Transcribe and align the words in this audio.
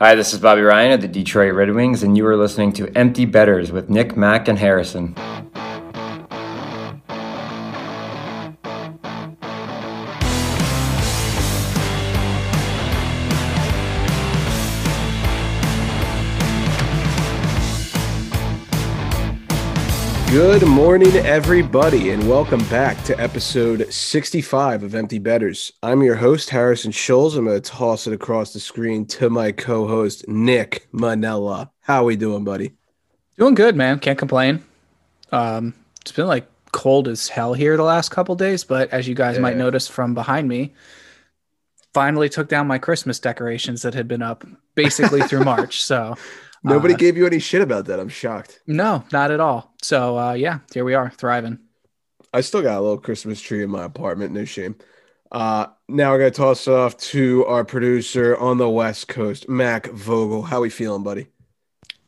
Hi, 0.00 0.16
this 0.16 0.34
is 0.34 0.40
Bobby 0.40 0.62
Ryan 0.62 0.90
of 0.90 1.02
the 1.02 1.06
Detroit 1.06 1.54
Red 1.54 1.70
Wings, 1.70 2.02
and 2.02 2.16
you 2.16 2.26
are 2.26 2.36
listening 2.36 2.72
to 2.72 2.90
Empty 2.98 3.26
Betters 3.26 3.70
with 3.70 3.88
Nick, 3.88 4.16
Mack, 4.16 4.48
and 4.48 4.58
Harrison. 4.58 5.14
Good 20.34 20.66
morning, 20.66 21.14
everybody, 21.14 22.10
and 22.10 22.28
welcome 22.28 22.58
back 22.64 23.00
to 23.04 23.16
episode 23.20 23.92
65 23.92 24.82
of 24.82 24.92
Empty 24.92 25.20
Betters. 25.20 25.72
I'm 25.80 26.02
your 26.02 26.16
host, 26.16 26.50
Harrison 26.50 26.90
Scholes. 26.90 27.38
I'm 27.38 27.44
going 27.44 27.62
to 27.62 27.70
toss 27.70 28.08
it 28.08 28.12
across 28.12 28.52
the 28.52 28.58
screen 28.58 29.06
to 29.06 29.30
my 29.30 29.52
co 29.52 29.86
host, 29.86 30.26
Nick 30.26 30.88
Manella. 30.90 31.70
How 31.82 32.02
are 32.02 32.04
we 32.06 32.16
doing, 32.16 32.42
buddy? 32.42 32.72
Doing 33.38 33.54
good, 33.54 33.76
man. 33.76 34.00
Can't 34.00 34.18
complain. 34.18 34.64
Um, 35.30 35.72
it's 36.00 36.10
been 36.10 36.26
like 36.26 36.48
cold 36.72 37.06
as 37.06 37.28
hell 37.28 37.54
here 37.54 37.76
the 37.76 37.84
last 37.84 38.08
couple 38.10 38.34
days, 38.34 38.64
but 38.64 38.90
as 38.92 39.06
you 39.06 39.14
guys 39.14 39.36
Yeah. 39.36 39.42
might 39.42 39.56
notice 39.56 39.86
from 39.86 40.14
behind 40.14 40.48
me, 40.48 40.74
finally 41.92 42.28
took 42.28 42.48
down 42.48 42.66
my 42.66 42.78
Christmas 42.78 43.20
decorations 43.20 43.82
that 43.82 43.94
had 43.94 44.08
been 44.08 44.22
up 44.22 44.44
basically 44.74 45.22
through 45.22 45.44
March. 45.44 45.80
So 45.84 46.16
Nobody 46.64 46.94
uh, 46.94 46.96
gave 46.96 47.16
you 47.16 47.26
any 47.26 47.38
shit 47.38 47.60
about 47.60 47.84
that. 47.86 48.00
I'm 48.00 48.08
shocked. 48.08 48.60
no, 48.66 49.04
not 49.12 49.30
at 49.30 49.40
all. 49.40 49.74
So 49.82 50.18
uh, 50.18 50.32
yeah, 50.32 50.60
here 50.72 50.84
we 50.84 50.94
are, 50.94 51.10
thriving. 51.10 51.58
I 52.32 52.40
still 52.40 52.62
got 52.62 52.78
a 52.78 52.80
little 52.80 52.98
Christmas 52.98 53.40
tree 53.40 53.62
in 53.62 53.70
my 53.70 53.84
apartment. 53.84 54.32
No 54.32 54.44
shame. 54.44 54.74
Uh, 55.30 55.66
now 55.88 56.10
we're 56.12 56.18
going 56.18 56.32
to 56.32 56.36
toss 56.36 56.66
it 56.66 56.72
off 56.72 56.96
to 56.96 57.44
our 57.46 57.64
producer 57.64 58.36
on 58.36 58.58
the 58.58 58.68
West 58.68 59.08
Coast, 59.08 59.48
Mac 59.48 59.88
Vogel. 59.88 60.42
How 60.42 60.58
are 60.58 60.62
we 60.62 60.70
feeling, 60.70 61.02
buddy? 61.02 61.26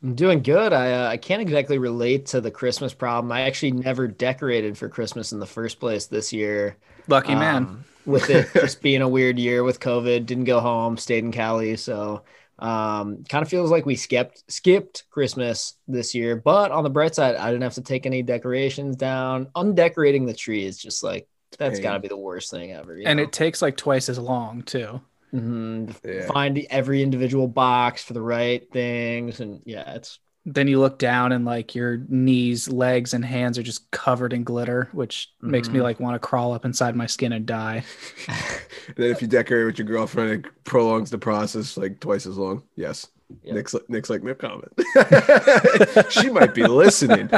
I'm 0.03 0.15
doing 0.15 0.43
good. 0.43 0.73
I 0.73 0.93
uh, 0.93 1.09
I 1.09 1.17
can't 1.17 1.43
exactly 1.43 1.79
relate 1.79 2.27
to 2.27 2.41
the 2.41 2.51
Christmas 2.51 2.95
problem. 2.95 3.33
I 3.33 3.43
actually 3.43 3.73
never 3.73 4.07
decorated 4.07 4.79
for 4.79 4.89
Christmas 4.89 5.33
in 5.33 5.41
the 5.41 5.47
first 5.47 5.81
place 5.81 6.07
this 6.07 6.33
year. 6.33 6.77
Lucky 7.09 7.35
man. 7.35 7.65
Um, 7.65 7.85
with 8.05 8.31
it 8.31 8.49
just 8.55 8.83
being 8.83 9.03
a 9.03 9.09
weird 9.09 9.39
year 9.39 9.65
with 9.65 9.81
COVID, 9.81 10.27
didn't 10.27 10.45
go 10.45 10.61
home, 10.61 10.97
stayed 10.97 11.25
in 11.25 11.33
Cali, 11.33 11.77
so 11.77 12.23
um, 12.59 13.25
kind 13.29 13.43
of 13.43 13.49
feels 13.49 13.71
like 13.71 13.87
we 13.87 13.97
skipped 13.97 14.45
skipped 14.51 15.05
Christmas 15.11 15.75
this 15.87 16.15
year. 16.15 16.37
But 16.37 16.71
on 16.71 16.85
the 16.85 16.91
bright 16.91 17.15
side, 17.15 17.37
I 17.37 17.51
didn't 17.51 17.63
have 17.63 17.75
to 17.75 17.83
take 17.83 18.07
any 18.07 18.23
decorations 18.23 18.97
down. 18.97 19.49
Undecorating 19.55 20.27
the 20.27 20.35
tree 20.35 20.65
is 20.65 20.79
just 20.79 21.03
like 21.03 21.29
that's 21.59 21.81
got 21.81 21.95
to 21.95 22.01
be 22.01 22.09
the 22.09 22.17
worst 22.17 22.51
thing 22.51 22.73
ever. 22.73 22.97
you 22.97 23.07
and 23.07 23.19
know? 23.19 23.23
it 23.23 23.33
takes 23.33 23.63
like 23.63 23.77
twice 23.77 24.09
as 24.09 24.19
long 24.19 24.63
too. 24.63 25.01
Mhm. 25.35 25.95
Yeah. 26.05 26.27
find 26.27 26.65
every 26.71 27.03
individual 27.03 27.49
box 27.49 28.03
for 28.03 28.13
the 28.15 28.23
right 28.23 28.63
things, 28.73 29.41
and 29.41 29.61
yeah, 29.65 29.95
it's 29.95 30.19
Then 30.49 30.69
you 30.69 30.79
look 30.79 30.99
down 31.01 31.33
and 31.33 31.45
like 31.45 31.75
your 31.75 31.99
knees, 32.09 32.69
legs, 32.69 33.13
and 33.15 33.25
hands 33.25 33.59
are 33.59 33.65
just 33.65 33.91
covered 33.91 34.33
in 34.33 34.45
glitter, 34.45 34.89
which 34.93 35.33
makes 35.43 35.69
me 35.69 35.81
Mhm. 35.81 35.83
like 35.83 35.99
want 36.01 36.15
to 36.15 36.21
crawl 36.25 36.53
up 36.53 36.65
inside 36.65 36.95
my 36.95 37.07
skin 37.07 37.33
and 37.33 37.45
die. 37.45 37.85
And 38.29 38.37
then 38.97 39.11
if 39.11 39.21
you 39.21 39.27
decorate 39.27 39.67
with 39.67 39.79
your 39.79 39.87
girlfriend, 39.89 40.31
it 40.47 40.65
prolongs 40.65 41.11
the 41.11 41.19
process 41.19 41.77
like 41.77 41.99
twice 41.99 42.27
as 42.27 42.39
long. 42.39 42.63
Yes. 42.77 43.09
Yep. 43.43 43.55
Nick's, 43.57 43.75
Nick's 43.89 44.09
like, 44.09 44.23
no 44.23 44.35
comment. 44.35 44.73
she 46.11 46.31
might 46.31 46.55
be 46.55 46.65
listening. 46.65 47.29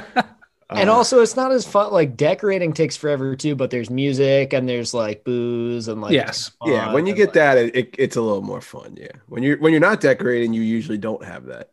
and 0.70 0.90
Uh, 0.90 0.92
also 0.92 1.22
it's 1.22 1.34
not 1.34 1.50
as 1.50 1.64
fun 1.66 1.90
like 1.92 2.14
decorating 2.14 2.74
takes 2.74 2.94
forever 2.94 3.34
too 3.34 3.56
but 3.56 3.70
there's 3.70 3.88
music 3.88 4.52
and 4.52 4.68
there's 4.68 4.92
like 4.92 5.24
booze 5.24 5.88
and 5.88 6.02
like 6.02 6.12
Yes. 6.12 6.50
yeah, 6.66 6.92
when 6.92 7.06
you 7.06 7.14
get 7.14 7.28
like- 7.28 7.34
that, 7.34 7.56
it, 7.58 7.74
it, 7.76 7.94
it's 7.98 8.16
a 8.16 8.20
little 8.20 8.42
more 8.42 8.60
fun. 8.60 8.96
Yeah. 9.00 9.12
When 9.28 9.42
you're 9.42 9.56
when 9.58 9.72
you're 9.72 9.80
not 9.80 10.02
decorating, 10.02 10.52
you 10.52 10.60
usually 10.60 10.98
don't 10.98 11.24
have 11.24 11.46
that. 11.46 11.70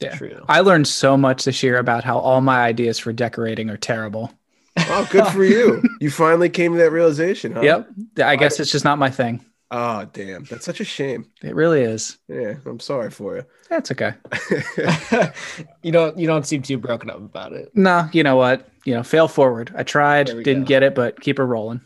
Yeah. 0.00 0.16
true 0.16 0.44
I 0.48 0.60
learned 0.60 0.88
so 0.88 1.16
much 1.16 1.44
this 1.44 1.62
year 1.62 1.78
about 1.78 2.04
how 2.04 2.18
all 2.18 2.40
my 2.40 2.60
ideas 2.60 2.98
for 2.98 3.12
decorating 3.12 3.68
are 3.70 3.76
terrible. 3.76 4.32
Oh, 4.78 5.06
good 5.10 5.26
for 5.26 5.44
you. 5.44 5.82
You 6.00 6.10
finally 6.10 6.48
came 6.48 6.72
to 6.72 6.78
that 6.78 6.90
realization, 6.92 7.52
huh? 7.52 7.60
Yep. 7.60 7.88
I 8.24 8.36
guess 8.36 8.58
it's 8.58 8.72
just 8.72 8.84
not 8.84 8.98
my 8.98 9.10
thing. 9.10 9.44
Oh, 9.70 10.06
damn. 10.12 10.44
That's 10.44 10.64
such 10.64 10.80
a 10.80 10.84
shame. 10.84 11.26
It 11.42 11.54
really 11.54 11.82
is. 11.82 12.16
Yeah, 12.26 12.54
I'm 12.64 12.80
sorry 12.80 13.10
for 13.10 13.36
you. 13.36 13.44
That's 13.68 13.92
okay. 13.92 14.14
you 15.82 15.92
don't 15.92 16.18
you 16.18 16.26
don't 16.26 16.46
seem 16.46 16.62
too 16.62 16.78
broken 16.78 17.10
up 17.10 17.18
about 17.18 17.52
it 17.52 17.70
No, 17.74 18.08
you 18.12 18.22
know 18.22 18.36
what? 18.36 18.68
You 18.84 18.94
know, 18.94 19.02
fail 19.02 19.28
forward. 19.28 19.72
I 19.76 19.82
tried, 19.82 20.26
didn't 20.26 20.62
go. 20.62 20.66
get 20.68 20.82
it, 20.82 20.94
but 20.94 21.20
keep 21.20 21.38
it 21.38 21.44
rolling. 21.44 21.82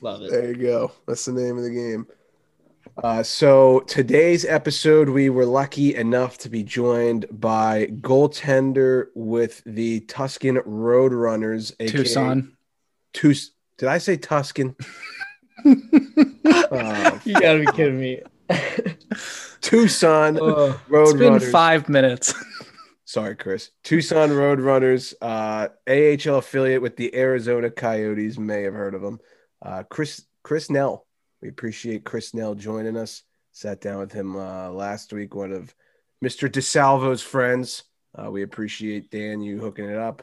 love 0.00 0.22
it 0.22 0.30
There 0.30 0.48
you 0.48 0.56
go. 0.56 0.92
That's 1.06 1.26
the 1.26 1.32
name 1.32 1.58
of 1.58 1.64
the 1.64 1.70
game. 1.70 2.06
Uh, 3.02 3.22
so 3.22 3.80
today's 3.80 4.44
episode, 4.44 5.08
we 5.08 5.30
were 5.30 5.44
lucky 5.46 5.94
enough 5.94 6.36
to 6.38 6.48
be 6.48 6.64
joined 6.64 7.26
by 7.30 7.86
goaltender 8.00 9.06
with 9.14 9.62
the 9.64 10.00
Tuscan 10.00 10.56
Roadrunners, 10.56 11.72
aka 11.78 11.92
Tucson. 11.96 12.56
Tus- 13.14 13.52
Did 13.78 13.88
I 13.88 13.98
say 13.98 14.16
Tuscan? 14.16 14.74
Oh, 16.70 17.20
you 17.24 17.32
gotta 17.34 17.58
be 17.60 17.66
kidding 17.72 17.98
me 17.98 18.20
Tucson 19.60 20.36
It's 20.36 20.42
been 20.44 20.74
Roadrunners. 20.88 21.50
five 21.50 21.88
minutes. 21.88 22.32
Sorry, 23.06 23.34
Chris. 23.34 23.70
Tucson 23.82 24.28
Roadrunners, 24.30 25.14
uh, 25.20 25.68
AHL 25.88 26.36
affiliate 26.38 26.80
with 26.80 26.96
the 26.96 27.12
Arizona 27.16 27.70
Coyotes. 27.70 28.38
May 28.38 28.62
have 28.62 28.74
heard 28.74 28.94
of 28.94 29.02
them. 29.02 29.18
Uh, 29.60 29.82
Chris 29.90 30.24
Chris 30.44 30.70
Nell. 30.70 31.06
We 31.40 31.48
appreciate 31.48 32.04
Chris 32.04 32.34
Nell 32.34 32.54
joining 32.54 32.96
us. 32.96 33.22
Sat 33.52 33.80
down 33.80 33.98
with 33.98 34.12
him 34.12 34.36
uh, 34.36 34.70
last 34.70 35.12
week. 35.12 35.34
One 35.34 35.52
of 35.52 35.74
Mr. 36.24 36.48
DeSalvo's 36.48 37.22
friends. 37.22 37.84
Uh, 38.16 38.30
we 38.30 38.42
appreciate 38.42 39.10
Dan 39.10 39.40
you 39.40 39.60
hooking 39.60 39.88
it 39.88 39.98
up. 39.98 40.22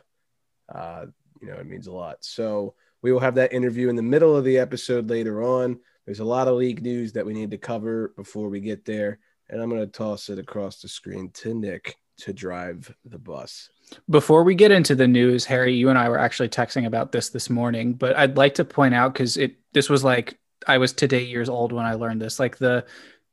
Uh, 0.74 1.06
you 1.42 1.48
know 1.48 1.56
it 1.56 1.68
means 1.68 1.88
a 1.88 1.92
lot. 1.92 2.18
So 2.22 2.76
we 3.02 3.12
will 3.12 3.20
have 3.20 3.36
that 3.36 3.54
interview 3.54 3.90
in 3.90 3.96
the 3.96 4.02
middle 4.02 4.36
of 4.36 4.44
the 4.44 4.58
episode 4.58 5.10
later 5.10 5.44
on. 5.44 5.80
There's 6.06 6.20
a 6.20 6.26
lot 6.26 6.48
of 6.48 6.56
league 6.56 6.82
news 6.82 7.14
that 7.14 7.26
we 7.26 7.34
need 7.34 7.52
to 7.52 7.58
cover 7.58 8.14
before 8.16 8.50
we 8.50 8.60
get 8.60 8.86
there, 8.86 9.20
and 9.50 9.62
I'm 9.62 9.70
going 9.70 9.82
to 9.82 9.88
toss 9.88 10.30
it 10.30 10.40
across 10.40 10.82
the 10.82 10.88
screen 10.88 11.30
to 11.36 11.54
Nick 11.54 11.98
to 12.18 12.34
drive 12.34 12.94
the 13.06 13.18
bus. 13.18 13.70
Before 14.10 14.44
we 14.44 14.56
get 14.56 14.72
into 14.72 14.96
the 14.96 15.08
news, 15.08 15.46
Harry, 15.46 15.76
you 15.76 15.90
and 15.90 15.98
I 15.98 16.10
were 16.10 16.18
actually 16.18 16.50
texting 16.50 16.86
about 16.86 17.12
this 17.12 17.30
this 17.30 17.50
morning, 17.50 17.94
but 17.94 18.16
I'd 18.16 18.38
like 18.38 18.56
to 18.56 18.66
point 18.66 18.96
out 18.96 19.14
because 19.14 19.38
it 19.38 19.58
this 19.74 19.90
was 19.90 20.04
like 20.04 20.40
I 20.68 20.78
was 20.78 20.94
today 20.94 21.24
years 21.24 21.50
old 21.50 21.72
when 21.72 21.86
I 21.86 21.94
learned 21.94 22.22
this. 22.22 22.40
Like 22.40 22.58
the 22.58 22.86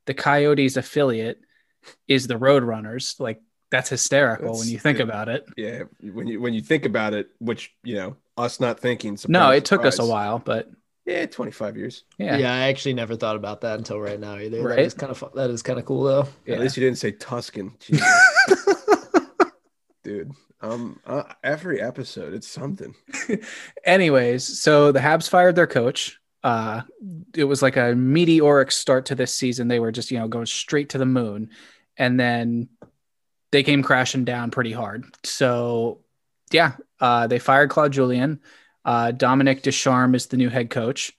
the 0.07 0.15
Coyotes 0.15 0.77
affiliate 0.77 1.41
is 2.09 2.27
the 2.27 2.35
Roadrunners. 2.35 3.19
Like 3.21 3.41
that's 3.71 3.89
hysterical 3.89 4.59
when 4.59 4.69
you 4.69 4.79
think 4.79 4.99
yeah. 4.99 5.05
about 5.05 5.29
it. 5.29 5.45
Yeah, 5.57 5.83
when 6.01 6.27
you 6.27 6.41
when 6.41 6.55
you 6.55 6.61
think 6.61 6.85
about 6.85 7.15
it, 7.15 7.29
which 7.39 7.75
you 7.83 7.95
know, 7.97 8.17
us 8.37 8.61
not 8.61 8.81
thinking. 8.81 9.13
No, 9.13 9.17
surprise, 9.17 9.59
it 9.59 9.65
took 9.65 9.85
us 9.85 9.99
a 9.99 10.07
while, 10.07 10.39
but 10.39 10.71
Yeah, 11.07 11.27
25 11.27 11.77
years. 11.77 12.05
yeah. 12.19 12.37
yeah. 12.37 12.53
i 12.55 12.69
actually 12.69 12.95
never 12.95 13.17
thought 13.17 13.35
about 13.37 13.63
that 13.63 13.79
until 13.79 14.01
right 14.01 14.21
now 14.21 14.39
either 14.39 14.63
Right? 14.63 14.77
that 14.77 14.85
is 14.85 14.95
kind 14.95 15.11
of 15.11 15.19
fun. 15.19 15.31
that 15.35 15.51
is 15.51 15.63
kind 15.63 15.79
of 15.79 15.85
cool 15.85 16.05
though 16.05 16.29
Yeah. 16.47 16.55
At 16.55 16.61
least 16.61 16.77
you 16.77 16.85
didn't 16.85 16.99
say 16.99 17.11
Tuscan. 17.13 17.73
Dude, 20.05 20.33
um, 20.61 20.99
uh, 21.07 21.23
every 21.45 21.81
episode, 21.81 22.35
it's 22.35 22.49
something. 22.49 22.95
Anyways, 23.85 24.61
so 24.61 24.91
the 24.91 24.99
Habs 24.99 25.29
fired 25.29 25.55
their 25.55 25.67
coach. 25.69 26.19
Uh, 26.43 26.83
it 27.35 27.45
was 27.45 27.63
like 27.63 27.77
a 27.77 27.95
meteoric 27.95 28.73
start 28.73 29.07
to 29.07 29.15
this 29.15 29.33
season. 29.35 29.69
They 29.69 29.81
were 29.81 29.93
just, 29.93 30.11
you 30.11 30.19
know, 30.19 30.29
going 30.29 30.47
straight 30.47 30.91
to 30.91 30.99
the 30.99 31.07
moon. 31.07 31.51
And 31.97 32.19
then 32.19 32.69
they 33.53 33.63
came 33.63 33.83
crashing 33.83 34.25
down 34.25 34.51
pretty 34.51 34.73
hard. 34.73 35.05
So, 35.25 36.01
yeah, 36.51 36.73
uh, 37.01 37.27
they 37.27 37.39
fired 37.39 37.71
Claude 37.71 37.93
Julien. 37.93 38.41
Uh, 38.85 39.13
Dominique 39.13 39.63
Ducharme 39.63 40.15
is 40.15 40.27
the 40.27 40.37
new 40.37 40.49
head 40.49 40.71
coach. 40.71 41.13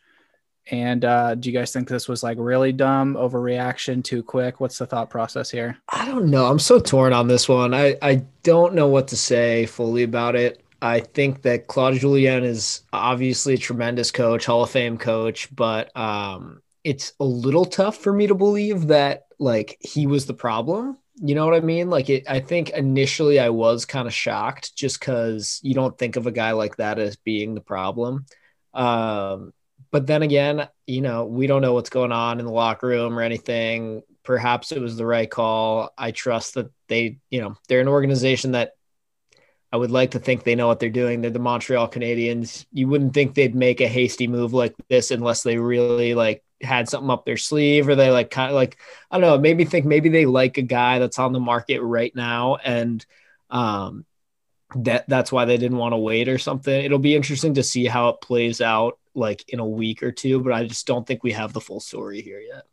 And 0.71 1.03
uh, 1.03 1.35
do 1.35 1.49
you 1.49 1.57
guys 1.57 1.73
think 1.73 1.89
this 1.89 2.07
was 2.07 2.23
like 2.23 2.37
really 2.39 2.71
dumb, 2.71 3.15
overreaction, 3.15 4.03
too 4.03 4.23
quick? 4.23 4.59
What's 4.59 4.77
the 4.77 4.85
thought 4.85 5.09
process 5.09 5.51
here? 5.51 5.77
i 5.89 6.05
don't 6.05 6.29
know 6.29 6.45
i'm 6.45 6.59
so 6.59 6.79
torn 6.79 7.13
on 7.13 7.27
this 7.27 7.47
one 7.47 7.73
i 7.73 7.97
i 8.01 8.15
don't 8.43 8.73
know 8.73 8.87
what 8.87 9.09
to 9.09 9.17
say 9.17 9.65
fully 9.65 10.03
about 10.03 10.35
it 10.35 10.62
i 10.83 10.99
think 10.99 11.41
that 11.41 11.67
claude 11.67 11.95
julien 11.95 12.43
is 12.43 12.81
obviously 12.93 13.55
a 13.55 13.57
tremendous 13.57 14.11
coach 14.11 14.45
hall 14.45 14.63
of 14.63 14.69
fame 14.69 14.97
coach 14.97 15.53
but 15.55 15.95
um 15.97 16.61
it's 16.83 17.13
a 17.19 17.25
little 17.25 17.65
tough 17.65 17.97
for 17.97 18.11
me 18.11 18.27
to 18.27 18.35
believe 18.35 18.87
that 18.87 19.23
like 19.39 19.77
he 19.79 20.07
was 20.07 20.25
the 20.25 20.33
problem. 20.33 20.97
You 21.15 21.35
know 21.35 21.45
what 21.45 21.55
i 21.55 21.59
mean? 21.59 21.89
Like 21.89 22.09
it 22.09 22.23
i 22.27 22.39
think 22.39 22.71
initially 22.71 23.39
i 23.39 23.49
was 23.49 23.85
kind 23.85 24.07
of 24.07 24.13
shocked 24.13 24.75
just 24.75 24.99
because 24.99 25.59
you 25.63 25.73
don't 25.73 25.97
think 25.97 26.15
of 26.15 26.27
a 26.27 26.31
guy 26.31 26.51
like 26.51 26.77
that 26.77 26.99
as 26.99 27.15
being 27.17 27.53
the 27.53 27.61
problem. 27.61 28.25
Um 28.73 29.53
but 29.91 30.07
then 30.07 30.23
again 30.23 30.67
you 30.87 31.01
know 31.01 31.25
we 31.25 31.47
don't 31.47 31.61
know 31.61 31.73
what's 31.73 31.89
going 31.89 32.11
on 32.11 32.39
in 32.39 32.45
the 32.45 32.51
locker 32.51 32.87
room 32.87 33.17
or 33.17 33.21
anything. 33.21 34.01
Perhaps 34.23 34.71
it 34.71 34.81
was 34.81 34.97
the 34.97 35.05
right 35.05 35.29
call. 35.29 35.93
I 35.97 36.11
trust 36.11 36.55
that 36.55 36.71
they 36.87 37.19
you 37.29 37.41
know 37.41 37.55
they're 37.67 37.81
an 37.81 37.87
organization 37.87 38.51
that 38.51 38.73
I 39.73 39.75
would 39.75 39.89
like 39.89 40.11
to 40.11 40.19
think 40.19 40.43
they 40.43 40.53
know 40.53 40.67
what 40.67 40.79
they're 40.79 40.91
doing. 40.91 41.21
They're 41.21 41.31
the 41.31 41.39
Montreal 41.39 41.89
Canadiens. 41.89 42.67
You 42.71 42.87
wouldn't 42.87 43.15
think 43.15 43.33
they'd 43.33 43.55
make 43.55 43.81
a 43.81 43.87
hasty 43.87 44.27
move 44.27 44.53
like 44.53 44.75
this 44.87 45.09
unless 45.09 45.41
they 45.41 45.57
really 45.57 46.13
like 46.13 46.43
had 46.61 46.87
something 46.87 47.09
up 47.09 47.25
their 47.25 47.37
sleeve 47.37 47.89
or 47.89 47.95
they 47.95 48.11
like 48.11 48.29
kind 48.29 48.51
of 48.51 48.55
like 48.55 48.77
I 49.09 49.15
don't 49.17 49.27
know, 49.27 49.33
it 49.33 49.41
made 49.41 49.57
me 49.57 49.65
think 49.65 49.87
maybe 49.87 50.09
they 50.09 50.27
like 50.27 50.59
a 50.59 50.61
guy 50.61 50.99
that's 50.99 51.17
on 51.17 51.33
the 51.33 51.39
market 51.39 51.81
right 51.81 52.15
now 52.15 52.57
and 52.57 53.03
um 53.49 54.05
that 54.75 55.09
that's 55.09 55.31
why 55.31 55.45
they 55.45 55.57
didn't 55.57 55.77
want 55.79 55.93
to 55.93 55.97
wait 55.97 56.29
or 56.29 56.37
something. 56.37 56.85
It'll 56.85 56.99
be 56.99 57.15
interesting 57.15 57.55
to 57.55 57.63
see 57.63 57.85
how 57.85 58.09
it 58.09 58.21
plays 58.21 58.61
out 58.61 58.99
like 59.15 59.43
in 59.49 59.59
a 59.59 59.67
week 59.67 60.03
or 60.03 60.11
two, 60.11 60.39
but 60.39 60.53
I 60.53 60.67
just 60.67 60.85
don't 60.85 61.05
think 61.05 61.23
we 61.23 61.31
have 61.31 61.51
the 61.51 61.61
full 61.61 61.79
story 61.79 62.21
here 62.21 62.39
yet. 62.39 62.65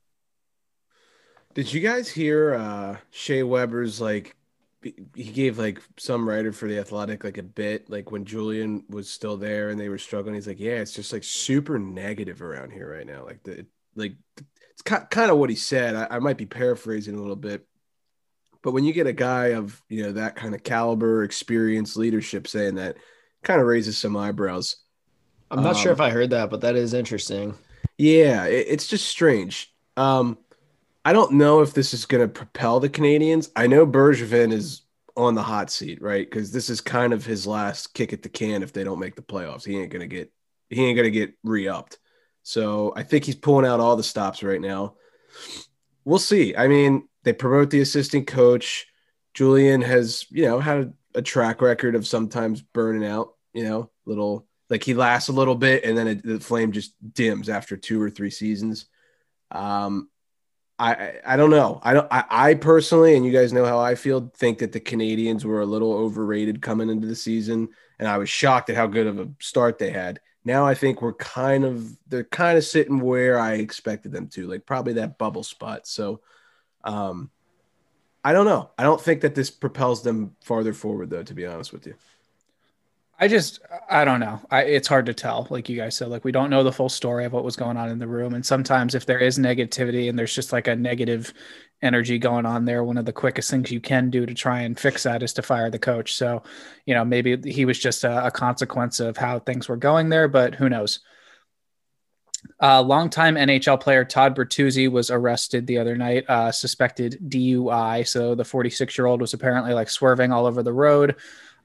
Did 1.54 1.72
you 1.72 1.80
guys 1.80 2.10
hear 2.10 2.56
uh 2.56 2.98
Shea 3.10 3.42
Weber's 3.42 4.02
like 4.02 4.36
he 4.82 5.30
gave 5.32 5.58
like 5.58 5.80
some 5.98 6.26
writer 6.28 6.52
for 6.52 6.66
the 6.66 6.78
athletic 6.78 7.22
like 7.22 7.38
a 7.38 7.42
bit 7.42 7.90
like 7.90 8.10
when 8.10 8.24
Julien 8.24 8.82
was 8.88 9.10
still 9.10 9.36
there 9.36 9.68
and 9.68 9.78
they 9.78 9.90
were 9.90 9.98
struggling 9.98 10.34
he's 10.34 10.46
like 10.46 10.60
yeah 10.60 10.76
it's 10.76 10.94
just 10.94 11.12
like 11.12 11.24
super 11.24 11.78
negative 11.78 12.42
around 12.42 12.72
here 12.72 12.90
right 12.90 13.06
now. 13.06 13.24
Like 13.24 13.42
the 13.42 13.66
like 13.94 14.14
it's 14.40 14.82
kind 14.82 15.30
of 15.30 15.36
what 15.36 15.50
he 15.50 15.56
said. 15.56 15.94
I, 15.94 16.16
I 16.16 16.18
might 16.18 16.38
be 16.38 16.46
paraphrasing 16.46 17.14
a 17.14 17.20
little 17.20 17.36
bit 17.36 17.66
but 18.62 18.72
when 18.72 18.84
you 18.84 18.92
get 18.92 19.06
a 19.06 19.12
guy 19.12 19.48
of 19.48 19.80
you 19.88 20.02
know 20.02 20.12
that 20.12 20.36
kind 20.36 20.54
of 20.54 20.62
caliber 20.62 21.24
experience 21.24 21.96
leadership 21.96 22.46
saying 22.46 22.76
that 22.76 22.96
kind 23.42 23.60
of 23.60 23.66
raises 23.66 23.98
some 23.98 24.16
eyebrows. 24.16 24.76
I'm 25.50 25.62
not 25.62 25.76
um, 25.76 25.82
sure 25.82 25.92
if 25.92 26.00
I 26.00 26.10
heard 26.10 26.30
that 26.30 26.48
but 26.48 26.62
that 26.62 26.76
is 26.76 26.94
interesting. 26.94 27.54
Yeah 27.98 28.46
it, 28.46 28.66
it's 28.68 28.86
just 28.86 29.08
strange. 29.08 29.74
Um 29.96 30.38
I 31.04 31.12
don't 31.12 31.32
know 31.32 31.60
if 31.60 31.72
this 31.72 31.94
is 31.94 32.04
going 32.04 32.22
to 32.22 32.28
propel 32.28 32.80
the 32.80 32.88
Canadiens. 32.88 33.50
I 33.56 33.66
know 33.66 33.86
Bergevin 33.86 34.52
is 34.52 34.82
on 35.16 35.34
the 35.34 35.42
hot 35.42 35.70
seat, 35.70 36.00
right? 36.00 36.28
Because 36.28 36.52
this 36.52 36.70
is 36.70 36.80
kind 36.80 37.12
of 37.12 37.24
his 37.24 37.46
last 37.46 37.94
kick 37.94 38.12
at 38.12 38.22
the 38.22 38.28
can 38.28 38.62
if 38.62 38.72
they 38.72 38.84
don't 38.84 38.98
make 38.98 39.16
the 39.16 39.22
playoffs. 39.22 39.64
He 39.64 39.78
ain't 39.78 39.92
gonna 39.92 40.06
get 40.06 40.32
he 40.68 40.84
ain't 40.84 40.96
gonna 40.96 41.10
get 41.10 41.34
re-upped. 41.42 41.98
So 42.42 42.92
I 42.96 43.02
think 43.02 43.24
he's 43.24 43.34
pulling 43.34 43.66
out 43.66 43.80
all 43.80 43.96
the 43.96 44.02
stops 44.02 44.42
right 44.42 44.60
now. 44.60 44.94
We'll 46.04 46.18
see. 46.18 46.56
I 46.56 46.68
mean, 46.68 47.08
they 47.24 47.32
promote 47.32 47.70
the 47.70 47.80
assistant 47.80 48.26
coach. 48.26 48.86
Julien 49.34 49.82
has, 49.82 50.26
you 50.30 50.44
know, 50.44 50.58
had 50.58 50.92
a 51.14 51.22
track 51.22 51.60
record 51.60 51.94
of 51.94 52.06
sometimes 52.06 52.62
burning 52.62 53.06
out, 53.06 53.34
you 53.52 53.64
know, 53.64 53.90
little 54.06 54.46
like 54.70 54.84
he 54.84 54.94
lasts 54.94 55.28
a 55.28 55.32
little 55.32 55.54
bit 55.54 55.84
and 55.84 55.98
then 55.98 56.08
it, 56.08 56.22
the 56.24 56.40
flame 56.40 56.72
just 56.72 56.94
dims 57.12 57.48
after 57.48 57.76
two 57.76 58.00
or 58.00 58.10
three 58.10 58.30
seasons. 58.30 58.86
Um, 59.50 60.08
I 60.80 61.20
I 61.26 61.36
don't 61.36 61.50
know. 61.50 61.78
I 61.82 61.92
don't. 61.92 62.08
I, 62.10 62.24
I, 62.30 62.54
personally, 62.54 63.14
and 63.14 63.24
you 63.24 63.32
guys 63.32 63.52
know 63.52 63.66
how 63.66 63.78
I 63.78 63.94
feel, 63.94 64.32
think 64.34 64.58
that 64.58 64.72
the 64.72 64.80
Canadiens 64.80 65.44
were 65.44 65.60
a 65.60 65.66
little 65.66 65.92
overrated 65.92 66.62
coming 66.62 66.88
into 66.88 67.06
the 67.06 67.14
season, 67.14 67.68
and 67.98 68.08
I 68.08 68.16
was 68.16 68.30
shocked 68.30 68.70
at 68.70 68.76
how 68.76 68.86
good 68.86 69.06
of 69.06 69.20
a 69.20 69.28
start 69.40 69.78
they 69.78 69.90
had. 69.90 70.20
Now 70.42 70.66
I 70.66 70.74
think 70.74 71.02
we're 71.02 71.12
kind 71.12 71.64
of 71.64 71.98
they're 72.08 72.24
kind 72.24 72.56
of 72.56 72.64
sitting 72.64 73.00
where 73.00 73.38
I 73.38 73.54
expected 73.54 74.10
them 74.10 74.28
to, 74.28 74.46
like 74.48 74.64
probably 74.64 74.94
that 74.94 75.18
bubble 75.18 75.42
spot. 75.42 75.86
So, 75.86 76.22
um, 76.82 77.30
I 78.24 78.32
don't 78.32 78.46
know. 78.46 78.70
I 78.78 78.82
don't 78.82 79.00
think 79.00 79.20
that 79.20 79.34
this 79.34 79.50
propels 79.50 80.02
them 80.02 80.34
farther 80.42 80.72
forward, 80.72 81.10
though. 81.10 81.22
To 81.22 81.34
be 81.34 81.44
honest 81.46 81.74
with 81.74 81.86
you. 81.86 81.94
I 83.22 83.28
just 83.28 83.60
I 83.90 84.06
don't 84.06 84.18
know. 84.18 84.40
I, 84.50 84.62
it's 84.62 84.88
hard 84.88 85.04
to 85.06 85.14
tell. 85.14 85.46
Like 85.50 85.68
you 85.68 85.76
guys 85.76 85.94
said, 85.94 86.08
like 86.08 86.24
we 86.24 86.32
don't 86.32 86.48
know 86.48 86.64
the 86.64 86.72
full 86.72 86.88
story 86.88 87.26
of 87.26 87.34
what 87.34 87.44
was 87.44 87.54
going 87.54 87.76
on 87.76 87.90
in 87.90 87.98
the 87.98 88.08
room. 88.08 88.32
And 88.32 88.44
sometimes 88.44 88.94
if 88.94 89.04
there 89.04 89.18
is 89.18 89.38
negativity 89.38 90.08
and 90.08 90.18
there's 90.18 90.34
just 90.34 90.54
like 90.54 90.68
a 90.68 90.74
negative 90.74 91.34
energy 91.82 92.18
going 92.18 92.46
on 92.46 92.64
there, 92.64 92.82
one 92.82 92.96
of 92.96 93.04
the 93.04 93.12
quickest 93.12 93.50
things 93.50 93.70
you 93.70 93.80
can 93.80 94.08
do 94.08 94.24
to 94.24 94.32
try 94.32 94.60
and 94.62 94.80
fix 94.80 95.02
that 95.02 95.22
is 95.22 95.34
to 95.34 95.42
fire 95.42 95.70
the 95.70 95.78
coach. 95.78 96.14
So, 96.14 96.42
you 96.86 96.94
know, 96.94 97.04
maybe 97.04 97.36
he 97.50 97.66
was 97.66 97.78
just 97.78 98.04
a, 98.04 98.26
a 98.26 98.30
consequence 98.30 99.00
of 99.00 99.18
how 99.18 99.38
things 99.38 99.68
were 99.68 99.76
going 99.76 100.08
there, 100.08 100.26
but 100.26 100.54
who 100.54 100.70
knows? 100.70 101.00
Uh, 102.62 102.80
longtime 102.80 103.34
NHL 103.34 103.78
player 103.78 104.02
Todd 104.02 104.34
Bertuzzi 104.34 104.90
was 104.90 105.10
arrested 105.10 105.66
the 105.66 105.76
other 105.76 105.94
night, 105.94 106.24
uh, 106.26 106.50
suspected 106.50 107.18
DUI. 107.28 108.08
So 108.08 108.34
the 108.34 108.46
46 108.46 108.96
year 108.96 109.06
old 109.06 109.20
was 109.20 109.34
apparently 109.34 109.74
like 109.74 109.90
swerving 109.90 110.32
all 110.32 110.46
over 110.46 110.62
the 110.62 110.72
road. 110.72 111.16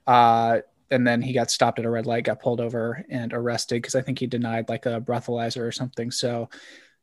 Uh, 0.06 0.60
and 0.92 1.06
then 1.06 1.22
he 1.22 1.34
got 1.34 1.52
stopped 1.52 1.80
at 1.80 1.86
a 1.86 1.90
red 1.90 2.06
light, 2.06 2.26
got 2.26 2.42
pulled 2.42 2.62
over 2.62 3.04
and 3.10 3.34
arrested 3.34 3.82
because 3.82 3.96
I 3.96 4.02
think 4.02 4.20
he 4.20 4.28
denied 4.28 4.70
like 4.70 4.86
a 4.86 5.02
breathalyzer 5.02 5.62
or 5.62 5.72
something. 5.72 6.12
So 6.12 6.50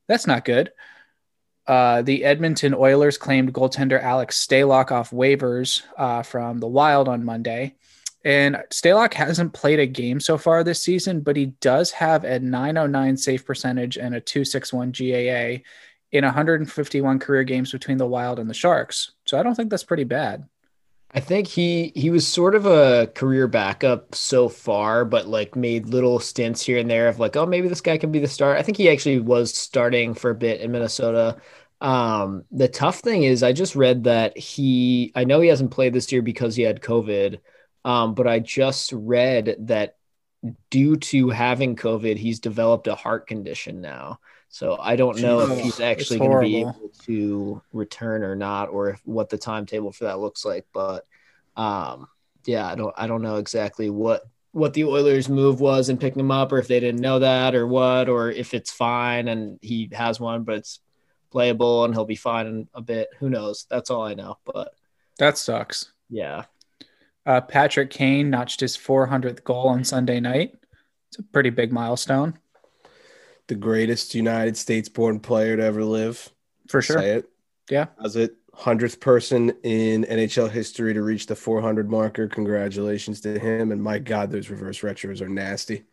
that's 0.09 0.27
not 0.27 0.45
good. 0.45 0.73
Uh, 1.67 2.03
the 2.03 2.25
Edmonton 2.25 2.75
Oilers 2.75 3.19
claimed 3.19 3.53
goaltender 3.53 4.03
Alex 4.03 4.45
Stalock 4.45 4.91
off 4.91 5.11
waivers 5.11 5.83
uh, 5.97 6.23
from 6.23 6.59
the 6.59 6.67
Wild 6.67 7.09
on 7.09 7.25
Monday. 7.25 7.77
And 8.25 8.57
Stalock 8.71 9.15
hasn't 9.15 9.53
played 9.53 9.81
a 9.81 9.87
game 9.87 10.21
so 10.21 10.39
far 10.39 10.63
this 10.63 10.83
season, 10.83 11.21
but 11.21 11.37
he 11.37 11.47
does 11.47 11.91
have 11.93 12.25
a 12.25 12.39
909 12.39 13.17
save 13.17 13.45
percentage 13.45 13.97
and 13.97 14.15
a 14.15 14.21
261 14.21 14.93
GAA 14.93 15.63
in 16.13 16.25
151 16.25 17.19
career 17.19 17.43
games 17.43 17.73
between 17.73 17.99
the 17.99 18.07
Wild 18.07 18.39
and 18.39 18.49
the 18.49 18.55
Sharks. 18.55 19.13
So 19.25 19.39
I 19.39 19.43
don't 19.43 19.55
think 19.55 19.71
that's 19.71 19.83
pretty 19.83 20.05
bad. 20.05 20.47
I 21.15 21.21
think 21.21 21.47
he 21.47 21.93
he 21.95 22.09
was 22.11 22.27
sort 22.27 22.55
of 22.55 22.65
a 22.65 23.07
career 23.15 23.47
backup 23.47 24.15
so 24.15 24.49
far, 24.49 25.05
but 25.05 25.27
like 25.29 25.55
made 25.57 25.89
little 25.89 26.19
stints 26.19 26.63
here 26.65 26.79
and 26.79 26.91
there 26.91 27.09
of 27.09 27.19
like, 27.19 27.37
oh, 27.37 27.45
maybe 27.47 27.69
this 27.69 27.83
guy 27.83 27.99
can 27.99 28.11
be 28.13 28.19
the 28.19 28.29
start. 28.29 28.59
I 28.59 28.63
think 28.63 28.79
he 28.79 28.89
actually 28.89 29.21
was 29.21 29.55
starting 29.55 30.15
for 30.15 30.31
a 30.31 30.35
bit 30.35 30.61
in 30.63 30.73
Minnesota. 30.73 31.37
Um, 31.83 32.45
the 32.51 32.69
tough 32.69 33.01
thing 33.01 33.25
is, 33.25 33.43
I 33.43 33.53
just 33.53 33.75
read 33.77 34.05
that 34.05 34.39
he, 34.39 35.13
I 35.15 35.25
know 35.25 35.41
he 35.41 35.49
hasn't 35.49 35.73
played 35.73 35.93
this 35.93 36.11
year 36.13 36.23
because 36.23 36.55
he 36.57 36.63
had 36.63 36.81
COVID, 36.81 37.41
um, 37.85 38.15
but 38.15 38.27
I 38.29 38.39
just 38.39 38.93
read 38.93 39.57
that 39.67 39.97
due 40.71 40.97
to 40.97 41.31
having 41.31 41.77
COVID, 41.77 42.17
he's 42.17 42.41
developed 42.41 42.87
a 42.87 42.95
heart 42.95 43.27
condition 43.27 43.81
now. 43.81 44.19
So 44.49 44.77
I 44.79 44.97
don't 44.97 45.21
know 45.21 45.41
if 45.41 45.59
he's 45.61 45.81
actually 45.81 46.19
going 46.19 46.31
to 46.33 46.41
be 46.41 46.61
able 46.61 46.91
to 47.05 47.63
return 47.73 48.23
or 48.23 48.37
not, 48.37 48.69
or 48.69 48.91
if, 48.91 49.01
what 49.05 49.31
the 49.31 49.39
timetable 49.39 49.93
for 49.93 50.05
that 50.05 50.19
looks 50.19 50.45
like. 50.45 50.67
But 50.75 51.07
um, 51.57 52.09
yeah, 52.45 52.67
I 52.67 52.75
don't 52.75 52.95
I 52.97 53.07
don't 53.07 53.23
know 53.23 53.37
exactly 53.37 53.89
what 53.89 54.25
what 54.51 54.75
the 54.75 54.85
Oilers' 54.85 55.31
move 55.31 55.61
was 55.61 55.89
in 55.89 55.97
picking 55.97 56.21
him 56.21 56.31
up, 56.31 56.53
or 56.53 56.59
if 56.59 56.69
they 56.69 56.81
didn't 56.81 57.01
know 57.01 57.21
that, 57.21 57.55
or 57.55 57.67
what, 57.67 58.11
or 58.11 58.31
if 58.31 58.53
it's 58.53 58.71
fine 58.71 59.29
and 59.29 59.59
he 59.63 59.89
has 59.93 60.21
one, 60.21 60.45
but 60.45 60.57
it's 60.57 60.81
playable 61.31 61.85
and 61.85 61.95
he'll 61.95 62.05
be 62.05 62.15
fine 62.15 62.47
in 62.47 62.69
a 62.75 62.83
bit. 62.83 63.09
Who 63.21 63.31
knows? 63.31 63.67
That's 63.71 63.91
all 63.91 64.03
I 64.03 64.13
know. 64.13 64.37
But 64.45 64.75
that 65.19 65.39
sucks. 65.39 65.93
Yeah. 66.11 66.45
Uh, 67.25 67.41
Patrick 67.41 67.91
Kane 67.91 68.31
notched 68.31 68.61
his 68.61 68.77
400th 68.77 69.45
goal 69.45 69.69
on 69.69 69.85
Sunday 69.85 70.21
night. 70.21 70.55
It's 71.09 71.19
a 71.19 71.23
pretty 71.23 71.51
big 71.51 71.73
milestone 71.73 72.39
the 73.53 73.55
greatest 73.55 74.15
United 74.15 74.57
States 74.57 74.89
born 74.89 75.21
player 75.21 75.57
to 75.57 75.63
ever 75.63 75.85
live. 75.85 76.31
For 76.69 76.81
sure. 76.81 76.99
Say 76.99 77.11
it. 77.11 77.29
Yeah. 77.69 77.87
As 78.03 78.17
it? 78.17 78.37
100th 78.57 79.01
person 79.01 79.51
in 79.63 80.05
NHL 80.05 80.51
history 80.51 80.93
to 80.93 81.03
reach 81.03 81.27
the 81.27 81.35
400 81.35 81.91
marker. 81.91 82.29
Congratulations 82.29 83.21
to 83.23 83.39
him. 83.39 83.73
And 83.73 83.83
my 83.83 83.99
God, 83.99 84.31
those 84.31 84.51
reverse 84.51 84.81
retros 84.81 85.23
are 85.23 85.29
nasty. 85.29 85.85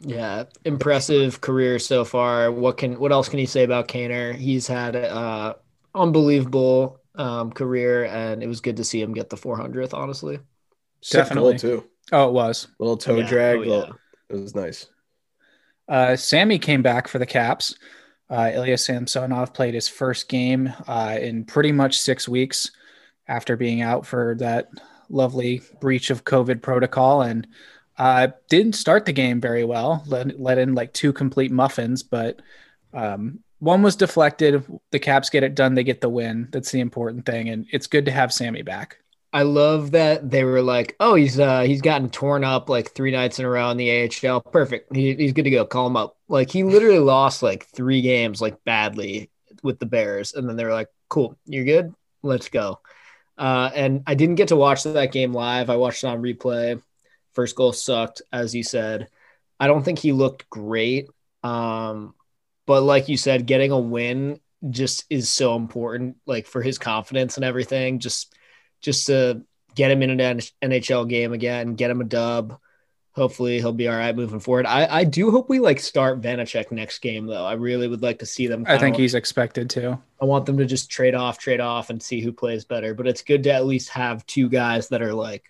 Yeah, 0.00 0.44
impressive 0.64 1.40
career 1.40 1.78
so 1.78 2.04
far. 2.04 2.52
What 2.52 2.76
can 2.76 2.98
what 2.98 3.12
else 3.12 3.28
can 3.28 3.38
you 3.38 3.46
say 3.46 3.64
about 3.64 3.88
Kaner? 3.88 4.34
He's 4.34 4.66
had 4.66 4.94
a 4.94 5.56
unbelievable 5.94 6.99
um, 7.14 7.52
career, 7.52 8.04
and 8.04 8.42
it 8.42 8.46
was 8.46 8.60
good 8.60 8.76
to 8.76 8.84
see 8.84 9.00
him 9.00 9.14
get 9.14 9.30
the 9.30 9.36
400th. 9.36 9.94
Honestly, 9.94 10.38
Sick 11.02 11.18
Definitely 11.18 11.58
too. 11.58 11.84
Oh, 12.12 12.28
it 12.28 12.32
was 12.32 12.66
a 12.78 12.82
little 12.82 12.96
toe 12.96 13.18
yeah. 13.18 13.28
drag. 13.28 13.58
Oh, 13.58 13.62
yeah. 13.62 13.92
It 14.28 14.40
was 14.40 14.54
nice. 14.54 14.86
Uh, 15.88 16.16
Sammy 16.16 16.58
came 16.58 16.82
back 16.82 17.08
for 17.08 17.18
the 17.18 17.26
Caps. 17.26 17.74
Uh, 18.28 18.50
Ilya 18.54 18.78
Samsonov 18.78 19.52
played 19.52 19.74
his 19.74 19.88
first 19.88 20.28
game 20.28 20.72
uh, 20.86 21.18
in 21.20 21.44
pretty 21.44 21.72
much 21.72 21.98
six 21.98 22.28
weeks 22.28 22.70
after 23.26 23.56
being 23.56 23.80
out 23.80 24.06
for 24.06 24.36
that 24.38 24.68
lovely 25.08 25.62
breach 25.80 26.10
of 26.10 26.24
COVID 26.24 26.62
protocol 26.62 27.22
and 27.22 27.48
uh, 27.98 28.28
didn't 28.48 28.74
start 28.74 29.04
the 29.04 29.12
game 29.12 29.40
very 29.40 29.64
well. 29.64 30.04
Let, 30.06 30.38
let 30.38 30.58
in 30.58 30.74
like 30.74 30.92
two 30.92 31.12
complete 31.12 31.50
muffins, 31.50 32.04
but 32.04 32.40
um, 32.94 33.40
one 33.60 33.82
was 33.82 33.96
deflected. 33.96 34.64
The 34.90 34.98
Caps 34.98 35.30
get 35.30 35.44
it 35.44 35.54
done. 35.54 35.74
They 35.74 35.84
get 35.84 36.00
the 36.00 36.08
win. 36.08 36.48
That's 36.50 36.72
the 36.72 36.80
important 36.80 37.24
thing. 37.24 37.48
And 37.48 37.66
it's 37.70 37.86
good 37.86 38.06
to 38.06 38.10
have 38.10 38.32
Sammy 38.32 38.62
back. 38.62 38.98
I 39.32 39.42
love 39.42 39.92
that 39.92 40.28
they 40.28 40.42
were 40.42 40.60
like, 40.60 40.96
"Oh, 40.98 41.14
he's 41.14 41.38
uh 41.38 41.62
he's 41.62 41.82
gotten 41.82 42.10
torn 42.10 42.42
up 42.42 42.68
like 42.68 42.90
three 42.90 43.12
nights 43.12 43.38
in 43.38 43.44
a 43.44 43.50
row 43.50 43.70
in 43.70 43.76
the 43.76 44.10
AHL. 44.24 44.40
Perfect. 44.40 44.94
He, 44.94 45.14
he's 45.14 45.32
good 45.32 45.44
to 45.44 45.50
go. 45.50 45.64
Call 45.64 45.86
him 45.86 45.96
up." 45.96 46.16
Like 46.28 46.50
he 46.50 46.64
literally 46.64 46.98
lost 46.98 47.42
like 47.42 47.66
three 47.66 48.02
games 48.02 48.40
like 48.40 48.64
badly 48.64 49.30
with 49.62 49.78
the 49.78 49.86
Bears, 49.86 50.32
and 50.34 50.48
then 50.48 50.56
they 50.56 50.64
were 50.64 50.72
like, 50.72 50.88
"Cool, 51.08 51.36
you're 51.46 51.64
good. 51.64 51.94
Let's 52.22 52.48
go." 52.48 52.80
Uh, 53.38 53.70
and 53.74 54.02
I 54.06 54.14
didn't 54.14 54.34
get 54.34 54.48
to 54.48 54.56
watch 54.56 54.82
that 54.82 55.12
game 55.12 55.32
live. 55.32 55.70
I 55.70 55.76
watched 55.76 56.02
it 56.02 56.08
on 56.08 56.20
replay. 56.22 56.82
First 57.32 57.56
goal 57.56 57.72
sucked, 57.72 58.22
as 58.32 58.54
you 58.54 58.64
said. 58.64 59.08
I 59.60 59.66
don't 59.68 59.84
think 59.84 59.98
he 60.00 60.12
looked 60.12 60.50
great. 60.50 61.08
Um, 61.44 62.14
but 62.70 62.84
like 62.84 63.08
you 63.08 63.16
said, 63.16 63.46
getting 63.46 63.72
a 63.72 63.80
win 63.80 64.38
just 64.70 65.04
is 65.10 65.28
so 65.28 65.56
important, 65.56 66.18
like 66.24 66.46
for 66.46 66.62
his 66.62 66.78
confidence 66.78 67.34
and 67.34 67.44
everything. 67.44 67.98
Just 67.98 68.32
just 68.80 69.08
to 69.08 69.42
get 69.74 69.90
him 69.90 70.04
in 70.04 70.20
an 70.20 70.38
NHL 70.62 71.08
game 71.08 71.32
again, 71.32 71.74
get 71.74 71.90
him 71.90 72.00
a 72.00 72.04
dub. 72.04 72.60
hopefully 73.10 73.58
he'll 73.58 73.72
be 73.72 73.88
all 73.88 73.96
right 73.96 74.14
moving 74.14 74.38
forward. 74.38 74.66
I, 74.66 74.86
I 74.98 75.02
do 75.02 75.32
hope 75.32 75.48
we 75.48 75.58
like 75.58 75.80
start 75.80 76.20
Vanecek 76.20 76.70
next 76.70 77.00
game 77.00 77.26
though. 77.26 77.44
I 77.44 77.54
really 77.54 77.88
would 77.88 78.02
like 78.02 78.20
to 78.20 78.26
see 78.26 78.46
them. 78.46 78.62
I 78.68 78.78
think 78.78 78.94
kinda- 78.94 79.00
he's 79.00 79.16
expected 79.16 79.68
to. 79.70 79.98
I 80.22 80.24
want 80.24 80.46
them 80.46 80.58
to 80.58 80.64
just 80.64 80.92
trade 80.92 81.16
off, 81.16 81.38
trade 81.38 81.58
off, 81.60 81.90
and 81.90 82.00
see 82.00 82.20
who 82.20 82.32
plays 82.32 82.64
better. 82.64 82.94
But 82.94 83.08
it's 83.08 83.22
good 83.22 83.42
to 83.42 83.52
at 83.52 83.66
least 83.66 83.88
have 83.88 84.24
two 84.26 84.48
guys 84.48 84.90
that 84.90 85.02
are 85.02 85.12
like 85.12 85.42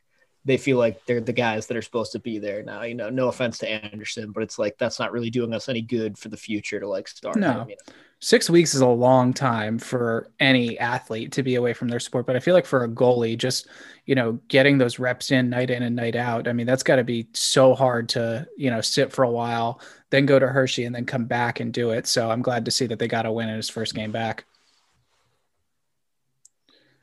they 0.44 0.56
feel 0.56 0.78
like 0.78 1.04
they're 1.04 1.20
the 1.20 1.32
guys 1.32 1.66
that 1.66 1.76
are 1.76 1.82
supposed 1.82 2.12
to 2.12 2.18
be 2.18 2.38
there 2.38 2.62
now. 2.62 2.82
You 2.82 2.94
know, 2.94 3.10
no 3.10 3.28
offense 3.28 3.58
to 3.58 3.68
Anderson, 3.68 4.32
but 4.32 4.42
it's 4.42 4.58
like 4.58 4.78
that's 4.78 4.98
not 4.98 5.12
really 5.12 5.30
doing 5.30 5.52
us 5.52 5.68
any 5.68 5.82
good 5.82 6.16
for 6.16 6.28
the 6.28 6.36
future 6.36 6.80
to 6.80 6.88
like 6.88 7.08
start. 7.08 7.36
No. 7.36 7.62
him, 7.62 7.70
you 7.70 7.76
know? 7.86 7.94
Six 8.22 8.50
weeks 8.50 8.74
is 8.74 8.82
a 8.82 8.86
long 8.86 9.32
time 9.32 9.78
for 9.78 10.30
any 10.40 10.78
athlete 10.78 11.32
to 11.32 11.42
be 11.42 11.54
away 11.54 11.72
from 11.72 11.88
their 11.88 12.00
sport, 12.00 12.26
but 12.26 12.36
I 12.36 12.38
feel 12.38 12.52
like 12.54 12.66
for 12.66 12.84
a 12.84 12.88
goalie, 12.88 13.36
just 13.36 13.68
you 14.06 14.14
know, 14.14 14.38
getting 14.48 14.76
those 14.76 14.98
reps 14.98 15.30
in 15.30 15.50
night 15.50 15.70
in 15.70 15.82
and 15.82 15.96
night 15.96 16.16
out. 16.16 16.48
I 16.48 16.52
mean, 16.52 16.66
that's 16.66 16.82
got 16.82 16.96
to 16.96 17.04
be 17.04 17.28
so 17.32 17.74
hard 17.74 18.08
to 18.10 18.46
you 18.56 18.70
know 18.70 18.80
sit 18.80 19.12
for 19.12 19.24
a 19.24 19.30
while, 19.30 19.80
then 20.08 20.26
go 20.26 20.38
to 20.38 20.48
Hershey, 20.48 20.84
and 20.84 20.94
then 20.94 21.06
come 21.06 21.26
back 21.26 21.60
and 21.60 21.72
do 21.72 21.90
it. 21.90 22.06
So 22.06 22.30
I'm 22.30 22.42
glad 22.42 22.64
to 22.64 22.70
see 22.70 22.86
that 22.86 22.98
they 22.98 23.08
got 23.08 23.26
a 23.26 23.32
win 23.32 23.50
in 23.50 23.56
his 23.56 23.70
first 23.70 23.94
game 23.94 24.12
back. 24.12 24.44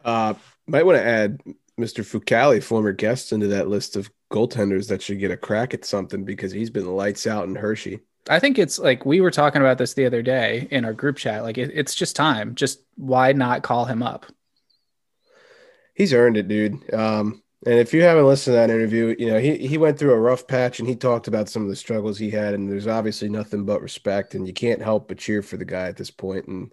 Uh, 0.03 0.33
might 0.67 0.85
want 0.85 0.97
to 0.97 1.05
add 1.05 1.41
Mr. 1.79 2.03
Fucale, 2.03 2.61
former 2.63 2.91
guest, 2.91 3.31
into 3.31 3.47
that 3.47 3.67
list 3.67 3.95
of 3.95 4.09
goaltenders 4.31 4.87
that 4.89 5.01
should 5.01 5.19
get 5.19 5.31
a 5.31 5.37
crack 5.37 5.73
at 5.73 5.85
something 5.85 6.25
because 6.25 6.51
he's 6.51 6.69
been 6.69 6.87
lights 6.87 7.27
out 7.27 7.47
in 7.47 7.55
Hershey. 7.55 7.99
I 8.29 8.39
think 8.39 8.59
it's 8.59 8.79
like 8.79 9.05
we 9.05 9.21
were 9.21 9.31
talking 9.31 9.61
about 9.61 9.77
this 9.77 9.93
the 9.93 10.05
other 10.05 10.21
day 10.21 10.67
in 10.71 10.85
our 10.85 10.93
group 10.93 11.17
chat. 11.17 11.43
Like 11.43 11.57
it, 11.57 11.71
it's 11.73 11.95
just 11.95 12.15
time. 12.15 12.55
Just 12.55 12.81
why 12.95 13.31
not 13.31 13.63
call 13.63 13.85
him 13.85 14.03
up? 14.03 14.25
He's 15.93 16.13
earned 16.13 16.37
it, 16.37 16.47
dude. 16.47 16.93
Um, 16.93 17.41
and 17.65 17.75
if 17.75 17.93
you 17.93 18.03
haven't 18.03 18.27
listened 18.27 18.53
to 18.53 18.57
that 18.57 18.69
interview, 18.69 19.15
you 19.17 19.27
know 19.27 19.39
he 19.39 19.57
he 19.57 19.77
went 19.77 19.97
through 19.97 20.13
a 20.13 20.19
rough 20.19 20.47
patch 20.47 20.79
and 20.79 20.87
he 20.87 20.95
talked 20.95 21.27
about 21.27 21.49
some 21.49 21.63
of 21.63 21.69
the 21.69 21.75
struggles 21.75 22.17
he 22.17 22.29
had. 22.29 22.53
And 22.53 22.69
there's 22.69 22.87
obviously 22.87 23.29
nothing 23.29 23.65
but 23.65 23.81
respect, 23.81 24.35
and 24.35 24.47
you 24.47 24.53
can't 24.53 24.81
help 24.81 25.07
but 25.07 25.17
cheer 25.17 25.41
for 25.41 25.57
the 25.57 25.65
guy 25.65 25.87
at 25.87 25.97
this 25.97 26.11
point. 26.11 26.47
And 26.47 26.71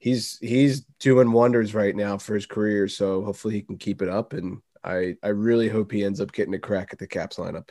he's 0.00 0.38
he's 0.40 0.80
doing 0.98 1.30
wonders 1.30 1.74
right 1.74 1.94
now 1.94 2.18
for 2.18 2.34
his 2.34 2.46
career. 2.46 2.88
So 2.88 3.22
hopefully 3.22 3.54
he 3.54 3.62
can 3.62 3.78
keep 3.78 4.02
it 4.02 4.08
up. 4.08 4.32
And 4.32 4.60
I 4.82 5.16
I 5.22 5.28
really 5.28 5.68
hope 5.68 5.92
he 5.92 6.02
ends 6.02 6.20
up 6.20 6.32
getting 6.32 6.54
a 6.54 6.58
crack 6.58 6.88
at 6.92 6.98
the 6.98 7.06
Caps 7.06 7.36
lineup. 7.36 7.68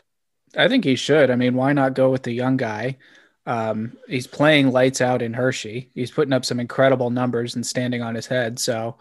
I 0.56 0.68
think 0.70 0.86
he 0.86 0.96
should. 0.96 1.30
I 1.30 1.36
mean, 1.36 1.56
why 1.56 1.74
not 1.74 1.94
go 1.94 2.10
with 2.10 2.24
the 2.24 2.32
young 2.32 2.56
guy? 2.58 2.98
Um, 3.46 3.98
he's 4.08 4.28
playing 4.28 4.72
lights 4.72 5.02
out 5.02 5.22
in 5.22 5.34
Hershey. 5.34 5.90
He's 5.94 6.12
putting 6.12 6.34
up 6.34 6.46
some 6.46 6.60
incredible 6.60 7.10
numbers 7.10 7.56
and 7.56 7.66
standing 7.66 8.02
on 8.02 8.16
his 8.16 8.28
head. 8.28 8.60
So, 8.60 8.98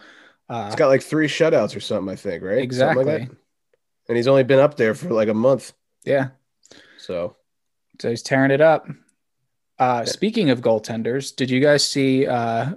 uh, 0.49 0.67
He's 0.67 0.75
got 0.75 0.89
like 0.89 1.03
three 1.03 1.29
shutouts 1.29 1.77
or 1.77 1.81
something, 1.81 2.11
I 2.13 2.17
think, 2.17 2.43
right? 2.43 2.59
Exactly. 2.59 3.05
like. 3.05 3.31
And 4.09 4.17
he's 4.17 4.29
only 4.29 4.45
been 4.45 4.59
up 4.59 4.77
there 4.77 4.95
for 4.95 5.11
like 5.11 5.29
a 5.29 5.35
month. 5.35 5.75
yeah, 6.05 6.29
So 6.97 7.37
so 8.01 8.09
he's 8.11 8.23
tearing 8.23 8.51
it 8.51 8.61
up. 8.63 8.87
Uh, 9.79 10.05
speaking 10.05 10.51
of 10.51 10.61
goaltenders, 10.61 11.35
did 11.37 11.51
you 11.51 11.61
guys 11.61 11.87
see 11.87 12.27
uh, 12.27 12.73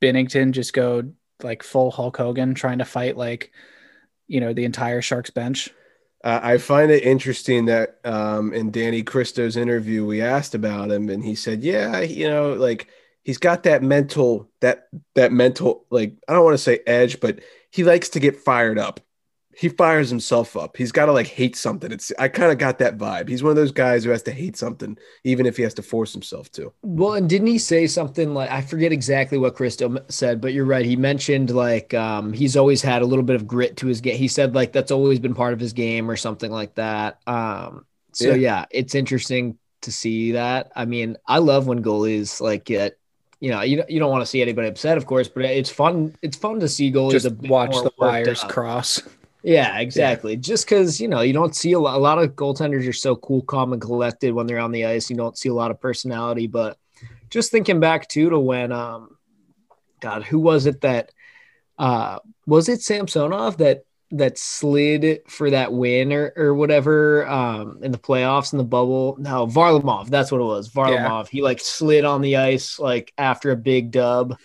Binnington 0.00 0.52
just 0.52 0.72
go 0.72 1.04
like 1.42 1.62
full 1.62 1.90
Hulk 1.90 2.16
Hogan 2.16 2.54
trying 2.54 2.78
to 2.78 2.84
fight 2.84 3.16
like, 3.16 3.52
you 4.26 4.40
know, 4.40 4.52
the 4.52 4.64
entire 4.64 5.02
Sharks 5.02 5.30
bench? 5.30 5.70
uh, 6.24 6.40
I 6.42 6.58
find 6.58 6.90
it 6.90 7.04
interesting 7.04 7.66
that 7.66 8.00
um, 8.04 8.52
in 8.52 8.72
Danny 8.72 9.04
Kristo's 9.04 9.56
interview, 9.56 10.04
we 10.04 10.22
asked 10.22 10.56
about 10.56 10.90
him, 10.90 11.08
and 11.08 11.24
he 11.24 11.36
said, 11.36 11.62
"Yeah, 11.62 12.00
you 12.00 12.28
know, 12.28 12.54
like 12.54 12.88
he's 13.22 13.38
got 13.38 13.62
that 13.62 13.82
mental 13.82 14.50
that 14.60 14.88
that 15.14 15.32
mental 15.32 15.84
like 15.90 16.16
I 16.26 16.32
don't 16.32 16.44
want 16.44 16.54
to 16.54 16.58
say 16.58 16.80
edge, 16.84 17.20
but 17.20 17.40
he 17.70 17.84
likes 17.84 18.08
to 18.10 18.20
get 18.20 18.36
fired 18.36 18.76
up. 18.76 18.98
He 19.58 19.70
fires 19.70 20.10
himself 20.10 20.54
up. 20.54 20.76
He's 20.76 20.92
got 20.92 21.06
to 21.06 21.12
like 21.12 21.26
hate 21.28 21.56
something. 21.56 21.90
It's 21.90 22.12
I 22.18 22.28
kind 22.28 22.52
of 22.52 22.58
got 22.58 22.78
that 22.80 22.98
vibe. 22.98 23.28
He's 23.28 23.42
one 23.42 23.50
of 23.50 23.56
those 23.56 23.72
guys 23.72 24.04
who 24.04 24.10
has 24.10 24.22
to 24.24 24.30
hate 24.30 24.54
something, 24.56 24.98
even 25.24 25.46
if 25.46 25.56
he 25.56 25.62
has 25.62 25.72
to 25.74 25.82
force 25.82 26.12
himself 26.12 26.52
to. 26.52 26.72
Well, 26.82 27.14
and 27.14 27.26
didn't 27.26 27.46
he 27.46 27.58
say 27.58 27.86
something 27.86 28.34
like 28.34 28.50
I 28.50 28.60
forget 28.60 28.92
exactly 28.92 29.38
what 29.38 29.56
Kristo 29.56 29.98
said, 30.12 30.42
but 30.42 30.52
you're 30.52 30.66
right. 30.66 30.84
He 30.84 30.94
mentioned 30.96 31.50
like 31.54 31.94
um, 31.94 32.34
he's 32.34 32.54
always 32.56 32.82
had 32.82 33.00
a 33.00 33.06
little 33.06 33.24
bit 33.24 33.36
of 33.36 33.46
grit 33.46 33.78
to 33.78 33.86
his 33.86 34.02
game. 34.02 34.16
He 34.18 34.28
said 34.28 34.54
like 34.54 34.72
that's 34.72 34.90
always 34.90 35.18
been 35.20 35.34
part 35.34 35.54
of 35.54 35.60
his 35.60 35.72
game 35.72 36.10
or 36.10 36.16
something 36.16 36.50
like 36.50 36.74
that. 36.74 37.18
Um, 37.26 37.86
so 38.12 38.28
Yeah. 38.28 38.34
yeah. 38.34 38.64
it's 38.70 38.94
interesting 38.94 39.56
to 39.82 39.90
see 39.92 40.32
that. 40.32 40.70
I 40.76 40.84
mean, 40.84 41.16
I 41.26 41.38
love 41.38 41.66
when 41.66 41.82
goalies 41.82 42.40
like 42.42 42.64
get. 42.64 42.98
You 43.38 43.50
know, 43.50 43.60
you, 43.60 43.84
you 43.86 44.00
don't 44.00 44.10
want 44.10 44.22
to 44.22 44.26
see 44.26 44.40
anybody 44.40 44.66
upset, 44.68 44.96
of 44.96 45.04
course, 45.04 45.28
but 45.28 45.44
it's 45.44 45.68
fun. 45.68 46.14
It's 46.22 46.38
fun 46.38 46.58
to 46.60 46.68
see 46.68 46.90
goalies 46.90 47.12
Just 47.12 47.26
a 47.26 47.30
bit 47.30 47.50
watch 47.50 47.72
more 47.72 47.82
the 47.82 47.92
wires 47.98 48.42
cross. 48.44 49.02
Yeah, 49.46 49.78
exactly. 49.78 50.36
Just 50.36 50.66
because 50.66 51.00
you 51.00 51.06
know 51.06 51.20
you 51.20 51.32
don't 51.32 51.54
see 51.54 51.70
a 51.70 51.78
lot, 51.78 51.94
a 51.94 51.98
lot 51.98 52.18
of 52.18 52.34
goaltenders 52.34 52.88
are 52.88 52.92
so 52.92 53.14
cool, 53.14 53.42
calm, 53.42 53.72
and 53.72 53.80
collected 53.80 54.34
when 54.34 54.48
they're 54.48 54.58
on 54.58 54.72
the 54.72 54.86
ice. 54.86 55.08
You 55.08 55.14
don't 55.14 55.38
see 55.38 55.48
a 55.48 55.54
lot 55.54 55.70
of 55.70 55.80
personality. 55.80 56.48
But 56.48 56.76
just 57.30 57.52
thinking 57.52 57.78
back 57.78 58.08
too 58.08 58.28
to 58.28 58.40
when, 58.40 58.72
um, 58.72 59.16
God, 60.00 60.24
who 60.24 60.40
was 60.40 60.66
it 60.66 60.80
that 60.80 61.12
uh, 61.78 62.18
was 62.44 62.68
it 62.68 62.82
Samsonov 62.82 63.58
that 63.58 63.84
that 64.10 64.36
slid 64.36 65.20
for 65.28 65.48
that 65.50 65.72
win 65.72 66.12
or 66.12 66.32
or 66.36 66.52
whatever 66.52 67.24
um, 67.28 67.78
in 67.84 67.92
the 67.92 67.98
playoffs 67.98 68.52
in 68.52 68.58
the 68.58 68.64
bubble? 68.64 69.16
No, 69.16 69.46
Varlamov. 69.46 70.08
That's 70.08 70.32
what 70.32 70.40
it 70.40 70.44
was. 70.44 70.70
Varlamov. 70.70 71.28
He 71.28 71.40
like 71.40 71.60
slid 71.60 72.04
on 72.04 72.20
the 72.20 72.38
ice 72.38 72.80
like 72.80 73.12
after 73.16 73.52
a 73.52 73.56
big 73.56 73.92
dub. 73.92 74.36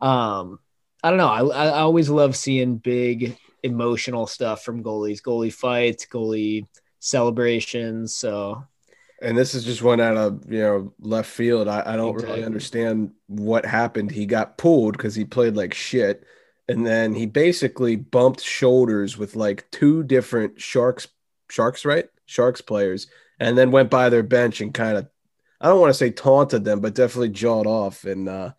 Um, 0.00 0.60
I 1.02 1.10
don't 1.10 1.18
know. 1.18 1.26
I 1.26 1.40
I 1.40 1.80
always 1.80 2.08
love 2.08 2.36
seeing 2.36 2.76
big 2.76 3.36
emotional 3.64 4.28
stuff 4.28 4.64
from 4.64 4.84
goalies, 4.84 5.22
goalie 5.22 5.52
fights, 5.54 6.06
goalie 6.06 6.66
celebrations. 7.00 8.16
So 8.16 8.64
And 9.22 9.38
this 9.38 9.54
is 9.54 9.64
just 9.64 9.82
one 9.82 10.00
out 10.00 10.16
of 10.16 10.52
you 10.52 10.60
know 10.60 10.94
left 11.00 11.30
field. 11.30 11.68
I, 11.68 11.82
I 11.94 11.96
don't 11.96 12.16
Exactly. 12.16 12.20
really 12.20 12.44
understand 12.44 13.12
what 13.26 13.64
happened. 13.64 14.10
He 14.10 14.26
got 14.26 14.58
pulled 14.58 14.96
because 14.96 15.14
he 15.14 15.24
played 15.24 15.54
like 15.56 15.72
shit, 15.74 16.24
and 16.68 16.86
then 16.86 17.14
he 17.14 17.26
basically 17.26 17.96
bumped 17.96 18.40
shoulders 18.42 19.16
with 19.16 19.36
like 19.36 19.70
two 19.70 20.02
different 20.02 20.60
sharks, 20.60 21.08
sharks, 21.50 21.84
right? 21.84 22.06
Sharks 22.26 22.60
players, 22.60 23.06
and 23.40 23.56
then 23.56 23.70
went 23.70 23.90
by 23.90 24.08
their 24.08 24.22
bench 24.22 24.60
and 24.60 24.74
kind 24.74 24.96
of, 24.98 25.08
I 25.60 25.68
don't 25.68 25.80
want 25.80 25.90
to 25.90 25.98
say 25.98 26.10
taunted 26.10 26.64
them, 26.64 26.80
but 26.80 26.94
definitely 26.94 27.30
jawed 27.30 27.66
off. 27.66 28.04
And 28.04 28.28
uh, 28.28 28.52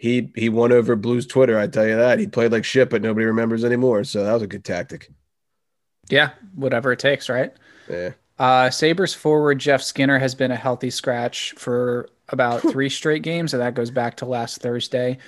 he 0.00 0.32
he 0.34 0.48
won 0.48 0.72
over 0.72 0.96
Blues 0.96 1.26
Twitter. 1.26 1.58
I 1.58 1.66
tell 1.66 1.86
you 1.86 1.94
that 1.94 2.18
he 2.18 2.26
played 2.26 2.52
like 2.52 2.64
shit, 2.64 2.88
but 2.88 3.02
nobody 3.02 3.26
remembers 3.26 3.64
anymore. 3.64 4.02
So 4.04 4.24
that 4.24 4.32
was 4.32 4.40
a 4.40 4.46
good 4.46 4.64
tactic. 4.64 5.10
Yeah, 6.08 6.30
whatever 6.54 6.90
it 6.90 6.98
takes, 6.98 7.28
right? 7.28 7.52
Yeah. 7.86 8.12
Uh, 8.38 8.70
Sabres 8.70 9.12
forward 9.12 9.58
Jeff 9.58 9.82
Skinner 9.82 10.18
has 10.18 10.34
been 10.34 10.52
a 10.52 10.56
healthy 10.56 10.88
scratch 10.88 11.52
for 11.58 12.08
about 12.30 12.62
three 12.62 12.88
straight 12.88 13.22
games, 13.22 13.52
and 13.52 13.60
that 13.60 13.74
goes 13.74 13.90
back 13.90 14.16
to 14.16 14.24
last 14.24 14.62
Thursday. 14.62 15.18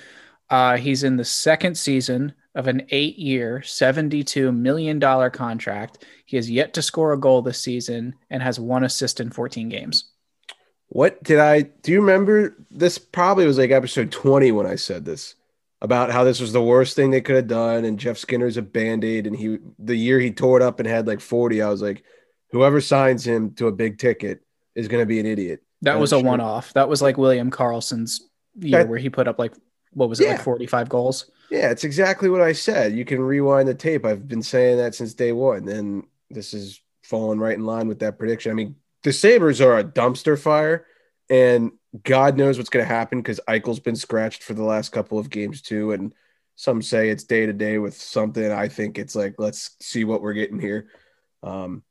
Uh, 0.49 0.79
he's 0.79 1.05
in 1.05 1.17
the 1.17 1.25
second 1.25 1.77
season 1.77 2.33
of 2.55 2.67
an 2.67 2.87
eight 2.89 3.19
year, 3.19 3.61
$72 3.63 4.57
million 4.57 4.99
contract. 5.33 6.07
He 6.25 6.37
has 6.37 6.51
yet 6.51 6.73
to 6.73 6.81
score 6.81 7.13
a 7.13 7.21
goal 7.21 7.43
this 7.43 7.61
season 7.61 8.15
and 8.31 8.43
has 8.43 8.59
one 8.59 8.85
assist 8.85 9.21
in 9.21 9.31
14 9.31 9.69
games. 9.69 10.12
What 10.95 11.23
did 11.25 11.39
I 11.39 11.63
do? 11.63 11.93
You 11.93 12.01
remember 12.01 12.55
this? 12.71 12.99
Probably 12.99 13.47
was 13.47 13.57
like 13.57 13.71
episode 13.71 14.13
20 14.13 14.53
when 14.53 14.67
I 14.67 14.75
said 14.75 15.07
this 15.07 15.37
about 15.81 16.11
how 16.13 16.23
this 16.23 16.39
was 16.39 16.53
the 16.53 16.63
worst 16.63 16.95
thing 16.95 17.11
they 17.11 17.23
could 17.23 17.35
have 17.37 17.47
done. 17.49 17.87
And 17.87 17.99
Jeff 17.99 18.19
Skinner's 18.19 18.59
a 18.59 18.63
band 18.63 19.03
aid. 19.03 19.27
And 19.27 19.35
he, 19.35 19.57
the 19.79 19.97
year 19.97 20.21
he 20.21 20.31
tore 20.31 20.59
it 20.59 20.63
up 20.63 20.81
and 20.81 20.87
had 20.87 21.07
like 21.07 21.21
40, 21.21 21.63
I 21.63 21.71
was 21.71 21.81
like, 21.81 22.05
whoever 22.51 22.79
signs 22.83 23.27
him 23.27 23.53
to 23.55 23.69
a 23.69 23.73
big 23.73 23.99
ticket 23.99 24.43
is 24.75 24.87
going 24.87 25.01
to 25.03 25.07
be 25.07 25.19
an 25.19 25.25
idiot. 25.25 25.63
That 25.81 25.95
I'm 25.95 26.01
was 26.01 26.13
a 26.13 26.17
sure. 26.21 26.25
one 26.29 26.41
off. 26.43 26.75
That 26.75 26.91
was 26.91 27.01
like 27.01 27.17
William 27.17 27.51
Karlsson's 27.51 28.29
year 28.61 28.81
That- 28.81 28.89
where 28.91 28.99
he 28.99 29.09
put 29.09 29.27
up 29.29 29.39
like, 29.39 29.55
what 29.95 30.11
was 30.11 30.21
it, 30.21 30.25
Yeah. 30.25 30.33
like 30.33 30.43
45 30.43 30.89
goals? 30.91 31.31
Yeah, 31.51 31.71
it's 31.71 31.85
exactly 31.85 32.29
what 32.29 32.41
I 32.43 32.53
said. 32.53 32.93
You 32.93 33.05
can 33.05 33.21
rewind 33.21 33.67
the 33.69 33.75
tape. 33.75 34.05
I've 34.05 34.29
been 34.29 34.43
saying 34.43 34.77
that 34.79 34.95
since 34.95 35.15
day 35.15 35.33
one. 35.33 35.69
And 35.69 36.05
this 36.31 36.53
is 36.55 36.81
falling 37.03 37.39
right 37.39 37.57
in 37.57 37.65
line 37.67 37.89
with 37.89 37.99
that 38.01 38.19
prediction. 38.19 38.53
I 38.53 38.55
mean, 38.55 38.75
the 39.03 39.13
Sabres 39.13 39.61
are 39.61 39.79
a 39.79 39.85
dumpster 39.85 40.39
fire, 40.39 40.87
and 41.29 41.73
God 42.03 42.37
knows 42.37 42.59
what's 42.59 42.71
going 42.71 42.85
to 42.87 42.93
happen 42.95 43.19
because 43.21 43.41
Eichel's 43.49 43.81
been 43.81 43.97
scratched 43.97 44.43
for 44.43 44.55
the 44.55 44.65
last 44.65 44.91
couple 44.91 45.19
of 45.19 45.31
games 45.31 45.61
too. 45.63 45.93
And 45.93 46.15
some 46.57 46.83
say 46.83 47.09
it's 47.11 47.25
day 47.25 47.47
to 47.47 47.53
day 47.53 47.79
with 47.79 47.95
something. 47.97 48.51
I 48.51 48.69
think 48.69 48.99
it's 48.99 49.15
like, 49.15 49.35
let's 49.39 49.77
see 49.81 50.05
what 50.05 50.23
we're 50.23 50.33
getting 50.35 50.59
here. 50.61 50.89
Um, 51.43 51.83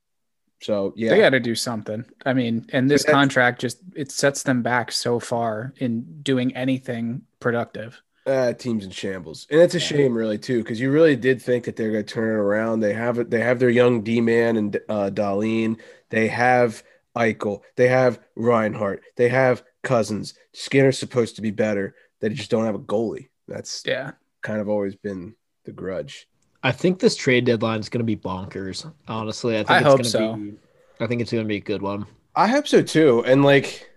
so 0.62 0.94
yeah, 0.96 1.10
They 1.10 1.20
got 1.20 1.32
to 1.32 1.40
do 1.40 1.56
something. 1.56 2.06
I 2.26 2.34
mean, 2.34 2.68
and 2.72 2.90
this 2.90 3.04
contract 3.04 3.62
just 3.62 3.80
it 3.96 4.12
sets 4.12 4.44
them 4.44 4.62
back 4.62 4.92
so 4.92 5.20
far 5.20 5.74
in 5.78 6.22
doing 6.22 6.56
anything 6.56 7.24
productive. 7.40 8.00
uh, 8.28 8.54
teams 8.54 8.86
in 8.86 8.92
shambles, 8.92 9.48
and 9.50 9.60
it's 9.60 9.74
a 9.74 9.80
Yeah. 9.80 9.84
shame, 9.86 10.14
really, 10.14 10.38
too, 10.38 10.60
because 10.60 10.80
you 10.80 10.92
really 10.92 11.16
did 11.16 11.42
think 11.42 11.66
that 11.66 11.76
they're 11.76 11.92
going 11.92 12.06
to 12.06 12.14
turn 12.14 12.30
it 12.30 12.40
around. 12.40 12.80
They 12.80 12.94
have 12.94 13.18
it. 13.18 13.32
They 13.32 13.42
have 13.42 13.58
their 13.58 13.72
young 13.72 14.04
D 14.04 14.22
man 14.22 14.58
and 14.58 14.80
uh, 14.88 15.10
Darlene. 15.12 15.80
They 16.12 16.28
have 16.28 16.84
Eichel. 17.18 17.62
They 17.76 17.88
have 17.88 18.20
Reinhart. 18.36 19.02
They 19.18 19.30
have 19.30 19.64
Cozens. 19.84 20.34
Skinner's 20.54 20.98
supposed 20.98 21.36
to 21.36 21.42
be 21.42 21.52
better. 21.52 21.96
They 22.20 22.30
just 22.30 22.52
don't 22.52 22.66
have 22.66 22.76
a 22.76 22.80
goalie. 22.80 23.30
That's 23.48 23.84
Yeah. 23.86 24.12
kind 24.42 24.62
of 24.62 24.70
always 24.70 24.96
been 24.96 25.36
the 25.66 25.72
grudge. 25.72 26.28
I 26.64 26.72
think 26.72 27.00
this 27.00 27.16
trade 27.16 27.46
deadline 27.46 27.80
is 27.80 27.90
going 27.90 28.00
to 28.00 28.06
be 28.06 28.16
bonkers. 28.16 28.92
Honestly, 29.08 29.56
I 29.56 29.60
think 29.60 29.72
I 29.72 29.78
it's 29.78 29.86
hope 29.86 29.94
going 29.98 30.04
to 30.04 30.10
so. 30.10 30.34
be. 30.36 30.54
I 31.00 31.08
think 31.08 31.22
it's 31.22 31.32
going 31.32 31.44
to 31.44 31.48
be 31.48 31.58
a 31.58 31.62
good 31.62 31.82
one. 31.82 32.06
I 32.36 32.48
hope 32.48 32.68
so 32.68 32.82
too. 32.84 33.24
And 33.26 33.44
like, 33.44 33.90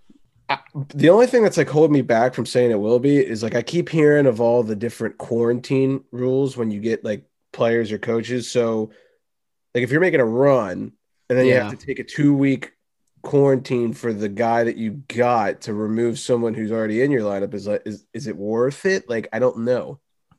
I, 0.48 0.58
the 0.94 1.10
only 1.10 1.26
thing 1.26 1.42
that's 1.42 1.56
like 1.58 1.68
holding 1.68 1.92
me 1.92 2.00
back 2.02 2.34
from 2.34 2.46
saying 2.46 2.70
it 2.70 2.80
will 2.80 2.98
be 2.98 3.18
is 3.18 3.42
like 3.42 3.54
I 3.54 3.62
keep 3.62 3.88
hearing 3.88 4.26
of 4.26 4.40
all 4.40 4.62
the 4.62 4.74
different 4.76 5.18
quarantine 5.18 6.04
rules 6.10 6.56
when 6.56 6.70
you 6.70 6.80
get 6.80 7.04
like 7.04 7.24
players 7.52 7.92
or 7.92 7.98
coaches. 7.98 8.50
So, 8.50 8.90
like, 9.74 9.84
if 9.84 9.90
you're 9.90 10.00
making 10.00 10.20
a 10.20 10.24
run 10.26 10.92
and 11.28 11.38
then 11.38 11.46
you 11.46 11.54
have 11.54 11.70
to 11.78 11.86
take 11.86 11.98
a 11.98 12.04
two 12.04 12.34
week 12.34 12.72
quarantine 13.24 13.92
for 13.92 14.12
the 14.12 14.28
guy 14.28 14.62
that 14.64 14.76
you 14.76 15.02
got 15.08 15.62
to 15.62 15.74
remove 15.74 16.18
someone 16.18 16.54
who's 16.54 16.70
already 16.70 17.02
in 17.02 17.10
your 17.10 17.22
lineup, 17.22 17.54
is 17.54 17.66
like, 17.66 17.82
is 17.84 18.06
is 18.14 18.26
it 18.26 18.36
worth 18.36 18.86
it? 18.86 19.08
Like, 19.08 19.28
I 19.32 19.38
don't 19.38 19.58
know. 19.60 19.98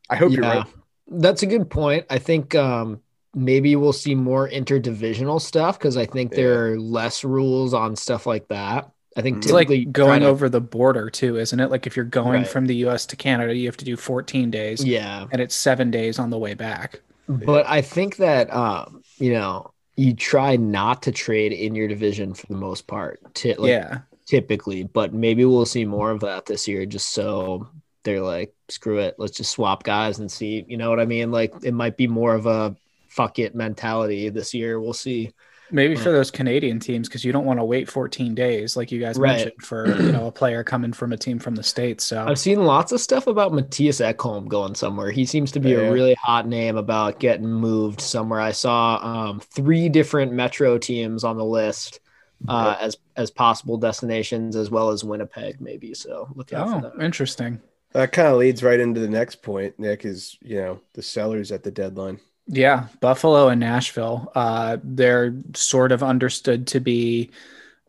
I 0.10 0.16
hope 0.16 0.32
you're 0.32 0.42
right. 0.44 0.66
That's 1.08 1.44
a 1.44 1.48
good 1.48 1.70
point. 1.70 2.06
I 2.10 2.18
think 2.20 2.56
um, 2.56 3.02
maybe 3.34 3.76
we'll 3.76 3.94
see 3.94 4.16
more 4.16 4.50
interdivisional 4.50 5.42
stuff 5.42 5.78
because 5.78 5.98
I 5.98 6.06
think 6.06 6.32
there 6.34 6.72
are 6.72 6.80
less 6.80 7.24
rules 7.24 7.74
on 7.74 7.96
stuff 7.96 8.26
like 8.26 8.48
that. 8.48 8.90
I 9.18 9.22
think 9.22 9.38
It's 9.38 9.52
like 9.52 9.70
going 9.92 10.22
to- 10.22 10.28
over 10.28 10.50
the 10.50 10.62
border 10.62 11.10
too, 11.10 11.38
isn't 11.38 11.60
it? 11.60 11.70
Like 11.72 11.88
if 11.88 11.96
you're 11.96 12.06
going 12.06 12.42
Right. 12.42 12.48
from 12.48 12.66
the 12.66 12.76
US 12.88 13.06
to 13.08 13.16
Canada, 13.16 13.56
you 13.56 13.66
have 13.68 13.78
to 13.78 13.86
do 13.86 13.96
14 13.96 14.52
days 14.52 14.84
Yeah, 14.84 15.26
and 15.32 15.42
it's 15.42 15.56
seven 15.56 15.90
days 15.92 16.20
on 16.20 16.30
the 16.32 16.38
way 16.38 16.54
back. 16.54 17.02
but 17.28 17.66
I 17.68 17.82
think 17.82 18.18
that 18.18 18.54
um, 18.54 19.02
you 19.18 19.34
know 19.34 19.72
you 19.96 20.14
try 20.14 20.56
not 20.56 21.04
to 21.04 21.12
trade 21.12 21.54
in 21.54 21.76
your 21.76 21.88
division 21.88 22.34
for 22.34 22.48
the 22.48 22.56
most 22.56 22.88
part. 22.88 23.20
Ti- 23.34 23.56
like, 23.56 23.70
yeah. 23.70 24.00
typically, 24.26 24.84
but 24.84 25.14
maybe 25.14 25.46
we'll 25.46 25.66
see 25.66 25.86
more 25.86 26.12
of 26.12 26.22
that 26.22 26.46
this 26.46 26.68
year 26.68 26.86
just 26.86 27.10
so 27.10 27.68
they're 28.04 28.22
like, 28.22 28.54
screw 28.70 29.00
it, 29.00 29.16
let's 29.18 29.36
just 29.36 29.52
swap 29.52 29.84
guys 29.84 30.20
and 30.20 30.32
see. 30.32 30.66
You 30.68 30.78
know 30.78 30.90
what 30.90 31.00
I 31.00 31.06
mean? 31.06 31.32
Like 31.32 31.54
it 31.64 31.74
might 31.74 31.98
be 31.98 32.08
more 32.08 32.36
of 32.36 32.46
a 32.46 32.76
fuck 33.08 33.40
it 33.40 33.56
mentality 33.56 34.30
this 34.30 34.54
year. 34.54 34.80
We'll 34.80 34.94
see. 34.94 35.34
Maybe 35.72 35.96
for 35.96 36.12
those 36.12 36.30
Canadian 36.32 36.80
teams, 36.80 37.08
because 37.08 37.26
you 37.26 37.32
don't 37.32 37.46
want 37.46 37.60
to 37.60 37.66
wait 37.66 37.90
14 37.90 38.36
days, 38.36 38.78
like 38.78 38.92
you 38.92 39.00
guys 39.00 39.18
Right. 39.18 39.38
mentioned, 39.38 39.62
for 39.64 39.88
you 39.88 40.12
know 40.12 40.28
a 40.28 40.32
player 40.42 40.64
coming 40.64 40.94
from 40.94 41.12
a 41.12 41.18
team 41.18 41.40
from 41.40 41.56
the 41.56 41.64
states. 41.64 42.04
So 42.04 42.26
I've 42.26 42.40
seen 42.40 42.64
lots 42.66 42.92
of 42.92 43.02
stuff 43.02 43.28
about 43.28 43.52
Mattias 43.52 44.00
Ekholm 44.00 44.48
going 44.48 44.76
somewhere. 44.76 45.12
He 45.12 45.26
seems 45.26 45.52
to 45.54 45.60
be 45.60 45.72
Yeah. 45.72 45.78
a 45.80 45.92
really 45.92 46.14
hot 46.16 46.48
name 46.48 46.78
about 46.78 47.20
getting 47.20 47.48
moved 47.50 48.00
somewhere. 48.02 48.40
I 48.42 48.52
saw 48.52 48.98
um, 49.04 49.40
three 49.40 49.90
different 49.90 50.32
Metro 50.34 50.78
teams 50.78 51.24
on 51.24 51.38
the 51.38 51.46
list 51.46 52.00
uh, 52.48 52.76
as 52.80 52.98
as 53.16 53.32
possible 53.32 53.78
destinations, 53.78 54.56
as 54.56 54.70
well 54.70 54.90
as 54.90 55.04
Winnipeg, 55.04 55.62
maybe. 55.62 55.94
So 55.94 56.28
look 56.36 56.54
out 56.54 56.70
for 56.70 56.76
oh, 56.88 56.92
that. 56.98 57.04
interesting. 57.04 57.62
That 57.94 58.12
kind 58.12 58.28
of 58.28 58.38
leads 58.38 58.62
right 58.62 58.80
into 58.80 59.00
the 59.00 59.08
next 59.10 59.42
point, 59.42 59.80
Nick, 59.80 60.04
is 60.06 60.38
you 60.42 60.58
know, 60.58 60.82
the 60.94 61.02
sellers 61.02 61.52
at 61.54 61.64
the 61.64 61.72
deadline. 61.72 62.20
Yeah, 62.48 62.88
Buffalo 63.02 63.48
and 63.50 63.60
Nashville. 63.60 64.32
Uh, 64.36 64.78
they're 64.84 65.36
sort 65.56 65.92
of 65.92 66.04
understood 66.04 66.68
to 66.68 66.80
be 66.80 67.32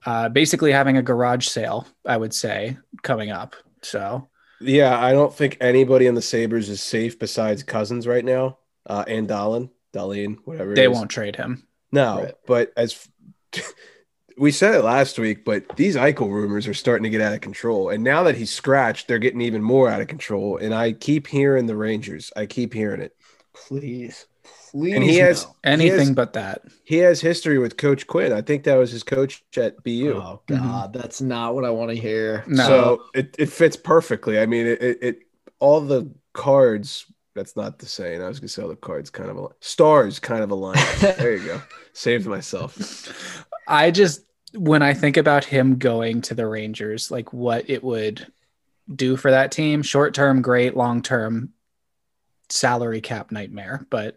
uh, 0.07 0.29
basically 0.31 0.73
having 0.73 0.97
a 0.97 1.03
garage 1.03 1.47
sale, 1.47 1.87
I 2.07 2.17
would 2.17 2.33
say, 2.35 2.79
coming 3.03 3.31
up. 3.31 3.55
So 3.83 4.29
Yeah, 4.61 4.99
I 4.99 5.13
don't 5.13 5.35
think 5.35 5.59
anybody 5.61 6.07
in 6.07 6.15
the 6.15 6.23
Sabres 6.23 6.69
is 6.71 6.81
safe 6.81 7.19
besides 7.19 7.63
Cozens 7.63 8.07
right 8.07 8.25
now, 8.25 8.59
uh, 8.87 9.05
and 9.07 9.29
Dahlin, 9.29 9.69
Darlene, 9.95 10.39
whatever. 10.45 10.73
it 10.73 10.77
they 10.77 10.87
is. 10.87 10.91
won't 10.97 11.11
trade 11.11 11.37
him. 11.37 11.67
No, 11.93 12.23
Right. 12.25 12.35
but 12.47 12.73
as 12.77 13.09
we 14.39 14.53
said 14.53 14.75
it 14.75 14.83
last 14.83 15.19
week, 15.19 15.45
but 15.45 15.77
these 15.77 15.97
Eichel 15.97 16.31
rumors 16.31 16.67
are 16.67 16.75
starting 16.75 17.05
to 17.05 17.11
get 17.11 17.21
out 17.21 17.33
of 17.35 17.41
control, 17.41 17.91
and 17.91 18.03
now 18.03 18.23
that 18.25 18.37
he's 18.37 18.51
scratched, 18.51 19.09
they're 19.09 19.19
getting 19.19 19.41
even 19.43 19.63
more 19.63 19.89
out 19.89 20.01
of 20.01 20.09
control. 20.09 20.57
And 20.59 20.75
I 20.75 20.93
keep 20.93 21.27
hearing 21.27 21.67
the 21.67 21.77
Rangers. 21.77 22.33
I 22.37 22.47
keep 22.47 22.73
hearing 22.75 23.01
it. 23.03 23.15
Please, 23.55 24.27
please. 24.79 24.95
And 24.95 25.05
he 25.05 25.17
has 25.19 25.45
no. 25.45 25.55
Anything 25.65 25.99
he 25.99 26.07
has, 26.07 26.11
but 26.13 26.33
that. 26.35 26.63
he 26.85 26.97
has 26.99 27.21
history 27.21 27.59
with 27.59 27.77
Coach 27.77 28.07
Quinn. 28.07 28.33
I 28.33 28.43
think 28.43 28.65
that 28.65 28.77
was 28.77 28.91
his 28.91 29.03
coach 29.03 29.45
at 29.57 29.83
BU. 29.83 30.15
Oh 30.15 30.43
God, 30.47 30.93
that's 30.93 31.21
not 31.21 31.55
what 31.55 31.65
I 31.65 31.71
want 31.71 31.91
to 31.91 31.97
hear. 31.97 32.45
No. 32.47 32.67
So 32.67 33.03
it, 33.15 33.35
it 33.39 33.51
fits 33.51 33.77
perfectly. 33.77 34.39
I 34.39 34.47
mean, 34.47 34.67
it, 34.67 34.83
it, 34.83 34.99
it 35.03 35.19
all 35.59 35.81
the 35.81 36.11
cards. 36.33 37.07
That's 37.35 37.57
not 37.57 37.79
the 37.79 37.87
saying. 37.87 38.23
I 38.23 38.29
was 38.29 38.41
gonna 38.41 38.49
say 38.49 38.63
all 38.63 38.69
the 38.69 38.77
cards 38.77 39.11
kind 39.11 39.31
of 39.31 39.37
al- 39.37 39.55
stars 39.61 40.19
kind 40.19 40.43
of 40.43 40.51
align. 40.51 40.79
there 41.01 41.37
you 41.37 41.47
go. 41.47 41.63
Saved 41.93 42.27
myself. 42.27 43.45
I 43.69 43.91
just 43.91 44.23
when 44.55 44.83
I 44.83 44.95
think 44.95 45.17
about 45.17 45.45
him 45.45 45.79
going 45.79 46.23
to 46.23 46.35
the 46.35 46.47
Rangers, 46.47 47.11
like 47.11 47.33
what 47.33 47.69
it 47.69 47.83
would 47.85 48.27
do 48.95 49.17
for 49.17 49.31
that 49.31 49.53
team, 49.53 49.83
short 49.83 50.15
term 50.15 50.43
great, 50.43 50.77
long 50.77 51.03
term 51.03 51.51
salary 52.49 53.01
cap 53.01 53.33
nightmare. 53.33 53.87
But 53.91 54.17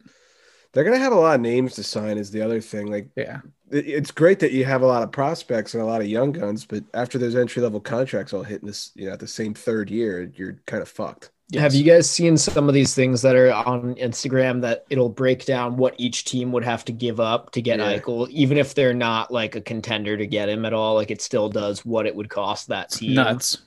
They're 0.74 0.84
gonna 0.84 0.98
have 0.98 1.14
a 1.14 1.20
lot 1.20 1.36
of 1.36 1.42
names 1.42 1.76
to 1.76 1.84
sign. 1.84 2.18
Is 2.18 2.32
the 2.32 2.42
other 2.42 2.62
thing. 2.62 2.88
Like 2.88 3.08
yeah, 3.16 3.42
it's 3.72 4.12
great 4.12 4.40
that 4.40 4.52
you 4.52 4.66
have 4.66 4.82
a 4.82 4.88
lot 4.88 5.04
of 5.04 5.12
prospects 5.12 5.74
and 5.74 5.82
a 5.84 5.86
lot 5.86 6.02
of 6.02 6.08
young 6.08 6.32
guns, 6.32 6.66
but 6.66 6.84
after 6.94 7.18
those 7.18 7.36
entry 7.36 7.62
level 7.62 7.80
contracts 7.80 8.34
all 8.34 8.44
hitting 8.44 8.68
this, 8.68 8.92
you 8.96 9.08
know, 9.08 9.14
at 9.14 9.20
the 9.20 9.28
same 9.28 9.54
third 9.54 9.90
year, 9.90 10.32
you're 10.36 10.60
kind 10.66 10.82
of 10.82 10.90
fucked. 10.90 11.32
Have 11.56 11.74
you 11.74 11.84
guys 11.84 12.08
seen 12.08 12.38
some 12.38 12.68
of 12.68 12.76
these 12.76 12.94
things 12.94 13.24
that 13.24 13.36
are 13.36 13.52
on 13.52 13.96
Instagram 13.96 14.62
that 14.62 14.86
it'll 14.92 15.10
break 15.10 15.46
down 15.46 15.78
what 15.78 15.96
each 15.98 16.26
team 16.26 16.52
would 16.52 16.64
have 16.64 16.86
to 16.86 16.92
give 16.92 17.20
up 17.20 17.50
to 17.54 17.62
get 17.62 17.80
Yeah. 17.80 17.98
Eichel, 17.98 18.30
even 18.30 18.58
if 18.60 18.76
they're 18.76 18.94
not 18.94 19.32
like 19.32 19.56
a 19.56 19.62
contender 19.62 20.16
to 20.16 20.28
get 20.28 20.48
him 20.48 20.64
at 20.66 20.74
all? 20.74 20.94
Like 20.94 21.10
it 21.10 21.24
still 21.24 21.50
does 21.50 21.84
what 21.84 22.06
it 22.06 22.16
would 22.16 22.30
cost 22.30 22.68
that 22.68 22.92
team. 22.92 23.16
nuts? 23.16 23.58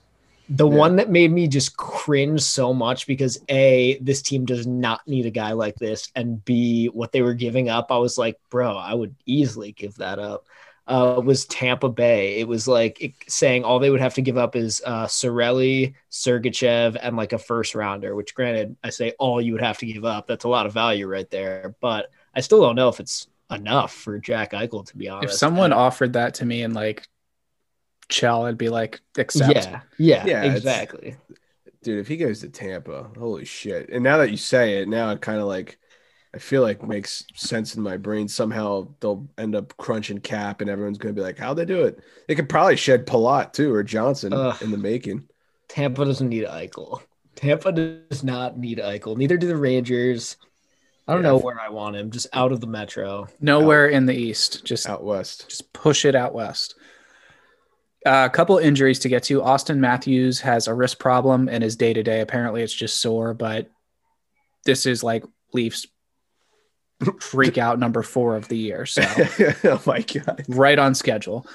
The 0.48 0.68
Yeah. 0.68 0.76
one 0.76 0.96
that 0.96 1.09
made 1.11 1.31
me 1.33 1.46
just 1.48 1.76
cringe 1.76 2.40
so 2.42 2.74
much 2.74 3.07
because 3.07 3.38
A, 3.48 3.98
this 4.00 4.22
team 4.22 4.44
does 4.44 4.66
not 4.66 5.07
need 5.07 5.26
a 5.26 5.31
guy 5.31 5.52
like 5.52 5.76
this, 5.76 6.11
and 6.14 6.44
B, 6.44 6.87
what 6.87 7.12
they 7.12 7.22
were 7.22 7.35
giving 7.35 7.68
up, 7.68 7.90
I 7.90 7.98
was 7.98 8.18
like, 8.18 8.38
bro, 8.50 8.76
I 8.76 8.94
would 8.94 9.14
easily 9.24 9.72
give 9.72 9.94
that 9.96 10.18
up. 10.18 10.46
Uh, 10.85 11.22
was 11.24 11.44
Tampa 11.46 11.88
Bay. 11.88 12.40
It 12.40 12.48
was 12.48 12.66
like 12.66 13.00
it, 13.00 13.12
saying 13.28 13.62
all 13.62 13.78
they 13.78 13.88
would 13.88 14.00
have 14.00 14.14
to 14.14 14.20
give 14.22 14.37
up 14.37 14.57
is 14.57 14.83
uh, 14.85 15.07
Cirelli, 15.07 15.94
Sergachev, 16.11 16.96
and 17.00 17.16
like 17.16 17.33
a 17.33 17.38
first 17.38 17.76
rounder. 17.76 18.16
Which, 18.16 18.35
granted, 18.35 18.76
I 18.83 18.90
say 18.90 19.12
all 19.20 19.40
you 19.40 19.52
would 19.52 19.62
have 19.62 19.78
to 19.78 19.87
give 19.87 20.05
up. 20.05 20.26
That's 20.26 20.44
a 20.44 20.48
lot 20.48 20.66
of 20.66 20.72
value 20.72 21.07
right 21.07 21.31
there. 21.31 21.76
But 21.81 22.11
I 22.35 22.40
still 22.40 22.61
don't 22.61 22.74
know 22.74 22.88
if 22.88 22.98
it's 22.98 23.28
enough 23.48 23.92
for 23.94 24.18
Jack 24.18 24.52
Eichel 24.52 24.85
to 24.88 24.96
be 24.96 25.09
honest. 25.09 25.35
If 25.35 25.38
someone 25.38 25.66
And- 25.72 25.74
offered 25.81 26.14
that 26.14 26.35
to 26.35 26.44
me 26.44 26.62
and 26.62 26.74
like 26.74 27.07
Chell, 28.08 28.44
I'd 28.46 28.58
be 28.58 28.68
like, 28.68 29.00
accept. 29.16 29.54
yeah, 29.54 29.80
yeah, 29.98 30.26
Yeah, 30.26 30.42
exactly. 30.44 31.16
Dude, 31.82 31.98
if 31.98 32.06
he 32.08 32.16
goes 32.16 32.40
to 32.40 32.48
Tampa, 32.48 33.10
holy 33.18 33.44
shit. 33.44 33.88
And 33.90 34.04
now 34.04 34.18
that 34.18 34.30
you 34.30 34.36
say 34.36 34.78
it, 34.78 34.88
now 34.88 35.10
it 35.10 35.20
kind 35.20 35.40
of 35.40 35.46
like 35.46 35.78
I 36.34 36.38
feel 36.38 36.62
like 36.62 36.82
makes 36.82 37.24
sense 37.34 37.74
in 37.74 37.82
my 37.82 37.96
brain. 37.98 38.26
Somehow 38.28 38.88
they'll 39.00 39.28
end 39.36 39.54
up 39.54 39.76
crunching 39.76 40.18
cap 40.18 40.60
and 40.60 40.70
everyone's 40.70 40.96
gonna 40.98 41.12
be 41.12 41.20
like, 41.20 41.38
How'd 41.38 41.56
they 41.58 41.64
do 41.64 41.82
it? 41.84 41.98
They 42.28 42.34
could 42.34 42.48
probably 42.48 42.76
shed 42.76 43.06
Palat 43.06 43.52
too 43.52 43.72
or 43.74 43.82
Johnson 43.82 44.32
Ugh. 44.32 44.56
in 44.62 44.70
the 44.70 44.78
making. 44.78 45.28
Tampa 45.68 46.04
doesn't 46.04 46.28
need 46.28 46.44
Eichel. 46.46 47.00
Tampa 47.34 47.72
does 47.72 48.22
not 48.22 48.58
need 48.58 48.78
Eichel. 48.78 49.16
Neither 49.16 49.36
do 49.36 49.46
the 49.48 49.56
Rangers. 49.56 50.36
I 51.08 51.14
don't 51.14 51.22
Yeah. 51.22 51.30
know 51.30 51.38
where 51.38 51.58
I 51.60 51.68
want 51.70 51.96
him. 51.96 52.10
Just 52.10 52.28
out 52.32 52.52
of 52.52 52.60
the 52.60 52.66
metro. 52.66 53.26
Nowhere 53.40 53.88
in 53.88 54.06
the 54.06 54.14
East. 54.14 54.64
Just 54.64 54.88
Out 54.88 55.02
west. 55.02 55.48
just 55.48 55.72
push 55.72 56.04
it 56.04 56.14
out 56.14 56.32
west. 56.34 56.76
Uh, 58.04 58.28
a 58.30 58.34
couple 58.34 58.58
injuries 58.58 58.98
to 59.00 59.08
get 59.08 59.22
to. 59.24 59.40
Auston 59.40 59.78
Matthews 59.78 60.40
has 60.40 60.66
a 60.66 60.74
wrist 60.74 60.98
problem 60.98 61.48
in 61.48 61.62
his 61.62 61.76
day 61.76 61.92
to 61.92 62.02
day. 62.02 62.20
Apparently, 62.20 62.62
it's 62.62 62.74
just 62.74 63.00
sore, 63.00 63.32
but 63.34 63.70
this 64.64 64.86
is 64.86 65.02
like 65.04 65.24
Leafs 65.52 65.86
freak 67.20 67.58
out 67.58 67.78
number 67.78 68.02
four 68.02 68.36
of 68.36 68.48
the 68.48 68.56
year. 68.56 68.86
So 68.86 69.02
oh 69.64 69.82
my 69.86 70.00
god. 70.02 70.44
right 70.48 70.78
on 70.78 70.94
schedule. 70.94 71.46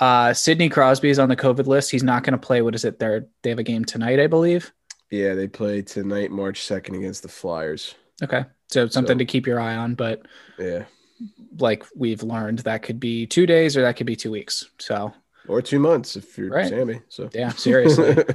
Uh, 0.00 0.32
Sidney 0.34 0.68
Crosby 0.68 1.10
is 1.10 1.18
on 1.18 1.28
the 1.28 1.36
COVID 1.36 1.66
list. 1.66 1.90
He's 1.90 2.02
not 2.02 2.24
going 2.24 2.32
to 2.32 2.38
play. 2.46 2.62
What 2.62 2.74
is 2.74 2.84
it? 2.84 2.98
They're, 2.98 3.26
they 3.42 3.50
have 3.50 3.58
a 3.58 3.62
game 3.64 3.84
tonight, 3.84 4.18
I 4.18 4.26
believe. 4.26 4.72
Yeah, 5.10 5.34
they 5.34 5.46
play 5.46 5.82
tonight, 5.82 6.30
March 6.32 6.60
2nd 6.62 6.96
against 6.98 7.22
the 7.22 7.28
Flyers. 7.28 7.94
Okay. 8.22 8.44
So 8.68 8.88
something 8.88 9.14
So- 9.14 9.18
to 9.18 9.24
keep 9.24 9.46
your 9.46 9.60
eye 9.60 9.76
on. 9.76 9.94
But 9.94 10.22
Yeah. 10.58 10.84
like 11.58 11.84
we've 11.94 12.22
learned, 12.22 12.60
that 12.60 12.82
could 12.82 12.98
be 12.98 13.26
two 13.26 13.46
days 13.46 13.76
or 13.76 13.82
that 13.82 13.96
could 13.96 14.06
be 14.06 14.16
two 14.16 14.32
weeks. 14.32 14.68
So 14.78 15.12
Or 15.48 15.60
two 15.60 15.78
months 15.78 16.16
if 16.16 16.38
you're 16.38 16.50
Right. 16.50 16.68
Sammy. 16.68 17.00
So 17.08 17.28
yeah, 17.32 17.50
seriously. 17.50 18.16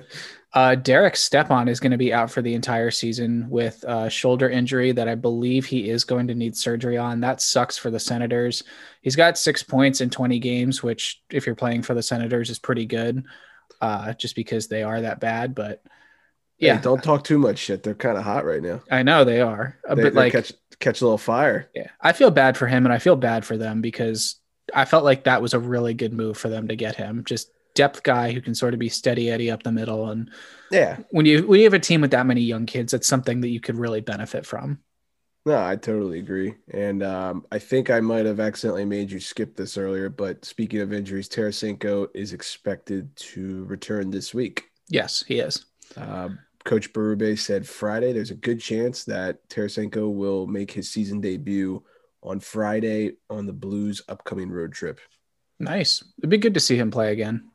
Uh, 0.52 0.74
Derek 0.74 1.15
Stepan 1.15 1.67
is 1.67 1.80
going 1.80 1.91
to 1.91 1.98
be 1.98 2.12
out 2.12 2.32
for 2.32 2.41
the 2.41 2.56
entire 2.56 2.89
season 2.89 3.48
with 3.52 3.84
a 3.88 4.10
shoulder 4.10 4.50
injury 4.50 4.91
that 4.91 5.08
I 5.08 5.13
believe 5.13 5.67
he 5.67 5.88
is 5.91 6.04
going 6.04 6.26
to 6.28 6.34
need 6.34 6.58
surgery 6.58 6.98
on. 6.98 7.19
That 7.19 7.39
sucks 7.39 7.78
for 7.78 7.91
the 7.91 8.00
Senators. 8.00 8.63
He's 9.04 9.15
got 9.15 9.38
six 9.38 9.62
points 9.62 10.02
in 10.02 10.10
20 10.10 10.39
games, 10.39 10.82
which, 10.82 11.22
if 11.30 11.45
you're 11.45 11.54
playing 11.54 11.84
for 11.84 11.93
the 11.93 12.02
Senators, 12.02 12.50
is 12.50 12.58
pretty 12.58 12.88
good 12.88 13.24
uh, 13.80 14.13
just 14.13 14.36
because 14.36 14.67
they 14.67 14.82
are 14.82 15.02
that 15.02 15.19
bad. 15.19 15.54
But 15.54 15.84
yeah, 16.58 16.74
yeah, 16.74 16.82
don't 16.82 17.04
talk 17.04 17.24
too 17.24 17.38
much 17.38 17.60
shit. 17.60 17.84
They're 17.84 17.93
kind 17.93 18.17
of 18.17 18.24
hot 18.24 18.43
right 18.43 18.63
now. 18.63 18.82
I 18.89 19.04
know 19.04 19.24
they 19.24 19.41
are. 19.41 19.78
Uh, 19.88 19.93
They, 19.93 20.02
but 20.02 20.13
like, 20.15 20.32
catch 20.32 20.52
catch 20.80 21.02
a 21.02 21.06
little 21.06 21.19
fire. 21.19 21.69
yeah, 21.76 21.91
I 22.02 22.12
feel 22.12 22.32
bad 22.32 22.58
for 22.58 22.65
him 22.65 22.88
and 22.88 22.93
I 22.93 22.98
feel 22.98 23.15
bad 23.15 23.45
for 23.45 23.56
them 23.56 23.82
because 23.82 24.38
I 24.73 24.86
felt 24.86 25.03
like 25.03 25.23
that 25.23 25.41
was 25.41 25.53
a 25.53 25.60
really 25.60 25.93
good 25.93 26.13
move 26.13 26.38
for 26.38 26.49
them 26.49 26.67
to 26.67 26.75
get 26.75 26.95
him. 26.95 27.23
Just 27.25 27.51
depth 27.75 28.03
guy 28.03 28.32
who 28.32 28.41
can 28.41 28.55
sort 28.55 28.73
of 28.73 28.79
be 28.79 28.89
steady 28.89 29.29
Eddie 29.29 29.51
up 29.51 29.63
the 29.63 29.71
middle 29.71 30.10
and 30.10 30.29
Yeah. 30.71 30.97
when 31.12 31.25
you 31.25 31.47
when 31.47 31.60
you 31.60 31.65
have 31.65 31.73
a 31.73 31.79
team 31.79 32.01
with 32.01 32.12
that 32.12 32.25
many 32.25 32.41
young 32.41 32.65
kids, 32.65 32.93
it's 32.93 33.08
something 33.08 33.41
that 33.41 33.49
you 33.49 33.60
could 33.60 33.77
really 33.77 34.01
benefit 34.01 34.45
from. 34.45 34.79
No, 35.45 35.58
I 35.63 35.77
totally 35.77 36.19
agree. 36.19 36.55
And 36.73 37.01
um, 37.01 37.45
I 37.51 37.60
think 37.60 37.89
I 37.89 38.01
might 38.01 38.25
have 38.25 38.39
accidentally 38.41 38.86
made 38.86 39.10
you 39.10 39.19
skip 39.19 39.55
this 39.55 39.77
earlier, 39.77 40.10
but 40.10 40.43
speaking 40.43 40.82
of 40.82 40.91
injuries, 40.91 41.29
Tarasenko 41.29 42.08
is 42.13 42.34
expected 42.34 43.15
to 43.15 43.63
return 43.65 44.12
this 44.12 44.34
week. 44.34 44.65
Yes, 44.89 45.23
he 45.27 45.39
is. 45.39 45.65
Uh, 45.95 46.29
Coach 46.65 46.91
Berube 46.91 47.39
said 47.39 47.65
Friday 47.67 48.12
there's 48.12 48.32
a 48.32 48.36
good 48.36 48.60
chance 48.60 49.05
that 49.05 49.47
Tarasenko 49.49 50.13
will 50.13 50.45
make 50.45 50.71
his 50.71 50.91
season 50.91 51.21
debut 51.21 51.82
on 52.23 52.39
Friday 52.39 53.13
on 53.29 53.45
the 53.45 53.53
Blues' 53.53 54.01
upcoming 54.08 54.49
road 54.49 54.73
trip. 54.73 54.99
Nice. 55.60 56.03
It'd 56.17 56.29
be 56.29 56.38
good 56.38 56.53
to 56.53 56.60
see 56.60 56.77
him 56.77 56.91
play 56.91 57.12
again. 57.12 57.49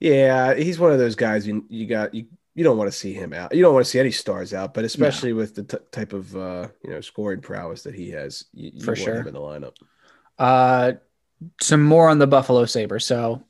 Yeah, 0.00 0.54
he's 0.54 0.78
one 0.78 0.92
of 0.92 0.98
those 0.98 1.14
guys 1.14 1.46
you, 1.46 1.64
you 1.68 1.86
got 1.86 2.14
you 2.14 2.26
you 2.54 2.64
don't 2.64 2.76
want 2.76 2.90
to 2.90 2.96
see 2.96 3.12
him 3.12 3.32
out. 3.32 3.54
You 3.54 3.62
don't 3.62 3.72
want 3.72 3.86
to 3.86 3.90
see 3.90 4.00
any 4.00 4.10
stars 4.10 4.52
out, 4.52 4.74
but 4.74 4.84
especially 4.84 5.30
no. 5.30 5.36
with 5.36 5.54
the 5.54 5.62
t- 5.62 5.78
type 5.90 6.12
of 6.12 6.36
uh, 6.36 6.68
you 6.84 6.90
know 6.90 7.00
scoring 7.00 7.40
prowess 7.40 7.82
that 7.82 7.94
he 7.94 8.10
has, 8.10 8.44
you, 8.52 8.72
you 8.74 8.84
for 8.84 8.94
sure 8.94 9.20
him 9.20 9.28
in 9.28 9.34
the 9.34 9.40
lineup. 9.40 9.76
Uh, 10.38 10.92
some 11.60 11.82
more 11.82 12.08
on 12.08 12.18
the 12.18 12.26
Buffalo 12.26 12.64
Sabres. 12.66 13.06
So 13.06 13.42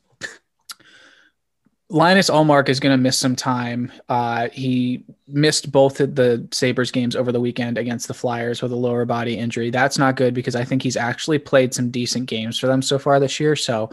Linus 1.93 2.31
Ullmark 2.31 2.71
is 2.71 2.81
going 2.81 2.97
to 2.97 3.03
miss 3.03 3.19
some 3.19 3.37
time. 3.37 3.93
Uh, 4.09 4.49
he 4.49 5.05
missed 5.29 5.71
both 5.71 6.01
of 6.01 6.15
the 6.15 6.49
Sabres 6.51 6.91
games 6.91 7.15
over 7.15 7.33
the 7.33 7.41
weekend 7.41 7.77
against 7.77 8.09
the 8.09 8.15
Flyers 8.15 8.63
with 8.63 8.73
a 8.73 8.77
lower 8.77 9.05
body 9.05 9.37
injury. 9.37 9.69
That's 9.69 9.99
not 9.99 10.17
good 10.17 10.33
because 10.33 10.57
I 10.57 10.65
think 10.65 10.83
he's 10.83 10.97
actually 10.97 11.39
played 11.39 11.75
some 11.75 11.91
decent 11.91 12.31
games 12.31 12.59
for 12.59 12.67
them 12.67 12.81
so 12.81 12.99
far 12.99 13.21
this 13.21 13.39
year. 13.39 13.57
So 13.57 13.91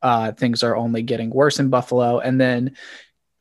uh, 0.00 0.32
things 0.32 0.62
are 0.62 0.74
only 0.74 1.02
getting 1.02 1.28
worse 1.28 1.60
in 1.60 1.68
Buffalo. 1.68 2.20
And 2.20 2.40
then 2.40 2.74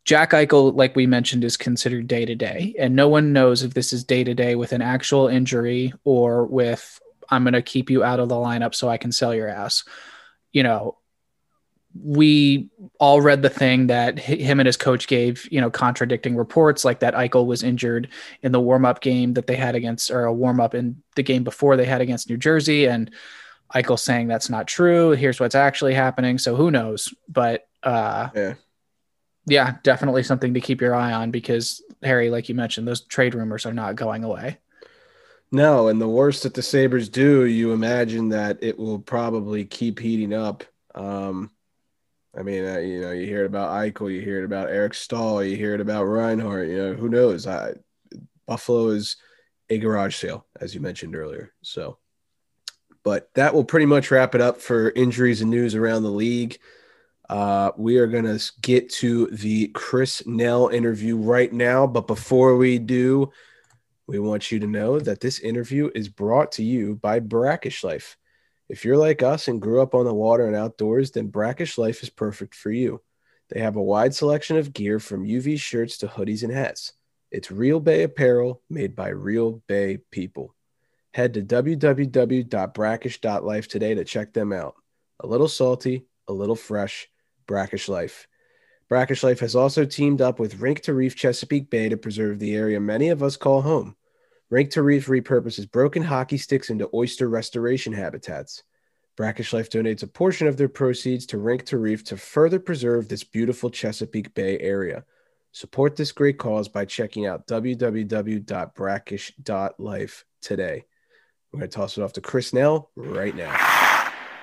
Jack 0.04 0.32
Eichel, 0.32 0.76
like 0.76 0.94
we 0.94 1.08
mentioned, 1.08 1.46
is 1.46 1.56
considered 1.56 2.08
day 2.08 2.26
to 2.26 2.36
day, 2.36 2.76
and 2.78 2.96
no 2.96 3.08
one 3.08 3.32
knows 3.32 3.64
if 3.64 3.74
this 3.74 3.94
is 3.94 4.04
day 4.04 4.26
to 4.26 4.34
day 4.34 4.56
with 4.56 4.74
an 4.74 4.82
actual 4.82 5.30
injury 5.30 5.94
or 6.04 6.46
with 6.46 7.00
I'm 7.30 7.44
going 7.44 7.54
to 7.54 7.62
keep 7.62 7.90
you 7.90 8.04
out 8.04 8.20
of 8.20 8.28
the 8.28 8.36
lineup 8.36 8.76
so 8.76 8.90
I 8.90 8.98
can 8.98 9.14
sell 9.14 9.34
your 9.34 9.48
ass. 9.48 9.86
You 10.52 10.64
know, 10.64 10.98
we 12.00 12.70
all 13.00 13.22
read 13.22 13.42
the 13.42 13.50
thing 13.50 13.88
that 13.88 14.18
him 14.18 14.60
and 14.60 14.68
his 14.68 14.78
coach 14.78 15.08
gave, 15.08 15.48
you 15.52 15.60
know, 15.60 15.70
contradicting 15.70 16.36
reports 16.36 16.86
like 16.86 17.00
that 17.00 17.14
Eichel 17.14 17.46
was 17.46 17.64
injured 17.64 18.10
in 18.42 18.52
the 18.52 18.62
warm 18.62 18.86
up 18.86 19.02
game 19.02 19.34
that 19.34 19.48
they 19.48 19.56
had 19.56 19.76
against, 19.76 20.12
or 20.12 20.26
a 20.26 20.34
warm 20.34 20.60
up 20.60 20.74
in 20.74 21.02
the 21.16 21.24
game 21.24 21.44
before 21.44 21.76
they 21.76 21.86
had 21.86 22.02
against 22.02 22.30
New 22.30 22.38
Jersey. 22.38 22.86
And 22.88 23.12
Eichel 23.74 24.00
saying 24.00 24.28
that's 24.28 24.50
not 24.50 24.68
true. 24.68 25.12
Here's 25.12 25.40
what's 25.40 25.56
actually 25.56 25.94
happening. 25.94 26.38
So 26.38 26.56
who 26.56 26.72
knows? 26.72 27.14
But, 27.28 27.68
uh, 27.84 28.30
yeah 28.36 28.54
yeah, 29.46 29.76
definitely 29.84 30.24
something 30.24 30.54
to 30.54 30.62
keep 30.62 30.82
your 30.82 30.96
eye 30.96 31.14
on 31.14 31.32
because 31.32 31.82
Harry, 32.04 32.30
like 32.30 32.50
you 32.50 32.56
mentioned, 32.56 32.88
those 32.88 33.02
trade 33.02 33.36
rumors 33.36 33.66
are 33.66 33.74
not 33.74 33.96
going 33.96 34.24
away. 34.24 34.60
No, 35.52 35.90
and 35.90 36.00
the 36.00 36.08
worst 36.08 36.44
that 36.44 36.54
the 36.54 36.62
Sabres 36.62 37.10
do, 37.10 37.46
you 37.46 37.74
imagine 37.74 38.30
that 38.30 38.60
it 38.62 38.78
will 38.78 39.00
probably 39.00 39.66
keep 39.66 40.00
heating 40.00 40.34
up. 40.34 40.64
Um, 40.96 41.52
I 42.38 42.44
mean, 42.44 42.66
uh, 42.66 42.80
you 42.80 43.02
know, 43.02 43.12
you 43.12 43.26
hear 43.26 43.44
it 43.44 43.48
about 43.48 43.72
Eichel, 43.72 44.14
you 44.14 44.22
hear 44.22 44.40
it 44.40 44.46
about 44.46 44.70
Eric 44.70 44.94
Staal, 44.94 45.44
you 45.44 45.58
hear 45.58 45.74
it 45.74 45.82
about 45.82 46.06
Reinhart. 46.06 46.70
You 46.70 46.78
know, 46.78 46.94
who 46.94 47.10
knows? 47.10 47.46
I, 47.46 47.74
Buffalo 48.46 48.90
is 48.90 49.18
a 49.70 49.78
garage 49.78 50.16
sale, 50.16 50.46
as 50.60 50.74
you 50.74 50.82
mentioned 50.82 51.16
earlier. 51.16 51.54
So, 51.62 51.98
but 53.04 53.30
that 53.36 53.54
will 53.54 53.66
pretty 53.66 53.86
much 53.86 54.12
wrap 54.12 54.36
it 54.36 54.42
up 54.42 54.62
for 54.62 54.92
injuries 54.92 55.42
and 55.42 55.50
news 55.50 55.76
around 55.76 56.04
the 56.04 56.10
league. 56.10 56.58
Uh, 57.30 57.72
we 57.78 57.98
are 57.98 58.08
going 58.08 58.26
to 58.26 58.52
get 58.62 58.90
to 58.90 59.28
the 59.28 59.68
Chris 59.70 60.26
Nell 60.26 60.68
interview 60.68 61.16
right 61.16 61.52
now. 61.52 61.88
But 61.88 62.06
before 62.06 62.58
we 62.58 62.78
do, 62.78 63.32
we 64.08 64.20
want 64.20 64.52
you 64.52 64.60
to 64.60 64.68
know 64.68 65.00
that 65.00 65.22
this 65.22 65.40
interview 65.40 65.90
is 65.96 66.10
brought 66.10 66.52
to 66.54 66.64
you 66.64 66.96
by 66.96 67.20
Brackish 67.20 67.84
Life. 67.84 68.18
If 68.72 68.86
you're 68.86 68.96
like 68.96 69.22
us 69.22 69.50
and 69.50 69.62
grew 69.62 69.82
up 69.82 69.94
on 69.94 70.06
the 70.06 70.14
water 70.14 70.48
and 70.48 70.56
outdoors, 70.56 71.12
then 71.12 71.28
Brackish 71.28 71.78
Life 71.78 72.02
is 72.04 72.10
perfect 72.10 72.56
for 72.56 72.72
you. 72.72 73.02
They 73.50 73.60
have 73.60 73.76
a 73.76 73.84
wide 73.84 74.16
selection 74.16 74.56
of 74.56 74.72
gear 74.72 74.98
from 74.98 75.26
UV 75.26 75.60
shirts 75.60 75.98
to 75.98 76.08
hoodies 76.08 76.44
and 76.44 76.54
hats. 76.54 76.94
It's 77.32 77.52
Real 77.52 77.82
Bay 77.82 78.04
apparel 78.04 78.62
made 78.70 78.96
by 78.96 79.10
Real 79.10 79.62
Bay 79.68 79.98
people. 80.10 80.56
Head 81.14 81.34
to 81.34 81.42
www.brackish.life 81.42 83.68
today 83.68 83.94
to 83.94 84.06
check 84.06 84.32
them 84.32 84.54
out. 84.54 84.76
A 85.20 85.28
little 85.28 85.50
salty, 85.50 86.06
a 86.30 86.34
little 86.34 86.56
fresh 86.56 87.10
Brackish 87.48 87.90
Life. 87.90 88.26
Brackish 88.88 89.22
Life 89.22 89.42
has 89.42 89.54
also 89.54 89.84
teamed 89.84 90.22
up 90.22 90.40
with 90.40 90.62
Rink 90.62 90.80
to 90.84 90.94
Reef 90.94 91.18
Chesapeake 91.18 91.70
Bay 91.70 91.90
to 91.90 91.98
preserve 91.98 92.40
the 92.40 92.56
area 92.56 92.80
many 92.80 93.10
of 93.10 93.22
us 93.22 93.36
call 93.36 93.64
home. 93.64 93.98
Rink 94.52 94.70
to 94.72 94.84
Reef 94.84 95.08
repurposes 95.08 95.72
broken 95.72 96.04
hockey 96.04 96.38
sticks 96.38 96.70
into 96.70 96.90
oyster 96.94 97.30
restoration 97.30 97.94
habitats. 97.94 98.64
Brackish 99.16 99.54
Life 99.54 99.70
donates 99.70 100.04
a 100.04 100.08
portion 100.08 100.46
of 100.46 100.58
their 100.58 100.68
proceeds 100.68 101.26
to 101.28 101.38
Rink 101.38 101.64
to 101.68 101.78
Reef 101.78 102.04
to 102.06 102.18
further 102.18 102.60
preserve 102.60 103.08
this 103.08 103.24
beautiful 103.24 103.70
Chesapeake 103.70 104.34
Bay 104.34 104.60
area. 104.60 105.06
Support 105.54 105.96
this 105.96 106.12
great 106.12 106.38
cause 106.38 106.68
by 106.68 106.84
checking 106.84 107.26
out 107.26 107.48
www.brackish.life 107.48 110.26
today. 110.42 110.84
We're 111.54 111.60
going 111.60 111.70
to 111.70 111.78
toss 111.78 111.98
it 111.98 112.04
off 112.04 112.12
to 112.14 112.22
Chris 112.22 112.52
Nell 112.52 112.92
right 112.98 113.34
now. 113.34 113.56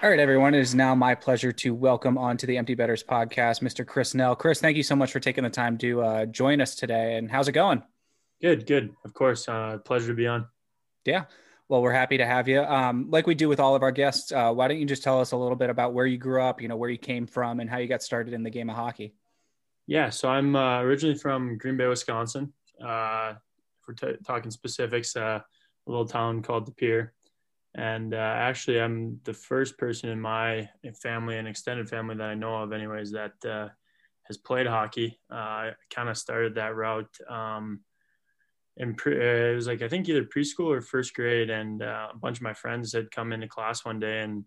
All 0.02 0.08
right, 0.08 0.20
everyone. 0.20 0.54
It 0.54 0.60
is 0.60 0.74
now 0.74 0.94
my 0.94 1.14
pleasure 1.14 1.52
to 1.52 1.74
welcome 1.74 2.16
on 2.16 2.38
to 2.38 2.46
the 2.46 2.56
Empty 2.56 2.76
Betters 2.76 3.04
podcast, 3.04 3.60
Mr. 3.60 3.86
Chris 3.86 4.14
Nell. 4.14 4.34
Chris, 4.34 4.58
thank 4.58 4.78
you 4.78 4.82
so 4.82 4.96
much 4.96 5.12
for 5.12 5.20
taking 5.20 5.44
the 5.44 5.50
time 5.50 5.76
to 5.78 6.00
uh, 6.00 6.24
join 6.24 6.62
us 6.62 6.74
today. 6.74 7.18
And 7.18 7.30
how's 7.30 7.48
it 7.48 7.52
going? 7.52 7.82
Good, 8.40 8.66
good. 8.66 8.94
Of 9.04 9.14
course. 9.14 9.48
Uh, 9.48 9.78
pleasure 9.84 10.08
to 10.08 10.14
be 10.14 10.26
on. 10.26 10.46
Yeah. 11.04 11.24
Well, 11.68 11.82
we're 11.82 11.92
happy 11.92 12.16
to 12.18 12.26
have 12.26 12.48
you. 12.48 12.62
Um, 12.62 13.10
like 13.10 13.26
we 13.26 13.34
do 13.34 13.48
with 13.48 13.60
all 13.60 13.74
of 13.74 13.82
our 13.82 13.90
guests, 13.90 14.32
uh, 14.32 14.52
why 14.52 14.68
don't 14.68 14.78
you 14.78 14.86
just 14.86 15.02
tell 15.02 15.20
us 15.20 15.32
a 15.32 15.36
little 15.36 15.56
bit 15.56 15.70
about 15.70 15.92
where 15.92 16.06
you 16.06 16.16
grew 16.16 16.42
up, 16.42 16.62
you 16.62 16.68
know, 16.68 16.76
where 16.76 16.88
you 16.88 16.98
came 16.98 17.26
from, 17.26 17.60
and 17.60 17.68
how 17.68 17.78
you 17.78 17.88
got 17.88 18.02
started 18.02 18.32
in 18.32 18.42
the 18.42 18.50
game 18.50 18.70
of 18.70 18.76
hockey? 18.76 19.14
Yeah. 19.86 20.10
So 20.10 20.28
I'm 20.28 20.56
uh, 20.56 20.80
originally 20.80 21.16
from 21.16 21.58
Green 21.58 21.76
Bay, 21.76 21.86
Wisconsin. 21.86 22.52
Uh, 22.82 23.34
if 23.80 23.88
we're 23.88 23.94
t- 23.94 24.18
talking 24.24 24.50
specifics, 24.50 25.16
uh, 25.16 25.40
a 25.86 25.90
little 25.90 26.06
town 26.06 26.42
called 26.42 26.66
De 26.66 26.72
Pere. 26.72 27.12
And 27.74 28.14
uh, 28.14 28.16
actually, 28.16 28.80
I'm 28.80 29.20
the 29.24 29.34
first 29.34 29.76
person 29.76 30.08
in 30.08 30.20
my 30.20 30.68
family 31.02 31.36
and 31.38 31.46
extended 31.46 31.88
family 31.88 32.16
that 32.16 32.28
I 32.28 32.34
know 32.34 32.62
of, 32.62 32.72
anyways, 32.72 33.12
that 33.12 33.32
uh, 33.44 33.68
has 34.24 34.36
played 34.36 34.66
hockey. 34.66 35.20
Uh, 35.30 35.34
I 35.34 35.72
kind 35.90 36.08
of 36.08 36.16
started 36.16 36.54
that 36.54 36.74
route. 36.74 37.14
Um, 37.28 37.80
in 38.78 38.94
pre- 38.94 39.18
uh, 39.18 39.52
it 39.52 39.54
was 39.54 39.66
like 39.66 39.82
I 39.82 39.88
think 39.88 40.08
either 40.08 40.24
preschool 40.24 40.70
or 40.70 40.80
first 40.80 41.14
grade, 41.14 41.50
and 41.50 41.82
uh, 41.82 42.08
a 42.12 42.16
bunch 42.16 42.38
of 42.38 42.42
my 42.42 42.54
friends 42.54 42.92
had 42.92 43.10
come 43.10 43.32
into 43.32 43.48
class 43.48 43.84
one 43.84 44.00
day 44.00 44.20
and 44.20 44.44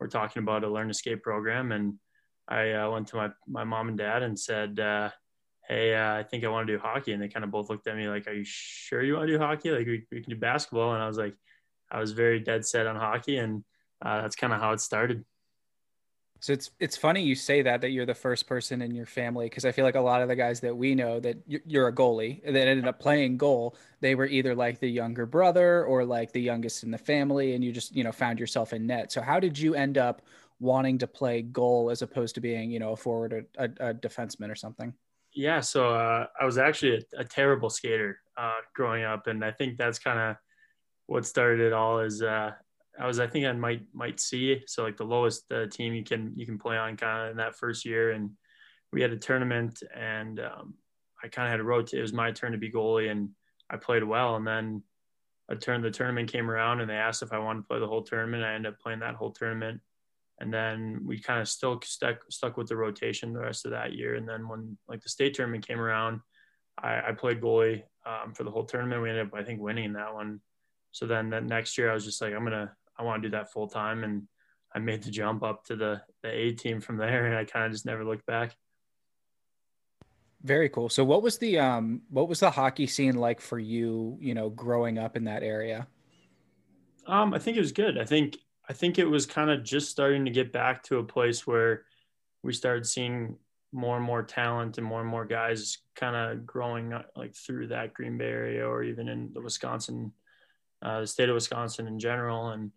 we're 0.00 0.08
talking 0.08 0.42
about 0.42 0.64
a 0.64 0.68
learn 0.68 0.92
skate 0.92 1.22
program, 1.22 1.72
and 1.72 1.94
I 2.48 2.72
uh, 2.72 2.90
went 2.90 3.08
to 3.08 3.16
my 3.16 3.30
my 3.46 3.64
mom 3.64 3.88
and 3.88 3.98
dad 3.98 4.22
and 4.22 4.38
said, 4.38 4.76
"Hey, 5.68 5.96
I 5.96 6.22
think 6.24 6.44
I 6.44 6.48
want 6.48 6.66
to 6.66 6.72
do 6.74 6.78
hockey," 6.78 7.12
and 7.12 7.22
they 7.22 7.28
kind 7.28 7.44
of 7.44 7.50
both 7.50 7.70
looked 7.70 7.86
at 7.86 7.96
me 7.96 8.08
like, 8.08 8.26
"Are 8.26 8.32
you 8.32 8.44
sure 8.44 9.02
you 9.02 9.14
want 9.14 9.28
to 9.28 9.32
do 9.32 9.38
hockey? 9.38 9.70
Like 9.70 9.86
we, 9.86 10.06
we 10.10 10.20
can 10.20 10.30
do 10.30 10.38
basketball?" 10.38 10.94
And 10.94 11.02
I 11.02 11.06
was 11.06 11.16
like 11.16 11.36
I 11.90 12.00
was 12.00 12.12
very 12.12 12.40
dead 12.40 12.66
set 12.66 12.86
on 12.86 12.96
hockey, 12.96 13.38
and 13.38 13.64
uh, 14.04 14.22
that's 14.22 14.36
kind 14.36 14.52
of 14.52 14.60
how 14.60 14.72
it 14.72 14.80
started. 14.80 15.24
So 16.44 16.52
it's 16.52 16.72
it's 16.78 16.94
funny 16.94 17.22
you 17.22 17.36
say 17.36 17.62
that 17.62 17.80
that 17.80 17.88
you're 17.88 18.04
the 18.04 18.12
first 18.12 18.46
person 18.46 18.82
in 18.82 18.94
your 18.94 19.06
family 19.06 19.46
because 19.46 19.64
I 19.64 19.72
feel 19.72 19.86
like 19.86 19.94
a 19.94 20.00
lot 20.00 20.20
of 20.20 20.28
the 20.28 20.36
guys 20.36 20.60
that 20.60 20.76
we 20.76 20.94
know 20.94 21.18
that 21.20 21.38
you're 21.46 21.88
a 21.88 21.92
goalie 21.92 22.44
that 22.44 22.68
ended 22.68 22.86
up 22.86 23.00
playing 23.00 23.38
goal, 23.38 23.74
they 24.00 24.14
were 24.14 24.26
either 24.26 24.54
like 24.54 24.78
the 24.78 24.90
younger 24.90 25.24
brother 25.24 25.86
or 25.86 26.04
like 26.04 26.32
the 26.32 26.42
youngest 26.42 26.84
in 26.84 26.90
the 26.90 26.98
family, 26.98 27.54
and 27.54 27.64
you 27.64 27.72
just 27.72 27.96
you 27.96 28.04
know 28.04 28.12
found 28.12 28.38
yourself 28.38 28.74
in 28.74 28.86
net. 28.86 29.10
So 29.10 29.22
how 29.22 29.40
did 29.40 29.58
you 29.58 29.74
end 29.74 29.96
up 29.96 30.20
wanting 30.60 30.98
to 30.98 31.06
play 31.06 31.40
goal 31.40 31.88
as 31.88 32.02
opposed 32.02 32.34
to 32.34 32.42
being 32.42 32.70
you 32.70 32.78
know 32.78 32.92
a 32.92 32.96
forward 32.96 33.32
or 33.32 33.46
a, 33.56 33.64
a 33.80 33.94
defenseman 33.94 34.50
or 34.50 34.54
something? 34.54 34.92
Yeah, 35.32 35.60
so 35.60 35.94
uh, 35.94 36.26
I 36.38 36.44
was 36.44 36.58
actually 36.58 37.06
a, 37.16 37.20
a 37.20 37.24
terrible 37.24 37.70
skater 37.70 38.18
uh, 38.36 38.60
growing 38.74 39.04
up, 39.04 39.28
and 39.28 39.42
I 39.42 39.50
think 39.50 39.78
that's 39.78 39.98
kind 39.98 40.18
of 40.18 40.36
what 41.06 41.24
started 41.24 41.60
it 41.60 41.72
all 41.72 42.00
is 42.00 42.20
uh, 42.20 42.50
I 42.98 43.06
was 43.06 43.18
I 43.18 43.26
think 43.26 43.46
I 43.46 43.52
might 43.52 43.82
might 43.92 44.20
see 44.20 44.62
so 44.66 44.82
like 44.82 44.96
the 44.96 45.04
lowest 45.04 45.50
uh, 45.52 45.66
team 45.66 45.94
you 45.94 46.04
can 46.04 46.32
you 46.36 46.46
can 46.46 46.58
play 46.58 46.76
on 46.76 46.96
kind 46.96 47.24
of 47.24 47.30
in 47.32 47.36
that 47.38 47.56
first 47.56 47.84
year 47.84 48.12
and 48.12 48.30
we 48.92 49.02
had 49.02 49.12
a 49.12 49.16
tournament 49.16 49.82
and 49.94 50.38
um, 50.40 50.74
I 51.22 51.28
kind 51.28 51.46
of 51.46 51.50
had 51.50 51.60
a 51.60 51.64
rotate. 51.64 51.98
It 51.98 52.02
was 52.02 52.12
my 52.12 52.30
turn 52.30 52.52
to 52.52 52.58
be 52.58 52.70
goalie 52.70 53.10
and 53.10 53.30
I 53.68 53.76
played 53.76 54.04
well 54.04 54.36
and 54.36 54.46
then 54.46 54.82
a 55.48 55.56
turn 55.56 55.82
the 55.82 55.90
tournament 55.90 56.30
came 56.30 56.50
around 56.50 56.80
and 56.80 56.88
they 56.88 56.94
asked 56.94 57.22
if 57.22 57.32
I 57.32 57.38
wanted 57.38 57.62
to 57.62 57.68
play 57.68 57.80
the 57.80 57.88
whole 57.88 58.02
tournament. 58.02 58.44
I 58.44 58.54
ended 58.54 58.72
up 58.72 58.78
playing 58.78 59.00
that 59.00 59.16
whole 59.16 59.32
tournament 59.32 59.80
and 60.40 60.52
then 60.52 61.00
we 61.04 61.18
kind 61.20 61.40
of 61.40 61.48
still 61.48 61.80
stuck 61.82 62.24
stuck 62.30 62.56
with 62.56 62.68
the 62.68 62.76
rotation 62.76 63.32
the 63.32 63.40
rest 63.40 63.64
of 63.64 63.70
that 63.70 63.92
year 63.92 64.16
and 64.16 64.28
then 64.28 64.48
when 64.48 64.76
like 64.88 65.00
the 65.00 65.08
state 65.08 65.34
tournament 65.34 65.66
came 65.66 65.80
around 65.80 66.20
I, 66.76 67.08
I 67.08 67.12
played 67.12 67.40
goalie 67.40 67.84
um, 68.04 68.34
for 68.34 68.42
the 68.42 68.50
whole 68.50 68.64
tournament. 68.64 69.00
We 69.02 69.10
ended 69.10 69.26
up 69.26 69.34
I 69.34 69.44
think 69.44 69.60
winning 69.60 69.92
that 69.92 70.12
one 70.14 70.40
so 70.94 71.06
then 71.06 71.30
that 71.30 71.42
next 71.42 71.76
year 71.76 71.90
I 71.90 71.94
was 71.94 72.04
just 72.04 72.22
like, 72.22 72.32
I'm 72.32 72.44
gonna 72.44 72.72
I 72.96 73.02
want 73.02 73.22
to 73.22 73.28
do 73.28 73.36
that 73.36 73.52
full 73.52 73.68
time, 73.68 74.04
and 74.04 74.28
I 74.74 74.78
made 74.78 75.02
the 75.02 75.10
jump 75.10 75.42
up 75.42 75.64
to 75.66 75.76
the 75.76 76.02
the 76.22 76.30
A 76.30 76.52
team 76.52 76.80
from 76.80 76.96
there, 76.96 77.26
and 77.26 77.36
I 77.36 77.44
kind 77.44 77.66
of 77.66 77.72
just 77.72 77.86
never 77.86 78.04
looked 78.04 78.26
back. 78.26 78.56
Very 80.42 80.68
cool. 80.68 80.90
So 80.90 81.04
what 81.04 81.22
was 81.22 81.38
the 81.38 81.58
um 81.58 82.02
what 82.10 82.28
was 82.28 82.40
the 82.40 82.50
hockey 82.50 82.86
scene 82.86 83.16
like 83.16 83.40
for 83.40 83.58
you? 83.58 84.18
You 84.20 84.34
know, 84.34 84.50
growing 84.50 84.98
up 84.98 85.16
in 85.16 85.24
that 85.24 85.42
area. 85.42 85.86
Um, 87.06 87.34
I 87.34 87.38
think 87.38 87.56
it 87.56 87.60
was 87.60 87.72
good. 87.72 87.98
I 87.98 88.04
think 88.04 88.36
I 88.68 88.72
think 88.72 88.98
it 88.98 89.04
was 89.04 89.26
kind 89.26 89.50
of 89.50 89.62
just 89.62 89.90
starting 89.90 90.24
to 90.24 90.30
get 90.30 90.52
back 90.52 90.82
to 90.84 90.98
a 90.98 91.04
place 91.04 91.46
where 91.46 91.84
we 92.42 92.52
started 92.52 92.86
seeing 92.86 93.36
more 93.72 93.96
and 93.96 94.04
more 94.04 94.22
talent 94.22 94.78
and 94.78 94.86
more 94.86 95.00
and 95.00 95.08
more 95.08 95.24
guys 95.24 95.78
kind 95.96 96.14
of 96.14 96.46
growing 96.46 96.92
up, 96.92 97.10
like 97.16 97.34
through 97.34 97.66
that 97.68 97.92
Green 97.92 98.16
Bay 98.16 98.26
area 98.26 98.66
or 98.66 98.82
even 98.82 99.08
in 99.08 99.32
the 99.32 99.40
Wisconsin, 99.40 100.12
uh, 100.80 101.00
the 101.00 101.06
state 101.06 101.28
of 101.28 101.34
Wisconsin 101.34 101.86
in 101.86 101.98
general. 101.98 102.50
And 102.50 102.70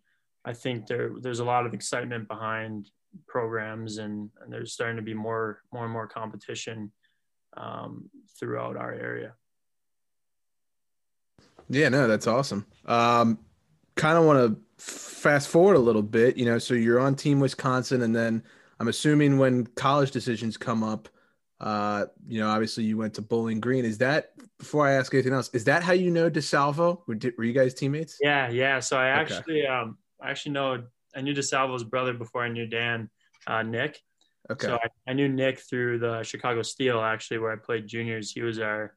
I 0.48 0.54
think 0.54 0.86
there 0.86 1.10
there's 1.20 1.40
a 1.40 1.44
lot 1.44 1.66
of 1.66 1.74
excitement 1.74 2.26
behind 2.26 2.90
programs 3.26 3.98
and, 3.98 4.30
and 4.40 4.50
there's 4.50 4.72
starting 4.72 4.96
to 4.96 5.02
be 5.02 5.12
more 5.12 5.60
more 5.74 5.84
and 5.84 5.92
more 5.92 6.06
competition 6.06 6.90
um, 7.58 8.08
throughout 8.38 8.74
our 8.76 8.92
area. 8.92 9.34
Yeah, 11.68 11.90
no, 11.90 12.08
that's 12.08 12.26
awesome. 12.26 12.64
Um, 12.86 13.38
kind 13.94 14.16
of 14.16 14.24
want 14.24 14.38
to 14.38 14.82
fast 14.82 15.48
forward 15.48 15.76
a 15.76 15.80
little 15.80 16.02
bit, 16.02 16.38
you 16.38 16.46
know, 16.46 16.58
so 16.58 16.72
you're 16.72 17.00
on 17.00 17.14
Team 17.14 17.40
Wisconsin, 17.40 18.00
and 18.00 18.16
then 18.16 18.42
I'm 18.80 18.88
assuming 18.88 19.36
when 19.36 19.66
college 19.66 20.12
decisions 20.12 20.56
come 20.56 20.82
up, 20.82 21.10
uh, 21.60 22.06
you 22.26 22.40
know, 22.40 22.48
obviously 22.48 22.84
you 22.84 22.96
went 22.96 23.12
to 23.14 23.22
Bowling 23.22 23.60
Green. 23.60 23.84
Is 23.84 23.98
that 23.98 24.32
before 24.58 24.86
I 24.86 24.92
ask 24.92 25.12
anything 25.12 25.34
else? 25.34 25.50
Is 25.52 25.64
that 25.64 25.82
how 25.82 25.92
you 25.92 26.10
know 26.10 26.30
DeSalvo? 26.30 27.02
Were, 27.06 27.18
were 27.36 27.44
you 27.44 27.52
guys 27.52 27.74
teammates? 27.74 28.16
Yeah, 28.22 28.48
yeah. 28.48 28.80
So 28.80 28.96
I 28.96 29.08
actually, 29.08 29.64
okay. 29.64 29.66
um, 29.66 29.98
I 30.22 30.30
actually 30.30 30.52
know 30.52 30.84
I 31.14 31.20
knew 31.20 31.34
DeSalvo's 31.34 31.84
brother 31.84 32.12
before 32.12 32.42
I 32.42 32.48
knew 32.48 32.66
Dan, 32.66 33.08
uh, 33.46 33.62
Nick. 33.62 34.00
Okay. 34.50 34.66
So 34.66 34.74
I, 34.74 35.10
I, 35.10 35.12
knew 35.12 35.28
Nick 35.28 35.58
through 35.58 35.98
the 35.98 36.22
Chicago 36.22 36.62
Steel, 36.62 37.00
actually, 37.00 37.38
where 37.38 37.52
I 37.52 37.56
played 37.56 37.86
juniors. 37.86 38.30
He 38.30 38.42
was 38.42 38.58
our, 38.58 38.96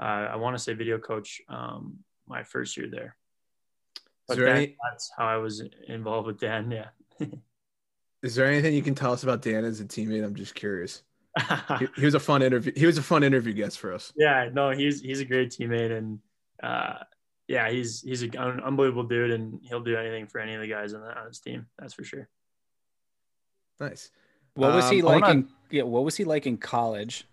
uh, 0.00 0.28
I 0.30 0.36
want 0.36 0.56
to 0.56 0.62
say, 0.62 0.74
video 0.74 0.98
coach 0.98 1.40
um, 1.48 1.98
my 2.28 2.42
first 2.44 2.76
year 2.76 2.88
there. 2.90 3.16
But 4.28 4.38
that, 4.38 4.48
any... 4.48 4.76
that's 4.90 5.10
how 5.16 5.26
I 5.26 5.36
was 5.36 5.62
involved 5.88 6.26
with 6.26 6.38
Dan. 6.38 6.70
Yeah. 6.70 6.88
Is 8.22 8.36
there 8.36 8.46
anything 8.46 8.74
you 8.74 8.82
can 8.82 8.94
tell 8.94 9.12
us 9.12 9.24
about 9.24 9.42
Dan 9.42 9.64
as 9.64 9.80
a 9.80 9.84
teammate? 9.84 10.24
I'm 10.24 10.36
just 10.36 10.54
curious. 10.54 11.02
he, 11.78 11.88
he, 11.96 12.04
was 12.04 12.14
a 12.14 12.20
fun 12.20 12.42
interview. 12.42 12.72
He 12.76 12.86
was 12.86 12.98
a 12.98 13.02
fun 13.02 13.24
interview 13.24 13.52
guest 13.52 13.80
for 13.80 13.92
us. 13.92 14.12
Yeah, 14.14 14.48
no, 14.52 14.70
he's 14.70 15.00
he's 15.00 15.20
a 15.20 15.24
great 15.24 15.50
teammate, 15.50 15.96
and 15.96 16.20
uh, 16.62 16.98
yeah, 17.52 17.70
he's 17.70 18.00
he's 18.00 18.22
an 18.22 18.60
unbelievable 18.64 19.02
dude, 19.02 19.30
and 19.30 19.60
he'll 19.62 19.82
do 19.82 19.94
anything 19.94 20.26
for 20.26 20.40
any 20.40 20.54
of 20.54 20.62
the 20.62 20.66
guys 20.66 20.94
on, 20.94 21.02
the, 21.02 21.18
on 21.18 21.26
his 21.26 21.38
team. 21.38 21.66
That's 21.78 21.92
for 21.92 22.02
sure. 22.02 22.26
Nice. 23.78 24.10
What 24.54 24.72
was 24.72 24.88
he 24.88 25.02
um, 25.02 25.06
like 25.06 25.28
in 25.30 25.48
yeah? 25.70 25.82
What 25.82 26.02
was 26.02 26.16
he 26.16 26.24
like 26.24 26.46
in 26.46 26.56
college? 26.56 27.26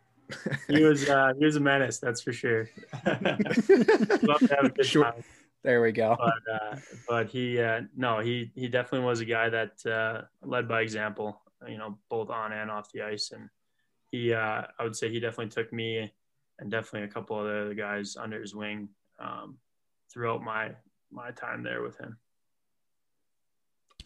he 0.68 0.82
was 0.82 1.10
uh, 1.10 1.34
he 1.38 1.44
was 1.44 1.56
a 1.56 1.60
menace, 1.60 1.98
that's 1.98 2.22
for 2.22 2.32
sure. 2.32 2.70
Love 3.06 4.40
to 4.40 4.56
have 4.56 4.64
a 4.64 4.70
good 4.70 4.86
sure. 4.86 5.04
time. 5.04 5.22
There 5.62 5.82
we 5.82 5.92
go. 5.92 6.16
But 6.18 6.54
uh, 6.54 6.76
but 7.06 7.26
he 7.28 7.60
uh, 7.60 7.82
no 7.94 8.20
he 8.20 8.50
he 8.54 8.66
definitely 8.66 9.06
was 9.06 9.20
a 9.20 9.26
guy 9.26 9.50
that 9.50 9.84
uh, 9.84 10.22
led 10.42 10.66
by 10.66 10.80
example. 10.80 11.42
You 11.68 11.76
know, 11.76 11.98
both 12.08 12.30
on 12.30 12.52
and 12.52 12.70
off 12.70 12.90
the 12.92 13.02
ice, 13.02 13.30
and 13.32 13.50
he 14.10 14.32
uh, 14.32 14.62
I 14.78 14.82
would 14.82 14.96
say 14.96 15.10
he 15.10 15.20
definitely 15.20 15.50
took 15.50 15.70
me 15.70 16.10
and 16.58 16.70
definitely 16.70 17.06
a 17.06 17.12
couple 17.12 17.38
of 17.38 17.44
the 17.44 17.60
other 17.60 17.74
guys 17.74 18.16
under 18.16 18.40
his 18.40 18.54
wing 18.54 18.88
um, 19.18 19.58
throughout 20.12 20.42
my 20.42 20.72
my 21.10 21.30
time 21.30 21.62
there 21.62 21.82
with 21.82 21.98
him. 21.98 22.18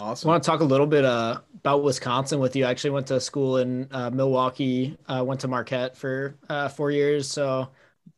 Awesome. 0.00 0.30
I 0.30 0.34
want 0.34 0.44
to 0.44 0.46
talk 0.50 0.60
a 0.60 0.64
little 0.64 0.86
bit 0.86 1.04
uh, 1.04 1.40
about 1.56 1.82
Wisconsin 1.82 2.38
with 2.38 2.54
you. 2.54 2.64
I 2.64 2.70
actually 2.70 2.90
went 2.90 3.08
to 3.08 3.20
school 3.20 3.56
in 3.56 3.88
uh, 3.90 4.10
Milwaukee, 4.10 4.96
uh, 5.08 5.24
went 5.26 5.40
to 5.40 5.48
Marquette 5.48 5.96
for 5.96 6.36
uh, 6.48 6.68
four 6.68 6.92
years. 6.92 7.28
So 7.28 7.70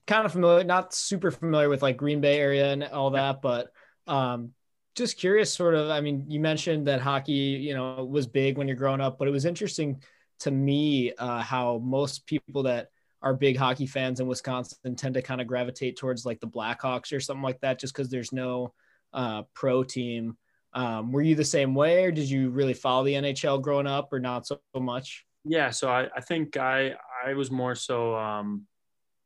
kind 0.07 0.27
of 0.27 0.33
familiar, 0.33 0.63
not 0.63 0.93
super 0.93 1.31
familiar 1.31 1.71
with 1.71 1.83
like 1.83 1.97
Green 1.97 2.21
Bay 2.21 2.39
area 2.39 2.73
and 2.73 2.85
all 2.85 3.11
that, 3.11 3.41
but 3.41 3.73
um, 4.07 4.51
just 4.95 5.19
curious 5.19 5.55
sort 5.55 5.75
of, 5.75 5.89
I 5.89 6.03
mean, 6.03 6.27
you 6.29 6.39
mentioned 6.39 6.87
that 6.89 7.01
hockey, 7.01 7.33
you 7.33 7.75
know, 7.75 8.05
was 8.05 8.27
big 8.27 8.59
when 8.59 8.69
you're 8.69 8.77
growing 8.77 9.01
up, 9.01 9.19
but 9.19 9.29
it 9.29 9.31
was 9.31 9.47
interesting 9.47 10.03
to 10.41 10.51
me 10.51 11.13
uh, 11.15 11.41
how 11.41 11.79
most 11.79 12.27
people 12.27 12.65
that 12.65 12.91
are 13.23 13.35
big 13.35 13.57
hockey 13.57 13.87
fans 13.87 14.21
in 14.21 14.27
Wisconsin 14.27 14.97
tend 14.97 15.15
to 15.15 15.23
kind 15.23 15.41
of 15.41 15.47
gravitate 15.47 15.97
towards 15.97 16.25
like 16.25 16.41
the 16.41 16.47
Blackhawks 16.47 17.15
or 17.15 17.21
something 17.21 17.43
like 17.43 17.61
that, 17.61 17.79
just 17.79 17.95
because 17.95 18.11
there's 18.11 18.33
no 18.33 18.73
uh, 19.13 19.43
pro 19.55 19.83
team. 19.83 20.37
Um, 20.73 21.13
were 21.13 21.23
you 21.23 21.35
the 21.35 21.45
same 21.45 21.75
way, 21.75 22.05
or 22.05 22.13
did 22.13 22.31
you 22.31 22.51
really 22.51 22.75
follow 22.75 23.05
the 23.05 23.15
NHL 23.15 23.61
growing 23.61 23.87
up, 23.87 24.13
or 24.13 24.21
not 24.21 24.47
so 24.47 24.61
much? 24.75 25.25
Yeah, 25.45 25.71
so 25.71 25.91
I, 25.91 26.09
I 26.17 26.21
think 26.21 26.57
I 26.57 26.95
I 27.25 27.35
was 27.35 27.51
more 27.51 27.75
so 27.75 28.15
um, 28.15 28.67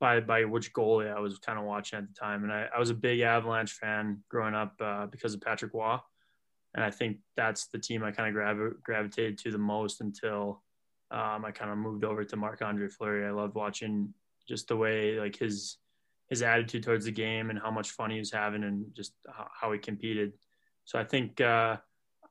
by 0.01 0.21
by 0.21 0.45
which 0.45 0.73
goalie 0.73 1.15
I 1.15 1.21
was 1.21 1.39
kind 1.39 1.59
of 1.59 1.65
watching 1.65 1.99
at 1.99 2.09
the 2.09 2.15
time, 2.15 2.45
and 2.45 2.53
I, 2.53 2.69
I 2.75 2.79
was 2.79 2.91
a 2.91 2.95
big 2.95 3.21
Avalanche 3.21 3.73
fan 3.73 4.23
growing 4.29 4.55
up 4.55 4.75
uh, 4.81 5.07
because 5.07 5.35
of 5.35 5.41
Patrick 5.41 5.75
Roy, 5.75 5.99
and 6.75 6.85
I 6.85 6.91
think 6.91 7.19
that's 7.37 7.67
the 7.69 7.79
team 7.79 8.03
I 8.03 8.11
kind 8.11 8.29
of 8.29 8.35
gravi- 8.35 8.77
gravitated 8.83 9.39
to 9.39 9.51
the 9.51 9.59
most 9.59 10.01
until 10.01 10.64
um, 11.15 11.45
I 11.45 11.51
kind 11.53 11.71
of 11.71 11.79
moved 11.79 12.05
over 12.05 12.25
to 12.25 12.37
Marc 12.37 12.63
Andre 12.63 12.89
Fleury. 12.89 13.27
I 13.27 13.31
loved 13.31 13.55
watching 13.55 14.13
just 14.49 14.69
the 14.69 14.77
way 14.77 15.19
like 15.19 15.37
his 15.37 15.79
his 16.29 16.43
attitude 16.43 16.83
towards 16.83 17.05
the 17.05 17.13
game 17.13 17.51
and 17.51 17.59
how 17.59 17.71
much 17.71 17.91
fun 17.91 18.11
he 18.11 18.19
was 18.19 18.33
having, 18.33 18.65
and 18.65 18.87
just 18.95 19.13
how, 19.61 19.73
he 19.73 19.79
competed 19.79 20.33
so 20.85 20.99
I 20.99 21.05
think 21.05 21.41
uh, 21.41 21.77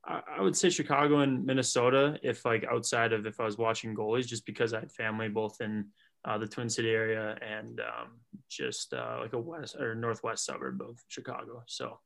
I 0.05 0.41
would 0.41 0.55
say 0.55 0.69
Chicago 0.69 1.19
and 1.19 1.45
Minnesota, 1.45 2.19
if 2.23 2.45
like 2.45 2.65
outside 2.65 3.13
of 3.13 3.25
if 3.25 3.39
I 3.39 3.45
was 3.45 3.57
watching 3.57 3.95
goalies, 3.95 4.27
just 4.27 4.45
because 4.45 4.73
I 4.73 4.81
had 4.81 4.91
family 4.91 5.29
both 5.29 5.61
in 5.61 5.87
uh, 6.25 6.37
the 6.37 6.47
Twin 6.47 6.69
City 6.69 6.91
area 6.91 7.37
and 7.41 7.79
um, 7.79 8.19
just 8.49 8.93
uh, 8.93 9.17
like 9.21 9.33
a 9.33 9.39
west 9.39 9.75
or 9.75 9.95
northwest 9.95 10.45
suburb 10.45 10.81
of 10.81 11.03
Chicago. 11.07 11.63
So 11.67 11.99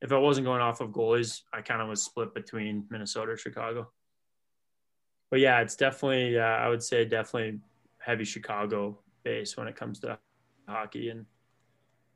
if 0.00 0.12
I 0.12 0.18
wasn't 0.18 0.46
going 0.46 0.62
off 0.62 0.80
of 0.80 0.90
goalies, 0.90 1.40
I 1.52 1.60
kind 1.60 1.82
of 1.82 1.88
was 1.88 2.02
split 2.02 2.34
between 2.34 2.86
Minnesota 2.90 3.32
or 3.32 3.36
Chicago. 3.36 3.90
But 5.30 5.40
yeah, 5.40 5.60
it's 5.60 5.76
definitely 5.76 6.38
uh, 6.38 6.42
I 6.42 6.68
would 6.68 6.82
say 6.82 7.04
definitely 7.04 7.60
heavy 7.98 8.24
Chicago 8.24 8.98
base 9.22 9.56
when 9.56 9.68
it 9.68 9.76
comes 9.76 10.00
to 10.00 10.18
hockey 10.66 11.10
and 11.10 11.26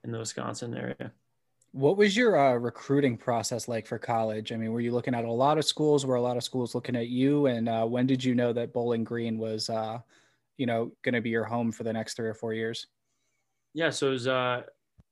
in 0.04 0.12
the 0.12 0.18
Wisconsin 0.18 0.76
area. 0.76 1.12
What 1.72 1.96
was 1.96 2.16
your 2.16 2.38
uh, 2.38 2.54
recruiting 2.54 3.16
process 3.16 3.66
like 3.66 3.86
for 3.86 3.98
college? 3.98 4.52
I 4.52 4.56
mean, 4.56 4.72
were 4.72 4.80
you 4.80 4.92
looking 4.92 5.14
at 5.14 5.24
a 5.24 5.30
lot 5.30 5.58
of 5.58 5.64
schools? 5.64 6.06
Were 6.06 6.14
a 6.14 6.22
lot 6.22 6.36
of 6.36 6.44
schools 6.44 6.74
looking 6.74 6.94
at 6.94 7.08
you? 7.08 7.46
And 7.46 7.68
uh, 7.68 7.84
when 7.84 8.06
did 8.06 8.22
you 8.22 8.34
know 8.34 8.52
that 8.52 8.72
Bowling 8.72 9.02
Green 9.02 9.38
was, 9.38 9.68
uh, 9.68 9.98
you 10.56 10.66
know, 10.66 10.92
going 11.02 11.14
to 11.14 11.20
be 11.20 11.30
your 11.30 11.44
home 11.44 11.72
for 11.72 11.82
the 11.82 11.92
next 11.92 12.14
three 12.14 12.28
or 12.28 12.34
four 12.34 12.54
years? 12.54 12.86
Yeah, 13.72 13.90
so 13.90 14.08
it 14.08 14.10
was 14.10 14.28
uh, 14.28 14.62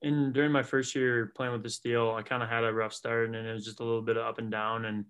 in 0.03 0.33
during 0.33 0.53
my 0.53 0.63
first 0.63 0.95
year 0.95 1.33
playing 1.35 1.53
with 1.53 1.65
the 1.65 1.71
Steel. 1.71 2.15
I 2.17 2.23
kind 2.23 2.45
of 2.45 2.49
had 2.49 2.63
a 2.63 2.73
rough 2.73 2.93
start, 2.93 3.35
and 3.35 3.35
it 3.35 3.53
was 3.53 3.65
just 3.65 3.81
a 3.81 3.85
little 3.85 4.03
bit 4.03 4.17
of 4.17 4.25
up 4.25 4.39
and 4.39 4.51
down. 4.51 4.85
And 4.85 5.05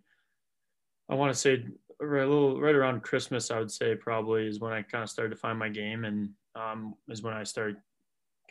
I 1.11 1.17
want 1.17 1.35
to 1.35 1.39
say 1.39 1.67
right, 2.07 2.25
a 2.25 2.29
little 2.29 2.61
right 2.61 2.75
around 2.75 3.03
Christmas, 3.03 3.51
I 3.51 3.59
would 3.59 3.71
say 3.71 3.95
probably 3.95 4.47
is 4.47 4.61
when 4.61 4.73
I 4.73 4.83
kind 4.83 5.05
of 5.05 5.11
started 5.11 5.31
to 5.31 5.41
find 5.41 5.59
my 5.59 5.69
game, 5.69 6.05
and 6.05 6.31
um, 6.55 6.95
is 7.09 7.23
when 7.23 7.35
I 7.35 7.45
started 7.45 7.77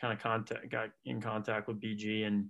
kind 0.00 0.12
of 0.12 0.18
contact 0.20 0.68
got 0.70 0.90
in 1.04 1.20
contact 1.20 1.68
with 1.68 1.80
BG 1.80 2.26
and 2.26 2.46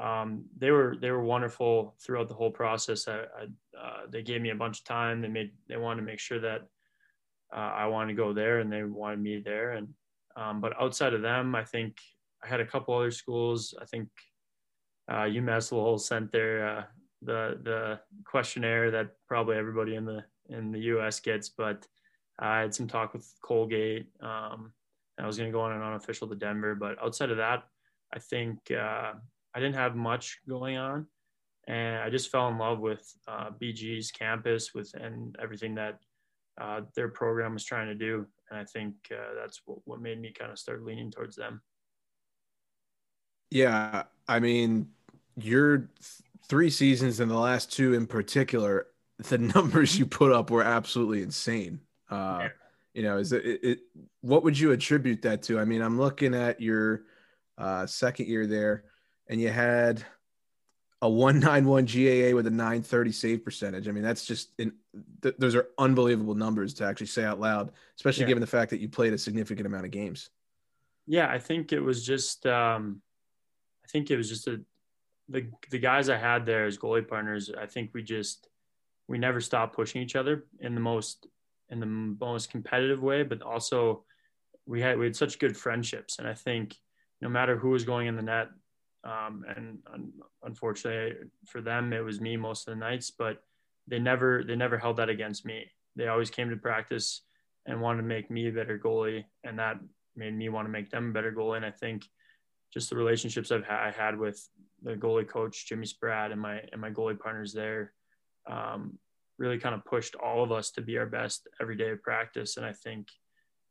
um, 0.00 0.44
they 0.56 0.70
were 0.70 0.96
they 1.00 1.10
were 1.10 1.22
wonderful 1.22 1.96
throughout 2.04 2.28
the 2.28 2.34
whole 2.34 2.50
process. 2.50 3.08
I, 3.08 3.20
I, 3.20 3.78
uh, 3.78 4.00
they 4.10 4.22
gave 4.22 4.42
me 4.42 4.50
a 4.50 4.54
bunch 4.54 4.80
of 4.80 4.84
time. 4.84 5.22
They 5.22 5.28
made 5.28 5.52
they 5.68 5.76
wanted 5.76 6.00
to 6.00 6.06
make 6.06 6.18
sure 6.18 6.40
that 6.40 6.62
uh, 7.54 7.72
I 7.74 7.86
wanted 7.86 8.08
to 8.08 8.22
go 8.22 8.32
there, 8.32 8.60
and 8.60 8.70
they 8.70 8.84
wanted 8.84 9.20
me 9.20 9.40
there. 9.42 9.72
And 9.72 9.88
um, 10.36 10.60
but 10.60 10.74
outside 10.80 11.14
of 11.14 11.22
them, 11.22 11.54
I 11.54 11.64
think 11.64 11.96
I 12.44 12.48
had 12.48 12.60
a 12.60 12.66
couple 12.66 12.94
other 12.94 13.10
schools. 13.10 13.74
I 13.80 13.86
think 13.86 14.08
uh, 15.10 15.24
UMass 15.24 15.72
Lowell 15.72 15.98
sent 15.98 16.30
their 16.30 16.68
uh, 16.68 16.82
the 17.26 17.58
the 17.62 18.00
questionnaire 18.24 18.90
that 18.90 19.10
probably 19.28 19.56
everybody 19.56 19.96
in 19.96 20.04
the 20.04 20.24
in 20.48 20.72
the 20.72 20.80
U.S. 20.94 21.20
gets. 21.20 21.48
But 21.48 21.86
I 22.38 22.60
had 22.60 22.74
some 22.74 22.86
talk 22.86 23.12
with 23.12 23.30
Colgate. 23.42 24.06
Um, 24.20 24.72
I 25.18 25.26
was 25.26 25.36
going 25.38 25.50
to 25.50 25.52
go 25.52 25.62
on 25.62 25.72
an 25.72 25.82
unofficial 25.82 26.28
to 26.28 26.34
Denver, 26.34 26.74
but 26.74 27.02
outside 27.02 27.30
of 27.30 27.38
that, 27.38 27.64
I 28.14 28.18
think 28.18 28.58
uh, 28.70 29.12
I 29.54 29.60
didn't 29.60 29.74
have 29.76 29.96
much 29.96 30.38
going 30.48 30.76
on, 30.76 31.06
and 31.66 31.96
I 31.96 32.10
just 32.10 32.30
fell 32.30 32.48
in 32.48 32.58
love 32.58 32.80
with 32.80 33.10
uh, 33.26 33.50
BG's 33.50 34.10
campus 34.10 34.74
with 34.74 34.92
and 34.94 35.36
everything 35.40 35.74
that 35.76 35.98
uh, 36.60 36.82
their 36.94 37.08
program 37.08 37.54
was 37.54 37.64
trying 37.64 37.88
to 37.88 37.94
do. 37.94 38.26
And 38.50 38.58
I 38.58 38.64
think 38.64 38.94
uh, 39.10 39.34
that's 39.40 39.62
what, 39.64 39.78
what 39.84 40.00
made 40.00 40.20
me 40.20 40.32
kind 40.32 40.52
of 40.52 40.58
start 40.58 40.84
leaning 40.84 41.10
towards 41.10 41.36
them. 41.36 41.60
Yeah, 43.50 44.04
I 44.28 44.40
mean, 44.40 44.88
your 45.36 45.90
three 46.48 46.70
seasons 46.70 47.20
and 47.20 47.30
the 47.30 47.38
last 47.38 47.72
two 47.72 47.94
in 47.94 48.06
particular, 48.06 48.86
the 49.18 49.38
numbers 49.54 49.98
you 49.98 50.06
put 50.06 50.32
up 50.32 50.50
were 50.50 50.62
absolutely 50.62 51.22
insane. 51.22 51.80
Uh, 52.10 52.38
yeah. 52.42 52.48
You 52.94 53.02
know, 53.02 53.18
is 53.18 53.32
it, 53.32 53.44
it, 53.44 53.80
what 54.22 54.42
would 54.42 54.58
you 54.58 54.72
attribute 54.72 55.22
that 55.22 55.42
to? 55.44 55.60
I 55.60 55.66
mean, 55.66 55.82
I'm 55.82 55.98
looking 55.98 56.34
at 56.34 56.62
your 56.62 57.02
uh, 57.58 57.84
second 57.86 58.26
year 58.26 58.46
there 58.46 58.84
and 59.28 59.40
you 59.40 59.50
had 59.50 60.02
a 61.02 61.08
191 61.08 61.84
GAA 61.84 62.34
with 62.34 62.46
a 62.46 62.50
930 62.50 63.12
save 63.12 63.44
percentage. 63.44 63.86
I 63.86 63.92
mean, 63.92 64.02
that's 64.02 64.24
just 64.24 64.50
in, 64.58 64.72
th- 65.20 65.34
those 65.38 65.54
are 65.54 65.68
unbelievable 65.78 66.34
numbers 66.34 66.72
to 66.74 66.84
actually 66.86 67.08
say 67.08 67.24
out 67.24 67.38
loud, 67.38 67.72
especially 67.98 68.22
yeah. 68.22 68.28
given 68.28 68.40
the 68.40 68.46
fact 68.46 68.70
that 68.70 68.80
you 68.80 68.88
played 68.88 69.12
a 69.12 69.18
significant 69.18 69.66
amount 69.66 69.84
of 69.84 69.90
games. 69.90 70.30
Yeah, 71.06 71.28
I 71.28 71.38
think 71.38 71.72
it 71.72 71.80
was 71.80 72.04
just 72.04 72.46
um, 72.46 73.02
I 73.84 73.88
think 73.88 74.10
it 74.10 74.16
was 74.16 74.28
just 74.28 74.48
a 74.48 74.60
the 75.28 75.50
the 75.70 75.78
guys 75.78 76.08
I 76.08 76.16
had 76.16 76.46
there 76.46 76.66
as 76.66 76.78
goalie 76.78 77.06
partners, 77.06 77.50
I 77.58 77.66
think 77.66 77.90
we 77.92 78.02
just 78.02 78.48
we 79.08 79.18
never 79.18 79.40
stopped 79.40 79.74
pushing 79.74 80.02
each 80.02 80.16
other 80.16 80.44
in 80.60 80.74
the 80.74 80.80
most 80.80 81.26
in 81.68 81.80
the 81.80 81.86
most 81.86 82.50
competitive 82.50 83.02
way, 83.02 83.22
but 83.22 83.42
also 83.42 84.04
we 84.66 84.80
had 84.80 84.98
we 84.98 85.06
had 85.06 85.16
such 85.16 85.38
good 85.38 85.56
friendships, 85.56 86.18
and 86.18 86.28
I 86.28 86.34
think 86.34 86.76
no 87.20 87.28
matter 87.28 87.56
who 87.56 87.70
was 87.70 87.84
going 87.84 88.08
in 88.08 88.16
the 88.16 88.22
net, 88.22 88.48
um, 89.04 89.44
and 89.48 89.78
unfortunately 90.42 91.28
for 91.46 91.60
them 91.60 91.92
it 91.92 92.04
was 92.04 92.20
me 92.20 92.36
most 92.36 92.68
of 92.68 92.74
the 92.74 92.80
nights, 92.80 93.10
but 93.10 93.42
they 93.86 93.98
never 93.98 94.44
they 94.44 94.56
never 94.56 94.78
held 94.78 94.96
that 94.98 95.08
against 95.08 95.44
me. 95.44 95.64
They 95.96 96.08
always 96.08 96.30
came 96.30 96.50
to 96.50 96.56
practice 96.56 97.22
and 97.66 97.80
wanted 97.80 98.02
to 98.02 98.08
make 98.08 98.30
me 98.30 98.48
a 98.48 98.52
better 98.52 98.78
goalie, 98.78 99.24
and 99.44 99.58
that 99.58 99.78
made 100.14 100.34
me 100.36 100.48
want 100.48 100.66
to 100.66 100.72
make 100.72 100.90
them 100.90 101.10
a 101.10 101.12
better 101.12 101.32
goalie. 101.32 101.56
And 101.56 101.66
I 101.66 101.70
think 101.70 102.04
just 102.72 102.90
the 102.90 102.96
relationships 102.96 103.50
I've 103.50 103.64
ha- 103.64 103.84
I 103.86 103.90
had 103.90 104.18
with 104.18 104.48
the 104.82 104.94
goalie 104.94 105.28
coach 105.28 105.66
Jimmy 105.66 105.86
Spratt 105.86 106.32
and 106.32 106.40
my 106.40 106.60
and 106.72 106.80
my 106.80 106.90
goalie 106.90 107.18
partners 107.18 107.52
there 107.52 107.92
um, 108.48 108.98
really 109.38 109.58
kind 109.58 109.74
of 109.74 109.84
pushed 109.84 110.14
all 110.16 110.42
of 110.42 110.52
us 110.52 110.70
to 110.72 110.80
be 110.80 110.98
our 110.98 111.06
best 111.06 111.48
every 111.60 111.76
day 111.76 111.90
of 111.90 112.02
practice. 112.02 112.56
And 112.56 112.64
I 112.64 112.72
think 112.72 113.08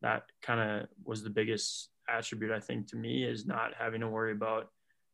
that 0.01 0.23
kind 0.41 0.59
of 0.59 0.87
was 1.03 1.23
the 1.23 1.29
biggest 1.29 1.89
attribute 2.07 2.51
I 2.51 2.59
think 2.59 2.87
to 2.87 2.97
me 2.97 3.23
is 3.23 3.45
not 3.45 3.71
having 3.77 4.01
to 4.01 4.07
worry 4.07 4.31
about 4.31 4.69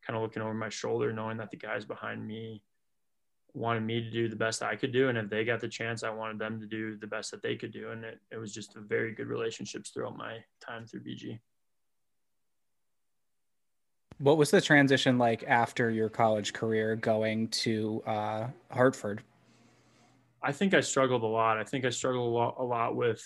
kind 0.05 0.17
of 0.17 0.23
looking 0.23 0.41
over 0.41 0.53
my 0.53 0.69
shoulder, 0.69 1.13
knowing 1.13 1.37
that 1.37 1.51
the 1.51 1.57
guys 1.57 1.85
behind 1.85 2.25
me 2.25 2.63
wanted 3.53 3.83
me 3.83 4.01
to 4.01 4.09
do 4.09 4.29
the 4.29 4.35
best 4.35 4.63
I 4.63 4.75
could 4.75 4.91
do. 4.91 5.09
And 5.09 5.17
if 5.17 5.29
they 5.29 5.45
got 5.45 5.59
the 5.59 5.67
chance, 5.67 6.03
I 6.03 6.09
wanted 6.09 6.39
them 6.39 6.59
to 6.59 6.65
do 6.65 6.97
the 6.97 7.07
best 7.07 7.31
that 7.31 7.43
they 7.43 7.55
could 7.55 7.71
do. 7.71 7.91
And 7.91 8.03
it, 8.03 8.19
it 8.31 8.37
was 8.37 8.53
just 8.53 8.75
a 8.75 8.81
very 8.81 9.13
good 9.13 9.27
relationships 9.27 9.91
throughout 9.91 10.17
my 10.17 10.37
time 10.65 10.85
through 10.85 11.01
BG. 11.01 11.39
What 14.21 14.37
was 14.37 14.51
the 14.51 14.61
transition 14.61 15.17
like 15.17 15.43
after 15.47 15.89
your 15.89 16.07
college 16.07 16.53
career 16.53 16.95
going 16.95 17.47
to 17.49 18.03
uh, 18.05 18.47
Hartford? 18.69 19.23
I 20.43 20.51
think 20.51 20.75
I 20.75 20.81
struggled 20.81 21.23
a 21.23 21.27
lot. 21.27 21.57
I 21.57 21.63
think 21.63 21.85
I 21.85 21.89
struggled 21.89 22.27
a 22.27 22.35
lot, 22.35 22.55
a 22.59 22.63
lot 22.63 22.95
with, 22.95 23.23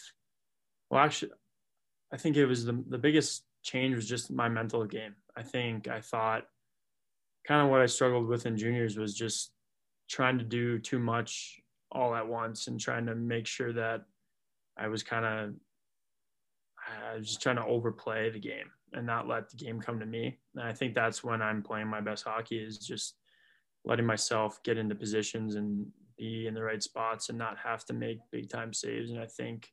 well, 0.89 1.03
actually, 1.03 1.31
I 2.13 2.17
think 2.17 2.38
it 2.38 2.45
was 2.45 2.63
the, 2.63 2.81
the 2.88 2.97
biggest 2.97 3.43
change 3.62 3.95
was 3.95 4.08
just 4.08 4.31
my 4.31 4.47
mental 4.47 4.86
game. 4.86 5.15
I 5.36 5.43
think 5.43 5.89
I 5.89 5.99
thought 5.99 6.43
kind 7.45 7.62
of 7.62 7.69
what 7.69 7.81
I 7.81 7.88
struggled 7.88 8.27
with 8.27 8.45
in 8.45 8.58
juniors 8.58 8.97
was 8.97 9.13
just 9.13 9.51
trying 10.10 10.38
to 10.38 10.45
do 10.45 10.79
too 10.79 10.99
much 10.99 11.60
all 11.91 12.15
at 12.15 12.27
once 12.27 12.67
and 12.67 12.79
trying 12.79 13.05
to 13.08 13.15
make 13.15 13.47
sure 13.47 13.73
that 13.73 14.05
I 14.77 14.88
was 14.88 15.03
kind 15.03 15.25
of 15.25 15.55
I 16.88 17.17
was 17.17 17.27
just 17.27 17.41
trying 17.41 17.55
to 17.58 17.65
overplay 17.65 18.29
the 18.29 18.39
game 18.39 18.71
and 18.95 19.05
not 19.05 19.27
let 19.27 19.49
the 19.49 19.58
game 19.58 19.79
come 19.79 19.99
to 19.99 20.05
me. 20.05 20.38
And 20.55 20.63
I 20.63 20.73
think 20.73 20.95
that's 20.95 21.23
when 21.23 21.41
I'm 21.41 21.62
playing 21.62 21.88
my 21.88 22.01
best 22.01 22.23
hockey 22.23 22.58
is 22.58 22.77
just 22.77 23.15
letting 23.84 24.05
myself 24.05 24.62
get 24.63 24.77
into 24.77 24.95
positions 24.95 25.55
and 25.55 25.86
be 26.17 26.47
in 26.47 26.53
the 26.53 26.63
right 26.63 26.81
spots 26.81 27.29
and 27.29 27.38
not 27.38 27.58
have 27.58 27.86
to 27.86 27.93
make 27.93 28.19
big 28.31 28.49
time 28.49 28.73
saves. 28.73 29.12
And 29.12 29.19
I 29.19 29.25
think 29.25 29.69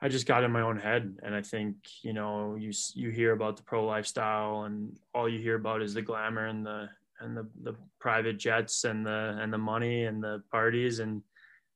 I 0.00 0.08
just 0.08 0.26
got 0.26 0.44
in 0.44 0.52
my 0.52 0.60
own 0.60 0.78
head. 0.78 1.16
And 1.22 1.34
I 1.34 1.42
think, 1.42 1.76
you 2.02 2.12
know, 2.12 2.56
you, 2.56 2.72
you 2.94 3.10
hear 3.10 3.32
about 3.32 3.56
the 3.56 3.62
pro 3.62 3.84
lifestyle 3.84 4.64
and 4.64 4.96
all 5.14 5.28
you 5.28 5.38
hear 5.38 5.56
about 5.56 5.82
is 5.82 5.94
the 5.94 6.02
glamour 6.02 6.46
and 6.46 6.66
the, 6.66 6.88
and 7.20 7.36
the, 7.36 7.48
the 7.62 7.74
private 8.00 8.38
jets 8.38 8.84
and 8.84 9.06
the, 9.06 9.38
and 9.40 9.52
the 9.52 9.58
money 9.58 10.04
and 10.04 10.22
the 10.22 10.42
parties. 10.50 10.98
And 10.98 11.22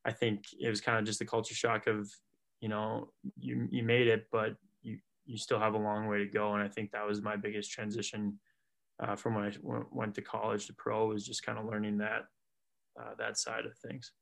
I 0.04 0.12
think 0.12 0.44
it 0.60 0.68
was 0.68 0.80
kind 0.80 0.98
of 0.98 1.04
just 1.04 1.18
the 1.18 1.24
culture 1.24 1.54
shock 1.54 1.86
of, 1.86 2.10
you 2.60 2.68
know, 2.68 3.10
you, 3.38 3.68
you 3.70 3.82
made 3.82 4.08
it, 4.08 4.26
but 4.30 4.56
you, 5.26 5.36
still 5.36 5.58
have 5.58 5.74
a 5.74 5.78
long 5.78 6.06
way 6.06 6.18
to 6.18 6.26
go. 6.26 6.54
And 6.54 6.62
I 6.62 6.68
think 6.68 6.92
that 6.92 7.06
was 7.06 7.22
my 7.22 7.36
biggest 7.36 7.70
transition 7.70 8.38
uh, 9.00 9.16
from 9.16 9.34
when 9.34 9.44
I 9.44 9.52
went 9.90 10.14
to 10.14 10.22
college 10.22 10.66
to 10.66 10.72
pro 10.72 11.08
was 11.08 11.26
just 11.26 11.44
kind 11.44 11.58
of 11.58 11.66
learning 11.66 11.98
that 11.98 12.22
uh, 12.98 13.14
that 13.18 13.38
side 13.38 13.66
of 13.66 13.76
things. 13.76 14.12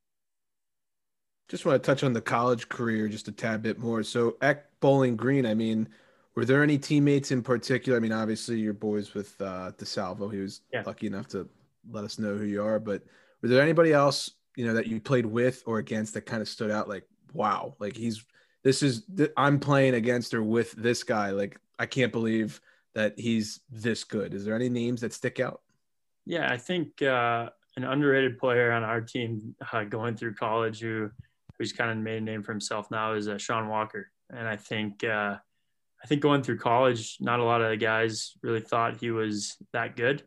Just 1.48 1.64
want 1.64 1.80
to 1.80 1.86
touch 1.86 2.02
on 2.02 2.12
the 2.12 2.20
college 2.20 2.68
career 2.68 3.06
just 3.06 3.28
a 3.28 3.32
tad 3.32 3.62
bit 3.62 3.78
more. 3.78 4.02
So 4.02 4.36
at 4.40 4.68
Bowling 4.80 5.14
Green, 5.14 5.46
I 5.46 5.54
mean, 5.54 5.88
were 6.34 6.44
there 6.44 6.62
any 6.62 6.78
teammates 6.78 7.30
in 7.30 7.42
particular? 7.42 7.96
I 7.96 8.00
mean, 8.00 8.12
obviously 8.12 8.58
your 8.58 8.72
boys 8.72 9.14
with 9.14 9.40
uh, 9.40 9.72
DeSalvo, 9.78 10.32
he 10.32 10.40
was 10.40 10.62
yeah. 10.72 10.82
lucky 10.84 11.06
enough 11.06 11.28
to 11.28 11.48
let 11.90 12.04
us 12.04 12.18
know 12.18 12.36
who 12.36 12.44
you 12.44 12.64
are. 12.64 12.80
But 12.80 13.02
were 13.42 13.48
there 13.48 13.62
anybody 13.62 13.92
else, 13.92 14.30
you 14.56 14.66
know, 14.66 14.74
that 14.74 14.86
you 14.86 15.00
played 15.00 15.26
with 15.26 15.62
or 15.66 15.78
against 15.78 16.14
that 16.14 16.26
kind 16.26 16.42
of 16.42 16.48
stood 16.48 16.70
out? 16.70 16.88
Like, 16.88 17.04
wow, 17.32 17.76
like 17.78 17.96
he's 17.96 18.24
this 18.64 18.82
is 18.82 19.04
I'm 19.36 19.60
playing 19.60 19.94
against 19.94 20.34
or 20.34 20.42
with 20.42 20.72
this 20.72 21.04
guy. 21.04 21.30
Like, 21.30 21.60
I 21.78 21.86
can't 21.86 22.10
believe 22.10 22.60
that 22.94 23.18
he's 23.18 23.60
this 23.70 24.02
good. 24.02 24.34
Is 24.34 24.44
there 24.44 24.54
any 24.56 24.68
names 24.68 25.02
that 25.02 25.12
stick 25.12 25.38
out? 25.38 25.60
Yeah, 26.26 26.50
I 26.50 26.56
think 26.56 27.02
uh, 27.02 27.50
an 27.76 27.84
underrated 27.84 28.38
player 28.38 28.72
on 28.72 28.82
our 28.82 29.02
team 29.02 29.54
uh, 29.72 29.84
going 29.84 30.16
through 30.16 30.34
college 30.34 30.80
who 30.80 31.10
who's 31.58 31.72
kind 31.72 31.90
of 31.90 31.98
made 31.98 32.18
a 32.18 32.20
name 32.20 32.42
for 32.42 32.52
himself 32.52 32.90
now 32.90 33.12
is 33.12 33.28
uh, 33.28 33.38
Sean 33.38 33.68
Walker. 33.68 34.10
And 34.30 34.48
I 34.48 34.56
think 34.56 35.04
uh, 35.04 35.36
I 36.02 36.06
think 36.06 36.22
going 36.22 36.42
through 36.42 36.58
college, 36.58 37.18
not 37.20 37.40
a 37.40 37.44
lot 37.44 37.60
of 37.60 37.70
the 37.70 37.76
guys 37.76 38.32
really 38.42 38.60
thought 38.60 39.00
he 39.00 39.10
was 39.10 39.56
that 39.72 39.96
good, 39.96 40.22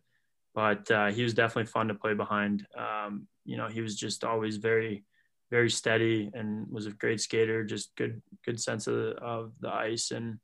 but 0.54 0.89
uh, 0.91 1.08
he 1.08 1.23
was 1.23 1.34
definitely 1.34 1.65
fun 1.65 1.88
to 1.88 1.95
play 1.95 2.13
behind. 2.13 2.65
Um, 2.78 3.28
you 3.45 3.58
know, 3.58 3.67
he 3.67 3.82
was 3.82 3.95
just 3.95 4.23
always 4.23 4.58
very 4.58 5.04
very 5.49 5.69
steady 5.69 6.29
and 6.33 6.67
was 6.69 6.88
a 6.88 6.91
great 6.91 7.21
skater, 7.21 7.63
just 7.63 7.95
good 7.95 8.21
good 8.45 8.60
sense 8.60 8.88
of 8.88 8.95
the, 8.95 9.10
of 9.21 9.51
the 9.60 9.71
ice, 9.71 10.12
and 10.12 10.39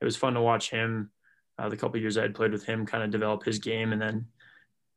it 0.00 0.04
was 0.04 0.16
fun 0.16 0.34
to 0.34 0.40
watch 0.40 0.70
him. 0.70 1.10
Uh, 1.58 1.68
the 1.68 1.76
couple 1.76 2.00
years 2.00 2.16
I 2.16 2.22
had 2.22 2.34
played 2.34 2.52
with 2.52 2.64
him, 2.64 2.86
kind 2.86 3.02
of 3.02 3.10
develop 3.10 3.44
his 3.44 3.58
game, 3.58 3.92
and 3.92 4.00
then 4.00 4.26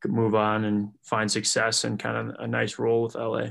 move 0.06 0.34
on 0.34 0.64
and 0.64 0.90
find 1.02 1.30
success 1.30 1.84
and 1.84 1.98
kind 1.98 2.16
of 2.16 2.36
a 2.40 2.46
nice 2.46 2.78
role 2.78 3.02
with 3.02 3.14
LA. 3.14 3.48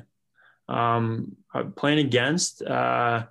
Um, 0.68 1.36
playing 1.76 2.00
against, 2.00 2.62
uh, 2.62 3.24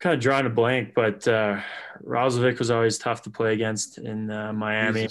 kind 0.00 0.14
of 0.14 0.20
drawing 0.20 0.46
a 0.46 0.50
blank, 0.50 0.92
but 0.94 1.26
uh, 1.26 1.60
Roslovic 2.04 2.58
was 2.58 2.70
always 2.70 2.98
tough 2.98 3.22
to 3.22 3.30
play 3.30 3.52
against 3.52 3.98
in 3.98 4.30
uh, 4.30 4.52
Miami. 4.52 5.08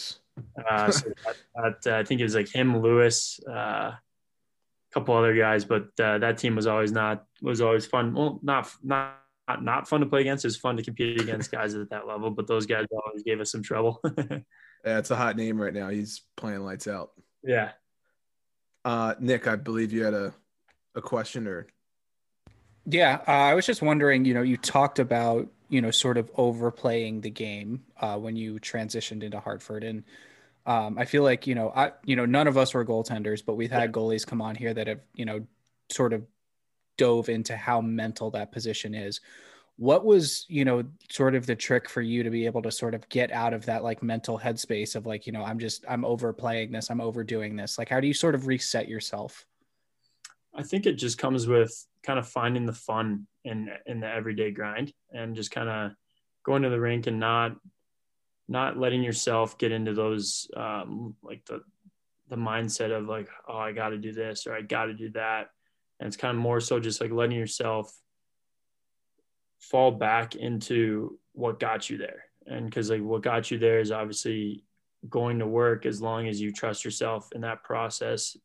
uh, 0.69 0.91
so 0.91 1.10
that, 1.25 1.82
that, 1.84 1.93
uh, 1.93 1.99
I 1.99 2.03
think 2.03 2.21
it 2.21 2.25
was 2.25 2.36
like 2.36 2.53
him, 2.53 2.82
Lewis, 2.82 3.39
uh, 3.49 3.93
couple 4.93 5.15
other 5.15 5.36
guys, 5.36 5.65
but 5.65 5.88
uh, 5.99 6.19
that 6.19 6.38
team 6.38 6.56
was 6.56 6.67
always 6.67 6.91
not 6.91 7.25
was 7.41 7.62
always 7.62 7.86
fun. 7.86 8.13
Well, 8.13 8.39
not 8.43 8.71
not 8.84 9.19
not, 9.47 9.63
not 9.63 9.88
fun 9.89 9.99
to 9.99 10.06
play 10.06 10.21
against. 10.21 10.45
It 10.45 10.47
was 10.47 10.58
fun 10.58 10.77
to 10.77 10.84
compete 10.84 11.19
against 11.19 11.51
guys 11.51 11.75
at 11.75 11.89
that 11.89 12.08
level, 12.08 12.29
but 12.29 12.47
those 12.47 12.65
guys 12.65 12.86
always 12.91 13.23
gave 13.23 13.41
us 13.41 13.51
some 13.51 13.63
trouble. 13.63 14.01
Yeah, 14.86 14.97
it's 14.99 15.12
a 15.12 15.15
hot 15.15 15.38
name 15.38 15.62
right 15.62 15.73
now. 15.73 15.89
He's 15.89 16.21
playing 16.36 16.62
lights 16.62 16.88
out. 16.88 17.12
Yeah. 17.41 17.71
Uh, 18.84 19.15
Nick, 19.19 19.47
I 19.47 19.56
believe 19.56 19.93
you 19.93 20.03
had 20.03 20.13
a, 20.13 20.34
a 20.95 21.01
question 21.01 21.47
or. 21.47 21.67
Yeah, 22.86 23.21
uh, 23.27 23.32
I 23.32 23.53
was 23.53 23.65
just 23.65 23.82
wondering. 23.82 24.25
You 24.25 24.34
know, 24.34 24.41
you 24.41 24.58
talked 24.58 24.99
about 24.99 25.47
you 25.69 25.82
know 25.82 25.89
sort 25.89 26.17
of 26.17 26.29
overplaying 26.36 27.21
the 27.21 27.29
game 27.29 27.86
uh, 28.01 28.17
when 28.17 28.36
you 28.36 28.60
transitioned 28.60 29.23
into 29.23 29.39
Hartford, 29.39 29.86
and 29.86 30.03
um, 30.65 30.97
I 30.97 31.06
feel 31.06 31.23
like 31.23 31.45
you 31.45 31.56
know, 31.56 31.71
I 31.76 31.91
you 32.06 32.15
know, 32.15 32.26
none 32.26 32.47
of 32.47 32.58
us 32.58 32.73
were 32.73 32.86
goaltenders, 32.86 33.43
but 33.45 33.56
we've 33.56 33.71
had 33.71 33.91
goalies 33.91 34.26
come 34.26 34.41
on 34.41 34.56
here 34.56 34.73
that 34.73 34.88
have 34.88 35.02
you 35.13 35.26
know 35.26 35.45
sort 35.91 36.13
of 36.13 36.23
dove 36.97 37.30
into 37.30 37.58
how 37.58 37.82
mental 37.82 38.32
that 38.32 38.52
position 38.52 38.93
is. 38.93 39.19
What 39.78 40.06
was 40.06 40.45
you 40.47 40.63
know 40.63 40.84
sort 41.10 41.36
of 41.36 41.45
the 41.45 41.56
trick 41.56 41.89
for 41.89 42.02
you 42.02 42.23
to 42.23 42.30
be 42.30 42.45
able 42.45 42.62
to 42.62 42.71
sort 42.71 42.93
of 42.93 43.08
get 43.10 43.32
out 43.32 43.54
of 43.54 43.65
that 43.65 43.84
like 43.84 44.04
mental 44.04 44.39
headspace 44.39 44.95
of 44.95 45.06
like 45.06 45.26
you 45.26 45.34
know 45.34 45.43
i'm 45.43 45.58
just 45.58 45.84
i'm 45.89 46.06
overplaying 46.06 46.71
this 46.71 46.89
i'm 46.89 47.02
overdoing 47.02 47.56
this? 47.56 47.78
Like 47.78 47.89
how 47.89 47.99
do 47.99 48.08
you 48.08 48.13
sort 48.13 48.36
of 48.36 48.47
reset 48.47 48.88
yourself? 48.88 49.45
I 50.56 50.63
think 50.63 50.86
it 50.86 50.93
just 50.93 51.17
comes 51.17 51.47
with 51.47 51.73
kind 52.04 52.19
of 52.19 52.28
finding 52.28 52.65
the 52.65 52.73
fun 52.73 53.28
in 53.43 53.69
in 53.86 53.99
the 53.99 54.08
everyday 54.08 54.52
grind 54.52 54.93
and 55.12 55.36
just 55.36 55.52
kind 55.52 55.67
of 55.67 55.91
going 56.45 56.62
to 56.62 56.69
the 56.69 56.80
rink 56.80 57.08
and 57.08 57.19
not 57.19 57.56
not 58.47 58.77
letting 58.77 59.03
yourself 59.03 59.58
get 59.58 59.71
into 59.71 59.93
those 59.93 60.49
um 60.58 61.15
like 61.23 61.43
the 61.45 61.62
the 62.29 62.36
mindset 62.36 62.91
of 62.91 63.06
like 63.06 63.27
oh 63.47 63.58
i 63.58 63.71
got 63.71 63.89
to 63.89 63.97
do 63.97 64.12
this 64.12 64.47
or 64.47 64.53
i 64.53 64.62
got 64.62 64.86
to 64.86 64.93
do 64.93 65.10
that 65.12 65.49
and 65.99 66.08
it's 66.08 66.17
kind 66.17 66.36
of 66.36 66.41
more 66.41 66.60
so 66.60 66.79
just 66.79 66.99
like 66.99 67.12
letting 67.12 67.38
yourself 67.38 67.93
fall 69.63 69.91
back 69.91 70.36
into 70.36 71.18
what 71.32 71.59
got 71.59 71.89
you 71.89 71.97
there. 71.97 72.26
And 72.45 72.65
because 72.65 72.89
like 72.89 73.01
what 73.01 73.22
got 73.22 73.49
you 73.49 73.57
there 73.57 73.80
is 73.80 73.91
obviously 73.91 74.65
going 75.09 75.39
to 75.39 75.47
work 75.47 75.86
as 75.86 76.01
long 76.01 76.28
as 76.28 76.41
you 76.41 76.51
trust 76.51 76.84
yourself 76.84 77.30
in 77.34 77.41
that 77.41 77.63
process 77.63 78.36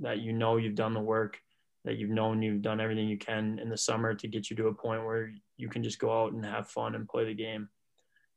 that 0.00 0.18
you 0.18 0.32
know 0.32 0.56
you've 0.56 0.74
done 0.74 0.94
the 0.94 1.00
work 1.00 1.38
that 1.84 1.96
you've 1.96 2.10
known 2.10 2.42
you've 2.42 2.62
done 2.62 2.80
everything 2.80 3.08
you 3.08 3.16
can 3.16 3.58
in 3.58 3.68
the 3.68 3.76
summer 3.76 4.14
to 4.14 4.28
get 4.28 4.50
you 4.50 4.56
to 4.56 4.66
a 4.66 4.74
point 4.74 5.04
where 5.04 5.30
you 5.56 5.68
can 5.68 5.82
just 5.82 5.98
go 5.98 6.22
out 6.22 6.32
and 6.32 6.44
have 6.44 6.68
fun 6.68 6.94
and 6.94 7.08
play 7.08 7.24
the 7.24 7.34
game. 7.34 7.68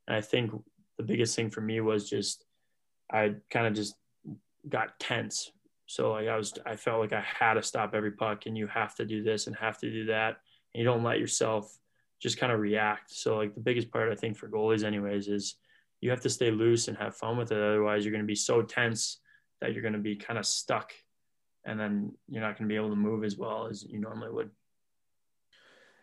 And 0.08 0.16
I 0.16 0.20
think 0.20 0.52
the 1.00 1.06
biggest 1.06 1.34
thing 1.34 1.48
for 1.48 1.62
me 1.62 1.80
was 1.80 2.08
just 2.08 2.44
I 3.10 3.34
kind 3.50 3.66
of 3.66 3.72
just 3.72 3.94
got 4.68 4.98
tense. 5.00 5.50
So 5.86 6.12
like 6.12 6.28
I 6.28 6.36
was 6.36 6.52
I 6.66 6.76
felt 6.76 7.00
like 7.00 7.12
I 7.12 7.20
had 7.22 7.54
to 7.54 7.62
stop 7.62 7.94
every 7.94 8.12
puck 8.12 8.46
and 8.46 8.56
you 8.56 8.66
have 8.66 8.94
to 8.96 9.06
do 9.06 9.22
this 9.22 9.46
and 9.46 9.56
have 9.56 9.78
to 9.78 9.90
do 9.90 10.06
that. 10.06 10.36
And 10.74 10.80
you 10.80 10.84
don't 10.84 11.02
let 11.02 11.18
yourself 11.18 11.74
just 12.20 12.38
kind 12.38 12.52
of 12.52 12.60
react. 12.60 13.12
So 13.14 13.36
like 13.36 13.54
the 13.54 13.60
biggest 13.60 13.90
part 13.90 14.12
I 14.12 14.14
think 14.14 14.36
for 14.36 14.48
goalies 14.48 14.84
anyways 14.84 15.28
is 15.28 15.56
you 16.02 16.10
have 16.10 16.20
to 16.20 16.30
stay 16.30 16.50
loose 16.50 16.88
and 16.88 16.96
have 16.98 17.16
fun 17.16 17.38
with 17.38 17.50
it. 17.50 17.58
Otherwise 17.58 18.04
you're 18.04 18.12
going 18.12 18.24
to 18.24 18.28
be 18.28 18.34
so 18.34 18.62
tense 18.62 19.20
that 19.60 19.72
you're 19.72 19.82
going 19.82 19.94
to 19.94 19.98
be 19.98 20.16
kind 20.16 20.38
of 20.38 20.46
stuck 20.46 20.92
and 21.64 21.80
then 21.80 22.12
you're 22.28 22.42
not 22.42 22.58
going 22.58 22.68
to 22.68 22.72
be 22.72 22.76
able 22.76 22.90
to 22.90 22.96
move 22.96 23.24
as 23.24 23.36
well 23.36 23.66
as 23.66 23.84
you 23.88 23.98
normally 23.98 24.30
would. 24.30 24.50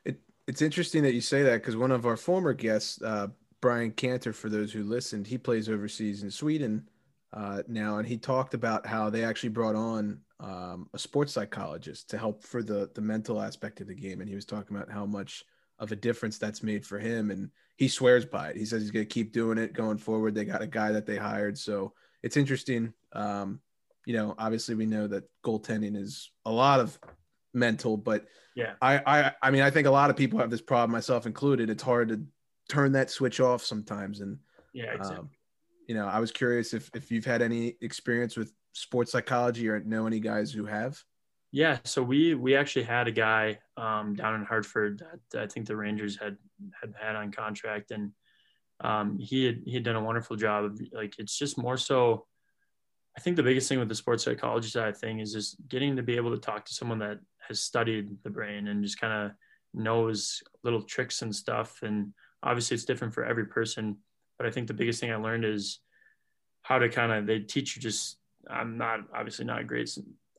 It, 0.05 0.19
it's 0.47 0.61
interesting 0.61 1.03
that 1.03 1.13
you 1.13 1.21
say 1.21 1.43
that 1.43 1.61
because 1.61 1.75
one 1.75 1.91
of 1.91 2.05
our 2.05 2.17
former 2.17 2.53
guests, 2.53 3.01
uh, 3.01 3.27
Brian 3.61 3.91
Cantor, 3.91 4.33
for 4.33 4.49
those 4.49 4.71
who 4.71 4.83
listened, 4.83 5.27
he 5.27 5.37
plays 5.37 5.69
overseas 5.69 6.23
in 6.23 6.31
Sweden 6.31 6.87
uh, 7.33 7.63
now, 7.67 7.97
and 7.97 8.07
he 8.07 8.17
talked 8.17 8.53
about 8.53 8.85
how 8.85 9.09
they 9.09 9.23
actually 9.23 9.49
brought 9.49 9.75
on 9.75 10.19
um, 10.39 10.87
a 10.93 10.99
sports 10.99 11.33
psychologist 11.33 12.09
to 12.09 12.17
help 12.17 12.43
for 12.43 12.61
the 12.61 12.89
the 12.93 13.01
mental 13.01 13.41
aspect 13.41 13.81
of 13.81 13.87
the 13.87 13.95
game, 13.95 14.21
and 14.21 14.29
he 14.29 14.35
was 14.35 14.45
talking 14.45 14.75
about 14.75 14.91
how 14.91 15.05
much 15.05 15.43
of 15.79 15.91
a 15.91 15.95
difference 15.95 16.37
that's 16.37 16.63
made 16.63 16.85
for 16.85 16.99
him, 16.99 17.31
and 17.31 17.49
he 17.77 17.87
swears 17.87 18.25
by 18.25 18.49
it. 18.49 18.57
He 18.57 18.65
says 18.65 18.81
he's 18.81 18.91
going 18.91 19.05
to 19.05 19.13
keep 19.13 19.33
doing 19.33 19.57
it 19.57 19.73
going 19.73 19.97
forward. 19.97 20.35
They 20.35 20.45
got 20.45 20.61
a 20.61 20.67
guy 20.67 20.91
that 20.91 21.05
they 21.05 21.17
hired, 21.17 21.57
so 21.57 21.93
it's 22.23 22.37
interesting. 22.37 22.93
Um, 23.13 23.59
you 24.05 24.13
know, 24.13 24.35
obviously 24.37 24.75
we 24.75 24.85
know 24.85 25.07
that 25.07 25.25
goaltending 25.43 25.97
is 25.97 26.31
a 26.45 26.51
lot 26.51 26.79
of 26.79 26.97
mental, 27.53 27.97
but 27.97 28.25
yeah, 28.55 28.73
I, 28.81 29.01
I, 29.05 29.31
I 29.41 29.51
mean, 29.51 29.61
I 29.61 29.69
think 29.69 29.85
a 29.85 29.91
lot 29.91 30.09
of 30.09 30.15
people 30.15 30.39
have 30.39 30.49
this 30.49 30.61
problem, 30.61 30.91
myself 30.91 31.25
included. 31.25 31.69
It's 31.69 31.83
hard 31.83 32.09
to 32.09 32.21
turn 32.67 32.91
that 32.93 33.09
switch 33.09 33.39
off 33.39 33.63
sometimes, 33.63 34.21
and 34.21 34.39
yeah, 34.73 34.93
exactly. 34.93 35.17
Um, 35.17 35.29
you 35.87 35.95
know, 35.95 36.05
I 36.05 36.19
was 36.19 36.31
curious 36.31 36.73
if 36.73 36.89
if 36.93 37.11
you've 37.11 37.25
had 37.25 37.41
any 37.41 37.75
experience 37.81 38.35
with 38.35 38.53
sports 38.73 39.11
psychology 39.11 39.67
or 39.69 39.79
know 39.79 40.05
any 40.05 40.19
guys 40.19 40.51
who 40.51 40.65
have. 40.65 41.01
Yeah, 41.51 41.79
so 41.85 42.03
we 42.03 42.35
we 42.35 42.55
actually 42.55 42.83
had 42.83 43.07
a 43.07 43.11
guy 43.11 43.59
um, 43.77 44.13
down 44.13 44.35
in 44.35 44.43
Hartford 44.43 45.01
that 45.31 45.41
I 45.41 45.47
think 45.47 45.65
the 45.65 45.75
Rangers 45.75 46.17
had 46.17 46.37
had 46.79 46.93
had 46.99 47.15
on 47.15 47.31
contract, 47.31 47.91
and 47.91 48.11
um, 48.81 49.17
he 49.17 49.45
had 49.45 49.61
he 49.65 49.73
had 49.73 49.83
done 49.83 49.95
a 49.95 50.03
wonderful 50.03 50.35
job. 50.35 50.65
Of, 50.65 50.81
like 50.91 51.15
it's 51.19 51.37
just 51.37 51.57
more 51.57 51.77
so. 51.77 52.25
I 53.17 53.19
think 53.19 53.35
the 53.35 53.43
biggest 53.43 53.67
thing 53.67 53.79
with 53.79 53.89
the 53.89 53.95
sports 53.95 54.23
psychology 54.23 54.69
side 54.69 54.89
of 54.89 54.97
thing 54.99 55.19
is 55.19 55.33
just 55.33 55.55
getting 55.67 55.95
to 55.95 56.03
be 56.03 56.17
able 56.17 56.31
to 56.31 56.37
talk 56.39 56.65
to 56.65 56.73
someone 56.73 56.99
that 56.99 57.17
has 57.47 57.59
studied 57.59 58.09
the 58.23 58.29
brain 58.29 58.67
and 58.67 58.83
just 58.83 58.99
kind 58.99 59.25
of 59.25 59.31
knows 59.73 60.43
little 60.63 60.83
tricks 60.83 61.23
and 61.23 61.35
stuff. 61.35 61.79
And 61.81 62.13
obviously, 62.43 62.75
it's 62.75 62.85
different 62.85 63.13
for 63.13 63.25
every 63.25 63.45
person. 63.45 63.97
But 64.37 64.47
I 64.47 64.51
think 64.51 64.67
the 64.67 64.73
biggest 64.73 64.99
thing 64.99 65.11
I 65.11 65.15
learned 65.15 65.45
is 65.45 65.79
how 66.61 66.79
to 66.79 66.89
kind 66.89 67.11
of 67.11 67.25
they 67.25 67.39
teach 67.39 67.75
you 67.75 67.81
just. 67.81 68.17
I'm 68.49 68.77
not 68.77 69.01
obviously 69.13 69.43
not 69.43 69.67
great 69.67 69.89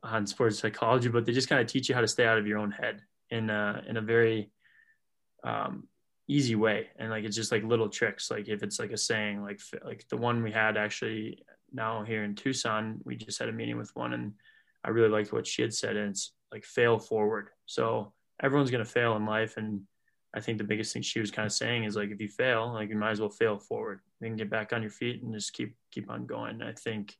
on 0.02 0.26
sports 0.26 0.58
psychology, 0.58 1.08
but 1.08 1.26
they 1.26 1.32
just 1.32 1.48
kind 1.48 1.60
of 1.60 1.66
teach 1.66 1.88
you 1.88 1.94
how 1.94 2.00
to 2.00 2.08
stay 2.08 2.26
out 2.26 2.38
of 2.38 2.46
your 2.46 2.58
own 2.58 2.70
head 2.70 3.02
in 3.30 3.50
a, 3.50 3.82
in 3.86 3.96
a 3.96 4.02
very 4.02 4.50
um, 5.44 5.88
easy 6.26 6.54
way. 6.54 6.88
And 6.98 7.10
like, 7.10 7.24
it's 7.24 7.36
just 7.36 7.52
like 7.52 7.62
little 7.64 7.88
tricks. 7.88 8.30
Like 8.30 8.48
if 8.48 8.62
it's 8.62 8.78
like 8.78 8.92
a 8.92 8.96
saying, 8.96 9.42
like, 9.42 9.60
like 9.84 10.06
the 10.08 10.16
one 10.16 10.42
we 10.42 10.52
had 10.52 10.76
actually 10.76 11.44
now 11.72 12.04
here 12.04 12.24
in 12.24 12.34
Tucson, 12.34 13.00
we 13.04 13.16
just 13.16 13.38
had 13.38 13.48
a 13.48 13.52
meeting 13.52 13.76
with 13.76 13.94
one 13.94 14.12
and 14.12 14.32
I 14.84 14.90
really 14.90 15.10
liked 15.10 15.32
what 15.32 15.46
she 15.46 15.62
had 15.62 15.74
said. 15.74 15.96
And 15.96 16.10
it's 16.10 16.32
like 16.52 16.64
fail 16.64 16.98
forward. 16.98 17.48
So 17.66 18.12
everyone's 18.42 18.70
going 18.70 18.84
to 18.84 18.90
fail 18.90 19.16
in 19.16 19.26
life. 19.26 19.56
And 19.56 19.82
I 20.34 20.40
think 20.40 20.58
the 20.58 20.64
biggest 20.64 20.92
thing 20.92 21.02
she 21.02 21.20
was 21.20 21.30
kind 21.30 21.46
of 21.46 21.52
saying 21.52 21.84
is 21.84 21.96
like, 21.96 22.10
if 22.10 22.20
you 22.20 22.28
fail, 22.28 22.72
like 22.72 22.90
you 22.90 22.96
might 22.96 23.12
as 23.12 23.20
well 23.20 23.30
fail 23.30 23.58
forward. 23.58 24.00
You 24.20 24.28
can 24.28 24.36
get 24.36 24.50
back 24.50 24.72
on 24.72 24.82
your 24.82 24.90
feet 24.90 25.22
and 25.22 25.32
just 25.32 25.52
keep, 25.52 25.74
keep 25.90 26.10
on 26.10 26.26
going. 26.26 26.60
I 26.60 26.72
think 26.72 27.16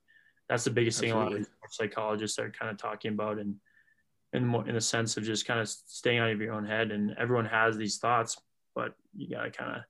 that's 0.48 0.64
the 0.64 0.70
biggest 0.70 1.02
Absolutely. 1.02 1.24
thing 1.24 1.32
a 1.32 1.40
lot 1.40 1.40
of 1.40 1.48
psychologists 1.70 2.38
are 2.38 2.50
kind 2.50 2.70
of 2.70 2.76
talking 2.76 3.12
about 3.12 3.38
and 3.38 3.56
in 4.32 4.44
more 4.44 4.66
in 4.68 4.74
the 4.74 4.80
sense 4.80 5.16
of 5.16 5.24
just 5.24 5.46
kind 5.46 5.60
of 5.60 5.68
staying 5.68 6.18
out 6.18 6.30
of 6.30 6.40
your 6.40 6.52
own 6.52 6.66
head 6.66 6.90
and 6.90 7.14
everyone 7.18 7.46
has 7.46 7.76
these 7.76 7.98
thoughts 7.98 8.36
but 8.74 8.94
you 9.16 9.28
got 9.28 9.44
to 9.44 9.50
kind 9.50 9.76
of 9.76 9.82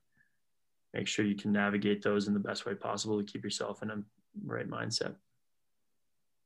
make 0.93 1.07
sure 1.07 1.25
you 1.25 1.35
can 1.35 1.51
navigate 1.51 2.01
those 2.01 2.27
in 2.27 2.33
the 2.33 2.39
best 2.39 2.65
way 2.65 2.73
possible 2.73 3.17
to 3.17 3.31
keep 3.31 3.43
yourself 3.43 3.83
in 3.83 3.89
a 3.89 4.01
right 4.45 4.69
mindset 4.69 5.15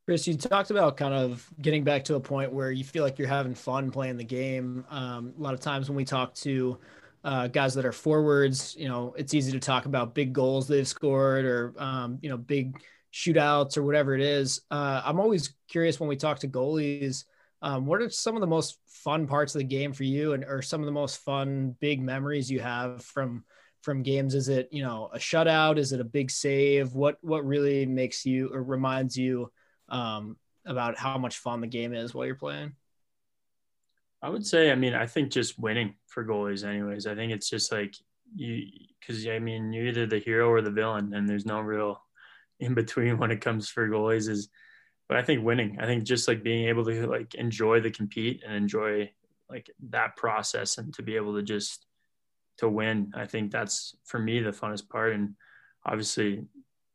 Chris, 0.06 0.28
you 0.28 0.36
talked 0.36 0.70
about 0.70 0.97
kind 0.97 1.14
of 1.14 1.49
getting 1.62 1.84
back 1.86 2.04
to 2.04 2.16
a 2.16 2.20
point 2.20 2.51
where 2.51 2.72
you 2.72 2.84
feel 2.84 3.04
like 3.04 3.18
you're 3.18 3.28
having 3.28 3.56
fun 3.56 3.89
playing 3.89 4.18
the 4.18 4.24
game. 4.24 4.86
Um, 4.89 5.34
a 5.38 5.41
lot 5.41 5.54
of 5.54 5.62
times 5.62 5.89
when 5.89 5.95
we 5.95 6.04
talk 6.04 6.34
to 6.36 6.78
uh, 7.24 7.47
guys 7.47 7.74
that 7.76 7.86
are 7.86 7.93
forwards, 7.93 8.76
you 8.78 8.89
know, 8.89 9.14
it's 9.18 9.34
easy 9.34 9.54
to 9.54 9.60
talk 9.60 9.86
about 9.86 10.14
big 10.14 10.34
goals 10.34 10.68
they've 10.68 10.88
scored 10.88 11.45
or, 11.45 11.74
um, 11.78 12.20
you 12.22 12.30
know, 12.30 12.36
big 12.36 12.82
shootouts 13.14 13.78
or 13.78 13.84
whatever 13.84 14.14
it 14.14 14.20
is. 14.20 14.60
Uh, 14.70 15.01
I'm 15.06 15.22
always 15.22 15.54
curious 15.70 16.01
when 16.01 16.10
we 16.10 16.18
talk 16.18 16.39
to 16.39 16.49
goalies, 16.49 17.24
um, 17.62 17.86
what 17.86 18.01
are 18.01 18.10
some 18.10 18.36
of 18.36 18.41
the 18.41 18.47
most 18.47 18.80
fun 18.88 19.26
parts 19.26 19.56
of 19.56 19.60
the 19.60 19.66
game 19.66 19.93
for 19.93 20.04
you, 20.04 20.34
and 20.34 20.43
or 20.43 20.62
some 20.62 20.82
of 20.82 20.86
the 20.86 20.91
most 20.91 21.20
fun 21.24 21.78
big 21.80 22.01
memories 22.01 22.51
you 22.51 22.60
have 22.60 23.06
from 23.06 23.45
from 23.84 24.04
games? 24.04 24.36
Is 24.36 24.49
it 24.49 24.68
you 24.70 24.84
know 24.84 25.10
a 25.14 25.18
shutout? 25.18 25.78
Is 25.78 25.93
it 25.93 26.01
a 26.01 26.04
big 26.04 26.30
save? 26.30 26.91
What 26.93 27.20
what 27.22 27.45
really 27.45 27.86
makes 27.86 28.26
you 28.26 28.49
or 28.54 28.62
reminds 28.62 29.16
you 29.16 29.49
um, 29.94 30.38
about 30.66 30.98
how 30.98 31.18
much 31.18 31.38
fun 31.38 31.62
the 31.62 31.68
game 31.68 31.94
is 31.94 32.14
while 32.14 32.26
you're 32.26 32.36
playing? 32.36 32.74
I 34.22 34.30
would 34.30 34.46
say, 34.46 34.72
I 34.72 34.76
mean, 34.76 34.94
I 34.94 35.06
think 35.06 35.32
just 35.32 35.60
winning 35.60 35.96
for 36.08 36.26
goalies, 36.26 36.66
anyways. 36.66 37.08
I 37.08 37.16
think 37.16 37.32
it's 37.32 37.50
just 37.50 37.72
like 37.72 37.96
you, 38.36 38.66
because 39.00 39.28
I 39.28 39.39
mean, 39.39 39.74
you're 39.74 39.88
either 39.88 40.06
the 40.06 40.20
hero 40.20 40.50
or 40.50 40.62
the 40.62 40.72
villain, 40.72 41.14
and 41.14 41.28
there's 41.28 41.46
no 41.46 41.60
real 41.60 42.02
in 42.60 42.74
between 42.74 43.18
when 43.18 43.32
it 43.32 43.41
comes 43.41 43.70
for 43.70 43.89
goalies 43.89 44.30
is 44.30 44.50
but 45.08 45.18
I 45.18 45.22
think 45.24 45.44
winning. 45.44 45.78
I 45.80 45.86
think 45.86 46.06
just 46.06 46.28
like 46.28 46.44
being 46.44 46.68
able 46.70 46.86
to 46.86 47.08
like 47.08 47.36
enjoy 47.36 47.82
the 47.82 47.91
compete 47.91 48.44
and 48.46 48.56
enjoy 48.56 49.12
like 49.50 49.70
that 49.89 50.16
process 50.16 50.78
and 50.78 50.94
to 50.96 51.04
be 51.04 51.16
able 51.16 51.36
to 51.36 51.44
just 51.44 51.86
to 52.58 52.70
win. 52.70 53.12
I 53.16 53.26
think 53.26 53.52
that's 53.52 53.96
for 54.06 54.20
me 54.20 54.39
the 54.39 54.52
funnest 54.52 54.89
part. 54.89 55.14
And 55.14 55.36
obviously 55.86 56.46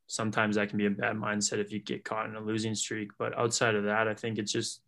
sometimes 0.09 0.57
that 0.57 0.71
can 0.71 0.79
be 0.79 0.87
a 0.87 0.91
bad 0.91 1.17
mindset 1.17 1.59
if 1.59 1.71
you 1.71 1.79
get 1.79 2.05
caught 2.05 2.27
in 2.27 2.35
a 2.35 2.41
losing 2.41 2.75
streak. 2.75 3.11
But 3.19 3.39
outside 3.39 3.75
of 3.75 3.85
that, 3.85 4.09
I 4.09 4.15
think 4.15 4.39
it's 4.39 4.51
just 4.51 4.81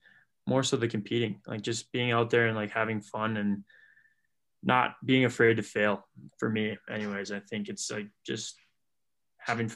more 0.46 0.62
so 0.62 0.76
the 0.76 0.88
competing, 0.88 1.40
like 1.46 1.60
just 1.60 1.92
being 1.92 2.10
out 2.10 2.30
there 2.30 2.46
and 2.46 2.56
like 2.56 2.70
having 2.70 3.00
fun 3.00 3.36
and 3.36 3.62
not 4.62 4.94
being 5.04 5.26
afraid 5.26 5.58
to 5.58 5.62
fail 5.62 6.06
for 6.38 6.48
me 6.48 6.76
anyways. 6.90 7.30
I 7.30 7.40
think 7.40 7.68
it's 7.68 7.90
like 7.90 8.08
just 8.26 8.56
having 9.38 9.70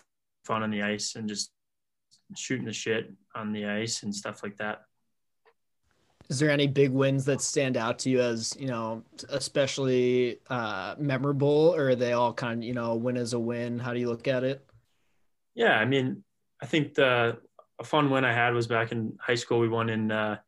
fun 0.45 0.63
on 0.63 0.71
the 0.71 0.83
ice 0.83 1.15
and 1.15 1.29
just 1.29 1.53
shooting 2.35 2.65
the 2.65 2.73
shit 2.73 3.13
on 3.35 3.53
the 3.53 3.67
ice 3.67 4.03
and 4.03 4.15
stuff 4.15 4.43
like 4.43 4.57
that. 4.57 4.83
Is 6.31 6.39
there 6.39 6.51
any 6.51 6.67
big 6.67 6.91
wins 6.91 7.27
that 7.27 7.43
stand 7.43 7.77
out 7.77 7.99
to 8.01 8.11
you 8.11 8.23
as 8.23 8.57
you 8.59 8.67
know, 8.67 9.03
especially 9.29 10.39
uh, 10.49 10.95
memorable, 10.99 11.75
or 11.77 11.91
are 11.91 11.95
they 11.95 12.15
all 12.15 12.33
kind 12.33 12.63
of 12.63 12.67
you 12.67 12.73
know, 12.73 12.95
win 12.95 13.19
as 13.19 13.35
a 13.35 13.39
win? 13.39 13.79
How 13.79 13.93
do 13.93 14.01
you 14.01 14.09
look 14.09 14.27
at 14.27 14.43
it? 14.43 14.65
Yeah, 15.55 15.73
I 15.73 15.85
mean, 15.85 16.25
I 16.63 16.67
think 16.67 16.95
the 16.95 17.39
a 17.79 17.85
fun 17.85 18.11
win 18.11 18.25
I 18.25 18.33
had 18.33 18.55
was 18.55 18.67
back 18.67 18.93
in 18.93 19.17
high 19.21 19.35
school. 19.35 19.59
We 19.59 19.69
won 19.69 19.89
in 19.89 20.11
uh, 20.11 20.39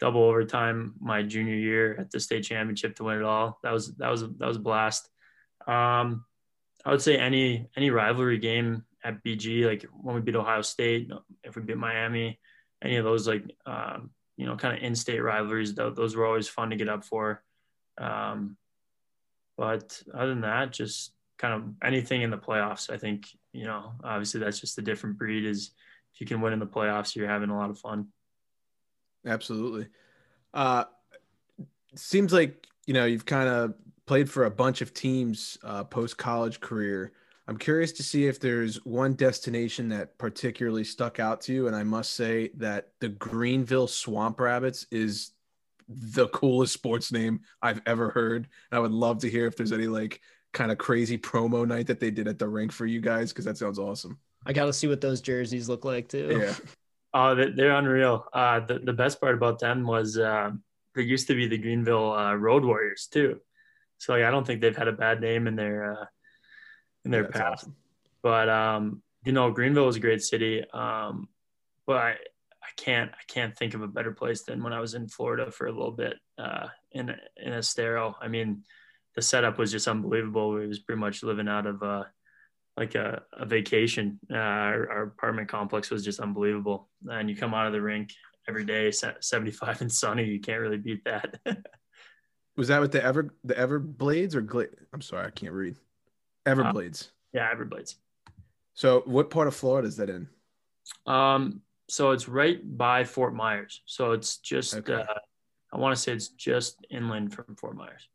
double 0.00 0.22
overtime 0.22 0.94
my 1.00 1.22
junior 1.22 1.54
year 1.54 1.96
at 1.98 2.10
the 2.10 2.20
state 2.20 2.44
championship 2.44 2.96
to 2.96 3.04
win 3.04 3.18
it 3.18 3.24
all. 3.24 3.58
That 3.62 3.72
was 3.72 3.94
that 3.96 4.10
was 4.10 4.22
that 4.22 4.46
was 4.46 4.56
a 4.56 4.60
blast. 4.60 5.08
Um, 5.66 6.24
I 6.84 6.90
would 6.90 7.02
say 7.02 7.16
any 7.16 7.68
any 7.76 7.90
rivalry 7.90 8.38
game 8.38 8.84
at 9.04 9.22
BG, 9.24 9.66
like 9.66 9.86
when 9.92 10.14
we 10.14 10.20
beat 10.20 10.36
Ohio 10.36 10.62
State, 10.62 11.10
if 11.44 11.56
we 11.56 11.62
beat 11.62 11.76
Miami, 11.76 12.38
any 12.82 12.96
of 12.96 13.04
those 13.04 13.26
like 13.26 13.44
um, 13.66 14.10
you 14.36 14.46
know 14.46 14.56
kind 14.56 14.76
of 14.76 14.82
in-state 14.82 15.20
rivalries, 15.20 15.74
those 15.74 16.16
were 16.16 16.26
always 16.26 16.48
fun 16.48 16.70
to 16.70 16.76
get 16.76 16.88
up 16.88 17.04
for. 17.04 17.42
Um, 17.98 18.56
but 19.56 20.00
other 20.14 20.28
than 20.28 20.42
that, 20.42 20.72
just 20.72 21.12
kind 21.38 21.54
of 21.54 21.74
anything 21.82 22.22
in 22.22 22.30
the 22.30 22.38
playoffs. 22.38 22.90
I 22.90 22.98
think 22.98 23.26
you 23.52 23.64
know 23.64 23.92
obviously 24.04 24.40
that's 24.40 24.60
just 24.60 24.78
a 24.78 24.82
different 24.82 25.18
breed. 25.18 25.44
Is 25.44 25.70
if 26.14 26.20
you 26.20 26.26
can 26.26 26.40
win 26.40 26.52
in 26.52 26.58
the 26.58 26.66
playoffs, 26.66 27.16
you're 27.16 27.28
having 27.28 27.50
a 27.50 27.56
lot 27.56 27.70
of 27.70 27.78
fun. 27.78 28.08
Absolutely. 29.26 29.88
Uh, 30.54 30.84
seems 31.94 32.32
like 32.32 32.66
you 32.86 32.94
know 32.94 33.04
you've 33.04 33.26
kind 33.26 33.48
of 33.48 33.74
played 34.06 34.30
for 34.30 34.44
a 34.44 34.50
bunch 34.50 34.80
of 34.80 34.94
teams 34.94 35.58
uh, 35.62 35.84
post 35.84 36.16
college 36.18 36.60
career. 36.60 37.12
I'm 37.46 37.56
curious 37.56 37.92
to 37.92 38.02
see 38.02 38.26
if 38.26 38.40
there's 38.40 38.84
one 38.84 39.14
destination 39.14 39.88
that 39.88 40.18
particularly 40.18 40.84
stuck 40.84 41.18
out 41.18 41.40
to 41.42 41.52
you. 41.54 41.66
And 41.66 41.74
I 41.74 41.82
must 41.82 42.12
say 42.14 42.50
that 42.56 42.88
the 43.00 43.08
Greenville 43.08 43.86
Swamp 43.86 44.38
Rabbits 44.38 44.86
is 44.90 45.30
the 45.88 46.28
coolest 46.28 46.74
sports 46.74 47.10
name 47.10 47.40
I've 47.62 47.80
ever 47.86 48.10
heard. 48.10 48.48
And 48.70 48.78
I 48.78 48.80
would 48.80 48.92
love 48.92 49.20
to 49.20 49.30
hear 49.30 49.46
if 49.46 49.56
there's 49.56 49.72
any 49.72 49.86
like 49.86 50.20
kind 50.52 50.72
of 50.72 50.78
crazy 50.78 51.18
promo 51.18 51.66
night 51.66 51.86
that 51.88 52.00
they 52.00 52.10
did 52.10 52.28
at 52.28 52.38
the 52.38 52.48
rink 52.48 52.72
for 52.72 52.86
you 52.86 53.00
guys 53.00 53.32
because 53.32 53.44
that 53.44 53.58
sounds 53.58 53.78
awesome. 53.78 54.18
I 54.46 54.52
got 54.52 54.66
to 54.66 54.72
see 54.72 54.86
what 54.86 55.00
those 55.00 55.20
jerseys 55.20 55.68
look 55.68 55.84
like 55.84 56.08
too. 56.08 56.38
Yeah. 56.40 56.54
Oh, 57.14 57.34
they're 57.34 57.72
unreal. 57.72 58.26
Uh, 58.34 58.60
the, 58.60 58.80
the 58.80 58.92
best 58.92 59.18
part 59.18 59.34
about 59.34 59.58
them 59.58 59.86
was 59.86 60.18
uh, 60.18 60.50
they 60.94 61.02
used 61.02 61.26
to 61.28 61.34
be 61.34 61.46
the 61.46 61.56
Greenville 61.56 62.12
uh, 62.12 62.34
Road 62.34 62.66
Warriors 62.66 63.08
too. 63.10 63.40
So 63.96 64.12
like, 64.12 64.24
I 64.24 64.30
don't 64.30 64.46
think 64.46 64.60
they've 64.60 64.76
had 64.76 64.88
a 64.88 64.92
bad 64.92 65.20
name 65.20 65.46
in 65.46 65.56
their 65.56 65.92
uh, 65.92 66.04
in 67.06 67.10
their 67.10 67.22
yeah, 67.22 67.30
past. 67.30 67.62
Awesome. 67.62 67.76
But 68.22 68.50
um, 68.50 69.02
you 69.24 69.32
know, 69.32 69.50
Greenville 69.50 69.88
is 69.88 69.96
a 69.96 70.00
great 70.00 70.22
city. 70.22 70.62
Um, 70.70 71.28
but 71.86 71.96
I, 71.96 72.10
I 72.10 72.68
can't 72.76 73.10
I 73.10 73.24
can't 73.26 73.56
think 73.56 73.72
of 73.72 73.82
a 73.82 73.88
better 73.88 74.12
place 74.12 74.42
than 74.42 74.62
when 74.62 74.74
I 74.74 74.80
was 74.80 74.94
in 74.94 75.08
Florida 75.08 75.50
for 75.50 75.66
a 75.66 75.72
little 75.72 75.92
bit 75.92 76.14
uh, 76.36 76.68
in 76.92 77.14
in 77.36 77.52
Estero. 77.54 78.16
I 78.20 78.28
mean, 78.28 78.64
the 79.18 79.22
setup 79.22 79.58
was 79.58 79.72
just 79.72 79.88
unbelievable. 79.88 80.52
We 80.52 80.68
was 80.68 80.78
pretty 80.78 81.00
much 81.00 81.24
living 81.24 81.48
out 81.48 81.66
of 81.66 81.82
a, 81.82 82.08
like 82.76 82.94
a, 82.94 83.20
a 83.32 83.44
vacation. 83.44 84.20
Uh, 84.30 84.36
our, 84.36 84.90
our, 84.92 85.02
apartment 85.02 85.48
complex 85.48 85.90
was 85.90 86.04
just 86.04 86.20
unbelievable. 86.20 86.88
And 87.04 87.28
you 87.28 87.34
come 87.34 87.52
out 87.52 87.66
of 87.66 87.72
the 87.72 87.82
rink 87.82 88.12
every 88.48 88.64
day, 88.64 88.92
75 88.92 89.80
and 89.80 89.90
sunny. 89.90 90.22
You 90.22 90.38
can't 90.38 90.60
really 90.60 90.76
beat 90.76 91.04
that. 91.04 91.34
was 92.56 92.68
that 92.68 92.80
with 92.80 92.92
the 92.92 93.02
Ever 93.02 93.34
the 93.42 93.54
Everblades 93.54 94.36
or 94.36 94.40
Gla- 94.40 94.66
I'm 94.92 95.00
sorry, 95.00 95.26
I 95.26 95.30
can't 95.30 95.52
read. 95.52 95.74
Everblades. 96.46 97.08
Uh, 97.08 97.10
yeah, 97.32 97.52
Everblades. 97.52 97.96
So, 98.74 99.02
what 99.04 99.30
part 99.30 99.48
of 99.48 99.56
Florida 99.56 99.88
is 99.88 99.96
that 99.96 100.10
in? 100.10 100.28
Um, 101.06 101.62
so 101.88 102.12
it's 102.12 102.28
right 102.28 102.60
by 102.78 103.02
Fort 103.02 103.34
Myers. 103.34 103.82
So 103.84 104.12
it's 104.12 104.36
just, 104.38 104.76
okay. 104.76 104.94
uh, 104.94 105.18
I 105.72 105.76
want 105.76 105.96
to 105.96 106.00
say 106.00 106.12
it's 106.12 106.28
just 106.28 106.76
inland 106.88 107.34
from 107.34 107.56
Fort 107.56 107.74
Myers. 107.74 108.08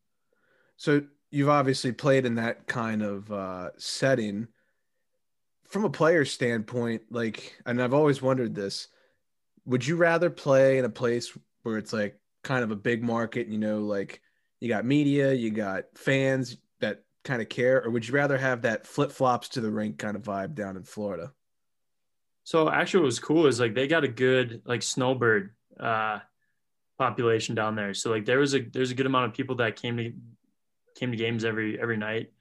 So 0.77 1.03
you've 1.31 1.49
obviously 1.49 1.91
played 1.91 2.25
in 2.25 2.35
that 2.35 2.67
kind 2.67 3.01
of 3.01 3.31
uh, 3.31 3.69
setting. 3.77 4.47
From 5.65 5.85
a 5.85 5.89
player 5.89 6.23
standpoint, 6.23 7.01
like, 7.09 7.59
and 7.65 7.81
I've 7.81 7.95
always 7.95 8.21
wondered 8.21 8.53
this: 8.53 8.89
Would 9.65 9.85
you 9.85 9.95
rather 9.95 10.29
play 10.29 10.77
in 10.77 10.85
a 10.85 10.89
place 10.89 11.35
where 11.63 11.77
it's 11.77 11.93
like 11.93 12.19
kind 12.43 12.63
of 12.63 12.69
a 12.69 12.75
big 12.75 13.03
market? 13.03 13.47
You 13.47 13.57
know, 13.57 13.79
like 13.79 14.21
you 14.59 14.69
got 14.69 14.85
media, 14.85 15.33
you 15.33 15.49
got 15.49 15.85
fans 15.95 16.57
that 16.79 17.03
kind 17.23 17.41
of 17.41 17.49
care, 17.49 17.83
or 17.83 17.89
would 17.89 18.07
you 18.07 18.13
rather 18.13 18.37
have 18.37 18.61
that 18.61 18.85
flip 18.85 19.11
flops 19.11 19.49
to 19.49 19.61
the 19.61 19.71
rink 19.71 19.97
kind 19.97 20.15
of 20.15 20.21
vibe 20.21 20.53
down 20.53 20.77
in 20.77 20.83
Florida? 20.83 21.33
So 22.43 22.69
actually, 22.69 23.01
what 23.01 23.07
was 23.07 23.19
cool 23.19 23.47
is 23.47 23.59
like 23.59 23.73
they 23.73 23.87
got 23.87 24.03
a 24.03 24.07
good 24.09 24.61
like 24.65 24.83
snowbird 24.83 25.55
uh, 25.79 26.19
population 26.97 27.55
down 27.55 27.75
there. 27.75 27.93
So 27.93 28.11
like 28.11 28.25
there 28.25 28.39
was 28.39 28.53
a 28.53 28.59
there's 28.59 28.91
a 28.91 28.95
good 28.95 29.05
amount 29.05 29.25
of 29.25 29.33
people 29.33 29.55
that 29.55 29.75
came 29.75 29.97
to 29.97 30.13
came 30.95 31.11
to 31.11 31.17
games 31.17 31.45
every 31.45 31.79
every 31.79 31.97
night. 31.97 32.31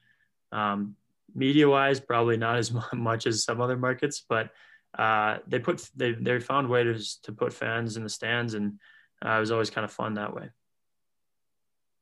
Um, 0.50 0.96
media 1.34 1.68
wise, 1.68 2.00
probably 2.00 2.36
not 2.36 2.57
as 2.57 2.72
much 2.92 3.26
as 3.26 3.44
some 3.44 3.61
other 3.61 3.76
markets, 3.76 4.24
but 4.28 4.50
uh, 4.98 5.38
they 5.46 5.59
put 5.59 5.88
they 5.96 6.12
they 6.12 6.38
found 6.40 6.68
ways 6.68 7.18
to 7.24 7.32
put 7.32 7.53
fans 7.53 7.96
in 7.96 8.03
the 8.03 8.11
stands, 8.11 8.55
and 8.55 8.78
uh, 9.24 9.36
it 9.36 9.40
was 9.40 9.50
always 9.50 9.70
kind 9.70 9.84
of 9.84 9.92
fun 9.92 10.14
that 10.14 10.34
way. 10.34 10.50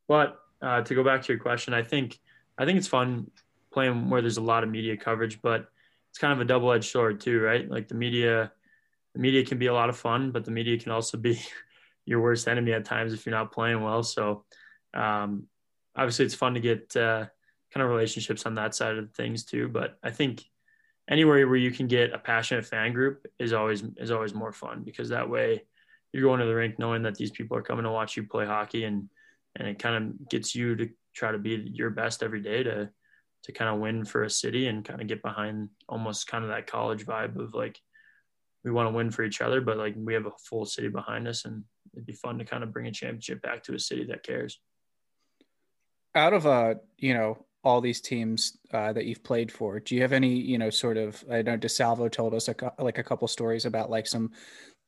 But 0.08 0.40
uh, 0.60 0.82
to 0.82 0.94
go 0.94 1.04
back 1.04 1.22
to 1.22 1.32
your 1.32 1.40
question, 1.40 1.72
I 1.72 1.82
think 1.82 2.18
I 2.58 2.64
think 2.64 2.78
it's 2.78 2.88
fun 2.88 3.30
playing 3.72 4.10
where 4.10 4.20
there's 4.20 4.36
a 4.36 4.42
lot 4.42 4.64
of 4.64 4.70
media 4.70 4.96
coverage, 4.96 5.40
but 5.40 5.68
it's 6.10 6.18
kind 6.18 6.32
of 6.32 6.40
a 6.40 6.44
double 6.44 6.72
edged 6.72 6.90
sword 6.90 7.20
too, 7.20 7.40
right? 7.40 7.68
Like 7.70 7.88
the 7.88 7.94
media, 7.94 8.52
the 9.14 9.20
media 9.20 9.44
can 9.44 9.58
be 9.58 9.66
a 9.66 9.72
lot 9.72 9.88
of 9.88 9.96
fun, 9.96 10.32
but 10.32 10.44
the 10.44 10.50
media 10.50 10.76
can 10.78 10.90
also 10.90 11.16
be 11.16 11.40
your 12.04 12.20
worst 12.20 12.48
enemy 12.48 12.72
at 12.72 12.84
times 12.84 13.12
if 13.12 13.24
you're 13.24 13.34
not 13.34 13.52
playing 13.52 13.82
well. 13.82 14.02
So 14.02 14.44
um, 14.92 15.44
obviously 16.00 16.24
it's 16.24 16.34
fun 16.34 16.54
to 16.54 16.60
get 16.60 16.96
uh, 16.96 17.26
kind 17.72 17.84
of 17.84 17.90
relationships 17.90 18.46
on 18.46 18.54
that 18.54 18.74
side 18.74 18.96
of 18.96 19.12
things 19.12 19.44
too. 19.44 19.68
But 19.68 19.98
I 20.02 20.10
think 20.10 20.42
anywhere 21.08 21.46
where 21.46 21.56
you 21.56 21.70
can 21.70 21.88
get 21.88 22.14
a 22.14 22.18
passionate 22.18 22.64
fan 22.64 22.94
group 22.94 23.26
is 23.38 23.52
always 23.52 23.84
is 23.98 24.10
always 24.10 24.32
more 24.32 24.52
fun 24.52 24.82
because 24.82 25.10
that 25.10 25.28
way 25.28 25.62
you're 26.12 26.22
going 26.22 26.40
to 26.40 26.46
the 26.46 26.54
rink 26.54 26.78
knowing 26.78 27.02
that 27.02 27.16
these 27.16 27.30
people 27.30 27.56
are 27.56 27.62
coming 27.62 27.84
to 27.84 27.90
watch 27.90 28.16
you 28.16 28.24
play 28.24 28.46
hockey 28.46 28.84
and 28.84 29.10
and 29.56 29.68
it 29.68 29.78
kind 29.78 29.96
of 29.96 30.28
gets 30.30 30.54
you 30.54 30.74
to 30.74 30.88
try 31.14 31.30
to 31.30 31.38
be 31.38 31.70
your 31.74 31.90
best 31.90 32.22
every 32.22 32.40
day 32.40 32.62
to 32.62 32.88
to 33.42 33.52
kind 33.52 33.74
of 33.74 33.80
win 33.80 34.04
for 34.04 34.22
a 34.22 34.30
city 34.30 34.68
and 34.68 34.84
kind 34.84 35.00
of 35.00 35.06
get 35.06 35.22
behind 35.22 35.68
almost 35.88 36.26
kind 36.26 36.44
of 36.44 36.50
that 36.50 36.66
college 36.66 37.04
vibe 37.04 37.38
of 37.38 37.52
like 37.54 37.78
we 38.64 38.70
want 38.70 38.88
to 38.88 38.94
win 38.94 39.10
for 39.10 39.22
each 39.22 39.40
other 39.40 39.60
but 39.60 39.76
like 39.76 39.94
we 39.96 40.14
have 40.14 40.26
a 40.26 40.32
full 40.48 40.64
city 40.64 40.88
behind 40.88 41.28
us 41.28 41.44
and 41.44 41.62
it'd 41.92 42.06
be 42.06 42.12
fun 42.12 42.38
to 42.38 42.44
kind 42.44 42.62
of 42.62 42.72
bring 42.72 42.86
a 42.86 42.92
championship 42.92 43.42
back 43.42 43.62
to 43.62 43.74
a 43.74 43.78
city 43.78 44.04
that 44.04 44.22
cares 44.22 44.60
out 46.14 46.32
of 46.32 46.46
uh 46.46 46.74
you 46.98 47.14
know 47.14 47.44
all 47.62 47.82
these 47.82 48.00
teams 48.00 48.56
uh, 48.72 48.90
that 48.90 49.04
you've 49.04 49.22
played 49.22 49.52
for 49.52 49.80
do 49.80 49.94
you 49.94 50.00
have 50.00 50.14
any 50.14 50.34
you 50.34 50.56
know 50.56 50.70
sort 50.70 50.96
of 50.96 51.22
i 51.30 51.42
know 51.42 51.58
desalvo 51.58 52.10
told 52.10 52.32
us 52.32 52.48
a, 52.48 52.54
like 52.78 52.96
a 52.96 53.02
couple 53.02 53.28
stories 53.28 53.66
about 53.66 53.90
like 53.90 54.06
some 54.06 54.30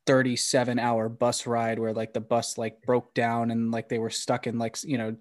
37 0.07 0.79
hour 0.79 1.09
bus 1.09 1.47
ride 1.47 1.79
where 1.79 1.93
like 1.93 2.14
the 2.14 2.20
bus 2.20 2.57
like 2.57 2.81
broke 2.83 3.12
down 3.14 3.51
and 3.51 3.70
like 3.70 3.89
they 3.89 3.99
were 3.99 4.11
stuck 4.11 4.47
in 4.47 4.59
like 4.59 4.83
you 4.85 4.97
know 4.97 5.14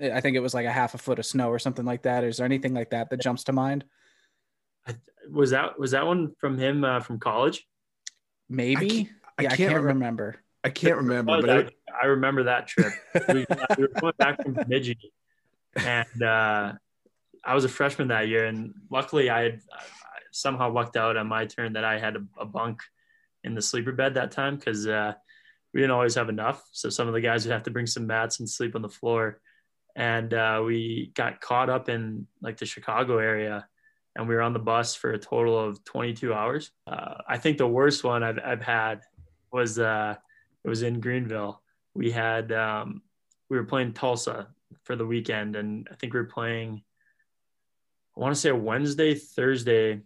i 0.00 0.20
think 0.20 0.36
it 0.36 0.40
was 0.40 0.54
like 0.54 0.66
a 0.66 0.72
half 0.72 0.94
a 0.94 0.98
foot 0.98 1.18
of 1.18 1.26
snow 1.26 1.48
or 1.48 1.58
something 1.58 1.84
like 1.84 2.02
that. 2.02 2.24
Is 2.24 2.36
there 2.36 2.46
anything 2.46 2.74
like 2.74 2.90
that 2.90 3.10
that 3.10 3.20
jumps 3.20 3.44
to 3.44 3.52
mind? 3.52 3.84
Was 5.30 5.50
that 5.50 5.78
was 5.78 5.90
that 5.90 6.06
one 6.06 6.34
from 6.38 6.56
him 6.56 6.84
uh, 6.84 7.00
from 7.00 7.18
college? 7.18 7.66
Maybe? 8.48 9.10
I 9.38 9.42
yeah, 9.42 9.52
I 9.52 9.56
can't, 9.56 9.82
remember. 9.82 10.36
I 10.64 10.70
can't 10.70 10.96
remember, 10.96 11.40
but 11.40 11.50
I, 11.50 11.68
I 12.02 12.06
remember 12.06 12.44
that 12.44 12.66
trip. 12.66 12.92
we, 13.28 13.44
we, 13.76 13.82
were 13.82 13.88
going 14.00 14.14
back 14.18 14.42
from 14.42 14.54
Bemidji, 14.54 14.98
and 15.76 16.22
uh, 16.22 16.72
I 17.44 17.54
was 17.54 17.64
a 17.64 17.68
freshman 17.68 18.08
that 18.08 18.28
year, 18.28 18.46
and 18.46 18.74
luckily 18.90 19.30
I 19.30 19.42
had 19.42 19.60
I 19.72 19.82
somehow 20.32 20.72
lucked 20.72 20.96
out 20.96 21.16
on 21.16 21.26
my 21.26 21.46
turn 21.46 21.72
that 21.74 21.84
I 21.84 21.98
had 21.98 22.16
a, 22.16 22.24
a 22.38 22.44
bunk 22.44 22.80
in 23.44 23.54
the 23.54 23.62
sleeper 23.62 23.92
bed 23.92 24.14
that 24.14 24.32
time 24.32 24.56
because 24.56 24.86
uh, 24.86 25.14
we 25.72 25.80
didn't 25.80 25.94
always 25.94 26.14
have 26.14 26.28
enough. 26.28 26.68
So 26.72 26.90
some 26.90 27.08
of 27.08 27.14
the 27.14 27.20
guys 27.20 27.44
would 27.44 27.52
have 27.52 27.62
to 27.64 27.70
bring 27.70 27.86
some 27.86 28.06
mats 28.06 28.40
and 28.40 28.48
sleep 28.48 28.74
on 28.74 28.82
the 28.82 28.88
floor, 28.88 29.40
and 29.96 30.32
uh, 30.34 30.62
we 30.64 31.12
got 31.14 31.40
caught 31.40 31.70
up 31.70 31.88
in 31.88 32.26
like 32.42 32.58
the 32.58 32.66
Chicago 32.66 33.18
area. 33.18 33.66
And 34.16 34.26
we 34.26 34.34
were 34.34 34.42
on 34.42 34.52
the 34.52 34.58
bus 34.58 34.96
for 34.96 35.12
a 35.12 35.18
total 35.18 35.56
of 35.56 35.84
22 35.84 36.34
hours. 36.34 36.72
Uh, 36.88 37.14
I 37.28 37.38
think 37.38 37.56
the 37.56 37.68
worst 37.68 38.02
one 38.02 38.24
I've, 38.24 38.40
I've 38.44 38.62
had 38.62 39.02
was 39.52 39.78
uh, 39.78 40.16
it 40.64 40.68
was 40.68 40.82
in 40.82 40.98
Greenville. 40.98 41.62
We 41.94 42.10
had 42.10 42.50
um, 42.50 43.02
we 43.48 43.56
were 43.56 43.64
playing 43.64 43.92
Tulsa 43.92 44.48
for 44.84 44.96
the 44.96 45.06
weekend, 45.06 45.56
and 45.56 45.88
I 45.90 45.94
think 45.94 46.14
we 46.14 46.20
are 46.20 46.24
playing. 46.24 46.82
I 48.16 48.20
want 48.20 48.34
to 48.34 48.40
say 48.40 48.50
a 48.50 48.56
Wednesday 48.56 49.14
Thursday 49.14 50.00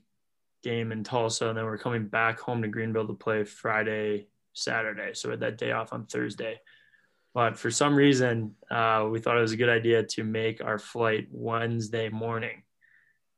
game 0.62 0.92
in 0.92 1.04
Tulsa, 1.04 1.48
and 1.48 1.58
then 1.58 1.64
we're 1.64 1.78
coming 1.78 2.06
back 2.06 2.40
home 2.40 2.62
to 2.62 2.68
Greenville 2.68 3.06
to 3.06 3.14
play 3.14 3.44
Friday 3.44 4.28
Saturday. 4.52 5.14
So 5.14 5.28
we 5.28 5.32
had 5.32 5.40
that 5.40 5.58
day 5.58 5.72
off 5.72 5.92
on 5.92 6.06
Thursday. 6.06 6.60
But 7.34 7.58
for 7.58 7.70
some 7.70 7.94
reason, 7.94 8.56
uh, 8.70 9.08
we 9.10 9.18
thought 9.18 9.38
it 9.38 9.40
was 9.40 9.52
a 9.52 9.56
good 9.56 9.70
idea 9.70 10.02
to 10.02 10.24
make 10.24 10.62
our 10.62 10.78
flight 10.78 11.28
Wednesday 11.30 12.10
morning. 12.10 12.62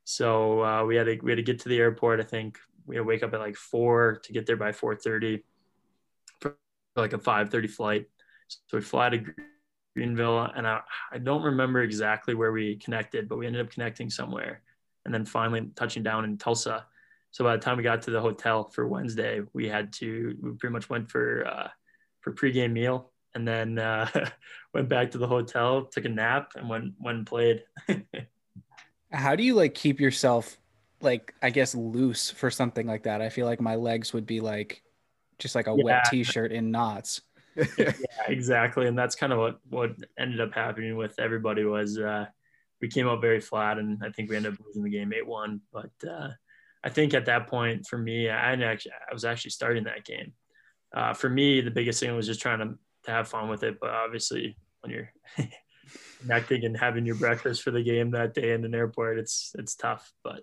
So 0.04 0.62
uh, 0.62 0.84
we 0.84 0.96
had 0.96 1.06
to 1.06 1.18
we 1.22 1.30
had 1.30 1.36
to 1.36 1.42
get 1.42 1.60
to 1.60 1.68
the 1.68 1.78
airport. 1.78 2.20
I 2.20 2.24
think 2.24 2.58
we 2.86 2.96
had 2.96 3.00
to 3.00 3.08
wake 3.08 3.22
up 3.22 3.32
at 3.32 3.40
like 3.40 3.56
four 3.56 4.20
to 4.24 4.32
get 4.32 4.46
there 4.46 4.56
by 4.56 4.72
four 4.72 4.96
thirty 4.96 5.44
for 6.40 6.56
like 6.96 7.12
a 7.12 7.18
5:30 7.18 7.70
flight. 7.70 8.06
So 8.48 8.76
we 8.76 8.80
fly 8.80 9.10
to 9.10 9.24
Greenville, 9.94 10.50
and 10.56 10.66
I, 10.66 10.80
I 11.12 11.18
don't 11.18 11.42
remember 11.42 11.82
exactly 11.82 12.34
where 12.34 12.52
we 12.52 12.76
connected, 12.76 13.28
but 13.28 13.38
we 13.38 13.46
ended 13.46 13.64
up 13.64 13.70
connecting 13.70 14.10
somewhere, 14.10 14.62
and 15.04 15.14
then 15.14 15.24
finally 15.24 15.70
touching 15.76 16.02
down 16.02 16.24
in 16.24 16.36
Tulsa. 16.36 16.86
So 17.30 17.44
by 17.44 17.56
the 17.56 17.62
time 17.62 17.76
we 17.76 17.82
got 17.82 18.02
to 18.02 18.10
the 18.10 18.20
hotel 18.20 18.70
for 18.70 18.86
Wednesday, 18.86 19.42
we 19.52 19.68
had 19.68 19.92
to 19.94 20.36
we 20.40 20.52
pretty 20.52 20.72
much 20.72 20.90
went 20.90 21.10
for 21.10 21.46
uh, 21.46 21.68
for 22.20 22.32
pregame 22.32 22.72
meal, 22.72 23.12
and 23.34 23.46
then 23.46 23.78
uh, 23.78 24.08
went 24.74 24.88
back 24.88 25.12
to 25.12 25.18
the 25.18 25.26
hotel, 25.26 25.84
took 25.84 26.04
a 26.04 26.08
nap, 26.08 26.52
and 26.56 26.68
went 26.68 26.94
went 26.98 27.18
and 27.18 27.26
played. 27.26 27.62
How 29.12 29.36
do 29.36 29.44
you 29.44 29.54
like 29.54 29.74
keep 29.74 30.00
yourself 30.00 30.58
like 31.00 31.34
I 31.40 31.50
guess 31.50 31.74
loose 31.74 32.30
for 32.30 32.50
something 32.50 32.86
like 32.86 33.04
that? 33.04 33.22
I 33.22 33.28
feel 33.28 33.46
like 33.46 33.60
my 33.60 33.76
legs 33.76 34.12
would 34.12 34.26
be 34.26 34.40
like 34.40 34.82
just 35.38 35.54
like 35.54 35.66
a 35.66 35.74
yeah. 35.76 35.84
wet 35.84 36.04
t-shirt 36.10 36.52
in 36.52 36.70
knots. 36.70 37.20
yeah, 37.78 37.92
exactly. 38.28 38.86
And 38.86 38.98
that's 38.98 39.14
kind 39.14 39.32
of 39.32 39.38
what, 39.38 39.60
what 39.68 39.90
ended 40.18 40.40
up 40.40 40.54
happening 40.54 40.96
with 40.96 41.18
everybody 41.18 41.64
was 41.64 41.98
uh, 41.98 42.26
we 42.80 42.88
came 42.88 43.08
out 43.08 43.20
very 43.20 43.40
flat 43.40 43.78
and 43.78 44.02
I 44.02 44.10
think 44.10 44.30
we 44.30 44.36
ended 44.36 44.54
up 44.54 44.60
losing 44.64 44.82
the 44.82 44.90
game 44.90 45.12
8-1. 45.12 45.60
But 45.72 46.08
uh, 46.08 46.30
I 46.82 46.88
think 46.88 47.14
at 47.14 47.26
that 47.26 47.46
point 47.46 47.86
for 47.86 47.98
me, 47.98 48.28
I 48.28 48.52
actually, 48.52 48.92
I 48.92 49.12
was 49.12 49.24
actually 49.24 49.52
starting 49.52 49.84
that 49.84 50.04
game. 50.04 50.32
Uh, 50.94 51.12
for 51.12 51.28
me, 51.28 51.60
the 51.60 51.70
biggest 51.70 52.00
thing 52.00 52.14
was 52.14 52.26
just 52.26 52.40
trying 52.40 52.60
to, 52.60 52.78
to 53.04 53.10
have 53.10 53.28
fun 53.28 53.48
with 53.48 53.62
it. 53.62 53.78
But 53.80 53.90
obviously 53.90 54.56
when 54.80 54.92
you're 54.92 55.12
connecting 56.20 56.64
and 56.64 56.76
having 56.76 57.06
your 57.06 57.16
breakfast 57.16 57.62
for 57.62 57.70
the 57.70 57.82
game 57.82 58.10
that 58.12 58.34
day 58.34 58.52
in 58.52 58.64
an 58.64 58.74
airport, 58.74 59.18
it's, 59.18 59.52
it's 59.58 59.74
tough, 59.74 60.12
but 60.22 60.42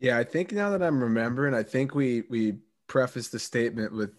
yeah, 0.00 0.16
I 0.16 0.24
think 0.24 0.52
now 0.52 0.70
that 0.70 0.82
I'm 0.82 1.02
remembering, 1.02 1.54
I 1.54 1.64
think 1.64 1.94
we, 1.94 2.22
we 2.30 2.58
preface 2.86 3.28
the 3.28 3.38
statement 3.38 3.92
with 3.92 4.12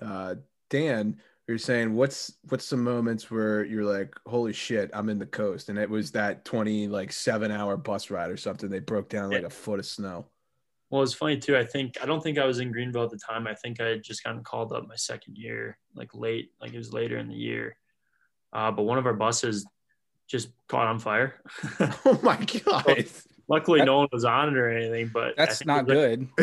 uh, 0.00 0.36
Dan. 0.70 1.16
You're 1.46 1.56
saying 1.56 1.94
what's 1.94 2.34
what's 2.50 2.66
some 2.66 2.84
moments 2.84 3.30
where 3.30 3.64
you're 3.64 3.84
like, 3.84 4.14
holy 4.26 4.52
shit, 4.52 4.90
I'm 4.92 5.08
in 5.08 5.18
the 5.18 5.26
coast, 5.26 5.70
and 5.70 5.78
it 5.78 5.88
was 5.88 6.10
that 6.12 6.44
20 6.44 6.88
like 6.88 7.10
seven 7.10 7.50
hour 7.50 7.78
bus 7.78 8.10
ride 8.10 8.30
or 8.30 8.36
something. 8.36 8.68
They 8.68 8.80
broke 8.80 9.08
down 9.08 9.30
like 9.30 9.44
a 9.44 9.50
foot 9.50 9.78
of 9.78 9.86
snow. 9.86 10.26
Well, 10.90 11.02
it's 11.02 11.14
funny 11.14 11.38
too. 11.38 11.56
I 11.56 11.64
think 11.64 11.98
I 12.02 12.06
don't 12.06 12.22
think 12.22 12.38
I 12.38 12.44
was 12.44 12.60
in 12.60 12.72
Greenville 12.72 13.04
at 13.04 13.10
the 13.10 13.18
time. 13.18 13.46
I 13.46 13.54
think 13.54 13.80
I 13.80 13.88
had 13.88 14.02
just 14.02 14.24
gotten 14.24 14.42
called 14.42 14.72
up 14.72 14.88
my 14.88 14.96
second 14.96 15.36
year, 15.36 15.78
like 15.94 16.14
late, 16.14 16.52
like 16.60 16.72
it 16.72 16.78
was 16.78 16.92
later 16.92 17.18
in 17.18 17.28
the 17.28 17.34
year. 17.34 17.76
Uh, 18.52 18.70
but 18.70 18.82
one 18.84 18.98
of 18.98 19.06
our 19.06 19.14
buses 19.14 19.66
just 20.26 20.50
caught 20.66 20.86
on 20.86 20.98
fire. 20.98 21.42
oh 21.80 22.20
my 22.22 22.36
god! 22.64 22.84
So, 23.06 23.28
luckily, 23.48 23.80
that, 23.80 23.86
no 23.86 23.98
one 23.98 24.08
was 24.12 24.24
on 24.24 24.48
it 24.48 24.56
or 24.56 24.70
anything. 24.70 25.10
But 25.12 25.36
that's 25.36 25.64
not 25.64 25.86
good. 25.86 26.28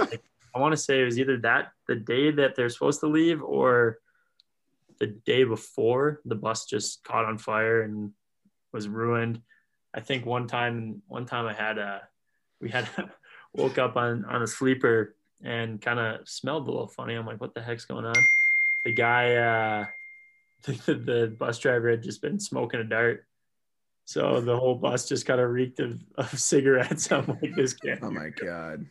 Like, 0.00 0.22
I 0.54 0.58
want 0.58 0.72
to 0.72 0.76
say 0.76 1.00
it 1.00 1.04
was 1.04 1.18
either 1.18 1.38
that 1.38 1.72
the 1.88 1.96
day 1.96 2.30
that 2.30 2.54
they're 2.54 2.68
supposed 2.68 3.00
to 3.00 3.06
leave 3.06 3.42
or 3.42 3.98
the 4.98 5.06
day 5.06 5.44
before 5.44 6.20
the 6.24 6.34
bus 6.34 6.66
just 6.66 7.02
caught 7.04 7.24
on 7.24 7.38
fire 7.38 7.82
and 7.82 8.12
was 8.72 8.88
ruined. 8.88 9.40
I 9.94 10.00
think 10.00 10.26
one 10.26 10.46
time, 10.46 11.02
one 11.08 11.26
time 11.26 11.46
I 11.46 11.52
had 11.52 11.78
a, 11.78 12.02
we 12.60 12.70
had 12.70 12.88
woke 13.54 13.78
up 13.78 13.96
on 13.96 14.24
on 14.24 14.42
a 14.42 14.46
sleeper 14.46 15.14
and 15.42 15.80
kind 15.80 15.98
of 15.98 16.28
smelled 16.28 16.68
a 16.68 16.70
little 16.70 16.86
funny. 16.86 17.14
I'm 17.14 17.26
like, 17.26 17.40
what 17.40 17.54
the 17.54 17.62
heck's 17.62 17.84
going 17.84 18.04
on? 18.04 18.14
The 18.84 18.94
guy, 18.94 19.34
uh, 19.34 19.86
the, 20.64 20.94
the 20.94 21.36
bus 21.38 21.58
driver 21.58 21.90
had 21.90 22.02
just 22.02 22.22
been 22.22 22.38
smoking 22.38 22.80
a 22.80 22.84
dart. 22.84 23.26
So 24.04 24.40
the 24.40 24.56
whole 24.56 24.74
bus 24.74 25.08
just 25.08 25.26
kind 25.26 25.40
of 25.40 25.50
reeked 25.50 25.80
of, 25.80 26.00
of 26.16 26.38
cigarettes. 26.38 27.10
I'm 27.12 27.26
like, 27.26 27.54
this 27.56 27.74
can't. 27.74 28.00
Oh 28.02 28.10
my 28.10 28.28
god. 28.28 28.86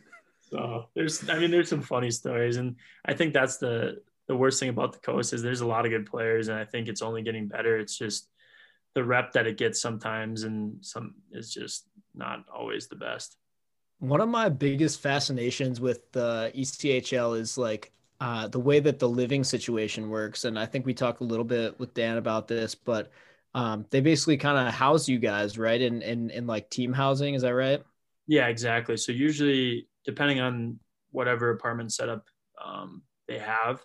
So 0.52 0.90
there's, 0.94 1.28
I 1.30 1.38
mean, 1.38 1.50
there's 1.50 1.70
some 1.70 1.80
funny 1.80 2.10
stories, 2.10 2.58
and 2.58 2.76
I 3.06 3.14
think 3.14 3.32
that's 3.32 3.56
the 3.56 4.02
the 4.28 4.36
worst 4.36 4.60
thing 4.60 4.68
about 4.68 4.92
the 4.92 4.98
coast 4.98 5.32
is 5.32 5.42
there's 5.42 5.62
a 5.62 5.66
lot 5.66 5.86
of 5.86 5.90
good 5.90 6.04
players, 6.04 6.48
and 6.48 6.58
I 6.58 6.66
think 6.66 6.88
it's 6.88 7.00
only 7.00 7.22
getting 7.22 7.48
better. 7.48 7.78
It's 7.78 7.96
just 7.96 8.28
the 8.94 9.02
rep 9.02 9.32
that 9.32 9.46
it 9.46 9.56
gets 9.56 9.80
sometimes, 9.80 10.42
and 10.42 10.84
some 10.84 11.14
is 11.32 11.52
just 11.52 11.88
not 12.14 12.44
always 12.54 12.86
the 12.86 12.96
best. 12.96 13.36
One 13.98 14.20
of 14.20 14.28
my 14.28 14.50
biggest 14.50 15.00
fascinations 15.00 15.80
with 15.80 16.12
the 16.12 16.52
ECHL 16.54 17.38
is 17.38 17.56
like 17.56 17.90
uh, 18.20 18.46
the 18.48 18.60
way 18.60 18.78
that 18.80 18.98
the 18.98 19.08
living 19.08 19.44
situation 19.44 20.10
works, 20.10 20.44
and 20.44 20.58
I 20.58 20.66
think 20.66 20.84
we 20.84 20.92
talked 20.92 21.22
a 21.22 21.24
little 21.24 21.46
bit 21.46 21.80
with 21.80 21.94
Dan 21.94 22.18
about 22.18 22.46
this, 22.46 22.74
but 22.74 23.10
um, 23.54 23.86
they 23.88 24.00
basically 24.00 24.36
kind 24.36 24.68
of 24.68 24.74
house 24.74 25.08
you 25.08 25.18
guys, 25.18 25.56
right? 25.56 25.80
In, 25.80 26.02
in 26.02 26.28
in 26.28 26.46
like 26.46 26.68
team 26.68 26.92
housing, 26.92 27.32
is 27.32 27.40
that 27.40 27.54
right? 27.54 27.82
Yeah, 28.26 28.48
exactly. 28.48 28.98
So 28.98 29.12
usually, 29.12 29.88
depending 30.04 30.40
on 30.40 30.78
whatever 31.10 31.50
apartment 31.50 31.92
setup 31.92 32.26
um, 32.64 33.02
they 33.28 33.38
have, 33.38 33.80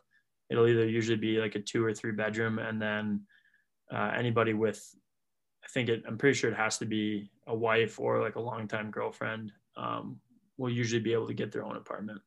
it'll 0.50 0.68
either 0.68 0.88
usually 0.88 1.18
be 1.18 1.38
like 1.38 1.56
a 1.56 1.60
two 1.60 1.84
or 1.84 1.94
three 1.94 2.12
bedroom, 2.12 2.60
and 2.60 2.82
then 2.82 3.22
uh, 3.92 4.12
anybody 4.16 4.54
with, 4.54 4.84
I 5.64 5.68
think 5.70 5.90
it, 5.90 6.04
I'm 6.08 6.18
pretty 6.18 6.38
sure 6.38 6.50
it 6.50 6.58
has 6.58 6.78
to 6.80 6.86
be 6.86 7.32
a 7.48 7.56
wife 7.56 8.00
or 8.00 8.22
like 8.22 8.36
a 8.36 8.42
longtime 8.42 8.92
girlfriend 8.92 9.52
um, 9.76 10.20
will 10.58 10.72
usually 10.72 11.02
be 11.02 11.14
able 11.14 11.28
to 11.28 11.34
get 11.34 11.52
their 11.52 11.66
own 11.66 11.78
apartment. 11.78 12.22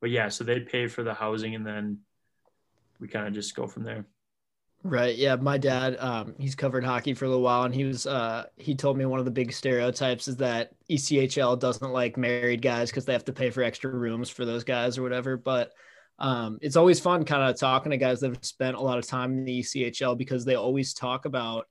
But 0.00 0.10
yeah, 0.10 0.28
so 0.28 0.44
they 0.44 0.60
pay 0.60 0.86
for 0.86 1.02
the 1.02 1.14
housing, 1.14 1.54
and 1.54 1.66
then 1.66 2.00
we 3.00 3.08
kind 3.08 3.26
of 3.26 3.32
just 3.32 3.54
go 3.54 3.66
from 3.66 3.84
there. 3.84 4.04
Right. 4.86 5.16
Yeah. 5.16 5.36
My 5.36 5.56
dad, 5.56 5.96
um, 5.98 6.34
he's 6.38 6.54
covered 6.54 6.84
hockey 6.84 7.14
for 7.14 7.24
a 7.24 7.28
little 7.28 7.42
while, 7.42 7.62
and 7.62 7.74
he 7.74 7.84
was, 7.84 8.06
uh, 8.06 8.44
he 8.56 8.74
told 8.74 8.98
me 8.98 9.06
one 9.06 9.18
of 9.18 9.24
the 9.24 9.30
big 9.30 9.50
stereotypes 9.50 10.28
is 10.28 10.36
that 10.36 10.72
ECHL 10.90 11.58
doesn't 11.58 11.90
like 11.90 12.18
married 12.18 12.60
guys 12.60 12.90
because 12.90 13.06
they 13.06 13.14
have 13.14 13.24
to 13.24 13.32
pay 13.32 13.48
for 13.48 13.62
extra 13.62 13.90
rooms 13.90 14.28
for 14.28 14.44
those 14.44 14.62
guys 14.62 14.98
or 14.98 15.02
whatever. 15.02 15.38
But 15.38 15.72
um, 16.18 16.58
it's 16.60 16.76
always 16.76 17.00
fun 17.00 17.24
kind 17.24 17.42
of 17.42 17.58
talking 17.58 17.90
to 17.90 17.96
guys 17.96 18.20
that 18.20 18.34
have 18.34 18.44
spent 18.44 18.76
a 18.76 18.80
lot 18.80 18.98
of 18.98 19.06
time 19.06 19.38
in 19.38 19.46
the 19.46 19.60
ECHL 19.60 20.18
because 20.18 20.44
they 20.44 20.54
always 20.54 20.92
talk 20.92 21.24
about 21.24 21.66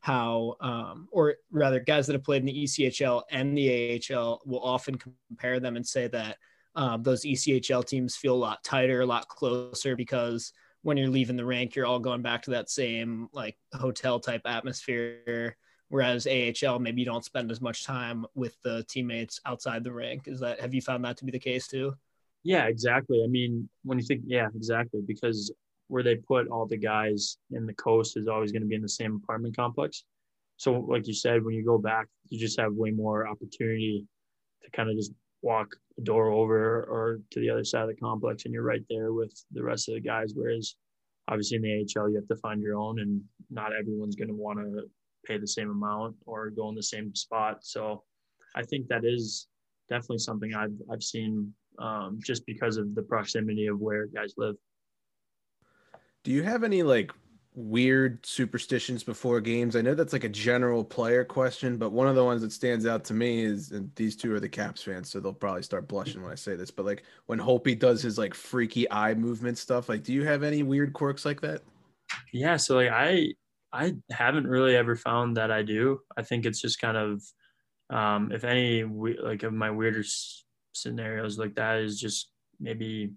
how, 0.00 0.56
um, 0.60 1.06
or 1.12 1.36
rather, 1.52 1.78
guys 1.78 2.08
that 2.08 2.14
have 2.14 2.24
played 2.24 2.42
in 2.42 2.46
the 2.46 2.64
ECHL 2.64 3.22
and 3.30 3.56
the 3.56 4.02
AHL 4.12 4.42
will 4.44 4.60
often 4.60 4.96
compare 4.96 5.60
them 5.60 5.76
and 5.76 5.86
say 5.86 6.08
that 6.08 6.36
um, 6.74 7.04
those 7.04 7.24
ECHL 7.24 7.86
teams 7.86 8.16
feel 8.16 8.34
a 8.34 8.36
lot 8.36 8.64
tighter, 8.64 9.02
a 9.02 9.06
lot 9.06 9.28
closer 9.28 9.94
because 9.94 10.52
when 10.86 10.96
you're 10.96 11.08
leaving 11.08 11.34
the 11.34 11.44
rank, 11.44 11.74
you're 11.74 11.84
all 11.84 11.98
going 11.98 12.22
back 12.22 12.42
to 12.42 12.52
that 12.52 12.70
same 12.70 13.28
like 13.32 13.56
hotel 13.74 14.20
type 14.20 14.42
atmosphere. 14.44 15.56
Whereas 15.88 16.28
AHL, 16.28 16.78
maybe 16.78 17.00
you 17.00 17.04
don't 17.04 17.24
spend 17.24 17.50
as 17.50 17.60
much 17.60 17.84
time 17.84 18.24
with 18.36 18.56
the 18.62 18.84
teammates 18.88 19.40
outside 19.44 19.82
the 19.82 19.92
rank. 19.92 20.28
Is 20.28 20.38
that 20.38 20.60
have 20.60 20.74
you 20.74 20.80
found 20.80 21.04
that 21.04 21.16
to 21.16 21.24
be 21.24 21.32
the 21.32 21.40
case 21.40 21.66
too? 21.66 21.94
Yeah, 22.44 22.66
exactly. 22.66 23.20
I 23.24 23.26
mean, 23.26 23.68
when 23.82 23.98
you 23.98 24.04
think, 24.04 24.20
yeah, 24.26 24.46
exactly, 24.54 25.00
because 25.04 25.52
where 25.88 26.04
they 26.04 26.14
put 26.14 26.46
all 26.46 26.66
the 26.66 26.76
guys 26.76 27.36
in 27.50 27.66
the 27.66 27.74
coast 27.74 28.16
is 28.16 28.28
always 28.28 28.52
going 28.52 28.62
to 28.62 28.68
be 28.68 28.76
in 28.76 28.82
the 28.82 28.88
same 28.88 29.16
apartment 29.16 29.56
complex. 29.56 30.04
So, 30.56 30.72
like 30.72 31.08
you 31.08 31.14
said, 31.14 31.44
when 31.44 31.56
you 31.56 31.64
go 31.64 31.78
back, 31.78 32.06
you 32.28 32.38
just 32.38 32.60
have 32.60 32.74
way 32.74 32.92
more 32.92 33.26
opportunity 33.26 34.06
to 34.62 34.70
kind 34.70 34.88
of 34.88 34.94
just 34.94 35.10
walk 35.46 35.76
the 35.96 36.02
door 36.02 36.30
over 36.30 36.82
or 36.84 37.20
to 37.30 37.40
the 37.40 37.48
other 37.48 37.64
side 37.64 37.82
of 37.82 37.88
the 37.88 37.94
complex 37.94 38.44
and 38.44 38.52
you're 38.52 38.64
right 38.64 38.84
there 38.90 39.12
with 39.12 39.32
the 39.52 39.62
rest 39.62 39.88
of 39.88 39.94
the 39.94 40.00
guys. 40.00 40.32
Whereas 40.34 40.74
obviously 41.28 41.56
in 41.56 41.62
the 41.62 42.00
AHL, 42.00 42.10
you 42.10 42.16
have 42.16 42.28
to 42.28 42.36
find 42.36 42.60
your 42.60 42.76
own 42.76 42.98
and 43.00 43.22
not 43.48 43.70
everyone's 43.72 44.16
going 44.16 44.28
to 44.28 44.34
want 44.34 44.58
to 44.58 44.82
pay 45.24 45.38
the 45.38 45.46
same 45.46 45.70
amount 45.70 46.16
or 46.26 46.50
go 46.50 46.68
in 46.68 46.74
the 46.74 46.82
same 46.82 47.14
spot. 47.14 47.58
So 47.62 48.02
I 48.56 48.62
think 48.64 48.88
that 48.88 49.04
is 49.04 49.46
definitely 49.88 50.18
something 50.18 50.52
I've, 50.54 50.76
I've 50.92 51.02
seen 51.02 51.52
um, 51.78 52.18
just 52.24 52.44
because 52.44 52.76
of 52.76 52.94
the 52.96 53.02
proximity 53.02 53.66
of 53.68 53.78
where 53.78 54.06
guys 54.06 54.34
live. 54.36 54.56
Do 56.24 56.32
you 56.32 56.42
have 56.42 56.64
any 56.64 56.82
like 56.82 57.12
weird 57.56 58.24
superstitions 58.24 59.02
before 59.02 59.40
games? 59.40 59.74
I 59.74 59.80
know 59.80 59.94
that's 59.94 60.12
like 60.12 60.24
a 60.24 60.28
general 60.28 60.84
player 60.84 61.24
question, 61.24 61.78
but 61.78 61.90
one 61.90 62.06
of 62.06 62.14
the 62.14 62.24
ones 62.24 62.42
that 62.42 62.52
stands 62.52 62.86
out 62.86 63.02
to 63.06 63.14
me 63.14 63.42
is 63.42 63.72
and 63.72 63.90
these 63.96 64.14
two 64.14 64.32
are 64.32 64.40
the 64.40 64.48
Caps 64.48 64.82
fans, 64.82 65.10
so 65.10 65.18
they'll 65.18 65.32
probably 65.32 65.62
start 65.62 65.88
blushing 65.88 66.22
when 66.22 66.30
I 66.30 66.36
say 66.36 66.54
this. 66.54 66.70
But 66.70 66.86
like 66.86 67.02
when 67.26 67.40
Holtby 67.40 67.78
does 67.78 68.02
his 68.02 68.18
like 68.18 68.34
freaky 68.34 68.88
eye 68.92 69.14
movement 69.14 69.58
stuff, 69.58 69.88
like 69.88 70.04
do 70.04 70.12
you 70.12 70.24
have 70.24 70.42
any 70.42 70.62
weird 70.62 70.92
quirks 70.92 71.24
like 71.24 71.40
that? 71.40 71.62
Yeah, 72.32 72.56
so 72.56 72.76
like 72.76 72.90
I 72.90 73.32
I 73.72 73.94
haven't 74.10 74.46
really 74.46 74.76
ever 74.76 74.94
found 74.94 75.36
that 75.38 75.50
I 75.50 75.62
do. 75.62 76.00
I 76.16 76.22
think 76.22 76.46
it's 76.46 76.60
just 76.60 76.80
kind 76.80 76.96
of 76.96 77.22
um, 77.90 78.32
if 78.32 78.44
any 78.44 78.84
like 78.84 79.42
of 79.42 79.52
my 79.52 79.70
weirder 79.70 80.04
scenarios 80.72 81.38
like 81.38 81.54
that 81.54 81.78
is 81.78 81.98
just 81.98 82.30
maybe 82.60 83.12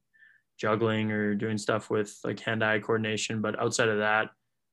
juggling 0.60 1.12
or 1.12 1.36
doing 1.36 1.58
stuff 1.58 1.90
with 1.90 2.16
like 2.24 2.40
hand-eye 2.40 2.80
coordination. 2.80 3.42
But 3.42 3.60
outside 3.60 3.90
of 3.90 4.00
that, 4.00 4.30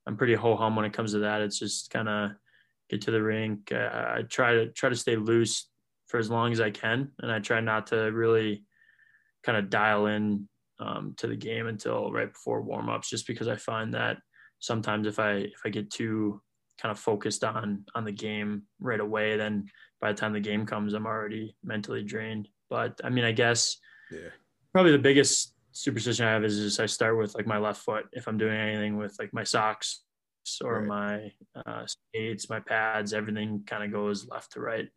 I'm 0.06 0.16
pretty 0.16 0.34
ho 0.34 0.56
hum 0.56 0.76
when 0.76 0.84
it 0.84 0.92
comes 0.92 1.12
to 1.12 1.20
that. 1.20 1.40
It's 1.40 1.58
just 1.58 1.90
kind 1.90 2.08
of 2.08 2.30
get 2.90 3.02
to 3.02 3.10
the 3.10 3.22
rink. 3.22 3.72
Uh, 3.72 4.16
I 4.18 4.22
try 4.28 4.54
to 4.54 4.68
try 4.72 4.88
to 4.88 4.96
stay 4.96 5.16
loose 5.16 5.68
for 6.08 6.18
as 6.18 6.30
long 6.30 6.52
as 6.52 6.60
I 6.60 6.70
can, 6.70 7.10
and 7.20 7.32
I 7.32 7.38
try 7.38 7.60
not 7.60 7.88
to 7.88 7.96
really 8.12 8.64
kind 9.42 9.58
of 9.58 9.70
dial 9.70 10.06
in 10.06 10.48
um, 10.78 11.14
to 11.18 11.26
the 11.26 11.36
game 11.36 11.66
until 11.66 12.12
right 12.12 12.32
before 12.32 12.62
warm-ups, 12.62 13.10
just 13.10 13.26
because 13.26 13.48
I 13.48 13.56
find 13.56 13.94
that 13.94 14.18
sometimes 14.58 15.06
if 15.06 15.18
I 15.18 15.32
if 15.32 15.60
I 15.64 15.70
get 15.70 15.90
too 15.90 16.40
kind 16.80 16.92
of 16.92 16.98
focused 16.98 17.42
on 17.42 17.84
on 17.94 18.04
the 18.04 18.12
game 18.12 18.62
right 18.80 19.00
away, 19.00 19.36
then 19.36 19.66
by 20.00 20.12
the 20.12 20.18
time 20.18 20.32
the 20.32 20.40
game 20.40 20.66
comes, 20.66 20.94
I'm 20.94 21.06
already 21.06 21.56
mentally 21.64 22.02
drained. 22.02 22.48
But 22.70 23.00
I 23.02 23.10
mean, 23.10 23.24
I 23.24 23.32
guess 23.32 23.78
yeah. 24.12 24.28
probably 24.72 24.92
the 24.92 24.98
biggest 24.98 25.55
superstition 25.76 26.26
I 26.26 26.32
have 26.32 26.44
is 26.44 26.58
just 26.58 26.80
I 26.80 26.86
start 26.86 27.18
with 27.18 27.34
like 27.34 27.46
my 27.46 27.58
left 27.58 27.82
foot 27.82 28.06
if 28.12 28.26
I'm 28.26 28.38
doing 28.38 28.56
anything 28.56 28.96
with 28.96 29.14
like 29.18 29.32
my 29.32 29.44
socks 29.44 30.02
or 30.62 30.80
right. 30.80 31.32
my 31.54 31.62
uh, 31.66 31.86
skates, 31.86 32.48
my 32.48 32.60
pads, 32.60 33.12
everything 33.12 33.62
kind 33.66 33.84
of 33.84 33.92
goes 33.92 34.26
left 34.28 34.52
to 34.52 34.60
right, 34.60 34.88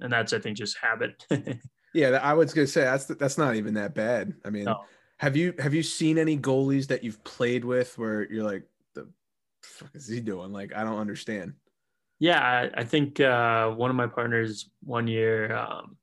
and 0.00 0.12
that's 0.12 0.32
I 0.32 0.38
think 0.38 0.58
just 0.58 0.76
habit. 0.78 1.24
yeah, 1.94 2.18
I 2.22 2.34
was 2.34 2.52
gonna 2.52 2.66
say 2.66 2.82
that's 2.82 3.06
that's 3.06 3.38
not 3.38 3.56
even 3.56 3.74
that 3.74 3.94
bad. 3.94 4.34
I 4.44 4.50
mean, 4.50 4.64
no. 4.64 4.80
have 5.18 5.36
you 5.36 5.54
have 5.58 5.74
you 5.74 5.82
seen 5.82 6.18
any 6.18 6.36
goalies 6.36 6.86
that 6.88 7.02
you've 7.02 7.22
played 7.24 7.64
with 7.64 7.96
where 7.98 8.30
you're 8.30 8.44
like, 8.44 8.64
the 8.94 9.08
fuck 9.62 9.90
is 9.94 10.08
he 10.08 10.20
doing? 10.20 10.52
Like, 10.52 10.74
I 10.76 10.84
don't 10.84 10.98
understand. 10.98 11.54
Yeah, 12.18 12.40
I, 12.40 12.80
I 12.80 12.84
think 12.84 13.20
uh, 13.20 13.70
one 13.70 13.90
of 13.90 13.96
my 13.96 14.06
partners 14.06 14.70
one 14.82 15.06
year 15.06 15.54
um, 15.54 15.96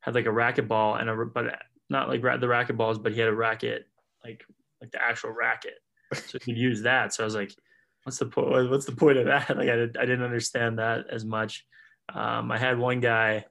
had 0.00 0.14
like 0.14 0.26
a 0.26 0.30
racquetball 0.30 1.00
and 1.00 1.10
a 1.10 1.26
but 1.26 1.60
not 1.90 2.08
like 2.08 2.22
the 2.22 2.48
racket 2.48 2.76
balls, 2.76 2.98
but 2.98 3.12
he 3.12 3.20
had 3.20 3.28
a 3.28 3.34
racket, 3.34 3.86
like 4.24 4.44
like 4.80 4.90
the 4.90 5.02
actual 5.02 5.30
racket, 5.30 5.78
so 6.14 6.38
he 6.38 6.52
could 6.52 6.58
use 6.58 6.82
that. 6.82 7.12
So 7.12 7.24
I 7.24 7.26
was 7.26 7.34
like, 7.34 7.54
what's 8.04 8.18
the 8.18 8.26
point? 8.26 8.70
What's 8.70 8.86
the 8.86 8.92
point 8.92 9.18
of 9.18 9.26
that? 9.26 9.48
Like 9.56 9.68
I, 9.68 9.76
did, 9.76 9.96
I 9.96 10.02
didn't 10.02 10.24
understand 10.24 10.78
that 10.78 11.06
as 11.10 11.24
much. 11.24 11.64
Um, 12.12 12.50
I 12.50 12.58
had 12.58 12.78
one 12.78 13.00
guy 13.00 13.44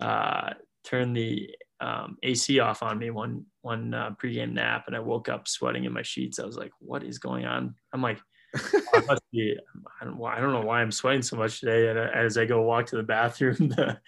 uh, 0.00 0.54
turn 0.84 1.12
the 1.12 1.50
um, 1.80 2.16
AC 2.22 2.58
off 2.58 2.82
on 2.82 2.98
me 2.98 3.10
one 3.10 3.44
one 3.62 3.94
uh, 3.94 4.10
pregame 4.10 4.52
nap, 4.52 4.84
and 4.86 4.96
I 4.96 5.00
woke 5.00 5.28
up 5.28 5.46
sweating 5.46 5.84
in 5.84 5.92
my 5.92 6.02
sheets. 6.02 6.38
I 6.38 6.44
was 6.44 6.56
like, 6.56 6.72
"What 6.78 7.04
is 7.04 7.18
going 7.18 7.44
on?" 7.44 7.74
I'm 7.92 8.02
like, 8.02 8.18
I, 8.94 9.00
must 9.06 9.22
be, 9.30 9.56
I, 10.00 10.04
don't, 10.04 10.22
I 10.24 10.40
don't 10.40 10.52
know 10.52 10.62
why 10.62 10.80
I'm 10.80 10.92
sweating 10.92 11.22
so 11.22 11.36
much 11.36 11.60
today. 11.60 11.88
And 11.88 11.98
as 11.98 12.38
I 12.38 12.46
go 12.46 12.62
walk 12.62 12.86
to 12.86 12.96
the 12.96 13.02
bathroom, 13.02 13.56
the 13.58 13.98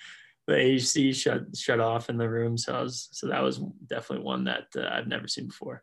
the 0.46 0.56
AC 0.56 1.12
shut 1.12 1.56
shut 1.56 1.80
off 1.80 2.10
in 2.10 2.16
the 2.16 2.28
room. 2.28 2.56
So 2.56 2.74
I 2.74 2.82
was 2.82 3.08
so 3.12 3.28
that 3.28 3.42
was 3.42 3.58
definitely 3.86 4.24
one 4.24 4.44
that 4.44 4.66
uh, 4.76 4.88
I've 4.90 5.06
never 5.06 5.28
seen 5.28 5.46
before. 5.46 5.82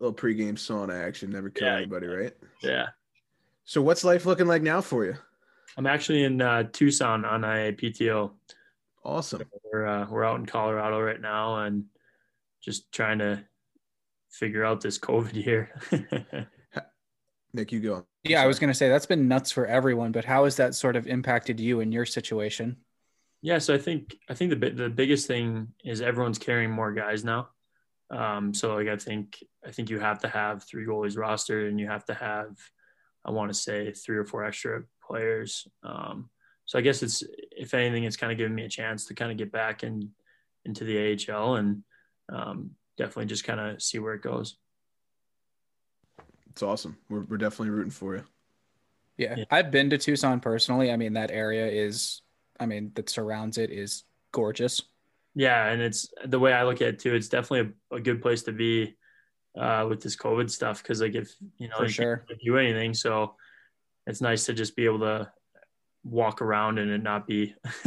A 0.00 0.04
little 0.04 0.16
pregame 0.16 0.54
sauna 0.54 1.02
action 1.02 1.30
never 1.30 1.50
kill 1.50 1.68
yeah, 1.68 1.76
anybody, 1.76 2.06
right? 2.06 2.32
Yeah. 2.62 2.88
So 3.64 3.82
what's 3.82 4.04
life 4.04 4.26
looking 4.26 4.46
like 4.46 4.62
now 4.62 4.80
for 4.80 5.04
you? 5.04 5.14
I'm 5.76 5.86
actually 5.86 6.24
in 6.24 6.40
uh, 6.40 6.64
Tucson 6.72 7.24
on 7.24 7.44
a 7.44 7.72
PTO. 7.72 8.32
Awesome. 9.04 9.40
So 9.40 9.46
we're 9.72 9.86
uh, 9.86 10.06
we're 10.08 10.24
out 10.24 10.40
in 10.40 10.46
Colorado 10.46 11.00
right 11.00 11.20
now 11.20 11.64
and 11.64 11.84
just 12.60 12.90
trying 12.92 13.18
to 13.18 13.44
figure 14.30 14.64
out 14.64 14.80
this 14.80 14.98
COVID 14.98 15.34
year. 15.34 15.70
Nick, 17.54 17.72
you 17.72 17.80
go. 17.80 18.06
Yeah, 18.24 18.42
I 18.42 18.46
was 18.46 18.58
going 18.58 18.68
to 18.68 18.74
say 18.74 18.88
that's 18.88 19.06
been 19.06 19.28
nuts 19.28 19.50
for 19.50 19.66
everyone, 19.66 20.12
but 20.12 20.24
how 20.24 20.44
has 20.44 20.56
that 20.56 20.74
sort 20.74 20.96
of 20.96 21.06
impacted 21.06 21.58
you 21.58 21.80
in 21.80 21.92
your 21.92 22.04
situation? 22.04 22.76
Yeah, 23.40 23.58
so 23.58 23.74
I 23.74 23.78
think 23.78 24.16
I 24.28 24.34
think 24.34 24.50
the 24.50 24.70
the 24.70 24.88
biggest 24.88 25.26
thing 25.26 25.68
is 25.84 26.00
everyone's 26.00 26.38
carrying 26.38 26.70
more 26.70 26.92
guys 26.92 27.24
now. 27.24 27.48
Um, 28.10 28.54
so 28.54 28.74
like 28.74 28.88
I 28.88 28.96
think 28.96 29.42
I 29.66 29.70
think 29.70 29.90
you 29.90 30.00
have 30.00 30.20
to 30.20 30.28
have 30.28 30.64
three 30.64 30.84
goalies 30.84 31.16
rostered, 31.16 31.68
and 31.68 31.78
you 31.78 31.86
have 31.86 32.04
to 32.06 32.14
have 32.14 32.56
I 33.24 33.30
want 33.30 33.50
to 33.50 33.54
say 33.54 33.92
three 33.92 34.16
or 34.16 34.24
four 34.24 34.44
extra 34.44 34.82
players. 35.02 35.66
Um, 35.82 36.30
so 36.64 36.78
I 36.78 36.82
guess 36.82 37.02
it's 37.02 37.22
if 37.52 37.74
anything, 37.74 38.04
it's 38.04 38.16
kind 38.16 38.32
of 38.32 38.38
giving 38.38 38.54
me 38.54 38.64
a 38.64 38.68
chance 38.68 39.06
to 39.06 39.14
kind 39.14 39.30
of 39.30 39.38
get 39.38 39.52
back 39.52 39.84
in 39.84 40.10
into 40.64 40.84
the 40.84 41.16
AHL 41.30 41.56
and 41.56 41.82
um, 42.30 42.72
definitely 42.96 43.26
just 43.26 43.44
kind 43.44 43.60
of 43.60 43.80
see 43.82 43.98
where 43.98 44.14
it 44.14 44.22
goes. 44.22 44.56
It's 46.50 46.62
awesome. 46.62 46.98
We're 47.08 47.20
we're 47.20 47.36
definitely 47.36 47.70
rooting 47.70 47.90
for 47.90 48.16
you. 48.16 48.24
Yeah. 49.16 49.34
Yeah. 49.38 49.44
I've 49.50 49.70
been 49.70 49.90
to 49.90 49.98
Tucson 49.98 50.40
personally. 50.40 50.90
I 50.92 50.96
mean, 50.96 51.14
that 51.14 51.30
area 51.30 51.66
is, 51.66 52.22
I 52.60 52.66
mean, 52.66 52.92
that 52.94 53.08
surrounds 53.08 53.58
it 53.58 53.70
is 53.70 54.04
gorgeous. 54.32 54.82
Yeah, 55.34 55.68
and 55.68 55.80
it's 55.80 56.12
the 56.24 56.38
way 56.38 56.52
I 56.52 56.64
look 56.64 56.82
at 56.82 56.88
it 56.88 56.98
too. 56.98 57.14
It's 57.14 57.28
definitely 57.28 57.72
a, 57.92 57.96
a 57.96 58.00
good 58.00 58.20
place 58.20 58.42
to 58.44 58.52
be 58.52 58.96
uh, 59.58 59.86
with 59.88 60.02
this 60.02 60.16
COVID 60.16 60.50
stuff 60.50 60.82
because 60.82 61.00
like 61.00 61.14
if 61.14 61.32
you 61.58 61.68
know 61.68 61.76
For 61.78 61.84
you 61.84 61.88
sure. 61.90 62.24
can't 62.28 62.40
do 62.44 62.56
anything, 62.58 62.94
so 62.94 63.36
it's 64.06 64.20
nice 64.20 64.46
to 64.46 64.54
just 64.54 64.74
be 64.74 64.84
able 64.84 65.00
to 65.00 65.30
walk 66.04 66.40
around 66.42 66.78
and 66.78 66.90
it 66.90 67.02
not 67.02 67.26
be 67.26 67.54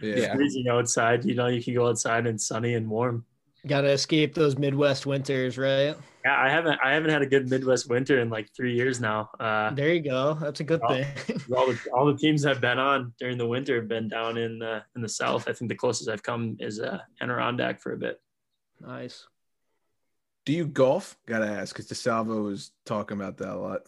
Yeah. 0.00 0.34
freezing 0.34 0.68
outside. 0.70 1.24
You 1.24 1.34
know, 1.34 1.46
you 1.46 1.62
can 1.62 1.74
go 1.74 1.88
outside 1.88 2.26
and 2.26 2.40
sunny 2.40 2.74
and 2.74 2.88
warm. 2.88 3.24
Got 3.68 3.82
to 3.82 3.88
escape 3.90 4.34
those 4.34 4.56
Midwest 4.58 5.06
winters, 5.06 5.56
right? 5.58 5.94
Yeah, 6.24 6.36
I 6.36 6.48
haven't 6.48 6.80
I 6.82 6.92
haven't 6.94 7.10
had 7.10 7.22
a 7.22 7.26
good 7.26 7.48
Midwest 7.50 7.88
winter 7.88 8.18
in 8.20 8.30
like 8.30 8.48
three 8.56 8.74
years 8.74 8.98
now. 9.00 9.30
Uh, 9.38 9.70
There 9.74 9.92
you 9.92 10.00
go. 10.00 10.34
That's 10.40 10.60
a 10.60 10.64
good 10.64 10.80
Oh. 10.82 10.88
thing. 10.94 11.06
all 11.54 11.66
the 11.72 11.78
all 11.94 12.06
the 12.06 12.16
teams 12.16 12.44
I've 12.46 12.60
been 12.60 12.78
on 12.78 13.12
during 13.20 13.38
the 13.38 13.46
winter 13.46 13.76
have 13.76 13.88
been 13.88 14.08
down 14.08 14.36
in 14.38 14.58
the 14.58 14.82
in 14.96 15.02
the 15.02 15.08
south. 15.08 15.48
I 15.48 15.52
think 15.52 15.68
the 15.68 15.74
closest 15.76 16.08
I've 16.08 16.22
come 16.22 16.56
is 16.60 16.80
uh, 16.80 16.98
Adirondack 17.20 17.80
for 17.80 17.92
a 17.92 17.96
bit. 17.96 18.20
nice. 18.80 19.26
Do 20.46 20.52
you 20.54 20.66
golf? 20.66 21.18
Gotta 21.26 21.46
ask 21.46 21.76
because 21.76 21.90
DeSalvo 21.90 22.42
was 22.42 22.70
talking 22.86 23.18
about 23.20 23.36
that 23.36 23.50
a 23.54 23.58
lot. 23.58 23.80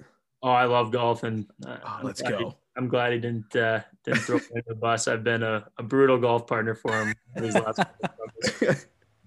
Oh, 0.43 0.51
I 0.51 0.65
love 0.67 0.91
golf, 0.93 1.23
and 1.23 1.47
uh, 1.67 1.79
Oh, 1.83 1.97
I'm 2.01 2.05
let's 2.05 2.21
glad 2.21 2.35
he- 2.35 2.45
go. 2.45 2.57
I'm 2.77 2.87
glad 2.89 3.13
he 3.13 3.19
didn't 3.19 3.55
uh, 3.57 3.81
didn't 4.05 4.21
throw 4.21 4.37
me 4.37 4.43
under 4.57 4.65
the 4.69 4.75
bus. 4.75 5.09
I've 5.09 5.25
been 5.25 5.43
a, 5.43 5.67
a 5.79 5.83
brutal 5.83 6.19
golf 6.19 6.47
partner 6.47 6.75
for 6.75 6.93
him 6.93 7.15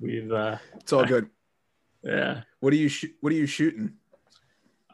these 0.08 0.30
last. 0.30 0.32
couple 0.32 0.40
of 0.44 0.50
summers. 0.50 0.62
We've 0.72 0.74
uh, 0.74 0.80
it's 0.82 0.94
all 0.94 1.06
good. 1.06 1.30
yeah. 2.04 2.42
What 2.60 2.74
are 2.74 2.78
you 2.78 2.90
sh- 2.90 3.06
What 3.22 3.32
are 3.32 3.36
you 3.36 3.46
shooting? 3.46 3.94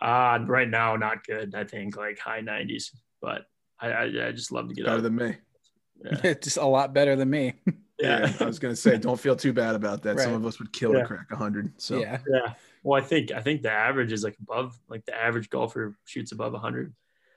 Uh, 0.01 0.39
right 0.47 0.69
now, 0.69 0.95
not 0.95 1.25
good. 1.25 1.53
I 1.55 1.63
think 1.65 1.97
like 1.97 2.19
high 2.19 2.41
90s, 2.41 2.91
but 3.21 3.45
I, 3.79 3.87
I, 3.91 4.03
I 4.27 4.31
just 4.31 4.51
love 4.51 4.69
to 4.69 4.73
get 4.73 4.85
Better 4.85 4.97
out. 4.97 5.03
than 5.03 5.15
me. 5.15 5.35
Yeah. 6.23 6.33
just 6.41 6.57
a 6.57 6.65
lot 6.65 6.93
better 6.93 7.15
than 7.15 7.29
me. 7.29 7.53
Yeah, 8.01 8.31
I 8.39 8.45
was 8.45 8.59
gonna 8.59 8.77
say, 8.77 8.97
don't 8.97 9.19
feel 9.19 9.35
too 9.35 9.51
bad 9.51 9.75
about 9.75 10.03
that. 10.03 10.17
Some 10.21 10.31
of 10.31 10.45
us 10.45 10.57
would 10.57 10.71
kill 10.71 10.93
Yeah. 10.93 11.01
to 11.01 11.05
crack 11.05 11.29
hundred. 11.33 11.73
So 11.81 11.97
yeah. 11.97 12.19
Yeah. 12.31 12.53
Well, 12.81 12.97
I 12.97 13.05
think 13.05 13.33
I 13.33 13.41
think 13.41 13.61
the 13.61 13.73
average 13.73 14.13
is 14.13 14.23
like 14.23 14.37
above, 14.41 14.79
like 14.87 15.03
the 15.03 15.13
average 15.13 15.49
golfer 15.49 15.97
shoots 16.05 16.31
above 16.31 16.53
100. 16.53 16.93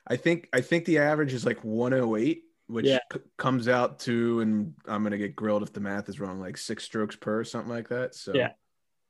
I 0.07 0.15
think 0.15 0.49
I 0.53 0.61
think 0.61 0.85
the 0.85 0.99
average 0.99 1.33
is 1.33 1.45
like 1.45 1.65
108, 1.65 2.45
which 2.73 2.87
Yeah. 2.87 2.99
c- 3.13 3.21
comes 3.37 3.69
out 3.69 3.99
to, 4.01 4.41
and 4.41 4.75
I'm 4.87 5.03
gonna 5.03 5.19
get 5.19 5.37
grilled 5.37 5.63
if 5.63 5.73
the 5.73 5.81
math 5.81 6.09
is 6.09 6.19
wrong, 6.19 6.41
like 6.41 6.57
six 6.57 6.85
strokes 6.85 7.15
per, 7.17 7.45
something 7.45 7.71
like 7.71 7.89
that. 7.91 8.15
So 8.15 8.35
Yeah. 8.35 8.53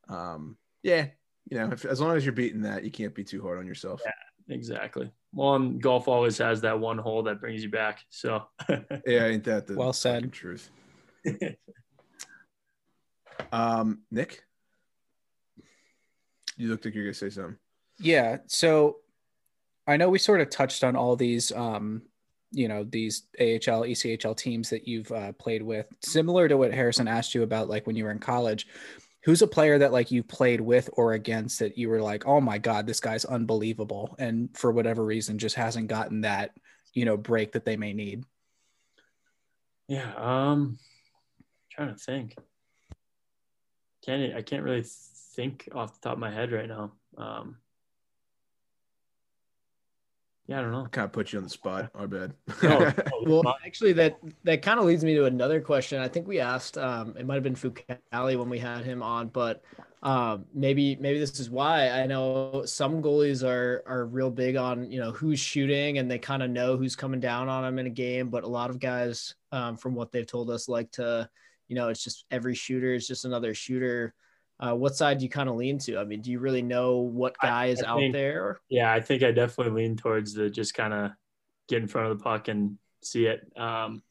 um, 0.08 0.56
yeah, 0.82 1.06
you 1.48 1.56
know, 1.58 1.70
if, 1.70 1.84
as 1.84 2.00
long 2.00 2.16
as 2.16 2.24
you're 2.24 2.32
beating 2.32 2.62
that, 2.62 2.82
you 2.84 2.90
can't 2.90 3.14
be 3.14 3.22
too 3.24 3.40
hard 3.40 3.58
on 3.58 3.66
yourself. 3.66 4.02
Exactly. 4.48 5.10
Well, 5.32 5.54
and 5.54 5.80
golf 5.80 6.08
always 6.08 6.36
has 6.38 6.60
that 6.62 6.78
one 6.78 6.98
hole 6.98 7.22
that 7.22 7.40
brings 7.40 7.62
you 7.62 7.70
back. 7.70 8.00
So 8.10 8.42
Yeah, 8.68 9.26
ain't 9.26 9.44
that 9.44 9.66
the 9.68 9.76
Well 9.76 9.92
said. 9.92 10.32
truth? 10.32 10.70
Um, 13.50 14.02
Nick, 14.10 14.44
you 16.56 16.68
looked 16.68 16.84
like 16.84 16.94
you're 16.94 17.04
gonna 17.04 17.14
say 17.14 17.28
something. 17.28 17.56
Yeah. 17.98 18.38
So 18.46 18.98
I 19.86 19.96
know 19.96 20.08
we 20.08 20.18
sort 20.18 20.40
of 20.40 20.48
touched 20.48 20.84
on 20.84 20.96
all 20.96 21.16
these, 21.16 21.52
um, 21.52 22.02
you 22.52 22.68
know, 22.68 22.84
these 22.84 23.24
AHL, 23.40 23.82
ECHL 23.82 24.36
teams 24.36 24.70
that 24.70 24.86
you've 24.86 25.10
uh, 25.10 25.32
played 25.32 25.62
with, 25.62 25.86
similar 26.04 26.48
to 26.48 26.56
what 26.56 26.72
Harrison 26.72 27.08
asked 27.08 27.34
you 27.34 27.42
about, 27.42 27.68
like 27.68 27.86
when 27.86 27.96
you 27.96 28.04
were 28.04 28.10
in 28.10 28.18
college. 28.18 28.66
Who's 29.24 29.42
a 29.42 29.46
player 29.46 29.78
that 29.78 29.92
like 29.92 30.10
you 30.10 30.22
played 30.22 30.60
with 30.60 30.90
or 30.94 31.12
against 31.12 31.60
that 31.60 31.78
you 31.78 31.88
were 31.88 32.02
like, 32.02 32.26
oh 32.26 32.40
my 32.40 32.58
god, 32.58 32.86
this 32.86 33.00
guy's 33.00 33.24
unbelievable, 33.24 34.14
and 34.18 34.48
for 34.56 34.72
whatever 34.72 35.04
reason 35.04 35.38
just 35.38 35.54
hasn't 35.56 35.88
gotten 35.88 36.22
that, 36.22 36.56
you 36.92 37.04
know, 37.04 37.16
break 37.16 37.52
that 37.52 37.64
they 37.64 37.76
may 37.76 37.92
need. 37.92 38.24
yeah. 39.88 40.12
Um, 40.16 40.78
trying 41.70 41.94
to 41.94 41.98
think. 41.98 42.36
Can't 44.04 44.34
I 44.34 44.42
can't 44.42 44.64
really 44.64 44.84
think 44.84 45.68
off 45.74 45.94
the 45.94 46.08
top 46.08 46.14
of 46.14 46.18
my 46.18 46.30
head 46.30 46.52
right 46.52 46.68
now. 46.68 46.92
Um, 47.16 47.56
yeah, 50.46 50.58
I 50.58 50.62
don't 50.62 50.72
know. 50.72 50.86
Kind 50.90 51.04
of 51.04 51.12
put 51.12 51.32
you 51.32 51.38
on 51.38 51.44
the 51.44 51.50
spot. 51.50 51.90
Our 51.94 52.08
bad. 52.08 52.34
No, 52.62 52.92
Well, 53.22 53.56
actually, 53.64 53.92
that 53.94 54.18
that 54.44 54.62
kind 54.62 54.80
of 54.80 54.86
leads 54.86 55.04
me 55.04 55.14
to 55.14 55.26
another 55.26 55.60
question. 55.60 56.00
I 56.00 56.08
think 56.08 56.26
we 56.26 56.40
asked. 56.40 56.76
Um, 56.76 57.14
it 57.16 57.26
might 57.26 57.34
have 57.34 57.42
been 57.44 57.54
Fucale 57.54 58.38
when 58.38 58.48
we 58.48 58.58
had 58.58 58.84
him 58.84 59.02
on, 59.02 59.28
but 59.28 59.62
um, 60.02 60.46
maybe 60.52 60.96
maybe 60.96 61.20
this 61.20 61.38
is 61.38 61.48
why. 61.48 61.90
I 61.90 62.06
know 62.06 62.64
some 62.66 63.00
goalies 63.00 63.46
are 63.46 63.84
are 63.86 64.06
real 64.06 64.30
big 64.30 64.56
on 64.56 64.90
you 64.90 64.98
know 65.00 65.12
who's 65.12 65.38
shooting 65.38 65.98
and 65.98 66.10
they 66.10 66.18
kind 66.18 66.42
of 66.42 66.50
know 66.50 66.76
who's 66.76 66.96
coming 66.96 67.20
down 67.20 67.48
on 67.48 67.62
them 67.62 67.78
in 67.78 67.86
a 67.86 67.90
game. 67.90 68.28
But 68.28 68.42
a 68.42 68.48
lot 68.48 68.70
of 68.70 68.80
guys, 68.80 69.36
um, 69.52 69.76
from 69.76 69.94
what 69.94 70.10
they've 70.10 70.26
told 70.26 70.50
us, 70.50 70.68
like 70.68 70.90
to 70.92 71.28
you 71.68 71.76
know 71.76 71.88
it's 71.88 72.02
just 72.02 72.24
every 72.32 72.56
shooter 72.56 72.94
is 72.94 73.06
just 73.06 73.24
another 73.24 73.54
shooter. 73.54 74.12
Uh, 74.62 74.74
what 74.74 74.94
side 74.94 75.18
do 75.18 75.24
you 75.24 75.28
kind 75.28 75.48
of 75.48 75.56
lean 75.56 75.76
to? 75.76 75.98
I 75.98 76.04
mean, 76.04 76.20
do 76.20 76.30
you 76.30 76.38
really 76.38 76.62
know 76.62 76.98
what 76.98 77.34
guy 77.42 77.66
is 77.66 77.82
I 77.82 77.88
out 77.88 77.98
think- 77.98 78.12
there? 78.14 78.60
Yeah, 78.68 78.92
I 78.92 79.00
think 79.00 79.24
I 79.24 79.32
definitely 79.32 79.82
lean 79.82 79.96
towards 79.96 80.34
the 80.34 80.48
just 80.48 80.74
kind 80.74 80.94
of 80.94 81.10
get 81.68 81.82
in 81.82 81.88
front 81.88 82.12
of 82.12 82.16
the 82.16 82.22
puck 82.22 82.46
and 82.46 82.78
see 83.02 83.26
it. 83.26 83.50
Um, 83.56 84.02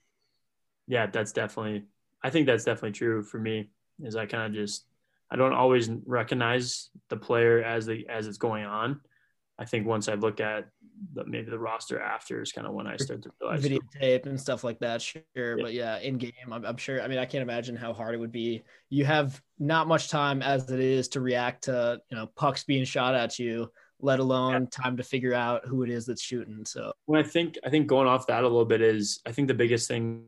yeah, 0.87 1.05
that's 1.07 1.31
definitely. 1.31 1.85
I 2.21 2.29
think 2.29 2.47
that's 2.47 2.65
definitely 2.65 2.91
true 2.91 3.23
for 3.23 3.39
me. 3.39 3.69
Is 4.03 4.17
I 4.17 4.25
kind 4.25 4.43
of 4.43 4.53
just 4.53 4.85
I 5.31 5.37
don't 5.37 5.53
always 5.53 5.89
recognize 6.05 6.89
the 7.07 7.15
player 7.15 7.63
as 7.63 7.85
the 7.85 8.05
as 8.09 8.27
it's 8.27 8.37
going 8.37 8.65
on. 8.65 8.99
I 9.61 9.65
think 9.65 9.85
once 9.85 10.09
I 10.09 10.15
look 10.15 10.39
at 10.39 10.69
the, 11.13 11.23
maybe 11.23 11.51
the 11.51 11.59
roster 11.59 12.01
after 12.01 12.41
is 12.41 12.51
kind 12.51 12.65
of 12.65 12.73
when 12.73 12.87
I 12.87 12.97
start 12.97 13.21
to 13.21 13.31
realize. 13.39 13.63
videotape 13.63 14.25
and 14.25 14.39
stuff 14.39 14.63
like 14.63 14.79
that. 14.79 15.03
Sure, 15.03 15.55
but 15.57 15.73
yeah, 15.73 15.99
in 15.99 16.17
game, 16.17 16.33
I'm, 16.51 16.65
I'm 16.65 16.77
sure. 16.77 16.99
I 16.99 17.07
mean, 17.07 17.19
I 17.19 17.25
can't 17.25 17.43
imagine 17.43 17.75
how 17.75 17.93
hard 17.93 18.15
it 18.15 18.17
would 18.17 18.31
be. 18.31 18.63
You 18.89 19.05
have 19.05 19.39
not 19.59 19.87
much 19.87 20.09
time 20.09 20.41
as 20.41 20.71
it 20.71 20.79
is 20.79 21.07
to 21.09 21.21
react 21.21 21.65
to 21.65 22.01
you 22.09 22.17
know 22.17 22.25
pucks 22.35 22.63
being 22.63 22.85
shot 22.85 23.13
at 23.13 23.37
you, 23.37 23.71
let 23.99 24.19
alone 24.19 24.65
time 24.65 24.97
to 24.97 25.03
figure 25.03 25.35
out 25.35 25.67
who 25.67 25.83
it 25.83 25.91
is 25.91 26.07
that's 26.07 26.23
shooting. 26.23 26.65
So 26.65 26.91
Well, 27.05 27.19
I 27.19 27.23
think 27.23 27.59
I 27.63 27.69
think 27.69 27.85
going 27.85 28.07
off 28.07 28.25
that 28.27 28.43
a 28.43 28.47
little 28.47 28.65
bit 28.65 28.81
is 28.81 29.19
I 29.27 29.31
think 29.31 29.47
the 29.47 29.53
biggest 29.53 29.87
thing 29.87 30.23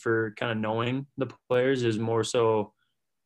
for 0.00 0.32
kind 0.38 0.50
of 0.50 0.56
knowing 0.56 1.06
the 1.18 1.28
players 1.50 1.82
is 1.82 1.98
more 1.98 2.24
so 2.24 2.72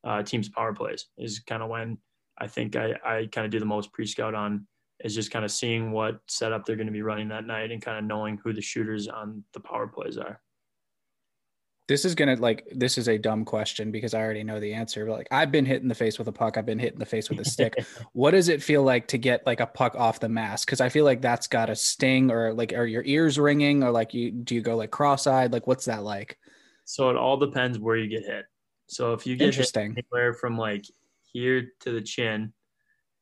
uh, 0.03 0.25
teams 0.25 0.49
power 0.49 0.75
plays 0.75 1.07
is 1.17 1.39
kind 1.39 1.63
of 1.63 1.69
when 1.69 1.99
I 2.37 2.49
think 2.49 2.75
I, 2.75 2.95
I 3.05 3.29
kind 3.31 3.45
of 3.45 3.53
do 3.53 3.61
the 3.61 3.65
most 3.65 3.93
pre 3.93 4.07
scout 4.07 4.35
on 4.35 4.67
is 5.05 5.15
just 5.15 5.31
kind 5.31 5.45
of 5.45 5.51
seeing 5.51 5.93
what 5.93 6.21
setup 6.27 6.65
they're 6.65 6.77
going 6.77 6.87
to 6.87 6.93
be 6.93 7.03
running 7.03 7.29
that 7.29 7.47
night 7.47 7.71
and 7.71 7.83
kind 7.83 7.99
of 7.99 8.05
knowing 8.05 8.39
who 8.43 8.53
the 8.53 8.63
shooters 8.63 9.09
on 9.09 9.45
the 9.53 9.61
power 9.61 9.87
plays 9.87 10.17
are. 10.17 10.41
This 11.89 12.05
is 12.05 12.15
gonna 12.15 12.37
like 12.37 12.67
this 12.71 12.97
is 12.97 13.09
a 13.09 13.19
dumb 13.19 13.45
question 13.45 13.91
because 13.91 14.15
I 14.15 14.21
already 14.21 14.45
know 14.45 14.61
the 14.61 14.73
answer. 14.73 15.05
But 15.05 15.19
like 15.19 15.29
I've 15.33 15.51
been 15.51 15.67
hit 15.67 15.83
in 15.83 15.89
the 15.89 15.95
face 15.97 16.17
with 16.17 16.29
a 16.29 16.33
puck, 16.33 16.57
I've 16.57 16.65
been 16.65 16.79
hit 16.79 16.93
in 16.93 16.99
the 16.99 17.05
face 17.05 17.29
with 17.29 17.41
a 17.41 17.45
stick. 17.45 17.75
what 18.13 18.31
does 18.31 18.49
it 18.49 18.63
feel 18.63 18.85
like 18.85 19.09
to 19.09 19.19
get 19.19 19.45
like 19.47 19.59
a 19.61 19.67
puck 19.67 19.97
off 19.97 20.21
the 20.21 20.29
mask? 20.29 20.67
Because 20.67 20.81
I 20.81 20.89
feel 20.89 21.05
like 21.05 21.21
that's 21.21 21.49
got 21.49 21.69
a 21.69 21.77
sting, 21.77 22.31
or 22.31 22.55
like 22.55 22.73
are 22.73 22.87
your 22.87 23.03
ears 23.05 23.39
ringing, 23.39 23.83
or 23.83 23.91
like 23.91 24.15
you 24.15 24.31
do 24.31 24.55
you 24.55 24.63
go 24.63 24.77
like 24.77 24.93
cross-eyed? 24.93 25.53
Like 25.53 25.67
what's 25.67 25.87
that 25.87 26.05
like? 26.05 26.39
So 26.85 27.11
it 27.11 27.17
all 27.17 27.37
depends 27.37 27.79
where 27.79 27.97
you 27.97 28.09
get 28.09 28.25
hit. 28.25 28.45
So 28.87 29.13
if 29.13 29.27
you 29.27 29.35
get 29.35 29.47
hit 29.47 29.55
Interesting. 29.55 29.97
anywhere 29.99 30.35
from 30.35 30.57
like 30.57 30.85
here 31.33 31.73
to 31.81 31.91
the 31.91 32.01
chin, 32.01 32.53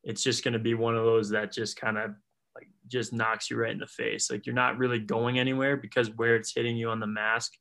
it's 0.05 0.23
just 0.23 0.45
going 0.45 0.55
to 0.55 0.59
be 0.59 0.75
one 0.75 0.97
of 0.97 1.05
those 1.05 1.31
that 1.31 1.53
just 1.53 1.77
kind 1.77 1.99
of 1.99 2.13
like 2.55 2.69
just 2.89 3.13
knocks 3.13 3.51
you 3.51 3.57
right 3.57 3.73
in 3.73 3.79
the 3.79 3.87
face. 3.87 4.31
Like 4.31 4.47
you're 4.47 4.55
not 4.55 4.79
really 4.79 4.99
going 4.99 5.39
anywhere 5.39 5.77
because 5.77 6.11
where 6.17 6.37
it's 6.37 6.55
hitting 6.55 6.77
you 6.77 6.91
on 6.91 7.01
the 7.01 7.07
mask, 7.07 7.53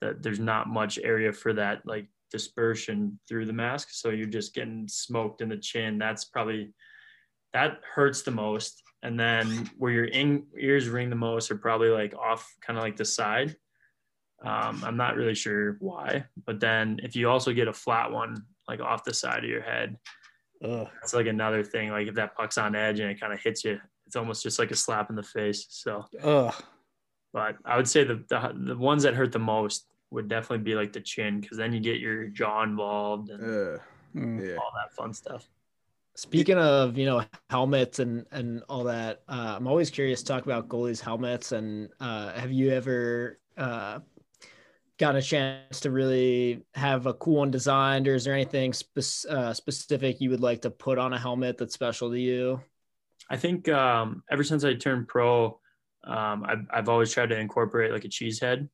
that 0.00 0.22
there's 0.22 0.40
not 0.40 0.68
much 0.68 0.98
area 1.02 1.32
for 1.32 1.52
that 1.54 1.82
like 1.84 2.08
dispersion 2.30 3.18
through 3.28 3.46
the 3.46 3.52
mask. 3.52 3.88
So 3.90 4.10
you're 4.10 4.26
just 4.26 4.54
getting 4.54 4.86
smoked 4.88 5.40
in 5.40 5.48
the 5.48 5.56
chin. 5.56 5.98
That's 5.98 6.24
probably 6.24 6.72
that 7.52 7.80
hurts 7.94 8.22
the 8.22 8.30
most. 8.30 8.82
And 9.02 9.18
then 9.18 9.70
where 9.78 9.92
your 9.92 10.04
in, 10.06 10.44
ears 10.58 10.88
ring 10.88 11.10
the 11.10 11.16
most 11.16 11.50
are 11.50 11.56
probably 11.56 11.88
like 11.88 12.14
off 12.14 12.52
kind 12.60 12.78
of 12.78 12.84
like 12.84 12.96
the 12.96 13.04
side. 13.04 13.56
Um, 14.44 14.82
I'm 14.84 14.96
not 14.96 15.16
really 15.16 15.34
sure 15.34 15.76
why, 15.80 16.24
but 16.46 16.60
then 16.60 17.00
if 17.02 17.16
you 17.16 17.28
also 17.28 17.52
get 17.52 17.66
a 17.68 17.72
flat 17.72 18.12
one 18.12 18.44
like 18.68 18.80
off 18.80 19.02
the 19.02 19.14
side 19.14 19.42
of 19.42 19.50
your 19.50 19.62
head, 19.62 19.96
Ugh. 20.62 20.88
that's 21.00 21.14
like 21.14 21.26
another 21.26 21.62
thing. 21.62 21.90
Like 21.90 22.08
if 22.08 22.14
that 22.16 22.36
puck's 22.36 22.58
on 22.58 22.74
edge 22.74 23.00
and 23.00 23.10
it 23.10 23.20
kind 23.20 23.32
of 23.32 23.40
hits 23.40 23.64
you, 23.64 23.80
it's 24.06 24.16
almost 24.16 24.42
just 24.42 24.58
like 24.58 24.70
a 24.70 24.76
slap 24.76 25.10
in 25.10 25.16
the 25.16 25.22
face. 25.22 25.66
So, 25.68 26.04
Ugh. 26.22 26.54
but 27.32 27.56
I 27.64 27.76
would 27.76 27.88
say 27.88 28.04
the 28.04 28.24
the, 28.28 28.52
the 28.54 28.76
ones 28.76 29.02
that 29.04 29.14
hurt 29.14 29.32
the 29.32 29.38
most 29.38 29.86
would 30.10 30.28
definitely 30.28 30.64
be 30.64 30.74
like 30.74 30.92
the 30.92 31.00
chin 31.00 31.40
because 31.40 31.58
then 31.58 31.72
you 31.72 31.80
get 31.80 32.00
your 32.00 32.28
jaw 32.28 32.62
involved 32.62 33.30
and 33.30 33.42
Uh, 33.42 33.78
yeah. 34.14 34.56
all 34.56 34.72
that 34.74 34.92
fun 34.96 35.12
stuff. 35.12 35.48
Speaking 36.16 36.58
of 36.58 36.98
you 36.98 37.06
know 37.06 37.22
helmets 37.50 38.00
and 38.00 38.26
and 38.32 38.62
all 38.68 38.84
that, 38.84 39.22
uh, 39.28 39.54
I'm 39.56 39.68
always 39.68 39.90
curious 39.90 40.20
to 40.22 40.26
talk 40.26 40.44
about 40.44 40.68
goalies' 40.68 41.00
helmets. 41.00 41.52
And 41.52 41.90
uh, 42.00 42.32
have 42.32 42.50
you 42.50 42.70
ever 42.70 43.38
uh, 43.56 44.00
gotten 44.98 45.16
a 45.16 45.22
chance 45.22 45.80
to 45.80 45.90
really 45.90 46.64
have 46.74 47.06
a 47.06 47.14
cool 47.14 47.36
one 47.36 47.50
designed, 47.50 48.08
or 48.08 48.14
is 48.14 48.24
there 48.24 48.34
anything 48.34 48.72
spe- 48.72 49.26
uh, 49.28 49.54
specific 49.54 50.20
you 50.20 50.30
would 50.30 50.40
like 50.40 50.62
to 50.62 50.70
put 50.70 50.98
on 50.98 51.12
a 51.12 51.18
helmet 51.18 51.56
that's 51.58 51.74
special 51.74 52.10
to 52.10 52.18
you? 52.18 52.60
I 53.30 53.36
think 53.36 53.68
um, 53.68 54.22
ever 54.30 54.42
since 54.42 54.64
I 54.64 54.74
turned 54.74 55.08
pro, 55.08 55.58
um, 56.04 56.44
I've, 56.44 56.66
I've 56.72 56.88
always 56.88 57.12
tried 57.12 57.28
to 57.30 57.38
incorporate 57.38 57.92
like 57.92 58.04
a 58.04 58.08
cheese 58.08 58.40
head 58.40 58.68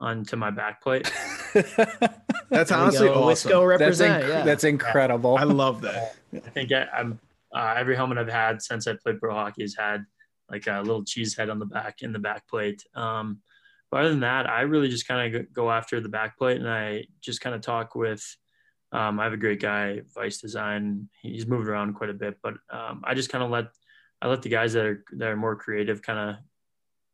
onto 0.00 0.36
my 0.36 0.50
back 0.50 0.82
plate. 0.82 1.10
That's 2.50 2.70
honestly 2.70 3.08
go. 3.08 3.24
Let's 3.24 3.40
awesome. 3.44 3.50
go 3.50 3.78
That's, 3.78 4.00
inc- 4.00 4.28
yeah. 4.28 4.42
that's 4.42 4.62
incredible. 4.62 5.36
I 5.36 5.42
love 5.42 5.80
that. 5.82 6.14
I 6.32 6.38
think 6.38 6.70
I, 6.70 6.86
I'm 6.96 7.18
uh, 7.52 7.74
every 7.76 7.96
helmet 7.96 8.18
I've 8.18 8.28
had 8.28 8.62
since 8.62 8.86
I 8.86 8.94
played 8.94 9.18
pro 9.18 9.34
hockey 9.34 9.62
has 9.62 9.74
had 9.74 10.04
like 10.50 10.66
a 10.68 10.80
little 10.80 11.02
cheese 11.02 11.36
head 11.36 11.50
on 11.50 11.58
the 11.58 11.66
back 11.66 12.02
in 12.02 12.12
the 12.12 12.18
back 12.20 12.46
plate. 12.48 12.84
Um, 12.94 13.40
but 13.90 14.00
other 14.00 14.10
than 14.10 14.20
that, 14.20 14.48
I 14.48 14.62
really 14.62 14.88
just 14.88 15.06
kind 15.06 15.34
of 15.34 15.52
go 15.52 15.70
after 15.70 16.00
the 16.00 16.08
back 16.08 16.38
plate 16.38 16.58
and 16.58 16.68
I 16.68 17.04
just 17.20 17.40
kind 17.40 17.54
of 17.54 17.62
talk 17.62 17.94
with. 17.94 18.24
Um, 18.92 19.20
I 19.20 19.24
have 19.24 19.32
a 19.32 19.38
great 19.38 19.60
guy, 19.60 20.02
Vice 20.14 20.38
Design. 20.38 21.08
He's 21.20 21.46
moved 21.46 21.68
around 21.68 21.94
quite 21.94 22.10
a 22.10 22.14
bit, 22.14 22.38
but 22.42 22.54
um, 22.70 23.02
I 23.04 23.14
just 23.14 23.30
kind 23.30 23.44
of 23.44 23.50
let 23.50 23.66
I 24.22 24.28
let 24.28 24.42
the 24.42 24.48
guys 24.48 24.72
that 24.72 24.86
are 24.86 25.04
that 25.12 25.28
are 25.28 25.36
more 25.36 25.56
creative 25.56 26.02
kind 26.02 26.18
of 26.18 26.36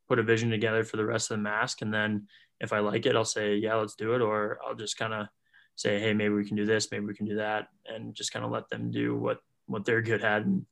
put 0.09 0.19
a 0.19 0.23
vision 0.23 0.51
together 0.51 0.85
for 0.85 0.97
the 0.97 1.05
rest 1.05 1.31
of 1.31 1.39
the 1.39 1.43
mask, 1.43 1.83
and 1.83 1.93
then 1.93 2.29
if 2.61 2.73
I 2.73 2.79
like 2.79 3.07
it, 3.07 3.17
I'll 3.17 3.25
say 3.25 3.57
yeah, 3.57 3.75
let's 3.75 3.97
do 3.97 4.15
it, 4.15 4.21
or 4.21 4.59
I'll 4.65 4.75
just 4.75 4.97
kind 4.97 5.15
of 5.15 5.27
say 5.77 5.99
hey, 5.99 6.15
maybe 6.15 6.35
we 6.35 6.47
can 6.47 6.57
do 6.57 6.67
this, 6.67 6.91
maybe 6.91 7.07
we 7.07 7.15
can 7.15 7.27
do 7.27 7.37
that, 7.37 7.69
and 7.87 8.15
just 8.15 8.33
kind 8.33 8.45
of 8.45 8.51
let 8.51 8.69
them 8.69 8.91
do 8.91 9.17
what 9.17 9.39
what 9.67 9.85
they're 9.85 10.03
good 10.03 10.23
at, 10.23 10.43
and 10.43 10.67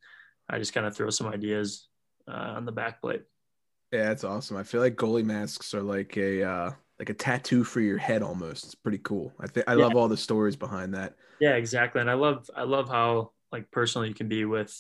I 0.49 0.59
just 0.59 0.75
kind 0.75 0.87
of 0.87 0.95
throw 0.95 1.11
some 1.11 1.27
ideas 1.27 1.89
uh, 2.29 2.55
on 2.57 2.65
the 2.65 2.73
back 2.73 3.01
plate. 3.01 3.23
Yeah, 3.93 4.05
that's 4.05 4.24
awesome. 4.24 4.57
I 4.57 4.62
feel 4.62 4.80
like 4.80 4.97
goalie 4.97 5.24
masks 5.24 5.74
are 5.74 5.82
like 5.82 6.16
a 6.16 6.43
uh, 6.45 6.70
like 6.99 7.11
a 7.11 7.14
tattoo 7.14 7.64
for 7.64 7.80
your 7.80 7.99
head 7.99 8.22
almost. 8.22 8.64
It's 8.64 8.74
pretty 8.74 8.99
cool. 8.99 9.32
I 9.41 9.47
think 9.49 9.68
I 9.68 9.74
Yeah. 9.74 9.84
love 9.84 9.97
all 9.97 10.09
the 10.09 10.16
stories 10.16 10.57
behind 10.57 10.95
that. 10.95 11.16
Yeah, 11.41 11.55
exactly. 11.55 12.01
And 12.01 12.11
I 12.11 12.14
love 12.14 12.49
I 12.55 12.62
love 12.62 12.88
how 12.88 13.32
like 13.51 13.70
personal 13.70 14.07
you 14.07 14.14
can 14.14 14.28
be 14.28 14.45
with 14.45 14.72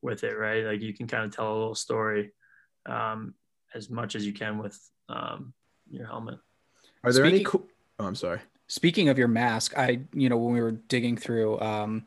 with 0.00 0.22
it, 0.24 0.36
right? 0.38 0.64
Like 0.64 0.80
you 0.80 0.94
can 0.94 1.06
kind 1.08 1.24
of 1.24 1.34
tell 1.34 1.50
a 1.52 1.56
little 1.58 1.74
story 1.74 2.32
um, 2.86 3.34
as 3.74 3.90
much 3.90 4.14
as 4.14 4.24
you 4.26 4.32
can 4.32 4.58
with 4.58 4.78
um, 5.08 5.52
your 5.90 6.06
helmet. 6.06 6.38
Are 7.04 7.12
there 7.12 7.24
any 7.24 7.38
Speaking- 7.38 7.46
cool? 7.50 7.68
Oh, 7.98 8.06
I'm 8.06 8.14
sorry. 8.14 8.40
Speaking 8.68 9.08
of 9.10 9.18
your 9.18 9.28
mask, 9.28 9.76
I, 9.76 10.00
you 10.14 10.28
know, 10.28 10.36
when 10.38 10.54
we 10.54 10.60
were 10.60 10.70
digging 10.72 11.16
through 11.16 11.60
um, 11.60 12.04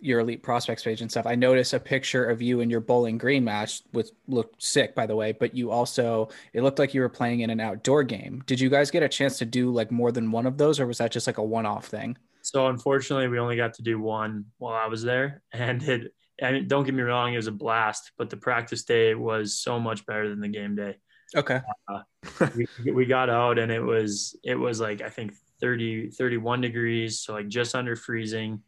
your 0.00 0.20
elite 0.20 0.42
prospects 0.42 0.82
page 0.82 1.00
and 1.00 1.10
stuff, 1.10 1.26
I 1.26 1.34
noticed 1.34 1.72
a 1.72 1.80
picture 1.80 2.24
of 2.24 2.40
you 2.42 2.60
in 2.60 2.70
your 2.70 2.80
bowling 2.80 3.18
green 3.18 3.44
match, 3.44 3.82
which 3.92 4.08
looked 4.26 4.62
sick, 4.62 4.94
by 4.94 5.06
the 5.06 5.16
way. 5.16 5.32
But 5.32 5.54
you 5.54 5.70
also, 5.70 6.28
it 6.52 6.62
looked 6.62 6.78
like 6.78 6.94
you 6.94 7.00
were 7.00 7.08
playing 7.08 7.40
in 7.40 7.50
an 7.50 7.60
outdoor 7.60 8.02
game. 8.02 8.42
Did 8.46 8.60
you 8.60 8.68
guys 8.68 8.90
get 8.90 9.02
a 9.02 9.08
chance 9.08 9.38
to 9.38 9.44
do 9.44 9.70
like 9.70 9.90
more 9.90 10.12
than 10.12 10.30
one 10.30 10.46
of 10.46 10.58
those, 10.58 10.80
or 10.80 10.86
was 10.86 10.98
that 10.98 11.12
just 11.12 11.26
like 11.26 11.38
a 11.38 11.42
one-off 11.42 11.86
thing? 11.86 12.16
So 12.42 12.68
unfortunately, 12.68 13.28
we 13.28 13.38
only 13.38 13.56
got 13.56 13.74
to 13.74 13.82
do 13.82 14.00
one 14.00 14.46
while 14.58 14.74
I 14.74 14.86
was 14.86 15.02
there, 15.02 15.42
and 15.52 15.82
it. 15.82 16.12
I 16.40 16.52
mean, 16.52 16.68
don't 16.68 16.84
get 16.84 16.94
me 16.94 17.02
wrong, 17.02 17.34
it 17.34 17.36
was 17.36 17.48
a 17.48 17.52
blast, 17.52 18.12
but 18.16 18.30
the 18.30 18.36
practice 18.36 18.84
day 18.84 19.12
was 19.16 19.60
so 19.60 19.80
much 19.80 20.06
better 20.06 20.28
than 20.28 20.38
the 20.38 20.46
game 20.46 20.76
day. 20.76 20.96
Okay. 21.34 21.60
we, 22.56 22.92
we 22.92 23.06
got 23.06 23.28
out 23.28 23.58
and 23.58 23.70
it 23.70 23.80
was 23.80 24.36
it 24.42 24.54
was 24.54 24.80
like 24.80 25.02
i 25.02 25.10
think 25.10 25.34
30 25.60 26.10
31 26.10 26.60
degrees 26.60 27.20
so 27.20 27.34
like 27.34 27.48
just 27.48 27.74
under 27.74 27.96
freezing 27.96 28.62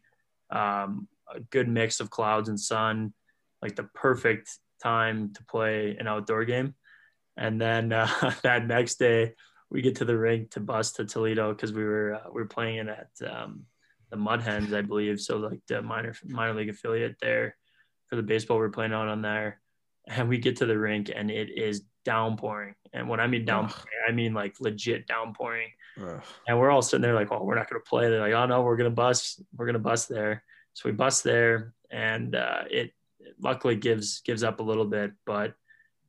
um, 0.51 1.07
a 1.35 1.39
good 1.39 1.67
mix 1.67 1.99
of 1.99 2.09
clouds 2.09 2.49
and 2.49 2.59
sun 2.59 3.13
like 3.61 3.75
the 3.75 3.83
perfect 3.95 4.57
time 4.81 5.31
to 5.33 5.43
play 5.45 5.95
an 5.99 6.07
outdoor 6.07 6.45
game 6.45 6.73
and 7.37 7.59
then 7.59 7.91
uh, 7.91 8.33
that 8.43 8.67
next 8.67 8.95
day 8.95 9.33
we 9.69 9.81
get 9.81 9.95
to 9.95 10.05
the 10.05 10.17
rink 10.17 10.51
to 10.51 10.59
bus 10.59 10.91
to 10.93 11.05
toledo 11.05 11.53
because 11.53 11.71
we 11.71 11.83
were 11.83 12.15
uh, 12.15 12.29
we 12.31 12.41
were 12.41 12.47
playing 12.47 12.77
it 12.77 12.87
at 12.87 13.31
um, 13.31 13.63
the 14.09 14.17
mud 14.17 14.41
hens 14.41 14.73
i 14.73 14.81
believe 14.81 15.19
so 15.19 15.37
like 15.37 15.61
the 15.67 15.81
minor 15.81 16.13
minor 16.25 16.53
league 16.53 16.69
affiliate 16.69 17.15
there 17.21 17.55
for 18.07 18.15
the 18.15 18.23
baseball 18.23 18.57
we 18.57 18.61
we're 18.61 18.69
playing 18.69 18.93
out 18.93 19.07
on 19.07 19.21
there 19.21 19.61
and 20.07 20.27
we 20.27 20.37
get 20.37 20.57
to 20.57 20.65
the 20.65 20.77
rink 20.77 21.11
and 21.13 21.29
it 21.29 21.49
is 21.49 21.83
downpouring. 22.03 22.75
And 22.93 23.07
when 23.07 23.19
I 23.19 23.27
mean 23.27 23.45
downpouring, 23.45 23.85
I 24.07 24.11
mean 24.11 24.33
like 24.33 24.55
legit 24.59 25.07
downpouring. 25.07 25.69
Ugh. 26.01 26.21
And 26.47 26.59
we're 26.59 26.71
all 26.71 26.81
sitting 26.81 27.01
there 27.01 27.13
like, 27.13 27.31
oh, 27.31 27.43
we're 27.43 27.55
not 27.55 27.69
going 27.69 27.81
to 27.81 27.89
play. 27.89 28.09
They're 28.09 28.19
like, 28.19 28.33
oh 28.33 28.45
no, 28.45 28.61
we're 28.61 28.77
going 28.77 28.89
to 28.89 28.95
bus. 28.95 29.41
We're 29.55 29.65
going 29.65 29.73
to 29.73 29.79
bus 29.79 30.05
there. 30.05 30.43
So 30.73 30.89
we 30.89 30.93
bus 30.93 31.21
there, 31.21 31.73
and 31.89 32.35
uh, 32.35 32.63
it 32.69 32.93
luckily 33.39 33.75
gives 33.75 34.21
gives 34.21 34.43
up 34.43 34.59
a 34.59 34.63
little 34.63 34.85
bit, 34.85 35.11
but 35.25 35.53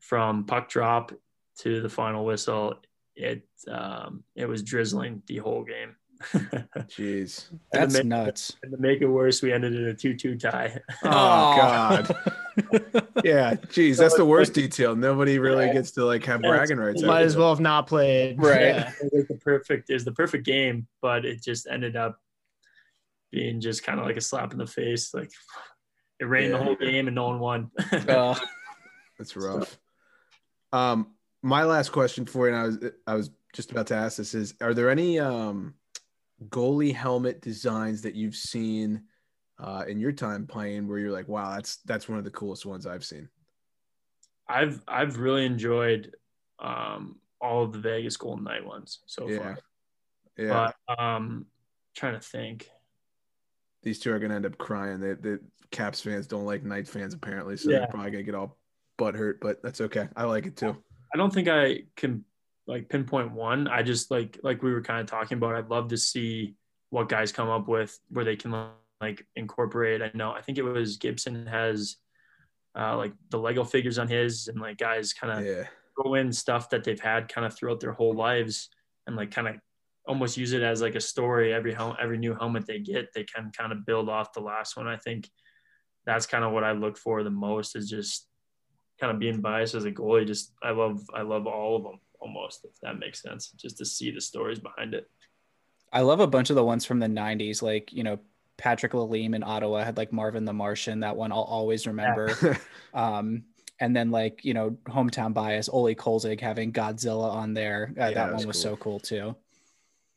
from 0.01 0.45
puck 0.45 0.69
drop 0.69 1.13
to 1.59 1.81
the 1.81 1.89
final 1.89 2.25
whistle, 2.25 2.75
it 3.17 3.47
um, 3.69 4.25
it 4.37 4.47
was 4.47 4.63
drizzling 4.63 5.23
the 5.27 5.39
whole 5.39 5.65
game. 5.65 5.97
Jeez. 6.89 7.47
That's 7.73 7.95
make- 7.95 8.07
nuts. 8.07 8.57
and 8.63 8.71
to 8.73 8.79
make 8.79 9.01
it 9.01 9.07
worse, 9.07 9.43
we 9.43 9.53
ended 9.53 9.75
in 9.75 9.87
a 9.87 9.95
two-two 9.95 10.37
tie. 10.39 10.79
Oh. 11.05 11.57
God. 11.57 12.17
Yeah. 13.25 13.55
Jeez, 13.55 13.97
that's 13.97 14.17
the 14.17 14.25
worst 14.27 14.53
detail. 14.53 14.95
Nobody 14.95 15.39
really 15.39 15.73
gets 15.73 15.93
to 15.93 16.05
like 16.05 16.25
have 16.27 16.43
Yeah, 16.43 16.51
bragging 16.51 16.77
rights. 16.77 17.03
Might 17.03 17.23
as 17.23 17.37
well 17.37 17.49
have 17.49 17.61
not 17.61 17.87
played. 17.87 18.43
Right. 18.43 18.61
Yeah. 18.61 18.93
it 19.01 19.11
was 19.13 19.27
the 19.29 19.37
perfect 19.37 19.89
it 19.89 19.95
was 19.95 20.05
the 20.05 20.13
perfect 20.13 20.45
game, 20.45 20.87
but 21.01 21.25
it 21.25 21.43
just 21.43 21.67
ended 21.67 21.97
up 21.97 22.21
being 23.33 23.61
just 23.61 23.83
kind 23.83 23.99
of 23.99 24.07
like 24.07 24.17
a 24.17 24.21
slap 24.21 24.53
in 24.53 24.59
the 24.59 24.67
face. 24.67 25.13
Like 25.13 25.31
it 26.21 26.27
rained 26.27 26.55
the 26.55 26.63
whole 26.63 26.77
game 26.77 27.09
and 27.09 27.17
no 27.17 27.29
one 27.29 27.41
won. 27.41 27.71
Uh, 28.09 28.39
That's 29.19 29.35
rough. 29.37 29.79
Um, 30.73 31.15
my 31.43 31.65
last 31.65 31.91
question 31.91 32.27
for 32.27 32.49
you, 32.49 32.55
and 32.55 32.63
I 32.63 32.67
was 32.67 32.79
I 33.09 33.15
was 33.15 33.31
just 33.55 33.73
about 33.73 33.89
to 33.89 33.95
ask 33.95 34.17
this 34.17 34.35
is: 34.35 34.55
Are 34.61 34.75
there 34.75 34.91
any 34.91 35.19
um 35.19 35.75
goalie 36.49 36.95
helmet 36.95 37.41
designs 37.41 38.03
that 38.03 38.15
you've 38.15 38.37
seen 38.37 39.05
uh, 39.59 39.85
in 39.87 39.99
your 39.99 40.13
time 40.13 40.47
playing 40.47 40.89
where 40.89 40.99
you're 40.99 41.13
like, 41.13 41.29
wow, 41.29 41.55
that's 41.55 41.79
that's 41.85 42.09
one 42.09 42.19
of 42.19 42.25
the 42.25 42.31
coolest 42.31 42.67
ones 42.67 42.87
I've 42.87 43.05
seen? 43.05 43.29
I've 44.49 44.83
I've 44.87 45.19
really 45.19 45.47
enjoyed 45.47 46.15
um, 46.59 47.17
all 47.41 47.65
of 47.65 47.73
the 47.73 47.79
Vegas 47.79 48.17
Golden 48.17 48.45
Knight 48.45 48.65
ones 48.65 49.01
so 49.07 49.29
Yeah, 49.29 49.39
far. 49.39 49.59
yeah. 50.37 50.71
But 50.89 50.99
um, 51.03 51.47
trying 51.97 52.15
to 52.15 52.21
think. 52.21 52.69
These 53.83 53.99
two 53.99 54.13
are 54.13 54.19
gonna 54.19 54.35
end 54.37 54.47
up 54.47 54.59
crying. 54.59 55.01
The 55.01 55.41
Caps 55.71 56.01
fans 56.01 56.27
don't 56.27 56.45
like 56.45 56.63
Knight 56.63 56.87
fans 56.87 57.15
apparently, 57.15 57.57
so 57.57 57.71
Yeah. 57.71 57.79
they're 57.81 57.89
probably 57.89 58.11
gonna 58.11 58.23
get 58.23 58.35
all 58.35 58.59
butt 58.99 59.15
hurt. 59.15 59.41
But 59.41 59.63
that's 59.63 59.81
okay. 59.81 60.09
I 60.15 60.25
like 60.25 60.47
it 60.47 60.57
too. 60.57 60.77
I 61.15 61.17
don't 61.17 61.33
think 61.33 61.49
I 61.49 61.85
can 61.97 62.25
like 62.67 62.89
pinpoint 62.89 63.33
one. 63.33 63.69
I 63.69 63.83
just 63.83 64.11
like 64.11 64.39
like 64.43 64.63
we 64.63 64.73
were 64.73 64.83
kind 64.83 65.01
of 65.01 65.07
talking 65.07 65.39
about. 65.39 65.55
I'd 65.57 65.69
love 65.71 65.89
to 65.89 65.97
see 65.97 66.55
what 66.91 67.09
guys 67.09 67.33
come 67.33 67.49
up 67.49 67.69
with 67.69 67.99
where 68.11 68.25
they 68.25 68.37
can 68.37 68.71
like 69.01 69.27
incorporate. 69.35 70.03
I 70.03 70.11
know 70.15 70.31
I 70.33 70.43
think 70.43 70.59
it 70.59 70.63
was 70.63 70.97
Gibson 70.99 71.47
has 71.47 71.97
uh, 72.79 72.97
like 72.97 73.13
the 73.31 73.39
Lego 73.39 73.65
figures 73.65 73.99
on 73.99 74.09
his, 74.09 74.49
and 74.49 74.61
like 74.61 74.79
guys 74.79 75.13
kind 75.13 75.39
of 75.41 75.45
Yeah, 75.45 75.65
throw 75.97 76.15
in 76.15 76.33
stuff 76.33 76.71
that 76.71 76.85
they've 76.85 77.01
had 77.01 77.29
kind 77.29 77.47
of 77.47 77.55
throughout 77.55 77.81
their 77.81 77.93
whole 77.93 78.15
lives, 78.15 78.69
and 79.07 79.17
like 79.17 79.31
kind 79.31 79.49
of 79.49 79.57
almost 80.07 80.37
use 80.37 80.53
it 80.53 80.63
as 80.63 80.83
like 80.83 80.95
a 80.95 81.01
story. 81.01 81.53
Every 81.55 81.73
hel- 81.75 81.97
every 82.01 82.19
new 82.19 82.35
helmet 82.35 82.67
they 82.67 82.79
get, 82.81 83.13
they 83.15 83.25
can 83.25 83.51
kind 83.57 83.73
of 83.73 83.87
build 83.87 84.09
off 84.09 84.33
the 84.33 84.41
last 84.41 84.77
one. 84.77 84.87
I 84.89 84.97
think 84.97 85.29
that's 86.05 86.27
kind 86.27 86.45
of 86.45 86.53
what 86.53 86.65
I 86.65 86.73
look 86.73 86.99
for 86.99 87.23
the 87.23 87.31
most 87.31 87.77
is 87.77 87.89
just 87.89 88.27
kind 89.01 89.13
of 89.13 89.19
being 89.19 89.41
biased 89.41 89.75
as 89.75 89.85
a 89.85 89.93
goalie. 89.93 90.27
Just 90.27 90.53
I 90.63 90.71
love 90.71 91.01
I 91.15 91.23
love 91.23 91.47
all 91.47 91.77
of 91.77 91.83
them 91.85 92.01
almost 92.21 92.65
if 92.65 92.73
that 92.83 92.99
makes 92.99 93.23
sense. 93.23 93.51
Just 93.53 93.79
to 93.79 93.85
see 93.85 94.11
the 94.11 94.21
stories 94.21 94.59
behind 94.59 94.95
it. 94.95 95.09
I 95.93 96.01
love 96.01 96.21
a 96.21 96.27
bunch 96.27 96.49
of 96.51 96.57
the 96.57 96.65
ones 96.65 96.87
from 96.87 97.01
the 97.01 97.07
90s, 97.07 97.61
like, 97.61 97.93
you 97.93 98.03
know, 98.03 98.19
Patrick 98.57 98.93
Lalime 98.93 99.35
in 99.35 99.43
Ottawa 99.43 99.85
had 99.85 99.99
like 99.99 100.11
Marvin 100.13 100.45
the 100.47 100.53
Martian. 100.53 101.01
That 101.01 101.17
one 101.17 101.33
I'll 101.33 101.43
always 101.43 101.87
remember. 101.87 102.59
Um, 102.95 103.45
and 103.81 103.97
then 103.97 104.11
like, 104.11 104.45
you 104.45 104.53
know, 104.55 104.77
hometown 104.87 105.33
bias, 105.35 105.69
Olie 105.69 105.95
Kolzig 105.95 106.41
having 106.41 106.73
Godzilla 106.73 107.33
on 107.33 107.55
there. 107.55 107.93
Uh, 107.99 108.01
Yeah, 108.01 108.07
that 108.09 108.15
that 108.15 108.25
one 108.27 108.35
was 108.37 108.47
was 108.47 108.57
cool. 108.57 108.63
so 108.73 108.77
cool 108.77 109.01
too. 109.01 109.37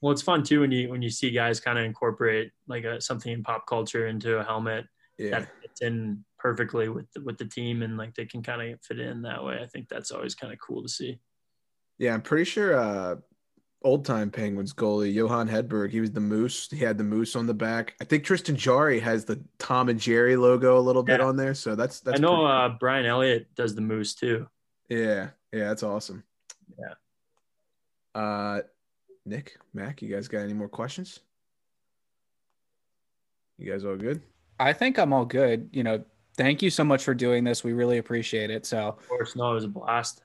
Well, 0.05 0.11
it's 0.11 0.21
fun 0.21 0.43
too 0.43 0.59
when 0.59 0.71
you 0.71 0.87
when 0.91 1.01
you 1.01 1.09
see 1.09 1.31
guys 1.31 1.59
kind 1.59 1.79
of 1.79 1.83
incorporate 1.83 2.51
like 2.67 2.83
a, 2.83 3.01
something 3.01 3.33
in 3.33 3.41
pop 3.41 3.65
culture 3.65 4.05
into 4.05 4.37
a 4.37 4.43
helmet 4.43 4.85
yeah. 5.17 5.31
that 5.31 5.49
fits 5.59 5.81
in 5.81 6.23
perfectly 6.37 6.89
with 6.89 7.11
the, 7.13 7.23
with 7.23 7.39
the 7.39 7.45
team 7.45 7.81
and 7.81 7.97
like 7.97 8.13
they 8.13 8.27
can 8.27 8.43
kind 8.43 8.61
of 8.61 8.79
fit 8.83 8.99
in 8.99 9.23
that 9.23 9.43
way. 9.43 9.57
I 9.59 9.65
think 9.65 9.89
that's 9.89 10.11
always 10.11 10.35
kind 10.35 10.53
of 10.53 10.59
cool 10.59 10.83
to 10.83 10.87
see. 10.87 11.17
Yeah, 11.97 12.13
I'm 12.13 12.21
pretty 12.21 12.43
sure 12.43 12.77
uh 12.77 13.15
old 13.81 14.05
time 14.05 14.29
Penguins 14.29 14.75
goalie 14.75 15.11
Johan 15.11 15.49
Hedberg, 15.49 15.89
he 15.89 16.01
was 16.01 16.11
the 16.11 16.19
moose. 16.19 16.69
He 16.69 16.85
had 16.85 16.99
the 16.99 17.03
moose 17.03 17.35
on 17.35 17.47
the 17.47 17.55
back. 17.55 17.95
I 17.99 18.03
think 18.03 18.23
Tristan 18.23 18.55
Jarry 18.55 18.99
has 18.99 19.25
the 19.25 19.43
Tom 19.57 19.89
and 19.89 19.99
Jerry 19.99 20.35
logo 20.35 20.77
a 20.77 20.85
little 20.85 21.01
bit 21.01 21.19
Yeah. 21.19 21.25
on 21.25 21.35
there. 21.35 21.55
So 21.55 21.73
that's 21.73 22.01
that's 22.01 22.19
I 22.19 22.21
know 22.21 22.45
uh, 22.45 22.69
Brian 22.79 23.07
Elliott 23.07 23.47
does 23.55 23.73
the 23.73 23.81
moose 23.81 24.13
too. 24.13 24.45
yeah, 24.87 25.29
yeah, 25.51 25.69
that's 25.69 25.81
awesome. 25.81 26.23
Yeah. 26.77 26.93
Uh 28.21 28.61
Nick, 29.25 29.57
Mac, 29.73 30.01
you 30.01 30.13
guys 30.13 30.27
got 30.27 30.39
any 30.39 30.53
more 30.53 30.69
questions? 30.69 31.19
You 33.57 33.71
guys 33.71 33.83
all 33.85 33.95
good? 33.95 34.21
I 34.59 34.73
think 34.73 34.99
I'm 34.99 35.13
all 35.13 35.25
good. 35.25 35.69
You 35.71 35.83
know, 35.83 36.03
thank 36.37 36.61
you 36.61 36.69
so 36.69 36.83
much 36.83 37.03
for 37.03 37.13
doing 37.13 37.43
this. 37.43 37.63
We 37.63 37.73
really 37.73 37.97
appreciate 37.97 38.49
it. 38.49 38.65
So 38.65 38.89
Of 38.89 39.07
course, 39.07 39.35
no, 39.35 39.51
it 39.51 39.55
was 39.55 39.63
a 39.63 39.69
blast. 39.69 40.21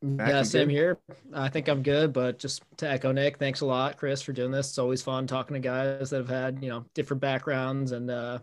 Mac, 0.00 0.28
yeah, 0.28 0.42
same 0.42 0.68
good? 0.68 0.74
here. 0.74 0.98
I 1.32 1.48
think 1.48 1.68
I'm 1.68 1.82
good, 1.82 2.12
but 2.12 2.38
just 2.38 2.62
to 2.78 2.90
echo 2.90 3.10
Nick, 3.12 3.38
thanks 3.38 3.62
a 3.62 3.66
lot, 3.66 3.96
Chris, 3.96 4.22
for 4.22 4.32
doing 4.32 4.50
this. 4.50 4.68
It's 4.68 4.78
always 4.78 5.02
fun 5.02 5.26
talking 5.26 5.54
to 5.54 5.60
guys 5.60 6.10
that 6.10 6.18
have 6.18 6.28
had, 6.28 6.62
you 6.62 6.68
know, 6.68 6.84
different 6.94 7.20
backgrounds 7.20 7.92
and 7.92 8.10
uh 8.10 8.38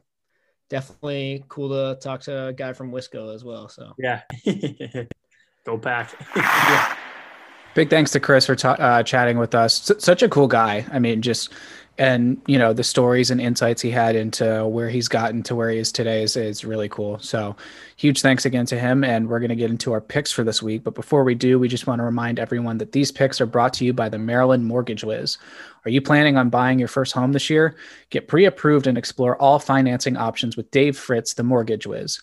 definitely 0.69 1.43
cool 1.49 1.69
to 1.69 1.99
talk 1.99 2.21
to 2.21 2.47
a 2.47 2.53
guy 2.53 2.73
from 2.73 2.91
Wisco 2.91 3.33
as 3.35 3.43
well. 3.43 3.69
So 3.69 3.93
Yeah. 3.97 4.21
Go 5.65 5.77
pack. 5.77 6.15
Big 7.73 7.89
thanks 7.89 8.11
to 8.11 8.19
Chris 8.19 8.45
for 8.45 8.55
ta- 8.55 8.71
uh, 8.73 9.03
chatting 9.03 9.37
with 9.37 9.55
us. 9.55 9.89
S- 9.89 10.03
such 10.03 10.21
a 10.21 10.29
cool 10.29 10.47
guy. 10.47 10.85
I 10.91 10.99
mean, 10.99 11.21
just 11.21 11.53
and 11.97 12.41
you 12.47 12.57
know 12.57 12.73
the 12.73 12.83
stories 12.83 13.29
and 13.29 13.39
insights 13.39 13.81
he 13.81 13.91
had 13.91 14.15
into 14.15 14.65
where 14.67 14.89
he's 14.89 15.07
gotten 15.07 15.43
to 15.43 15.55
where 15.55 15.69
he 15.69 15.77
is 15.77 15.91
today 15.91 16.23
is, 16.23 16.35
is 16.35 16.65
really 16.65 16.89
cool. 16.89 17.19
So 17.19 17.55
huge 17.95 18.21
thanks 18.21 18.45
again 18.45 18.65
to 18.67 18.79
him. 18.79 19.03
And 19.03 19.29
we're 19.29 19.39
going 19.39 19.49
to 19.49 19.55
get 19.55 19.69
into 19.69 19.91
our 19.93 20.01
picks 20.01 20.31
for 20.31 20.43
this 20.43 20.61
week. 20.61 20.83
But 20.83 20.95
before 20.95 21.23
we 21.23 21.35
do, 21.35 21.59
we 21.59 21.67
just 21.67 21.87
want 21.87 21.99
to 21.99 22.03
remind 22.03 22.39
everyone 22.39 22.77
that 22.79 22.91
these 22.91 23.11
picks 23.11 23.39
are 23.39 23.45
brought 23.45 23.73
to 23.73 23.85
you 23.85 23.93
by 23.93 24.09
the 24.09 24.17
Maryland 24.17 24.65
Mortgage 24.65 25.03
Wiz. 25.03 25.37
Are 25.85 25.91
you 25.91 26.01
planning 26.01 26.37
on 26.37 26.49
buying 26.49 26.79
your 26.79 26.87
first 26.87 27.13
home 27.13 27.33
this 27.33 27.49
year? 27.49 27.75
Get 28.09 28.27
pre-approved 28.27 28.87
and 28.87 28.97
explore 28.97 29.37
all 29.37 29.59
financing 29.59 30.17
options 30.17 30.57
with 30.57 30.71
Dave 30.71 30.97
Fritz, 30.97 31.35
the 31.35 31.43
Mortgage 31.43 31.87
Wiz. 31.87 32.19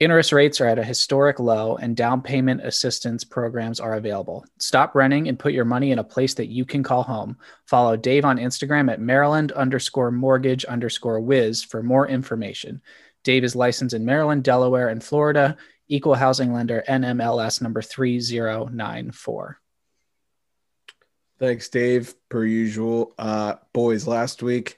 Interest 0.00 0.32
rates 0.32 0.60
are 0.60 0.66
at 0.66 0.78
a 0.78 0.84
historic 0.84 1.38
low 1.38 1.76
and 1.76 1.96
down 1.96 2.20
payment 2.20 2.60
assistance 2.64 3.22
programs 3.22 3.78
are 3.78 3.94
available. 3.94 4.44
Stop 4.58 4.96
renting 4.96 5.28
and 5.28 5.38
put 5.38 5.52
your 5.52 5.64
money 5.64 5.92
in 5.92 6.00
a 6.00 6.04
place 6.04 6.34
that 6.34 6.48
you 6.48 6.64
can 6.64 6.82
call 6.82 7.04
home. 7.04 7.36
Follow 7.66 7.96
Dave 7.96 8.24
on 8.24 8.38
Instagram 8.38 8.90
at 8.90 9.00
Maryland 9.00 9.52
underscore 9.52 10.10
mortgage 10.10 10.64
underscore 10.64 11.20
whiz 11.20 11.62
for 11.62 11.80
more 11.82 12.08
information. 12.08 12.82
Dave 13.22 13.44
is 13.44 13.54
licensed 13.54 13.94
in 13.94 14.04
Maryland, 14.04 14.42
Delaware, 14.42 14.88
and 14.88 15.02
Florida. 15.02 15.56
Equal 15.86 16.14
housing 16.14 16.52
lender 16.52 16.82
NMLS 16.88 17.62
number 17.62 17.80
3094. 17.80 19.60
Thanks, 21.38 21.68
Dave. 21.68 22.14
Per 22.28 22.44
usual. 22.44 23.12
Uh, 23.16 23.56
boys, 23.72 24.06
last 24.06 24.42
week 24.42 24.76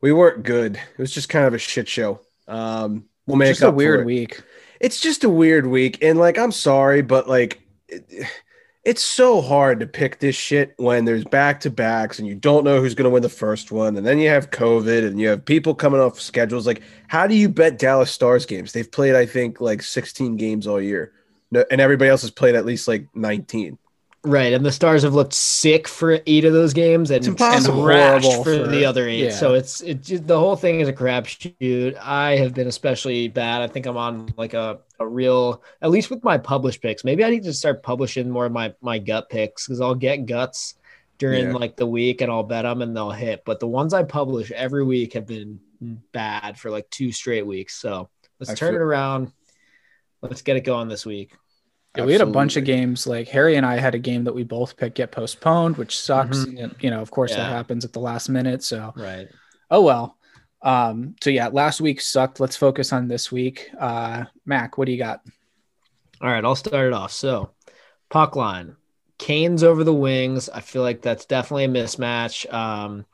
we 0.00 0.12
weren't 0.12 0.42
good. 0.42 0.76
It 0.76 0.98
was 0.98 1.12
just 1.12 1.28
kind 1.28 1.46
of 1.46 1.54
a 1.54 1.58
shit 1.58 1.88
show. 1.88 2.20
Um, 2.48 3.04
we'll 3.30 3.38
make 3.38 3.48
Just 3.48 3.62
a 3.62 3.68
up 3.68 3.72
for 3.72 3.76
weird 3.76 4.00
it. 4.00 4.06
week. 4.06 4.42
It's 4.80 5.00
just 5.00 5.24
a 5.24 5.28
weird 5.28 5.66
week, 5.66 6.02
and 6.02 6.18
like 6.18 6.38
I'm 6.38 6.52
sorry, 6.52 7.02
but 7.02 7.28
like 7.28 7.60
it, 7.88 8.26
it's 8.84 9.02
so 9.02 9.42
hard 9.42 9.80
to 9.80 9.86
pick 9.86 10.20
this 10.20 10.34
shit 10.34 10.72
when 10.78 11.04
there's 11.04 11.24
back 11.24 11.60
to 11.60 11.70
backs 11.70 12.18
and 12.18 12.26
you 12.26 12.34
don't 12.34 12.64
know 12.64 12.80
who's 12.80 12.94
going 12.94 13.04
to 13.04 13.10
win 13.10 13.22
the 13.22 13.28
first 13.28 13.70
one, 13.70 13.96
and 13.96 14.06
then 14.06 14.18
you 14.18 14.28
have 14.30 14.50
COVID 14.50 15.06
and 15.06 15.20
you 15.20 15.28
have 15.28 15.44
people 15.44 15.74
coming 15.74 16.00
off 16.00 16.18
schedules. 16.18 16.66
Like, 16.66 16.82
how 17.08 17.26
do 17.26 17.34
you 17.34 17.48
bet 17.48 17.78
Dallas 17.78 18.10
Stars 18.10 18.46
games? 18.46 18.72
They've 18.72 18.90
played, 18.90 19.14
I 19.14 19.26
think, 19.26 19.60
like 19.60 19.82
16 19.82 20.36
games 20.36 20.66
all 20.66 20.80
year, 20.80 21.12
no, 21.50 21.64
and 21.70 21.80
everybody 21.80 22.08
else 22.10 22.22
has 22.22 22.30
played 22.30 22.54
at 22.54 22.64
least 22.64 22.88
like 22.88 23.06
19. 23.14 23.76
Right, 24.22 24.52
and 24.52 24.66
the 24.66 24.70
Stars 24.72 25.02
have 25.02 25.14
looked 25.14 25.32
sick 25.32 25.88
for 25.88 26.20
eight 26.26 26.44
of 26.44 26.52
those 26.52 26.74
games, 26.74 27.10
and 27.10 27.26
It's 27.26 27.40
and 27.40 27.66
Horrible 27.66 28.44
for, 28.44 28.64
for- 28.64 28.66
the 28.68 28.84
other 28.84 29.08
eight. 29.08 29.24
yeah. 29.24 29.30
So 29.30 29.54
it's 29.54 29.80
it 29.80 30.26
the 30.26 30.38
whole 30.38 30.56
thing 30.56 30.80
is 30.80 30.88
a 30.88 30.92
crapshoot. 30.92 31.96
I 31.98 32.36
have 32.36 32.52
been 32.52 32.66
especially 32.68 33.28
bad. 33.28 33.62
I 33.62 33.66
think 33.66 33.86
I'm 33.86 33.96
on 33.96 34.34
like 34.36 34.52
a, 34.52 34.80
a 34.98 35.06
real, 35.06 35.62
at 35.80 35.88
least 35.88 36.10
with 36.10 36.22
my 36.22 36.36
published 36.36 36.82
picks. 36.82 37.02
Maybe 37.02 37.24
I 37.24 37.30
need 37.30 37.44
to 37.44 37.54
start 37.54 37.82
publishing 37.82 38.28
more 38.28 38.44
of 38.44 38.52
my 38.52 38.74
my 38.82 38.98
gut 38.98 39.30
picks 39.30 39.66
because 39.66 39.80
I'll 39.80 39.94
get 39.94 40.26
guts 40.26 40.74
during 41.16 41.46
Yeah. 41.46 41.52
like 41.54 41.76
the 41.76 41.86
week 41.86 42.20
and 42.20 42.30
I'll 42.30 42.42
bet 42.42 42.64
them 42.64 42.82
and 42.82 42.94
they'll 42.94 43.10
hit. 43.10 43.46
But 43.46 43.58
the 43.58 43.68
ones 43.68 43.94
I 43.94 44.02
publish 44.02 44.50
every 44.50 44.84
week 44.84 45.14
have 45.14 45.26
been 45.26 45.60
bad 46.12 46.58
for 46.58 46.70
like 46.70 46.90
two 46.90 47.10
straight 47.10 47.46
weeks. 47.46 47.74
So 47.76 48.10
let's 48.38 48.50
I 48.50 48.54
turn 48.54 48.72
feel- 48.74 48.82
it 48.82 48.84
around. 48.84 49.32
Let's 50.20 50.42
get 50.42 50.56
it 50.58 50.64
going 50.64 50.88
this 50.88 51.06
week. 51.06 51.32
Yeah, 51.96 52.04
we 52.04 52.12
had 52.12 52.20
a 52.20 52.26
bunch 52.26 52.56
of 52.56 52.64
games. 52.64 53.06
Like 53.06 53.28
Harry 53.28 53.56
and 53.56 53.66
I 53.66 53.78
had 53.78 53.94
a 53.94 53.98
game 53.98 54.24
that 54.24 54.34
we 54.34 54.44
both 54.44 54.76
picked 54.76 54.96
get 54.96 55.10
postponed, 55.10 55.76
which 55.76 55.98
sucks. 55.98 56.44
And, 56.44 56.74
you 56.80 56.90
know, 56.90 57.00
of 57.00 57.10
course, 57.10 57.34
that 57.34 57.50
happens 57.50 57.84
at 57.84 57.92
the 57.92 57.98
last 58.00 58.28
minute. 58.28 58.62
So, 58.62 58.92
Right. 58.96 59.28
oh 59.70 59.82
well. 59.82 60.16
Um, 60.62 61.16
so 61.22 61.30
yeah, 61.30 61.48
last 61.48 61.80
week 61.80 62.00
sucked. 62.00 62.38
Let's 62.38 62.56
focus 62.56 62.92
on 62.92 63.08
this 63.08 63.32
week. 63.32 63.70
Uh, 63.78 64.24
Mac, 64.44 64.78
what 64.78 64.86
do 64.86 64.92
you 64.92 64.98
got? 64.98 65.22
All 66.20 66.30
right, 66.30 66.44
I'll 66.44 66.54
start 66.54 66.86
it 66.86 66.92
off. 66.92 67.12
So, 67.12 67.50
puck 68.10 68.36
line, 68.36 68.76
Canes 69.18 69.62
over 69.64 69.84
the 69.84 69.94
wings. 69.94 70.48
I 70.48 70.60
feel 70.60 70.82
like 70.82 71.02
that's 71.02 71.24
definitely 71.24 71.64
a 71.64 71.68
mismatch. 71.68 72.52
Um, 72.52 73.06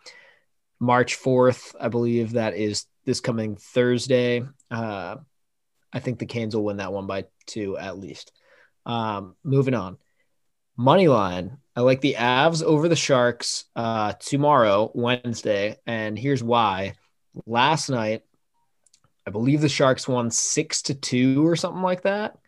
March 0.81 1.17
4th, 1.17 1.75
I 1.81 1.89
believe 1.89 2.33
that 2.33 2.57
is 2.57 2.85
this 3.05 3.21
coming 3.21 3.57
Thursday. 3.57 4.45
Uh, 4.71 5.17
I 5.93 6.01
think 6.01 6.19
the 6.19 6.27
Canes 6.27 6.55
will 6.55 6.65
win 6.65 6.79
that 6.79 6.93
one 6.93 7.07
by 7.07 7.25
two 7.47 7.79
at 7.79 7.97
least. 7.99 8.33
Um, 8.87 9.35
moving 9.45 9.75
on. 9.75 9.99
Money 10.77 11.09
line. 11.09 11.59
I 11.75 11.81
like 11.81 12.01
the 12.01 12.15
Avs 12.15 12.63
over 12.63 12.89
the 12.89 12.97
Sharks 12.97 13.65
uh, 13.75 14.15
tomorrow, 14.15 14.91
Wednesday. 14.95 15.77
And 15.87 16.19
here's 16.19 16.43
why. 16.43 16.95
Last 17.45 17.91
night, 17.91 18.23
I 19.27 19.31
believe 19.31 19.61
the 19.61 19.69
Sharks 19.69 20.09
won 20.09 20.31
six 20.31 20.83
to 20.83 20.95
two 20.95 21.47
or 21.47 21.57
something 21.57 21.83
like 21.83 22.03
that. 22.03 22.39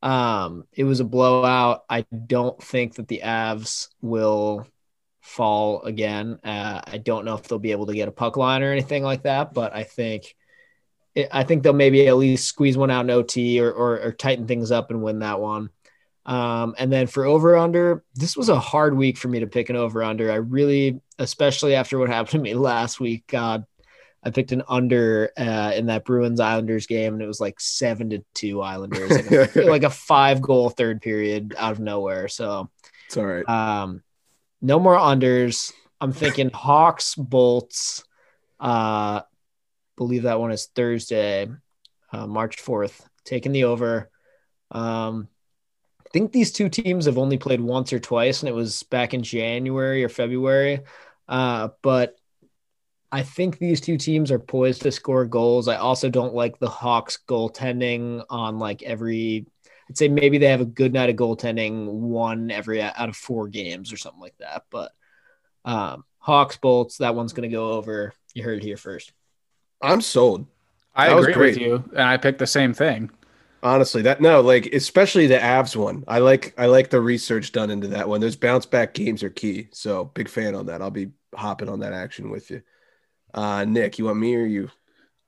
Um, 0.00 0.64
it 0.72 0.84
was 0.84 1.00
a 1.00 1.04
blowout. 1.04 1.84
I 1.90 2.02
don't 2.26 2.62
think 2.62 2.94
that 2.94 3.08
the 3.08 3.22
Avs 3.24 3.88
will 4.00 4.66
fall 5.20 5.82
again. 5.82 6.38
Uh, 6.44 6.80
I 6.86 6.98
don't 6.98 7.24
know 7.24 7.34
if 7.34 7.42
they'll 7.42 7.58
be 7.58 7.72
able 7.72 7.86
to 7.86 7.94
get 7.94 8.08
a 8.08 8.12
puck 8.12 8.36
line 8.36 8.62
or 8.62 8.72
anything 8.72 9.02
like 9.02 9.24
that, 9.24 9.52
but 9.52 9.74
I 9.74 9.82
think 9.82 10.34
I 11.32 11.42
think 11.42 11.62
they'll 11.62 11.72
maybe 11.72 12.06
at 12.06 12.16
least 12.16 12.46
squeeze 12.46 12.76
one 12.76 12.90
out 12.90 13.04
in 13.04 13.10
OT 13.10 13.60
or, 13.60 13.72
or, 13.72 14.00
or 14.00 14.12
tighten 14.12 14.46
things 14.46 14.70
up 14.70 14.90
and 14.90 15.02
win 15.02 15.18
that 15.18 15.40
one. 15.40 15.70
Um, 16.28 16.74
and 16.76 16.92
then 16.92 17.06
for 17.06 17.24
over 17.24 17.56
under, 17.56 18.04
this 18.14 18.36
was 18.36 18.50
a 18.50 18.60
hard 18.60 18.94
week 18.94 19.16
for 19.16 19.28
me 19.28 19.40
to 19.40 19.46
pick 19.46 19.70
an 19.70 19.76
over 19.76 20.04
under. 20.04 20.30
I 20.30 20.36
really, 20.36 21.00
especially 21.18 21.74
after 21.74 21.98
what 21.98 22.08
happened 22.10 22.32
to 22.32 22.38
me 22.38 22.52
last 22.54 23.00
week, 23.00 23.26
God, 23.26 23.64
I 24.22 24.30
picked 24.30 24.52
an 24.52 24.62
under 24.68 25.30
uh, 25.38 25.72
in 25.74 25.86
that 25.86 26.04
Bruins 26.04 26.38
Islanders 26.38 26.86
game, 26.86 27.14
and 27.14 27.22
it 27.22 27.26
was 27.26 27.40
like 27.40 27.58
seven 27.58 28.10
to 28.10 28.22
two 28.34 28.60
Islanders, 28.60 29.10
like 29.10 29.56
a, 29.56 29.62
like 29.62 29.84
a 29.84 29.90
five 29.90 30.42
goal 30.42 30.68
third 30.68 31.00
period 31.00 31.54
out 31.56 31.72
of 31.72 31.80
nowhere. 31.80 32.28
So, 32.28 32.68
It's 33.06 33.16
all 33.16 33.24
right. 33.24 33.48
um, 33.48 34.02
no 34.60 34.78
more 34.78 34.96
unders. 34.96 35.72
I'm 35.98 36.12
thinking 36.12 36.50
Hawks, 36.54 37.14
Bolts. 37.14 38.04
Uh, 38.60 39.22
believe 39.96 40.24
that 40.24 40.40
one 40.40 40.52
is 40.52 40.66
Thursday, 40.74 41.48
uh, 42.12 42.26
March 42.26 42.62
4th. 42.62 43.00
Taking 43.24 43.52
the 43.52 43.64
over. 43.64 44.10
Um, 44.70 45.28
think 46.12 46.32
these 46.32 46.52
two 46.52 46.68
teams 46.68 47.06
have 47.06 47.18
only 47.18 47.38
played 47.38 47.60
once 47.60 47.92
or 47.92 47.98
twice, 47.98 48.42
and 48.42 48.48
it 48.48 48.54
was 48.54 48.82
back 48.84 49.14
in 49.14 49.22
January 49.22 50.04
or 50.04 50.08
February. 50.08 50.80
Uh, 51.28 51.68
but 51.82 52.16
I 53.10 53.22
think 53.22 53.58
these 53.58 53.80
two 53.80 53.96
teams 53.96 54.30
are 54.30 54.38
poised 54.38 54.82
to 54.82 54.92
score 54.92 55.24
goals. 55.24 55.68
I 55.68 55.76
also 55.76 56.10
don't 56.10 56.34
like 56.34 56.58
the 56.58 56.68
Hawks 56.68 57.18
goaltending 57.26 58.24
on 58.28 58.58
like 58.58 58.82
every 58.82 59.46
I'd 59.88 59.96
say 59.96 60.08
maybe 60.08 60.38
they 60.38 60.48
have 60.48 60.60
a 60.60 60.66
good 60.66 60.92
night 60.92 61.08
of 61.08 61.16
goaltending 61.16 61.86
one 61.86 62.50
every 62.50 62.82
out 62.82 63.08
of 63.08 63.16
four 63.16 63.48
games 63.48 63.92
or 63.92 63.96
something 63.96 64.20
like 64.20 64.36
that. 64.38 64.64
But 64.70 64.92
um, 65.64 66.04
Hawks 66.18 66.58
Bolts, 66.58 66.98
that 66.98 67.14
one's 67.14 67.32
going 67.32 67.48
to 67.48 67.54
go 67.54 67.72
over. 67.72 68.12
You 68.34 68.42
heard 68.42 68.58
it 68.58 68.64
here 68.64 68.76
first. 68.76 69.12
I'm 69.80 70.02
sold. 70.02 70.46
I 70.94 71.08
That 71.08 71.18
agree 71.18 71.36
with 71.36 71.58
you, 71.58 71.84
and 71.92 72.02
I 72.02 72.16
picked 72.16 72.38
the 72.38 72.46
same 72.46 72.74
thing. 72.74 73.10
Honestly, 73.62 74.02
that 74.02 74.20
no, 74.20 74.40
like 74.40 74.66
especially 74.66 75.26
the 75.26 75.36
Avs 75.36 75.74
one. 75.74 76.04
I 76.06 76.20
like 76.20 76.54
I 76.58 76.66
like 76.66 76.90
the 76.90 77.00
research 77.00 77.50
done 77.50 77.70
into 77.70 77.88
that 77.88 78.08
one. 78.08 78.20
Those 78.20 78.36
bounce 78.36 78.66
back 78.66 78.94
games 78.94 79.22
are 79.24 79.30
key. 79.30 79.68
So 79.72 80.04
big 80.06 80.28
fan 80.28 80.54
on 80.54 80.66
that. 80.66 80.80
I'll 80.80 80.90
be 80.92 81.10
hopping 81.34 81.68
on 81.68 81.80
that 81.80 81.92
action 81.92 82.30
with 82.30 82.50
you. 82.50 82.62
Uh 83.34 83.64
Nick, 83.64 83.98
you 83.98 84.06
want 84.06 84.18
me 84.18 84.36
or 84.36 84.46
you? 84.46 84.70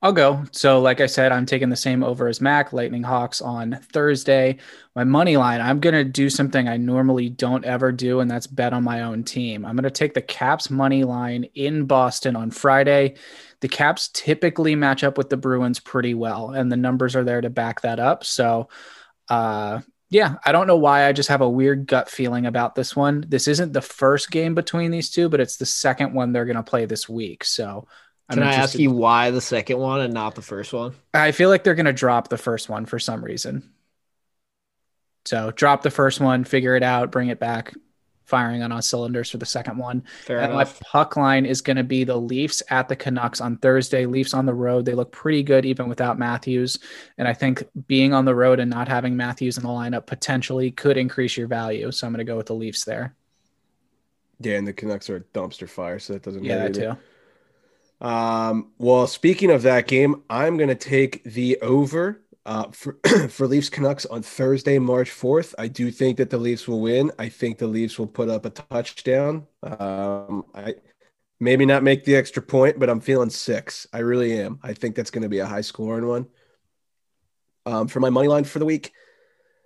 I'll 0.03 0.12
go. 0.12 0.44
So, 0.53 0.80
like 0.80 1.03
I 1.03 1.07
said, 1.07 1.30
I'm 1.30 1.44
taking 1.44 1.68
the 1.68 1.76
same 1.76 2.03
over 2.03 2.26
as 2.26 2.40
Mac, 2.40 2.72
Lightning 2.72 3.03
Hawks 3.03 3.42
on 3.42 3.78
Thursday. 3.92 4.57
My 4.96 5.05
money 5.05 5.36
line, 5.36 5.61
I'm 5.61 5.78
going 5.78 5.94
to 5.94 6.05
do 6.05 6.30
something 6.30 6.66
I 6.66 6.78
normally 6.78 7.28
don't 7.28 7.66
ever 7.66 7.92
do, 7.92 8.20
and 8.20 8.30
that's 8.30 8.46
bet 8.46 8.72
on 8.72 8.82
my 8.82 9.03
own 9.03 9.24
team. 9.24 9.66
I'm 9.66 9.76
going 9.76 9.84
to 9.84 9.90
take 9.90 10.14
the 10.14 10.22
Caps 10.22 10.70
money 10.70 11.05
line 11.05 11.44
in 11.55 11.84
Boston 11.84 12.34
on 12.34 12.51
Friday. 12.51 13.16
The 13.61 13.68
Caps 13.68 14.09
typically 14.14 14.74
match 14.74 15.05
up 15.05 15.18
with 15.18 15.28
the 15.28 15.36
Bruins 15.36 15.80
pretty 15.80 16.14
well, 16.14 16.51
and 16.51 16.72
the 16.72 16.78
numbers 16.78 17.14
are 17.14 17.24
there 17.24 17.42
to 17.42 17.51
back 17.51 17.82
that 17.82 18.01
up. 18.01 18.24
So, 18.24 18.70
uh, 19.28 19.80
yeah, 20.09 20.36
I 20.46 20.53
don't 20.53 20.66
know 20.66 20.78
why. 20.78 21.07
I 21.07 21.12
just 21.12 21.28
have 21.28 21.42
a 21.42 21.48
weird 21.48 21.86
gut 21.86 22.09
feeling 22.09 22.46
about 22.46 22.74
this 22.74 22.96
one. 22.96 23.26
This 23.28 23.46
isn't 23.48 23.74
the 23.74 23.82
first 23.82 24.30
game 24.30 24.55
between 24.55 24.90
these 24.92 25.11
two, 25.11 25.28
but 25.28 25.40
it's 25.40 25.59
the 25.59 25.66
second 25.66 26.14
one 26.14 26.32
they're 26.32 26.46
going 26.46 26.57
to 26.57 26.62
play 26.62 26.86
this 26.86 27.07
week. 27.07 27.44
So, 27.44 27.86
I'm 28.31 28.37
Can 28.39 28.43
I 28.45 28.55
ask 28.55 28.78
you 28.78 28.91
why 28.93 29.31
the 29.31 29.41
second 29.43 29.78
one 29.78 30.01
and 30.01 30.14
not 30.14 30.35
the 30.35 30.43
first 30.43 30.72
one? 30.72 30.95
I 31.14 31.33
feel 31.33 31.49
like 31.51 31.62
they're 31.64 31.74
going 31.76 31.87
to 31.87 31.93
drop 31.93 32.28
the 32.28 32.39
first 32.39 32.68
one 32.68 32.87
for 32.87 32.99
some 32.99 33.24
reason. 33.24 33.72
So 35.24 35.51
drop 35.53 35.83
the 35.83 35.91
first 35.91 36.20
one, 36.20 36.45
figure 36.45 36.76
it 36.76 36.83
out, 36.83 37.11
bring 37.12 37.28
it 37.28 37.39
back, 37.39 37.74
firing 38.24 38.62
on 38.62 38.72
all 38.72 38.81
cylinders 38.83 39.31
for 39.31 39.39
the 39.39 39.47
second 39.47 39.76
one. 39.76 40.05
Fair 40.18 40.41
and 40.41 40.53
enough. 40.53 40.53
my 40.53 40.64
puck 40.64 41.16
line 41.16 41.45
is 41.45 41.61
going 41.61 41.76
to 41.76 41.85
be 41.85 42.05
the 42.05 42.16
Leafs 42.16 42.62
at 42.70 42.89
the 42.89 42.97
Canucks 42.97 43.41
on 43.41 43.59
Thursday. 43.59 44.07
Leafs 44.07 44.35
on 44.35 44.47
the 44.47 44.55
road. 44.55 44.85
They 44.85 44.95
look 44.95 45.12
pretty 45.12 45.43
good 45.43 45.66
even 45.66 45.89
without 45.89 46.18
Matthews. 46.18 46.78
And 47.18 47.28
I 47.28 47.35
think 47.35 47.64
being 47.87 48.14
on 48.14 48.24
the 48.24 48.35
road 48.35 48.61
and 48.61 48.70
not 48.70 48.89
having 48.89 49.16
Matthews 49.16 49.57
in 49.59 49.62
the 49.62 49.68
lineup 49.68 50.07
potentially 50.07 50.70
could 50.70 50.97
increase 50.97 51.37
your 51.37 51.49
value. 51.49 51.91
So 51.93 52.07
I'm 52.07 52.12
going 52.12 52.24
to 52.24 52.31
go 52.31 52.37
with 52.37 52.47
the 52.47 52.55
Leafs 52.55 52.85
there. 52.85 53.14
Yeah, 54.41 54.57
and 54.57 54.66
the 54.66 54.72
Canucks 54.72 55.11
are 55.11 55.16
a 55.16 55.20
dumpster 55.20 55.68
fire, 55.68 55.99
so 55.99 56.14
that 56.14 56.22
doesn't 56.22 56.45
Yeah, 56.45 56.57
matter. 56.57 56.64
that 56.64 56.74
either. 56.74 56.87
too. 56.95 56.97
Um, 58.01 58.72
well, 58.78 59.07
speaking 59.07 59.51
of 59.51 59.62
that 59.62 59.86
game, 59.86 60.22
I'm 60.30 60.57
going 60.57 60.68
to 60.68 60.74
take 60.74 61.22
the 61.24 61.61
over 61.61 62.22
uh, 62.46 62.70
for, 62.70 62.98
for 63.28 63.46
Leafs 63.46 63.68
Canucks 63.68 64.07
on 64.07 64.22
Thursday, 64.22 64.78
March 64.78 65.11
4th. 65.11 65.55
I 65.59 65.68
do 65.68 65.90
think 65.90 66.16
that 66.18 66.30
the 66.30 66.38
Leafs 66.38 66.66
will 66.66 66.80
win. 66.80 67.12
I 67.18 67.28
think 67.28 67.59
the 67.59 67.66
Leafs 67.66 67.98
will 67.98 68.07
put 68.07 68.28
up 68.28 68.44
a 68.44 68.51
touchdown. 68.51 69.46
Um, 69.62 70.44
I 70.55 70.76
maybe 71.38 71.66
not 71.66 71.82
make 71.82 72.05
the 72.05 72.16
extra 72.16 72.42
point, 72.42 72.78
but 72.78 72.88
I'm 72.88 73.01
feeling 73.01 73.30
six. 73.30 73.86
I 73.92 73.98
really 73.98 74.38
am. 74.38 74.59
I 74.62 74.72
think 74.72 74.94
that's 74.94 75.11
going 75.11 75.22
to 75.22 75.28
be 75.28 75.38
a 75.38 75.46
high 75.46 75.61
scoring 75.62 76.07
one. 76.07 76.26
Um, 77.66 77.88
for 77.88 78.01
my 78.01 78.11
money 78.11 78.28
line 78.28 78.44
for 78.44 78.59
the 78.59 78.64
week, 78.64 78.92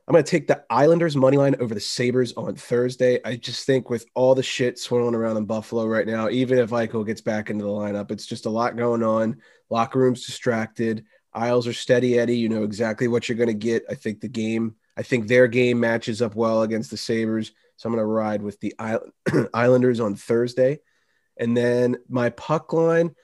I'm 0.07 0.13
going 0.13 0.25
to 0.25 0.31
take 0.31 0.47
the 0.47 0.63
Islanders 0.69 1.17
money 1.17 1.39
line 1.39 1.57
over 1.61 1.73
the 1.73 1.81
Sabres 1.81 2.35
on 2.35 2.55
Thursday. 2.57 3.21
I 3.25 3.37
just 3.37 3.65
think 3.65 3.89
with 3.89 4.05
all 4.15 4.35
the 4.35 4.43
shit 4.43 4.79
swirling 4.79 5.15
around 5.15 5.39
in 5.39 5.47
Buffalo 5.47 5.87
right 5.87 6.07
now, 6.07 6.29
even 6.29 6.59
if 6.59 6.71
Eichel 6.71 7.07
gets 7.07 7.23
back 7.23 7.49
into 7.49 7.65
the 7.65 7.71
lineup, 7.71 8.11
it's 8.11 8.27
just 8.27 8.45
a 8.45 8.51
lot 8.51 8.77
going 8.77 9.03
on. 9.03 9.41
Locker 9.71 9.99
room's 9.99 10.27
distracted. 10.27 11.07
Isles 11.33 11.67
are 11.67 11.73
steady 11.73 12.19
Eddie. 12.19 12.37
You 12.37 12.51
know 12.51 12.65
exactly 12.65 13.09
what 13.09 13.29
you're 13.29 13.39
going 13.39 13.49
to 13.49 13.55
get. 13.55 13.85
I 13.89 13.95
think 13.95 14.21
the 14.21 14.29
game, 14.29 14.75
I 14.95 15.03
think 15.03 15.27
their 15.27 15.49
game 15.49 15.81
matches 15.81 16.21
up 16.21 16.35
well 16.35 16.63
against 16.63 16.91
the 16.91 16.99
Sabres. 16.99 17.53
So 17.77 17.89
I'm 17.89 17.95
going 17.95 18.03
to 18.03 18.07
ride 18.07 18.43
with 18.43 18.61
the 18.61 18.75
Islanders 19.55 20.01
on 20.01 20.17
Thursday. 20.17 20.81
And 21.39 21.57
then 21.57 21.97
my 22.11 22.29
puck 22.29 22.75
line, 22.75 23.15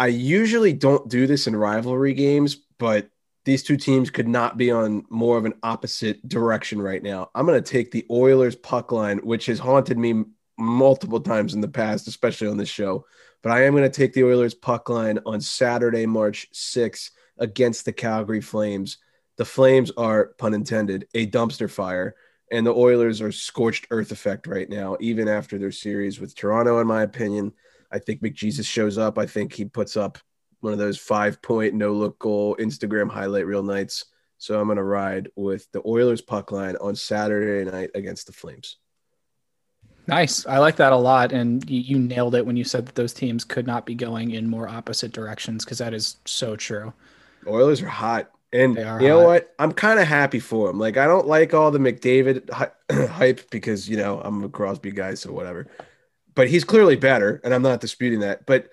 I 0.00 0.08
usually 0.08 0.72
don't 0.72 1.08
do 1.08 1.28
this 1.28 1.46
in 1.46 1.54
rivalry 1.54 2.12
games, 2.12 2.56
but 2.76 3.08
these 3.44 3.62
two 3.62 3.76
teams 3.76 4.10
could 4.10 4.28
not 4.28 4.56
be 4.56 4.70
on 4.70 5.04
more 5.10 5.36
of 5.36 5.44
an 5.44 5.54
opposite 5.62 6.26
direction 6.28 6.80
right 6.80 7.02
now. 7.02 7.30
I'm 7.34 7.46
going 7.46 7.62
to 7.62 7.70
take 7.70 7.90
the 7.90 8.06
Oilers 8.10 8.54
puck 8.54 8.92
line, 8.92 9.18
which 9.18 9.46
has 9.46 9.58
haunted 9.58 9.98
me 9.98 10.24
multiple 10.58 11.20
times 11.20 11.54
in 11.54 11.60
the 11.60 11.68
past, 11.68 12.06
especially 12.06 12.48
on 12.48 12.56
this 12.56 12.68
show. 12.68 13.04
But 13.42 13.52
I 13.52 13.64
am 13.64 13.72
going 13.72 13.82
to 13.82 13.90
take 13.90 14.12
the 14.12 14.24
Oilers 14.24 14.54
puck 14.54 14.88
line 14.88 15.18
on 15.26 15.40
Saturday, 15.40 16.06
March 16.06 16.48
6th 16.52 17.10
against 17.38 17.84
the 17.84 17.92
Calgary 17.92 18.40
Flames. 18.40 18.98
The 19.36 19.44
Flames 19.44 19.90
are, 19.96 20.34
pun 20.38 20.54
intended, 20.54 21.08
a 21.14 21.26
dumpster 21.26 21.68
fire. 21.70 22.14
And 22.52 22.66
the 22.66 22.74
Oilers 22.74 23.20
are 23.22 23.32
scorched 23.32 23.86
earth 23.90 24.12
effect 24.12 24.46
right 24.46 24.68
now, 24.68 24.96
even 25.00 25.26
after 25.26 25.58
their 25.58 25.72
series 25.72 26.20
with 26.20 26.36
Toronto, 26.36 26.80
in 26.80 26.86
my 26.86 27.02
opinion. 27.02 27.54
I 27.90 27.98
think 27.98 28.22
McJesus 28.22 28.66
shows 28.66 28.98
up. 28.98 29.18
I 29.18 29.26
think 29.26 29.52
he 29.52 29.64
puts 29.64 29.96
up 29.96 30.18
one 30.62 30.72
of 30.72 30.78
those 30.78 30.98
five 30.98 31.42
point 31.42 31.74
no 31.74 31.92
look 31.92 32.18
goal 32.18 32.56
Instagram 32.58 33.10
highlight 33.10 33.46
reel 33.46 33.62
nights. 33.62 34.06
So 34.38 34.58
I'm 34.58 34.66
going 34.66 34.76
to 34.76 34.82
ride 34.82 35.28
with 35.36 35.70
the 35.72 35.82
Oilers 35.86 36.20
puck 36.20 36.50
line 36.50 36.76
on 36.80 36.96
Saturday 36.96 37.70
night 37.70 37.90
against 37.94 38.26
the 38.26 38.32
Flames. 38.32 38.76
Nice. 40.08 40.46
I 40.46 40.58
like 40.58 40.76
that 40.76 40.92
a 40.92 40.96
lot. 40.96 41.32
And 41.32 41.68
you, 41.70 41.80
you 41.80 41.98
nailed 41.98 42.34
it 42.34 42.44
when 42.44 42.56
you 42.56 42.64
said 42.64 42.86
that 42.86 42.94
those 42.96 43.12
teams 43.12 43.44
could 43.44 43.66
not 43.66 43.86
be 43.86 43.94
going 43.94 44.32
in 44.32 44.48
more 44.48 44.68
opposite 44.68 45.12
directions 45.12 45.64
because 45.64 45.78
that 45.78 45.94
is 45.94 46.16
so 46.24 46.56
true. 46.56 46.92
Oilers 47.46 47.82
are 47.82 47.88
hot. 47.88 48.30
And 48.52 48.76
They 48.76 48.82
are 48.82 49.00
you 49.00 49.08
know 49.08 49.20
hot. 49.20 49.26
what? 49.26 49.54
I'm 49.60 49.72
kind 49.72 50.00
of 50.00 50.08
happy 50.08 50.40
for 50.40 50.68
him. 50.68 50.78
Like, 50.78 50.96
I 50.96 51.06
don't 51.06 51.26
like 51.26 51.54
all 51.54 51.70
the 51.70 51.78
McDavid 51.78 52.50
hy- 52.50 52.72
hype 53.06 53.48
because, 53.50 53.88
you 53.88 53.96
know, 53.96 54.20
I'm 54.22 54.42
a 54.42 54.48
Crosby 54.48 54.90
guy, 54.90 55.14
so 55.14 55.32
whatever. 55.32 55.68
But 56.34 56.48
he's 56.48 56.64
clearly 56.64 56.96
better, 56.96 57.40
and 57.44 57.54
I'm 57.54 57.62
not 57.62 57.80
disputing 57.80 58.20
that. 58.20 58.44
But 58.44 58.70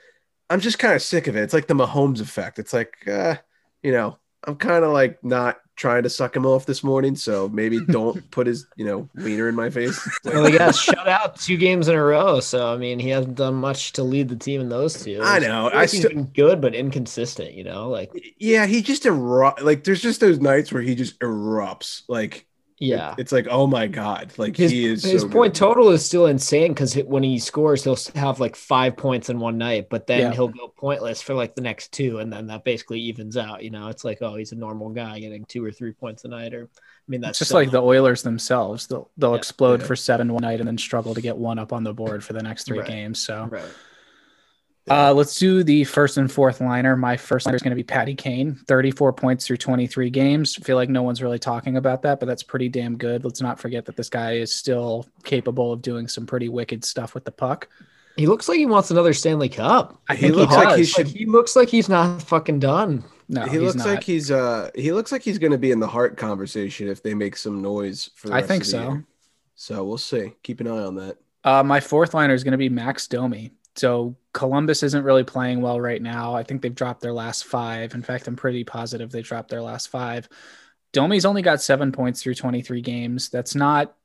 I'm 0.50 0.60
just 0.60 0.80
kind 0.80 0.96
of 0.96 1.02
sick 1.02 1.28
of 1.28 1.36
it. 1.36 1.44
It's 1.44 1.54
like 1.54 1.68
the 1.68 1.74
Mahomes 1.74 2.22
effect. 2.22 2.60
It's 2.60 2.74
like, 2.74 2.96
uh, 3.08 3.36
you 3.84 3.92
know, 3.92 4.18
I'm 4.46 4.56
kind 4.56 4.84
of 4.84 4.92
like 4.92 5.24
not 5.24 5.58
trying 5.76 6.04
to 6.04 6.10
suck 6.10 6.36
him 6.36 6.46
off 6.46 6.66
this 6.66 6.84
morning. 6.84 7.16
So 7.16 7.48
maybe 7.50 7.80
don't 7.90 8.30
put 8.32 8.48
his, 8.48 8.66
you 8.76 8.86
know, 8.86 9.08
wiener 9.16 9.48
in 9.48 9.56
my 9.56 9.70
face. 9.70 10.00
Well, 10.26 10.46
he 10.46 10.58
got 10.58 10.76
shut 10.76 11.08
out 11.08 11.38
two 11.40 11.58
games 11.58 11.88
in 11.88 11.96
a 11.96 12.04
row, 12.04 12.40
so 12.40 12.72
I 12.74 12.78
mean, 12.78 13.00
he 13.00 13.10
hasn't 13.10 13.36
done 13.36 13.56
much 13.56 13.94
to 13.94 14.04
lead 14.04 14.30
the 14.30 14.36
team 14.36 14.62
in 14.62 14.70
those 14.70 15.04
two. 15.04 15.22
I 15.24 15.40
know. 15.40 15.70
I 15.74 15.82
he's 15.82 16.00
still- 16.00 16.10
been 16.10 16.26
good 16.26 16.62
but 16.62 16.76
inconsistent. 16.76 17.54
You 17.54 17.64
know, 17.64 17.90
like 17.90 18.12
yeah, 18.38 18.66
he 18.66 18.82
just 18.82 19.06
erupt. 19.06 19.62
Like, 19.62 19.84
there's 19.84 20.02
just 20.02 20.20
those 20.20 20.40
nights 20.40 20.72
where 20.74 20.82
he 20.82 20.96
just 20.96 21.20
erupts. 21.20 22.04
Like, 22.08 22.46
yeah. 22.80 23.16
it's 23.18 23.32
like, 23.32 23.48
oh 23.50 23.68
my 23.68 23.88
god, 23.88 24.34
like 24.38 24.56
His, 24.58 24.72
he 24.72 24.86
is. 24.86 25.04
his 25.04 25.22
so 25.24 25.30
point 25.30 25.54
good. 25.54 25.60
total 25.60 25.90
is 25.90 26.06
still 26.06 26.26
insane 26.28 26.74
because 26.74 26.96
when 26.96 27.24
he 27.24 27.38
scores, 27.40 27.84
he'll 27.84 27.98
have 28.16 28.40
like 28.40 28.56
five 28.56 28.96
points 28.98 29.30
in 29.30 29.40
one 29.40 29.58
night, 29.58 29.88
but 29.90 30.08
then 30.08 30.20
Yeah. 30.22 30.32
he'll 30.34 30.48
go 30.48 30.70
pointless 30.70 31.22
for 31.22 31.34
like 31.34 31.56
the 31.56 31.62
next 31.62 31.92
two, 31.92 32.20
and 32.20 32.32
then 32.32 32.48
that 32.48 32.64
basically 32.64 33.00
evens 33.02 33.38
out. 33.38 33.64
You 33.64 33.70
know, 33.72 33.90
it's 33.90 34.04
like 34.06 34.20
oh, 34.22 34.36
he's 34.36 34.52
a 34.52 34.56
normal 34.56 34.90
guy 34.90 35.20
getting 35.20 35.46
two 35.46 35.64
or 35.64 35.72
three 35.72 35.92
points 35.92 36.24
a 36.26 36.30
night, 36.30 36.54
or 36.54 36.70
I 36.74 36.80
mean 37.08 37.22
that's 37.22 37.32
It's 37.32 37.40
just 37.40 37.52
so 37.52 37.58
like 37.58 37.72
the 37.72 37.82
Oilers 37.82 38.24
themselves. 38.24 38.88
They'll 38.88 39.12
they'll 39.18 39.32
Yeah. 39.32 39.38
explode 39.38 39.82
Yeah. 39.82 39.88
for 39.88 39.96
seven 39.96 40.32
one 40.34 40.42
night 40.42 40.60
and 40.60 40.68
then 40.68 40.78
struggle 40.78 41.14
to 41.16 41.22
get 41.22 41.38
one 41.38 41.60
up 41.60 41.74
on 41.74 41.84
the 41.84 41.94
board 41.94 42.24
for 42.24 42.34
the 42.34 42.44
next 42.44 42.66
three 42.66 42.80
Right. 42.80 42.88
games. 42.88 43.20
So 43.24 43.48
right. 43.52 43.64
Uh, 44.90 45.14
let's 45.14 45.38
do 45.38 45.64
the 45.64 45.84
first 45.84 46.18
and 46.18 46.32
fourth 46.32 46.62
liner. 46.62 46.96
My 46.96 47.16
first 47.18 47.46
liner 47.46 47.56
is 47.56 47.62
going 47.62 47.72
to 47.72 47.76
be 47.76 47.84
Patty 47.84 48.16
Kane, 48.16 48.56
34 48.68 49.14
points 49.14 49.46
through 49.46 49.58
23 49.58 50.10
games. 50.10 50.58
I 50.60 50.64
feel 50.64 50.76
like 50.76 50.90
no 50.90 51.04
one's 51.04 51.22
really 51.22 51.40
talking 51.40 51.78
about 51.78 52.02
that, 52.04 52.20
but 52.20 52.26
that's 52.26 52.44
pretty 52.44 52.70
damn 52.70 52.98
good. 52.98 53.24
Let's 53.24 53.42
not 53.42 53.60
forget 53.60 53.86
that 53.86 53.96
this 53.96 54.10
guy 54.10 54.34
is 54.34 54.54
still 54.54 55.06
capable 55.24 55.72
of 55.72 55.82
doing 55.82 56.08
some 56.08 56.26
pretty 56.26 56.50
wicked 56.50 56.84
stuff 56.84 57.14
with 57.14 57.26
the 57.26 57.32
puck. 57.32 57.68
He 58.18 58.28
looks 58.28 58.50
like 58.50 58.58
he 58.58 58.66
wants 58.66 58.92
another 58.92 59.14
Stanley 59.14 59.48
Cup. 59.50 60.02
I 60.10 60.16
He 60.16 60.30
looks 60.30 60.54
he 60.54 60.60
like 60.62 60.78
he 60.78 60.84
should- 60.84 61.08
Like, 61.08 61.16
he 61.16 61.26
looks 61.26 61.56
like 61.56 61.70
he's 61.70 61.88
not 61.88 62.22
fucking 62.24 62.60
done. 62.60 63.04
No, 63.30 63.44
he 63.46 63.52
he's 63.52 63.62
looks 63.62 63.76
not. 63.76 63.88
like 63.88 64.04
he's 64.04 64.32
uh 64.32 64.72
he 64.74 64.92
looks 64.92 65.12
like 65.12 65.22
he's 65.22 65.38
going 65.38 65.52
to 65.52 65.58
be 65.60 65.70
in 65.72 65.80
the 65.80 65.88
Hart 65.88 66.18
conversation 66.18 66.88
if 66.90 67.04
they 67.04 67.14
make 67.14 67.38
some 67.38 67.62
noise 67.62 68.10
for 68.16 68.28
the 68.30 68.34
I 68.34 68.38
rest 68.38 68.48
think 68.48 68.64
of 68.64 68.66
the 68.68 68.72
so. 68.72 68.82
year. 68.92 69.06
So 69.56 69.84
we'll 69.86 69.98
see. 70.00 70.34
Keep 70.42 70.62
an 70.62 70.68
eye 70.68 70.84
on 70.84 70.96
that. 70.96 71.18
Uh, 71.44 71.64
my 71.64 71.80
fourth 71.80 72.14
liner 72.16 72.34
is 72.34 72.44
going 72.44 72.54
to 72.54 72.58
be 72.58 72.70
Max 72.70 73.08
Domi. 73.08 73.52
So 73.76 74.16
Columbus 74.34 74.84
isn't 74.84 75.04
really 75.04 75.24
playing 75.24 75.62
well 75.62 75.80
right 75.82 76.02
now. 76.02 76.36
I 76.36 76.44
think 76.44 76.62
they've 76.62 76.74
dropped 76.76 77.02
their 77.02 77.14
last 77.14 77.46
five. 77.46 77.94
In 77.96 78.04
fact, 78.04 78.28
I'm 78.28 78.36
pretty 78.36 78.64
positive 78.64 79.12
they 79.12 79.22
dropped 79.22 79.50
their 79.50 79.62
last 79.62 79.88
five. 79.88 80.30
Domi's 80.94 81.26
only 81.26 81.42
got 81.42 81.62
seven 81.62 81.92
points 81.92 82.22
through 82.22 82.36
23 82.36 82.82
games. 82.82 83.30
That's 83.30 83.56
not, 83.56 83.96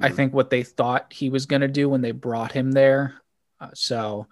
I 0.00 0.10
Mhm. 0.10 0.14
think, 0.16 0.34
what 0.34 0.50
they 0.50 0.62
thought 0.62 1.12
he 1.12 1.30
was 1.30 1.46
going 1.46 1.62
to 1.62 1.68
do 1.68 1.88
when 1.88 2.00
they 2.00 2.12
brought 2.12 2.52
him 2.52 2.72
there. 2.72 3.14
Uh, 3.60 3.70
so, 3.74 4.26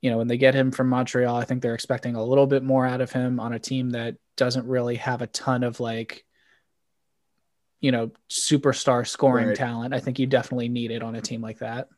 you 0.00 0.10
know, 0.10 0.18
when 0.18 0.28
they 0.28 0.36
get 0.36 0.54
him 0.54 0.70
from 0.70 0.88
Montreal, 0.88 1.36
I 1.36 1.44
think 1.44 1.62
they're 1.62 1.74
expecting 1.74 2.14
a 2.14 2.24
little 2.24 2.46
bit 2.46 2.62
more 2.62 2.86
out 2.86 3.00
of 3.00 3.10
him 3.12 3.40
on 3.40 3.52
a 3.52 3.58
team 3.58 3.90
that 3.90 4.16
doesn't 4.36 4.66
really 4.66 4.96
have 4.96 5.22
a 5.22 5.26
ton 5.28 5.64
of 5.64 5.80
like, 5.80 6.24
you 7.80 7.90
know, 7.92 8.10
superstar 8.30 9.06
scoring 9.06 9.48
Right. 9.48 9.56
talent. 9.56 9.94
I 9.94 10.00
think 10.00 10.18
you 10.18 10.26
definitely 10.26 10.68
need 10.68 10.90
it 10.90 11.02
on 11.02 11.14
a 11.14 11.20
team 11.20 11.40
like 11.40 11.58
that. 11.60 11.88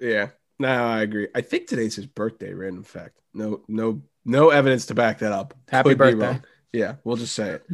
Yeah. 0.00 0.30
No, 0.60 0.68
I 0.68 1.00
agree. 1.00 1.26
I 1.34 1.40
think 1.40 1.66
today's 1.66 1.96
his 1.96 2.04
birthday, 2.04 2.52
random 2.52 2.84
fact. 2.84 3.18
No, 3.32 3.62
no, 3.66 4.02
no 4.26 4.50
evidence 4.50 4.84
to 4.86 4.94
back 4.94 5.20
that 5.20 5.32
up. 5.32 5.54
Happy 5.70 5.90
Could 5.90 5.98
birthday. 5.98 6.38
Yeah, 6.70 6.96
we'll 7.02 7.16
just 7.16 7.34
say 7.34 7.52
it. 7.52 7.66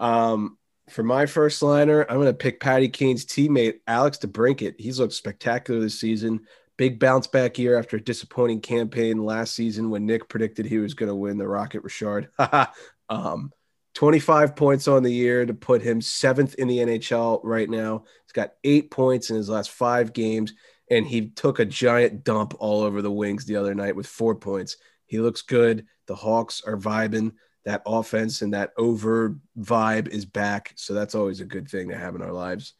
Um, 0.00 0.58
for 0.90 1.04
my 1.04 1.26
first 1.26 1.62
liner, 1.62 2.04
I'm 2.08 2.16
going 2.16 2.26
to 2.26 2.34
pick 2.34 2.58
Patty 2.58 2.88
Kane's 2.88 3.24
teammate, 3.24 3.74
Alex 3.86 4.18
DeBrincat. 4.18 4.74
He's 4.76 4.98
looked 4.98 5.12
spectacular 5.12 5.80
this 5.80 6.00
season. 6.00 6.40
Big 6.76 6.98
bounce 6.98 7.28
back 7.28 7.58
year 7.58 7.78
after 7.78 7.96
a 7.96 8.02
disappointing 8.02 8.60
campaign 8.60 9.24
last 9.24 9.54
season 9.54 9.88
when 9.88 10.04
Nick 10.04 10.28
predicted 10.28 10.66
he 10.66 10.78
was 10.78 10.94
going 10.94 11.08
to 11.08 11.14
win 11.14 11.38
the 11.38 11.46
Rocket 11.46 11.84
Richard. 11.84 12.28
um, 13.08 13.52
25 13.94 14.56
points 14.56 14.88
on 14.88 15.04
the 15.04 15.12
year 15.12 15.46
to 15.46 15.54
put 15.54 15.80
him 15.80 16.00
seventh 16.00 16.56
in 16.56 16.66
the 16.66 16.78
NHL 16.78 17.38
right 17.44 17.70
now. 17.70 18.02
He's 18.24 18.32
got 18.32 18.54
eight 18.64 18.90
points 18.90 19.30
in 19.30 19.36
his 19.36 19.48
last 19.48 19.70
five 19.70 20.12
games, 20.12 20.54
and 20.90 21.06
he 21.06 21.28
took 21.28 21.58
a 21.58 21.64
giant 21.64 22.24
dump 22.24 22.54
all 22.58 22.82
over 22.82 23.02
the 23.02 23.10
wings 23.10 23.44
the 23.44 23.56
other 23.56 23.74
night 23.74 23.96
with 23.96 24.06
four 24.06 24.34
points. 24.34 24.76
He 25.06 25.18
looks 25.18 25.42
good. 25.42 25.86
The 26.06 26.14
Hawks 26.14 26.62
are 26.66 26.76
vibing. 26.76 27.32
That 27.64 27.82
offense 27.84 28.42
and 28.42 28.54
that 28.54 28.72
over 28.76 29.36
vibe 29.58 30.08
is 30.08 30.24
back. 30.24 30.72
So 30.76 30.94
that's 30.94 31.16
always 31.16 31.40
a 31.40 31.44
good 31.44 31.68
thing 31.68 31.88
to 31.88 31.96
have 31.96 32.14
in 32.14 32.22
our 32.22 32.32
lives. 32.32 32.74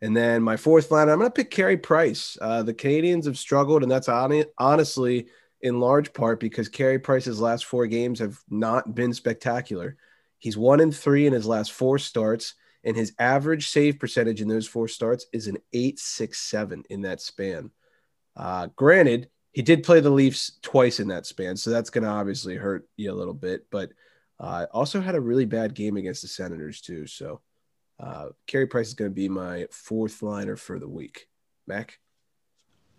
And 0.00 0.16
then 0.16 0.42
my 0.42 0.56
fourth 0.56 0.90
line, 0.90 1.08
I'm 1.08 1.18
going 1.18 1.30
to 1.30 1.34
pick 1.34 1.50
Carey 1.50 1.76
Price. 1.76 2.36
Uh, 2.40 2.62
the 2.62 2.74
Canadiens 2.74 3.24
have 3.24 3.38
struggled, 3.38 3.82
and 3.82 3.90
that's 3.90 4.08
hon- 4.08 4.44
honestly 4.58 5.28
in 5.60 5.78
large 5.78 6.12
part 6.12 6.40
because 6.40 6.68
Carey 6.68 6.98
Price's 6.98 7.40
last 7.40 7.64
four 7.64 7.86
games 7.86 8.18
have 8.18 8.36
not 8.50 8.94
been 8.94 9.14
spectacular. 9.14 9.96
He's 10.38 10.56
one 10.56 10.80
in 10.80 10.90
three 10.90 11.26
in 11.26 11.32
his 11.32 11.46
last 11.46 11.70
four 11.70 11.98
starts, 11.98 12.54
and 12.84 12.96
his 12.96 13.12
average 13.18 13.68
save 13.68 13.98
percentage 13.98 14.40
in 14.40 14.48
those 14.48 14.66
four 14.66 14.88
starts 14.88 15.26
is 15.32 15.46
an 15.46 15.58
867 15.72 16.84
in 16.90 17.02
that 17.02 17.20
span. 17.20 17.70
Uh, 18.36 18.68
granted, 18.76 19.28
he 19.52 19.62
did 19.62 19.82
play 19.82 20.00
the 20.00 20.10
Leafs 20.10 20.58
twice 20.62 20.98
in 20.98 21.08
that 21.08 21.26
span, 21.26 21.56
so 21.56 21.70
that's 21.70 21.90
going 21.90 22.04
to 22.04 22.10
obviously 22.10 22.56
hurt 22.56 22.88
you 22.96 23.12
a 23.12 23.14
little 23.14 23.34
bit, 23.34 23.66
but 23.70 23.90
uh, 24.40 24.66
also 24.72 25.00
had 25.00 25.14
a 25.14 25.20
really 25.20 25.44
bad 25.44 25.74
game 25.74 25.96
against 25.96 26.22
the 26.22 26.28
Senators, 26.28 26.80
too. 26.80 27.06
So 27.06 27.40
uh, 28.00 28.28
Carey 28.46 28.66
Price 28.66 28.88
is 28.88 28.94
going 28.94 29.10
to 29.10 29.14
be 29.14 29.28
my 29.28 29.66
fourth 29.70 30.22
liner 30.22 30.56
for 30.56 30.78
the 30.78 30.88
week. 30.88 31.28
Mac. 31.66 31.98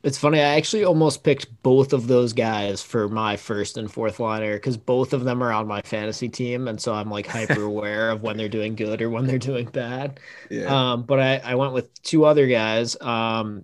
It's 0.04 0.18
funny. 0.18 0.40
I 0.40 0.56
actually 0.58 0.84
almost 0.84 1.24
picked 1.24 1.64
both 1.64 1.94
of 1.94 2.08
those 2.08 2.34
guys 2.34 2.82
for 2.84 3.08
my 3.08 3.38
first 3.38 3.78
and 3.78 3.90
fourth 3.90 4.20
liner 4.20 4.56
because 4.56 4.76
both 4.76 5.14
of 5.14 5.24
them 5.24 5.42
are 5.42 5.54
on 5.54 5.66
my 5.66 5.82
fantasy 5.82 6.28
team, 6.28 6.68
and 6.68 6.80
so 6.80 6.94
I'm 6.94 7.10
like 7.10 7.26
hyper 7.26 7.62
aware 7.64 8.12
of 8.12 8.22
when 8.22 8.36
they're 8.36 8.50
doing 8.50 8.76
good 8.76 9.02
or 9.02 9.10
when 9.10 9.26
they're 9.28 9.40
doing 9.40 9.66
bad. 9.68 10.20
Yeah. 10.50 10.92
Um, 10.92 11.04
but 11.04 11.22
I, 11.22 11.38
I 11.38 11.56
went 11.56 11.72
with 11.72 12.02
two 12.04 12.26
other 12.26 12.48
guys. 12.48 13.00
Um, 13.00 13.64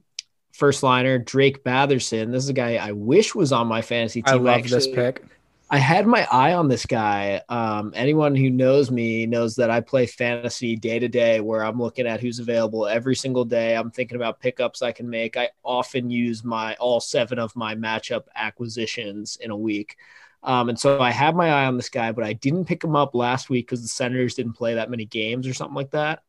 first 0.53 0.82
liner 0.82 1.18
Drake 1.18 1.64
Batherson. 1.66 2.32
This 2.32 2.44
is 2.44 2.49
a 2.49 2.53
guy 2.53 2.76
I 2.76 2.94
wish 2.94 3.36
was 3.36 3.52
on 3.52 3.68
my 3.68 3.82
fantasy 3.82 4.22
team. 4.22 4.34
I 4.34 4.38
love 4.38 4.70
this 4.70 4.88
pick. 4.88 5.24
I 5.72 5.78
had 5.78 6.08
my 6.08 6.28
eye 6.32 6.54
on 6.54 6.68
this 6.68 6.88
guy. 6.88 7.41
Um, 7.48 7.94
anyone 7.96 8.36
who 8.36 8.50
knows 8.50 8.90
me 8.90 9.28
knows 9.28 9.56
that 9.58 9.70
I 9.70 9.82
play 9.82 10.08
fantasy 10.08 10.76
day 10.76 10.98
to 10.98 11.08
day, 11.08 11.41
where 11.41 11.64
I'm 11.64 11.80
looking 11.80 12.08
at 12.08 12.20
who's 12.20 12.40
available 12.40 12.88
every 12.88 13.16
single 13.16 13.46
day. 13.46 13.76
I'm 13.76 13.91
thinking 13.91 14.16
about 14.16 14.40
pickups 14.40 14.82
I 14.82 14.91
can 14.91 15.08
make. 15.08 15.38
I 15.38 15.50
often 15.64 16.10
use 16.10 16.44
my 16.44 16.74
all 16.76 17.00
seven 17.00 17.38
of 17.38 17.56
my 17.56 17.76
matchup 17.76 18.24
acquisitions 18.36 19.38
in 19.40 19.52
a 19.52 19.58
week. 19.58 19.98
Um, 20.41 20.70
and 20.70 20.80
so 20.80 21.00
I 21.00 21.12
had 21.12 21.36
my 21.36 21.50
eye 21.50 21.66
on 21.66 21.78
this 21.78 21.90
guy, 21.90 22.14
but 22.14 22.24
I 22.24 22.34
didn't 22.34 22.66
pick 22.66 22.84
him 22.84 22.96
up 22.96 23.14
last 23.14 23.50
week 23.50 23.68
because 23.68 23.84
the 23.84 23.90
Senators 23.90 24.34
didn't 24.34 24.54
play 24.54 24.74
that 24.76 24.90
many 24.90 25.06
games 25.06 25.46
or 25.46 25.54
something 25.54 25.76
like 25.76 25.91
that. 25.91 26.24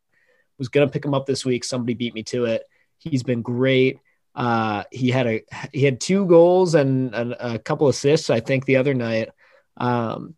Was 0.59 0.69
gonna 0.69 0.89
pick 0.89 1.05
him 1.07 1.15
up 1.15 1.25
this 1.25 1.47
week. 1.47 1.65
Somebody 1.65 1.95
beat 1.95 2.13
me 2.13 2.23
to 2.25 2.45
it. 2.45 2.65
He's 2.99 3.23
been 3.23 3.41
great. 3.41 4.01
Uh, 4.41 4.85
he 4.91 5.11
had 5.11 5.27
a 5.27 5.43
he 5.71 5.85
had 5.85 6.01
two 6.01 6.25
goals 6.25 6.75
and, 6.75 7.15
and 7.15 7.37
a 7.39 7.59
couple 7.59 7.89
assists, 7.89 8.31
I 8.31 8.41
think, 8.41 8.65
the 8.65 8.77
other 8.77 8.95
night. 8.95 9.29
Um, 9.77 10.35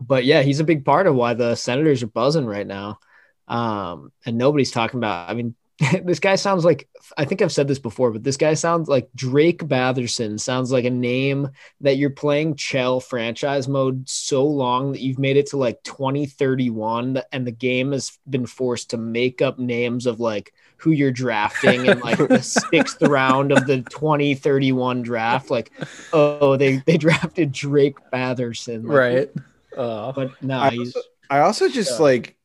but 0.00 0.24
yeah, 0.24 0.42
he's 0.42 0.60
a 0.60 0.64
big 0.64 0.84
part 0.84 1.08
of 1.08 1.16
why 1.16 1.34
the 1.34 1.56
Senators 1.56 2.04
are 2.04 2.06
buzzing 2.06 2.46
right 2.46 2.66
now. 2.66 3.00
Um, 3.48 4.12
and 4.24 4.38
nobody's 4.38 4.70
talking 4.70 4.98
about. 4.98 5.28
I 5.28 5.34
mean, 5.34 5.56
this 6.04 6.20
guy 6.20 6.36
sounds 6.36 6.64
like 6.64 6.88
I 7.18 7.24
think 7.24 7.42
I've 7.42 7.52
said 7.52 7.66
this 7.66 7.80
before, 7.80 8.12
but 8.12 8.22
this 8.22 8.36
guy 8.36 8.54
sounds 8.54 8.88
like 8.88 9.08
Drake 9.14 9.58
Batherson. 9.64 10.38
Sounds 10.38 10.70
like 10.70 10.84
a 10.84 10.90
name 10.90 11.48
that 11.80 11.96
you're 11.96 12.10
playing 12.10 12.54
Chell 12.54 13.00
franchise 13.00 13.66
mode 13.66 14.08
so 14.08 14.46
long 14.46 14.92
that 14.92 15.00
you've 15.00 15.18
made 15.18 15.36
it 15.36 15.46
to 15.46 15.56
like 15.56 15.82
2031, 15.82 17.20
and 17.32 17.46
the 17.46 17.50
game 17.50 17.92
has 17.92 18.18
been 18.28 18.46
forced 18.46 18.90
to 18.90 18.96
make 18.98 19.42
up 19.42 19.58
names 19.58 20.06
of 20.06 20.20
like 20.20 20.52
who 20.76 20.92
you're 20.92 21.10
drafting 21.10 21.86
in 21.86 21.98
like 22.00 22.24
the 22.28 22.40
sixth 22.70 23.02
round 23.02 23.50
of 23.50 23.66
the 23.66 23.82
2031 23.82 25.02
draft. 25.02 25.50
Like, 25.50 25.72
oh, 26.12 26.56
they 26.56 26.78
they 26.86 26.98
drafted 26.98 27.50
Drake 27.52 27.96
Batherson, 28.12 28.84
like, 28.86 29.00
Right. 29.00 29.28
Uh, 29.76 30.12
But 30.12 30.34
no, 30.40 30.58
I 30.60 30.70
also, 30.76 31.00
I 31.30 31.40
also 31.40 31.68
just 31.68 31.98
Yeah. 31.98 31.98
like 31.98 32.36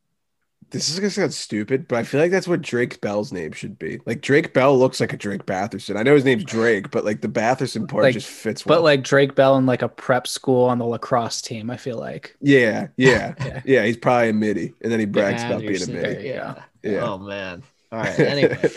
this 0.71 0.89
is 0.89 0.99
gonna 0.99 1.09
sound 1.09 1.33
stupid, 1.33 1.87
but 1.87 1.97
I 1.99 2.03
feel 2.03 2.19
like 2.21 2.31
that's 2.31 2.47
what 2.47 2.61
Drake 2.61 3.01
Bell's 3.01 3.31
name 3.31 3.51
should 3.51 3.79
be. 3.79 3.99
Like 4.05 4.21
Drake 4.21 4.53
Bell 4.53 4.77
looks 4.77 4.99
like 4.99 5.13
a 5.13 5.17
Drake 5.17 5.45
Batherson. 5.45 5.97
I 5.97 6.03
know 6.03 6.13
his 6.15 6.25
name's 6.25 6.43
Drake, 6.43 6.91
but 6.91 7.05
like 7.05 7.21
the 7.21 7.27
Batherson 7.27 7.87
part 7.87 8.03
Like- 8.03 8.13
just 8.13 8.27
fits 8.29 8.65
well. 8.65 8.77
but 8.77 8.83
like 8.83 9.03
Drake 9.03 9.35
Bell 9.35 9.57
in 9.57 9.65
like 9.65 9.81
a 9.81 9.89
prep 9.89 10.27
school 10.27 10.65
on 10.65 10.77
the 10.77 10.85
lacrosse 10.85 11.41
team, 11.41 11.69
I 11.69 11.77
feel 11.77 11.97
like. 11.97 12.35
yeah, 12.41 12.87
yeah, 12.97 13.33
Yeah. 13.45 13.61
yeah. 13.65 13.85
He's 13.85 13.97
probably 13.97 14.29
a 14.29 14.33
midi, 14.33 14.73
and 14.81 14.91
then 14.91 14.99
he 14.99 15.05
brags 15.05 15.43
about 15.43 15.61
being 15.61 15.71
a 15.75 15.75
Batherson, 15.77 15.93
midi. 16.01 16.27
Yeah. 16.27 16.63
Yeah. 16.83 16.99
Oh 17.09 17.17
man. 17.17 17.63
All 17.91 17.99
right. 17.99 18.19
Anyway, 18.19 18.69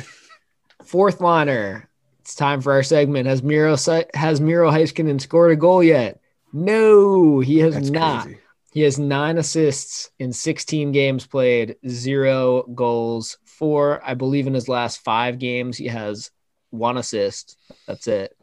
fourth 0.84 1.20
liner. 1.20 1.88
It's 2.20 2.34
time 2.34 2.60
for 2.60 2.72
our 2.72 2.82
segment. 2.82 3.26
Has 3.26 3.42
Miro 3.42 3.76
has 4.14 4.40
Miro 4.40 4.70
Heiskanen 4.70 5.20
scored 5.20 5.50
a 5.52 5.56
goal 5.56 5.82
yet? 5.82 6.20
No, 6.52 7.40
he 7.40 7.58
has 7.58 7.74
That's 7.74 7.90
not. 7.90 8.24
crazy. 8.24 8.38
He 8.72 8.80
has 8.80 8.98
nine 8.98 9.36
assists 9.36 10.10
in 10.18 10.32
16 10.32 10.92
games 10.92 11.26
played, 11.26 11.76
zero 11.86 12.62
goals. 12.62 13.36
Four, 13.44 14.00
I 14.02 14.14
believe, 14.14 14.46
in 14.46 14.54
his 14.54 14.68
last 14.68 15.04
five 15.04 15.38
games, 15.38 15.76
he 15.76 15.88
has 15.88 16.30
one 16.70 16.96
assist. 16.96 17.58
That's 17.86 18.08
it. 18.08 18.34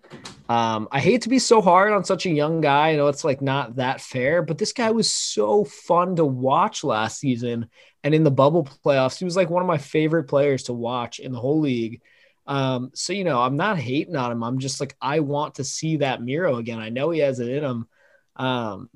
Um, 0.47 0.87
I 0.91 0.99
hate 0.99 1.23
to 1.23 1.29
be 1.29 1.39
so 1.39 1.61
hard 1.61 1.93
on 1.93 2.03
such 2.03 2.27
a 2.27 2.31
young 2.31 2.61
guy. 2.61 2.89
I 2.89 2.95
know 2.95 3.07
it's 3.07 3.23
like 3.23 3.41
not 3.41 3.77
that 3.77 4.01
fair, 4.01 4.43
but 4.43 4.59
this 4.59 4.71
guy 4.71 4.91
was 4.91 5.11
so 5.11 5.63
fun 5.63 6.15
to 6.17 6.25
watch 6.25 6.83
last 6.83 7.19
season. 7.19 7.67
And 8.03 8.13
in 8.13 8.23
the 8.23 8.31
bubble 8.31 8.69
playoffs, 8.85 9.17
he 9.17 9.25
was 9.25 9.35
like 9.35 9.49
one 9.49 9.63
of 9.63 9.67
my 9.67 9.79
favorite 9.79 10.25
players 10.25 10.63
to 10.63 10.73
watch 10.73 11.19
in 11.19 11.31
the 11.31 11.39
whole 11.39 11.59
league. 11.59 12.01
Um, 12.45 12.91
so 12.93 13.13
you 13.13 13.23
know, 13.23 13.41
I'm 13.41 13.57
not 13.57 13.79
hating 13.79 14.15
on 14.15 14.31
him. 14.31 14.43
I'm 14.43 14.59
just 14.59 14.79
like 14.79 14.95
I 15.01 15.21
want 15.21 15.55
to 15.55 15.63
see 15.63 15.97
that 15.97 16.21
Miro 16.21 16.57
again. 16.57 16.79
I 16.79 16.89
know 16.89 17.09
he 17.09 17.19
has 17.19 17.39
it 17.39 17.49
in 17.49 17.63
him. 17.63 17.87
Um, 18.35 18.89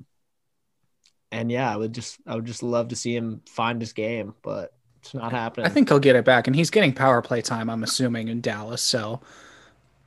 and 1.34 1.50
yeah, 1.50 1.72
I 1.72 1.76
would 1.76 1.92
just 1.92 2.18
I 2.26 2.36
would 2.36 2.44
just 2.44 2.62
love 2.62 2.88
to 2.88 2.96
see 2.96 3.14
him 3.14 3.42
find 3.46 3.80
his 3.80 3.92
game, 3.92 4.34
but 4.42 4.72
it's 5.00 5.14
not 5.14 5.32
happening. 5.32 5.66
I 5.66 5.68
think 5.68 5.88
he'll 5.88 5.98
get 5.98 6.16
it 6.16 6.24
back, 6.24 6.46
and 6.46 6.54
he's 6.54 6.70
getting 6.70 6.92
power 6.92 7.20
play 7.22 7.42
time. 7.42 7.68
I'm 7.68 7.82
assuming 7.82 8.28
in 8.28 8.40
Dallas. 8.40 8.80
So 8.80 9.20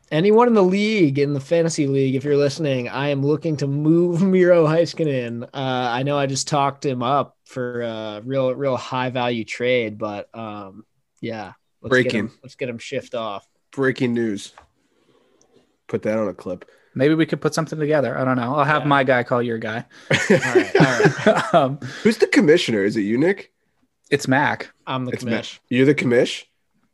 anyone 0.09 0.47
in 0.47 0.53
the 0.53 0.63
league, 0.63 1.19
in 1.19 1.33
the 1.33 1.41
fantasy 1.41 1.85
league, 1.85 2.15
if 2.15 2.23
you're 2.23 2.37
listening, 2.37 2.87
I 2.87 3.09
am 3.09 3.25
looking 3.25 3.57
to 3.57 3.67
move 3.67 4.21
Miro 4.23 4.65
Heiskanen. 4.65 5.43
Uh, 5.43 5.47
I 5.53 6.03
know 6.03 6.17
I 6.17 6.27
just 6.27 6.47
talked 6.47 6.85
him 6.85 7.03
up 7.03 7.35
for 7.43 7.81
a 7.81 8.21
real, 8.23 8.55
real 8.55 8.77
high 8.77 9.09
value 9.09 9.43
trade, 9.43 9.97
but 9.97 10.29
um, 10.33 10.85
yeah, 11.19 11.53
let's 11.81 11.89
get 11.95 12.03
Breaking. 12.03 12.19
him, 12.19 12.39
let's 12.41 12.55
get 12.55 12.69
him 12.69 12.77
shift 12.77 13.15
off. 13.15 13.45
Breaking 13.71 14.13
news. 14.13 14.53
Put 15.87 16.03
that 16.03 16.17
on 16.17 16.29
a 16.29 16.33
clip. 16.33 16.69
Maybe 16.97 17.13
we 17.13 17.25
could 17.25 17.39
put 17.39 17.53
something 17.53 17.79
together. 17.79 18.17
I 18.17 18.25
don't 18.25 18.35
know. 18.35 18.55
I'll 18.55 18.65
have 18.65 18.81
Yeah. 18.83 18.87
my 18.87 19.03
guy 19.03 19.23
call 19.23 19.41
your 19.41 19.57
guy. 19.57 19.85
All 20.11 20.17
right, 20.29 20.75
all 20.75 20.99
right. 20.99 21.53
um, 21.53 21.79
Who's 22.03 22.17
the 22.17 22.27
commissioner? 22.27 22.83
Is 22.83 22.97
it 22.97 23.01
you, 23.01 23.17
Nick? 23.17 23.51
it's 24.09 24.27
Mac. 24.27 24.71
I'm 24.85 25.05
the 25.05 25.11
It's 25.11 25.23
commish. 25.23 25.59
You're 25.69 25.85
the 25.85 25.95
commish. 25.95 26.45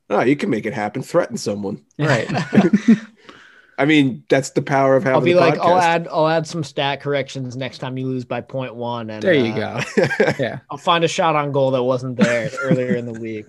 Oh, 0.09 0.21
you 0.21 0.35
can 0.35 0.49
make 0.49 0.65
it 0.65 0.73
happen. 0.73 1.01
Threaten 1.03 1.37
someone. 1.37 1.83
Right. 1.97 2.27
I 3.77 3.85
mean, 3.85 4.23
that's 4.29 4.51
the 4.51 4.61
power 4.61 4.95
of 4.95 5.03
having. 5.03 5.15
I'll 5.15 5.21
be 5.21 5.31
a 5.31 5.37
like, 5.39 5.57
I'll 5.59 5.79
add, 5.79 6.07
I'll 6.11 6.27
add 6.27 6.45
some 6.45 6.63
stat 6.63 7.01
corrections 7.01 7.55
next 7.55 7.79
time 7.79 7.97
you 7.97 8.05
lose 8.05 8.25
by 8.25 8.41
point 8.41 8.75
one, 8.75 9.09
and 9.09 9.23
there 9.23 9.33
you 9.33 9.53
uh, 9.53 9.83
go. 9.83 10.03
Yeah. 10.39 10.59
I'll 10.69 10.77
find 10.77 11.03
a 11.03 11.07
shot 11.07 11.35
on 11.35 11.51
goal 11.51 11.71
that 11.71 11.81
wasn't 11.83 12.17
there 12.17 12.49
earlier 12.61 12.95
in 12.95 13.05
the 13.05 13.19
week. 13.19 13.45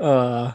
Uh, 0.00 0.52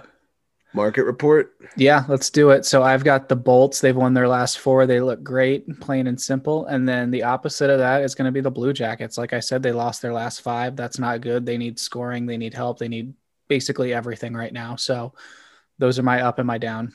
Market 0.73 1.05
report. 1.05 1.55
yeah, 1.77 2.05
let's 2.07 2.29
do 2.29 2.51
it. 2.51 2.63
So 2.63 2.83
I've 2.83 3.03
got 3.03 3.27
the 3.27 3.35
Bolts. 3.35 3.81
They've 3.81 3.95
won 3.95 4.13
their 4.13 4.27
last 4.27 4.59
four. 4.59 4.85
They 4.85 5.01
look 5.01 5.23
great, 5.23 5.79
plain 5.79 6.05
and 6.05 6.19
simple. 6.19 6.67
And 6.67 6.87
then 6.87 7.09
the 7.09 7.23
opposite 7.23 7.71
of 7.71 7.79
that 7.79 8.03
is 8.03 8.13
going 8.13 8.27
to 8.27 8.31
be 8.31 8.41
the 8.41 8.51
Blue 8.51 8.71
Jackets. 8.71 9.17
Like 9.17 9.33
I 9.33 9.39
said, 9.39 9.63
they 9.63 9.71
lost 9.71 10.01
their 10.01 10.13
last 10.13 10.41
five. 10.41 10.75
That's 10.75 10.99
not 10.99 11.21
good. 11.21 11.45
They 11.45 11.57
need 11.57 11.79
scoring. 11.79 12.27
They 12.27 12.37
need 12.37 12.53
help. 12.53 12.77
They 12.77 12.87
need 12.87 13.13
basically 13.47 13.93
everything 13.93 14.35
right 14.35 14.53
now. 14.53 14.75
So 14.75 15.13
those 15.79 15.97
are 15.97 16.03
my 16.03 16.21
up 16.21 16.37
and 16.37 16.45
my 16.45 16.59
down. 16.59 16.93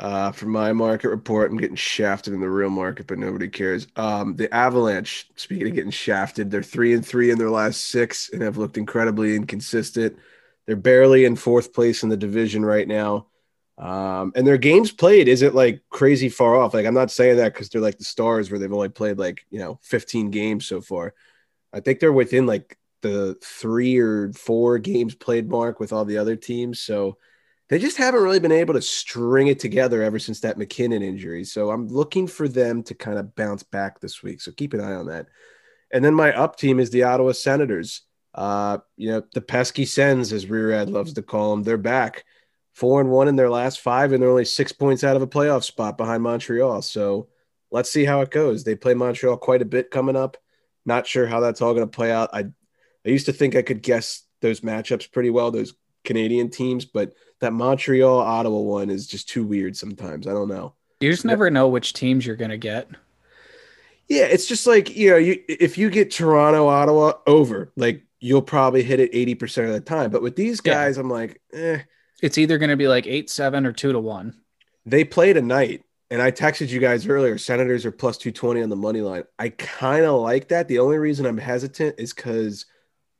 Uh, 0.00 0.32
for 0.32 0.46
my 0.46 0.72
market 0.72 1.10
report, 1.10 1.50
I'm 1.50 1.58
getting 1.58 1.76
shafted 1.76 2.32
in 2.32 2.40
the 2.40 2.48
real 2.48 2.70
market, 2.70 3.06
but 3.06 3.18
nobody 3.18 3.48
cares. 3.48 3.86
Um, 3.96 4.34
the 4.34 4.52
Avalanche, 4.52 5.28
speaking 5.36 5.68
of 5.68 5.74
getting 5.74 5.90
shafted, 5.90 6.50
they're 6.50 6.62
three 6.62 6.94
and 6.94 7.06
three 7.06 7.30
in 7.30 7.38
their 7.38 7.50
last 7.50 7.88
six 7.88 8.30
and 8.32 8.40
have 8.40 8.56
looked 8.56 8.78
incredibly 8.78 9.36
inconsistent. 9.36 10.16
They're 10.66 10.76
barely 10.76 11.24
in 11.24 11.36
fourth 11.36 11.72
place 11.72 12.02
in 12.02 12.08
the 12.08 12.16
division 12.16 12.64
right 12.64 12.86
now. 12.86 13.26
Um, 13.78 14.32
and 14.36 14.46
their 14.46 14.58
games 14.58 14.92
played 14.92 15.26
isn't 15.26 15.54
like 15.54 15.82
crazy 15.88 16.28
far 16.28 16.54
off. 16.56 16.74
Like, 16.74 16.86
I'm 16.86 16.94
not 16.94 17.10
saying 17.10 17.38
that 17.38 17.54
because 17.54 17.68
they're 17.70 17.80
like 17.80 17.98
the 17.98 18.04
stars 18.04 18.50
where 18.50 18.58
they've 18.58 18.72
only 18.72 18.90
played 18.90 19.18
like, 19.18 19.46
you 19.50 19.58
know, 19.58 19.78
15 19.82 20.30
games 20.30 20.66
so 20.66 20.80
far. 20.80 21.14
I 21.72 21.80
think 21.80 21.98
they're 21.98 22.12
within 22.12 22.46
like 22.46 22.76
the 23.02 23.38
three 23.42 23.98
or 23.98 24.32
four 24.34 24.78
games 24.78 25.14
played 25.14 25.48
mark 25.48 25.80
with 25.80 25.92
all 25.92 26.04
the 26.04 26.18
other 26.18 26.36
teams. 26.36 26.80
So, 26.80 27.16
they 27.70 27.78
just 27.78 27.96
haven't 27.96 28.22
really 28.22 28.40
been 28.40 28.50
able 28.50 28.74
to 28.74 28.82
string 28.82 29.46
it 29.46 29.60
together 29.60 30.02
ever 30.02 30.18
since 30.18 30.40
that 30.40 30.58
MacKinnon 30.58 31.02
injury. 31.02 31.44
So 31.44 31.70
I'm 31.70 31.86
looking 31.86 32.26
for 32.26 32.48
them 32.48 32.82
to 32.82 32.94
kind 32.94 33.16
of 33.16 33.36
bounce 33.36 33.62
back 33.62 34.00
this 34.00 34.24
week. 34.24 34.40
So 34.40 34.50
keep 34.50 34.74
an 34.74 34.80
eye 34.80 34.94
on 34.94 35.06
that. 35.06 35.28
And 35.92 36.04
then 36.04 36.12
my 36.12 36.36
up 36.36 36.56
team 36.56 36.80
is 36.80 36.90
the 36.90 37.04
Ottawa 37.04 37.30
Senators. 37.30 38.02
Uh, 38.34 38.78
you 38.96 39.10
know, 39.10 39.22
the 39.34 39.40
pesky 39.40 39.84
Sens, 39.84 40.32
as 40.32 40.46
Rearad 40.46 40.90
loves 40.90 41.12
to 41.14 41.22
call 41.22 41.50
them, 41.50 41.62
they're 41.62 41.76
back 41.76 42.24
four 42.72 43.00
and 43.00 43.10
one 43.10 43.28
in 43.28 43.36
their 43.36 43.50
last 43.50 43.80
five, 43.80 44.12
and 44.12 44.22
they're 44.22 44.30
only 44.30 44.44
six 44.44 44.72
points 44.72 45.04
out 45.04 45.16
of 45.16 45.22
a 45.22 45.26
playoff 45.26 45.64
spot 45.64 45.98
behind 45.98 46.22
Montreal. 46.22 46.82
So 46.82 47.28
let's 47.70 47.90
see 47.90 48.04
how 48.04 48.20
it 48.20 48.30
goes. 48.30 48.64
They 48.64 48.74
play 48.74 48.94
Montreal 48.94 49.36
quite 49.36 49.62
a 49.62 49.66
bit 49.66 49.90
coming 49.90 50.16
up. 50.16 50.36
Not 50.86 51.06
sure 51.06 51.26
how 51.26 51.40
that's 51.40 51.60
all 51.60 51.74
going 51.74 51.86
to 51.86 51.96
play 51.96 52.10
out. 52.10 52.30
I 52.32 52.46
I 53.04 53.08
used 53.08 53.26
to 53.26 53.32
think 53.32 53.56
I 53.56 53.62
could 53.62 53.82
guess 53.82 54.22
those 54.40 54.60
matchups 54.60 55.10
pretty 55.10 55.30
well, 55.30 55.50
those 55.50 55.74
Canadian 56.04 56.50
teams, 56.50 56.84
but 56.84 57.12
that 57.40 57.52
Montreal 57.52 58.18
Ottawa 58.18 58.58
one 58.58 58.90
is 58.90 59.06
just 59.06 59.28
too 59.28 59.44
weird 59.44 59.76
sometimes. 59.76 60.26
I 60.26 60.32
don't 60.32 60.48
know. 60.48 60.74
You 61.00 61.10
just 61.10 61.24
never 61.24 61.50
know 61.50 61.68
which 61.68 61.92
teams 61.92 62.26
you're 62.26 62.36
going 62.36 62.50
to 62.50 62.58
get. 62.58 62.88
Yeah, 64.08 64.24
it's 64.24 64.46
just 64.46 64.66
like, 64.66 64.94
you 64.94 65.10
know, 65.10 65.16
you 65.16 65.42
if 65.48 65.78
you 65.78 65.88
get 65.88 66.10
Toronto, 66.10 66.66
Ottawa 66.66 67.12
over, 67.26 67.72
like 67.76 68.02
you'll 68.20 68.42
probably 68.42 68.82
hit 68.82 69.00
it 69.00 69.12
80% 69.12 69.66
of 69.66 69.72
the 69.72 69.80
time. 69.80 70.10
But 70.10 70.22
with 70.22 70.36
these 70.36 70.60
Yeah. 70.64 70.74
guys, 70.74 70.98
I'm 70.98 71.08
like, 71.10 71.40
eh, 71.52 71.78
It's 72.22 72.36
either 72.38 72.58
going 72.58 72.70
to 72.70 72.76
be 72.76 72.86
like 72.88 73.06
eight, 73.06 73.30
seven, 73.30 73.64
or 73.66 73.72
two 73.72 73.92
to 73.92 73.98
one. 73.98 74.34
they 74.86 75.04
played 75.04 75.36
a 75.36 75.42
night. 75.42 75.82
And 76.12 76.20
I 76.20 76.32
texted 76.32 76.70
you 76.70 76.80
guys 76.80 77.06
earlier, 77.06 77.38
Senators 77.38 77.86
are 77.86 77.92
plus 77.92 78.18
220 78.18 78.62
on 78.62 78.68
the 78.68 78.74
money 78.76 79.00
line. 79.00 79.22
I 79.38 79.50
kind 79.50 80.04
of 80.04 80.20
like 80.20 80.48
that. 80.48 80.66
The 80.66 80.80
only 80.80 80.98
reason 80.98 81.24
I'm 81.24 81.38
hesitant 81.38 81.94
is 81.98 82.12
because 82.12 82.66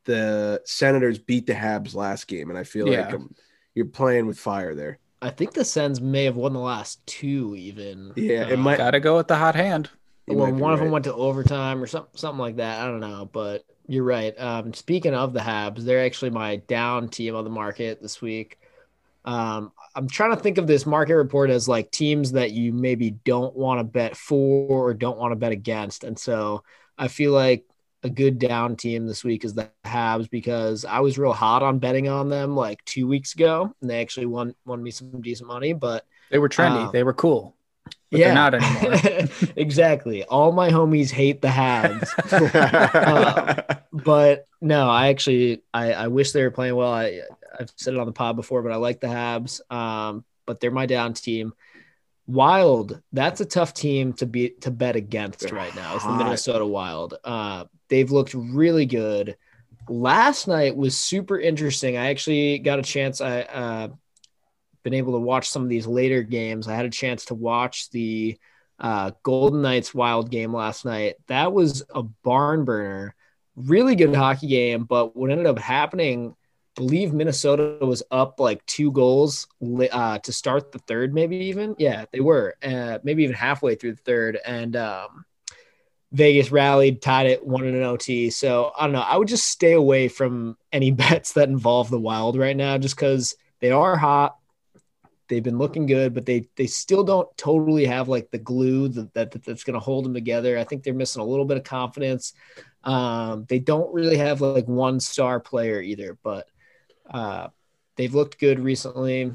the 0.06 0.60
Senators 0.64 1.18
beat 1.18 1.46
the 1.46 1.52
Habs 1.52 1.94
last 1.94 2.26
game. 2.26 2.50
And 2.50 2.58
I 2.58 2.64
feel 2.64 2.88
Yeah. 2.88 3.04
like 3.06 3.14
um 3.14 3.34
you're 3.74 3.86
playing 3.86 4.26
with 4.26 4.38
fire 4.38 4.74
there. 4.74 4.98
I 5.22 5.30
think 5.30 5.52
the 5.52 5.64
Sens 5.64 6.00
may 6.00 6.24
have 6.24 6.34
won 6.36 6.52
the 6.52 6.58
last 6.60 7.06
two, 7.06 7.54
even. 7.56 8.12
Yeah, 8.16 8.48
it 8.48 8.54
Uh, 8.54 8.56
might- 8.56 8.78
Gotta 8.78 8.98
go 9.00 9.16
with 9.18 9.28
the 9.28 9.36
hot 9.36 9.54
hand. 9.54 9.90
Well, 10.26 10.46
might 10.46 10.56
be 10.56 10.62
one 10.62 10.72
of 10.72 10.80
them 10.80 10.90
went 10.90 11.04
to 11.04 11.14
overtime 11.14 11.82
or 11.82 11.86
something, 11.86 12.10
something 12.16 12.40
like 12.40 12.56
that. 12.56 12.80
I 12.80 12.86
don't 12.86 13.00
know, 13.00 13.28
but 13.32 13.64
you're 13.90 14.04
right. 14.04 14.38
Um, 14.38 14.72
speaking 14.72 15.14
of 15.14 15.32
the 15.32 15.40
Habs, 15.40 15.80
they're 15.80 16.04
actually 16.04 16.30
my 16.30 16.56
down 16.56 17.08
team 17.08 17.34
on 17.34 17.42
the 17.42 17.50
market 17.50 18.00
this 18.00 18.22
week. 18.22 18.56
Um, 19.24 19.72
I'm 19.96 20.08
trying 20.08 20.30
to 20.30 20.40
think 20.40 20.58
of 20.58 20.68
this 20.68 20.86
market 20.86 21.16
report 21.16 21.50
as 21.50 21.66
like 21.66 21.90
teams 21.90 22.32
that 22.32 22.52
you 22.52 22.72
maybe 22.72 23.10
don't 23.10 23.54
want 23.56 23.80
to 23.80 23.84
bet 23.84 24.16
for 24.16 24.68
or 24.68 24.94
don't 24.94 25.18
want 25.18 25.32
to 25.32 25.36
bet 25.36 25.50
against, 25.50 26.04
and 26.04 26.16
so 26.16 26.62
I 26.96 27.08
feel 27.08 27.32
like 27.32 27.64
a 28.04 28.08
good 28.08 28.38
down 28.38 28.76
team 28.76 29.06
this 29.06 29.24
week 29.24 29.44
is 29.44 29.54
the 29.54 29.68
Habs 29.84 30.30
because 30.30 30.84
I 30.84 31.00
was 31.00 31.18
real 31.18 31.32
hot 31.32 31.64
on 31.64 31.80
betting 31.80 32.08
on 32.08 32.28
them 32.28 32.54
like 32.54 32.84
two 32.84 33.08
weeks 33.08 33.34
ago, 33.34 33.74
and 33.80 33.90
they 33.90 34.00
actually 34.00 34.26
won 34.26 34.54
won 34.64 34.80
me 34.80 34.92
some 34.92 35.20
decent 35.20 35.48
money, 35.48 35.72
but 35.72 36.06
They 36.30 36.38
were 36.38 36.48
trendy. 36.48 36.86
Um, 36.86 36.90
they 36.92 37.02
were 37.02 37.12
cool. 37.12 37.56
But 38.10 38.18
they're 38.18 38.34
not 38.34 38.54
anymore. 38.54 39.28
exactly. 39.56 40.24
All 40.24 40.50
my 40.52 40.70
homies 40.70 41.10
hate 41.10 41.40
the 41.40 41.48
Habs. 41.48 42.08
Uh, 43.00 43.76
but 43.92 44.46
no, 44.60 44.88
I 44.88 45.08
actually 45.08 45.62
I, 45.72 45.92
I 45.92 46.08
wish 46.08 46.32
they 46.32 46.42
were 46.42 46.50
playing 46.50 46.74
well. 46.74 46.92
I 46.92 47.20
I've 47.58 47.72
said 47.76 47.94
it 47.94 48.00
on 48.00 48.06
the 48.06 48.12
pod 48.12 48.36
before, 48.36 48.62
but 48.62 48.72
I 48.72 48.76
like 48.76 49.00
the 49.00 49.06
Habs. 49.06 49.60
Um, 49.72 50.24
but 50.46 50.60
they're 50.60 50.70
my 50.70 50.86
down 50.86 51.14
team. 51.14 51.52
Wild, 52.26 53.00
that's 53.12 53.40
a 53.40 53.44
tough 53.44 53.74
team 53.74 54.12
to 54.14 54.26
be 54.26 54.50
to 54.60 54.70
bet 54.70 54.96
against 54.96 55.40
They're 55.40 55.54
right 55.54 55.74
now. 55.74 55.96
It's 55.96 56.04
the. 56.04 56.12
Minnesota 56.12 56.66
Wild. 56.66 57.14
Uh, 57.24 57.64
they've 57.88 58.10
looked 58.10 58.34
really 58.34 58.86
good. 58.86 59.36
Last 59.88 60.46
night 60.46 60.76
was 60.76 60.96
super 60.96 61.38
interesting. 61.38 61.96
I 61.96 62.10
actually 62.10 62.58
got 62.58 62.78
a 62.78 62.82
chance. 62.82 63.20
I 63.20 63.42
uh, 63.42 63.88
been 64.82 64.94
able 64.94 65.12
to 65.12 65.18
watch 65.18 65.48
some 65.48 65.62
of 65.62 65.68
these 65.68 65.86
later 65.86 66.22
games. 66.22 66.68
I 66.68 66.74
had 66.74 66.86
a 66.86 66.90
chance 66.90 67.26
to 67.26 67.34
watch 67.34 67.90
the 67.90 68.38
uh, 68.78 69.12
Golden 69.22 69.62
Knights 69.62 69.94
Wild 69.94 70.30
game 70.30 70.54
last 70.54 70.84
night. 70.84 71.16
That 71.26 71.52
was 71.52 71.84
a 71.94 72.02
barn 72.02 72.64
burner. 72.64 73.14
Really 73.56 73.94
good 73.94 74.14
hockey 74.14 74.46
game, 74.46 74.84
but 74.84 75.14
what 75.14 75.30
ended 75.30 75.46
up 75.46 75.58
happening, 75.58 76.34
believe 76.76 77.12
Minnesota 77.12 77.84
was 77.84 78.02
up 78.10 78.40
like 78.40 78.64
two 78.64 78.90
goals 78.90 79.46
uh, 79.92 80.18
to 80.20 80.32
start 80.32 80.72
the 80.72 80.78
third, 80.78 81.12
maybe 81.12 81.36
even. 81.36 81.76
Yeah, 81.78 82.06
they 82.10 82.20
were, 82.20 82.54
uh, 82.62 82.98
maybe 83.02 83.24
even 83.24 83.34
halfway 83.34 83.74
through 83.74 83.92
the 83.92 84.02
third, 84.02 84.38
and 84.46 84.76
um, 84.76 85.26
Vegas 86.12 86.50
rallied, 86.50 87.02
tied 87.02 87.26
it 87.26 87.46
one 87.46 87.66
in 87.66 87.74
an 87.74 87.82
OT. 87.82 88.30
So 88.30 88.72
I 88.78 88.84
don't 88.84 88.92
know. 88.92 89.00
I 89.00 89.16
would 89.16 89.28
just 89.28 89.48
stay 89.48 89.72
away 89.72 90.08
from 90.08 90.56
any 90.72 90.90
bets 90.90 91.34
that 91.34 91.48
involve 91.48 91.90
the 91.90 92.00
Wild 92.00 92.36
right 92.36 92.56
now, 92.56 92.78
just 92.78 92.96
because 92.96 93.34
they 93.60 93.70
are 93.70 93.96
hot. 93.96 94.36
They've 95.30 95.42
been 95.42 95.56
looking 95.58 95.86
good, 95.86 96.12
but 96.12 96.26
they 96.26 96.48
they 96.56 96.66
still 96.66 97.04
don't 97.04 97.28
totally 97.38 97.86
have 97.86 98.08
like 98.08 98.30
the 98.30 98.38
glue 98.38 98.88
that, 98.88 99.14
that 99.14 99.30
that's 99.44 99.64
going 99.64 99.74
to 99.74 99.80
hold 99.80 100.04
them 100.04 100.12
together. 100.12 100.58
I 100.58 100.64
think 100.64 100.82
they're 100.82 100.92
missing 100.92 101.22
a 101.22 101.24
little 101.24 101.44
bit 101.46 101.56
of 101.56 101.64
confidence. 101.64 102.34
Um, 102.84 103.46
they 103.48 103.58
don't 103.60 103.94
really 103.94 104.16
have 104.18 104.40
like 104.42 104.66
one 104.66 105.00
star 105.00 105.40
player 105.40 105.80
either, 105.80 106.18
but 106.22 106.48
uh, 107.10 107.48
they've 107.96 108.14
looked 108.14 108.38
good 108.38 108.60
recently. 108.60 109.32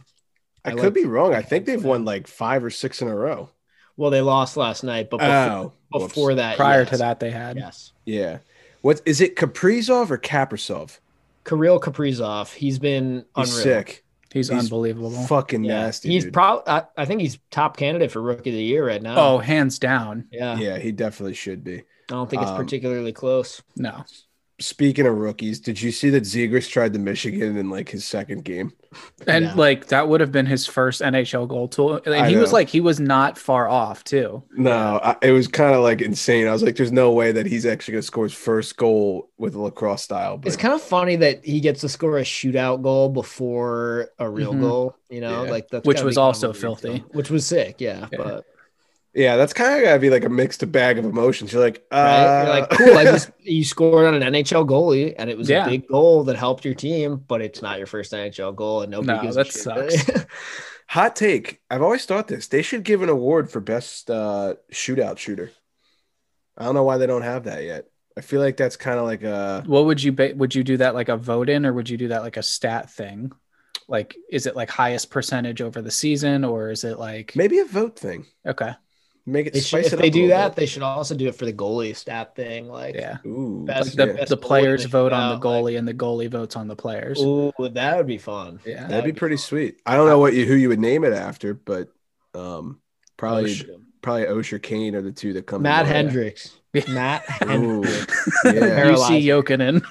I 0.63 0.69
I 0.69 0.71
could 0.71 0.83
like- 0.83 0.93
be 0.93 1.05
wrong. 1.05 1.33
I 1.33 1.41
think 1.41 1.65
they've 1.65 1.83
won 1.83 2.05
like 2.05 2.27
five 2.27 2.63
or 2.63 2.69
six 2.69 3.01
in 3.01 3.07
a 3.07 3.15
row. 3.15 3.49
Well, 3.97 4.11
they 4.11 4.21
lost 4.21 4.57
last 4.57 4.83
night, 4.83 5.09
but 5.09 5.17
before, 5.19 5.73
Oh, 5.93 5.99
before 5.99 6.35
that, 6.35 6.57
Prior 6.57 6.81
yes. 6.81 6.89
to 6.89 6.97
that, 6.97 7.19
they 7.21 7.31
had. 7.31 7.55
yes, 7.55 7.93
yeah. 8.05 8.39
What 8.81 9.01
is 9.05 9.21
it? 9.21 9.35
Kaprizov 9.37 10.11
or 10.11 10.17
Kaprasov? 10.17 10.99
Kirill 11.45 11.79
Kaprizov, 11.79 12.53
he's 12.53 12.77
been 12.79 13.23
He's 13.37 13.49
unreal. 13.57 13.63
sick. 13.63 14.04
He's, 14.35 14.49
He's 14.49 14.59
unbelievable. 14.59 15.11
Fucking 15.11 15.63
Yeah, 15.63 15.83
nasty. 15.83 16.09
he's 16.09 16.29
probably. 16.29 16.63
I, 16.67 16.83
I 16.97 17.05
think 17.05 17.21
he's 17.21 17.39
top 17.51 17.77
candidate 17.77 18.11
for 18.11 18.21
rookie 18.21 18.49
of 18.49 18.55
the 18.57 18.61
year 18.61 18.85
right 18.85 19.01
now. 19.01 19.15
oh, 19.17 19.37
hands 19.39 19.79
down. 19.79 20.27
yeah. 20.29 20.57
yeah, 20.57 20.77
he 20.77 20.91
definitely 20.91 21.35
should 21.35 21.63
be. 21.63 21.77
I 21.77 21.83
don't 22.09 22.29
think 22.29 22.41
it's 22.41 22.51
Um, 22.51 22.57
particularly 22.57 23.13
close. 23.13 23.61
No. 23.77 24.03
Speaking 24.57 25.05
of 25.05 25.17
rookies, 25.17 25.59
did 25.59 25.81
you 25.81 25.91
see 25.91 26.09
that 26.11 26.23
Zegras 26.23 26.69
tried 26.69 26.93
the 26.93 26.99
Michigan 26.99 27.57
in 27.57 27.69
like 27.69 27.89
his 27.89 28.05
second 28.05 28.45
game? 28.45 28.71
And 29.27 29.45
Yeah. 29.45 29.53
like 29.55 29.87
that 29.87 30.07
would 30.07 30.21
have 30.21 30.31
been 30.31 30.45
his 30.45 30.65
first 30.65 31.01
NHL 31.01 31.49
goal 31.49 31.67
tool. 31.67 31.99
And 32.05 32.15
I 32.15 32.29
he 32.29 32.37
was 32.37 32.53
like, 32.53 32.69
he 32.69 32.79
was 32.79 32.97
not 32.99 33.37
far 33.37 33.67
off 33.67 34.05
too. 34.05 34.41
No, 34.55 35.01
I, 35.03 35.17
it 35.21 35.31
was 35.31 35.49
kind 35.49 35.75
of 35.75 35.83
like 35.83 36.01
insane. 36.01 36.47
I 36.47 36.53
was 36.53 36.63
like, 36.63 36.77
"There's 36.77 36.93
no 36.93 37.11
way 37.11 37.33
that 37.33 37.45
he's 37.45 37.65
actually 37.65 37.93
going 37.93 38.01
to 38.03 38.07
score 38.07 38.23
his 38.23 38.33
first 38.33 38.77
goal 38.77 39.29
with 39.37 39.55
a 39.55 39.61
lacrosse 39.61 40.03
style." 40.03 40.37
But 40.37 40.47
It's 40.47 40.55
kind 40.55 40.73
of 40.73 40.81
funny 40.81 41.17
that 41.17 41.43
he 41.43 41.59
gets 41.59 41.81
to 41.81 41.89
score 41.89 42.17
a 42.19 42.21
shootout 42.23 42.83
goal 42.83 43.09
before 43.09 44.09
a 44.19 44.29
real 44.29 44.53
Mhm. 44.53 44.61
goal. 44.61 44.95
You 45.09 45.19
know, 45.19 45.43
Yeah. 45.43 45.51
like 45.51 45.67
that's 45.69 45.85
Which 45.85 46.01
was 46.01 46.15
be 46.15 46.19
kind 46.19 46.23
of 46.23 46.27
also 46.27 46.53
filthy. 46.53 46.99
too. 46.99 47.05
Which 47.11 47.29
was 47.29 47.45
sick, 47.45 47.81
yeah. 47.81 48.07
Yeah. 48.13 48.17
But 48.17 48.45
yeah, 49.15 49.37
that's 49.37 49.53
kind 49.53 49.75
of 49.77 49.83
got 49.83 49.93
to 49.93 49.99
be 49.99 50.09
like 50.09 50.25
a 50.25 50.29
mixed 50.29 50.69
bag 50.71 50.97
of 50.97 51.05
emotions. 51.05 51.53
You're 51.53 51.61
like, 51.63 51.83
uh, 51.91 51.95
right, 51.95 52.43
you're 52.43 52.59
like, 52.59 52.69
cool. 52.71 52.97
I 52.97 53.03
just 53.05 53.31
you 53.39 53.63
scored 53.63 54.05
on 54.05 54.21
an 54.21 54.33
NHL 54.33 54.67
goalie, 54.67 55.15
and 55.17 55.29
it 55.29 55.37
was 55.37 55.49
Yeah. 55.49 55.65
a 55.65 55.69
big 55.69 55.87
goal 55.87 56.23
that 56.25 56.35
helped 56.35 56.65
your 56.65 56.73
team, 56.75 57.23
but 57.27 57.41
it's 57.41 57.61
not 57.61 57.77
your 57.77 57.87
first 57.87 58.11
NHL 58.11 58.55
goal, 58.55 58.81
and 58.81 58.91
nobody 58.91 59.17
No, 59.17 59.21
gives 59.23 59.35
that 59.35 59.47
a 59.47 59.51
shit. 59.51 59.61
sucks. 60.01 60.25
hot 60.87 61.15
take. 61.15 61.61
I've 61.71 61.81
always 61.81 62.05
thought 62.05 62.27
this. 62.27 62.47
They 62.47 62.61
should 62.61 62.83
give 62.83 63.01
an 63.01 63.09
award 63.09 63.49
for 63.49 63.59
best 63.59 64.11
uh, 64.11 64.55
shootout 64.71 65.17
shooter. 65.17 65.51
I 66.57 66.65
don't 66.65 66.75
know 66.75 66.83
why 66.83 66.97
they 66.97 67.07
don't 67.07 67.21
have 67.23 67.45
that 67.45 67.63
yet. 67.63 67.85
I 68.17 68.21
feel 68.21 68.39
like 68.39 68.55
that's 68.55 68.77
kind 68.77 68.97
of 68.97 69.05
like 69.05 69.23
a 69.23 69.63
What 69.65 69.85
would 69.87 70.01
you 70.01 70.13
ba- 70.13 70.31
would 70.37 70.55
you 70.55 70.63
do 70.63 70.77
that 70.77 70.93
like 70.95 71.09
a 71.09 71.17
vote 71.17 71.49
in 71.49 71.65
or 71.65 71.73
would 71.73 71.89
you 71.89 71.97
do 71.97 72.07
that 72.09 72.21
like 72.21 72.37
a 72.37 72.43
stat 72.43 72.89
thing? 72.89 73.33
Like 73.89 74.15
is 74.31 74.45
it 74.45 74.55
like 74.55 74.69
highest 74.69 75.09
percentage 75.09 75.61
over 75.61 75.81
the 75.81 75.91
season 75.91 76.45
or 76.45 76.69
is 76.69 76.85
it 76.85 76.97
like 76.97 77.35
maybe 77.35 77.59
a 77.59 77.65
vote 77.65 77.99
thing. 77.99 78.25
okay. 78.47 78.71
Make 79.27 79.47
it 79.47 79.53
They 79.53 79.59
should, 79.59 79.67
spice 79.83 79.87
if 79.87 79.93
it 79.93 79.95
they 79.97 80.07
up 80.09 80.13
do 80.13 80.27
that, 80.27 80.49
bit. 80.49 80.55
they 80.55 80.65
should 80.67 80.83
also 80.83 81.15
do 81.15 81.27
it 81.27 81.33
for 81.35 81.45
the 81.45 81.53
goalie 81.53 81.95
stat 81.95 82.35
thing. 82.35 82.67
Like, 82.67 82.93
Yeah. 82.93 83.17
Ooh, 83.25 83.63
Best- 83.65 83.97
the, 83.97 84.13
yeah. 84.17 84.25
the 84.25 84.37
players 84.37 84.83
in 84.85 84.91
the 84.91 84.97
vote 84.97 85.13
on 85.13 85.39
the 85.39 85.43
goalie 85.47 85.63
like- 85.63 85.75
and 85.77 85.87
the 85.87 85.93
goalie 85.95 86.29
votes 86.29 86.55
on 86.55 86.67
the 86.67 86.75
players. 86.75 87.19
ooh, 87.19 87.51
that 87.71 87.97
would 87.97 88.05
be 88.05 88.19
fun. 88.19 88.59
Yeah. 88.65 88.85
That'd 88.87 89.03
be 89.03 89.11
would 89.11 89.17
pretty 89.17 89.37
fun. 89.37 89.41
sweet. 89.43 89.81
I 89.85 89.95
don't 89.95 90.07
know 90.07 90.19
what 90.19 90.33
you 90.35 90.45
who 90.45 90.53
you 90.53 90.69
would 90.69 90.79
name 90.79 91.03
it 91.03 91.13
after, 91.13 91.55
but 91.55 91.89
um, 92.35 92.79
probably 93.17 93.51
Osh- 93.53 93.63
probably 94.03 94.25
Osher 94.25 94.61
Kane 94.61 94.93
are 94.95 95.01
the 95.01 95.11
two 95.11 95.33
that 95.33 95.47
come. 95.47 95.59
to 95.59 95.63
Matt 95.63 95.85
mind. 95.85 95.95
Hendricks. 95.95 96.51
Matt 96.89 97.23
Ooh, 97.45 97.47
Hendricks. 97.81 98.29
yeah, 98.45 98.51
Paralyzed. 98.59 99.11
Jussi 99.11 99.23
Jokinen, 99.25 99.83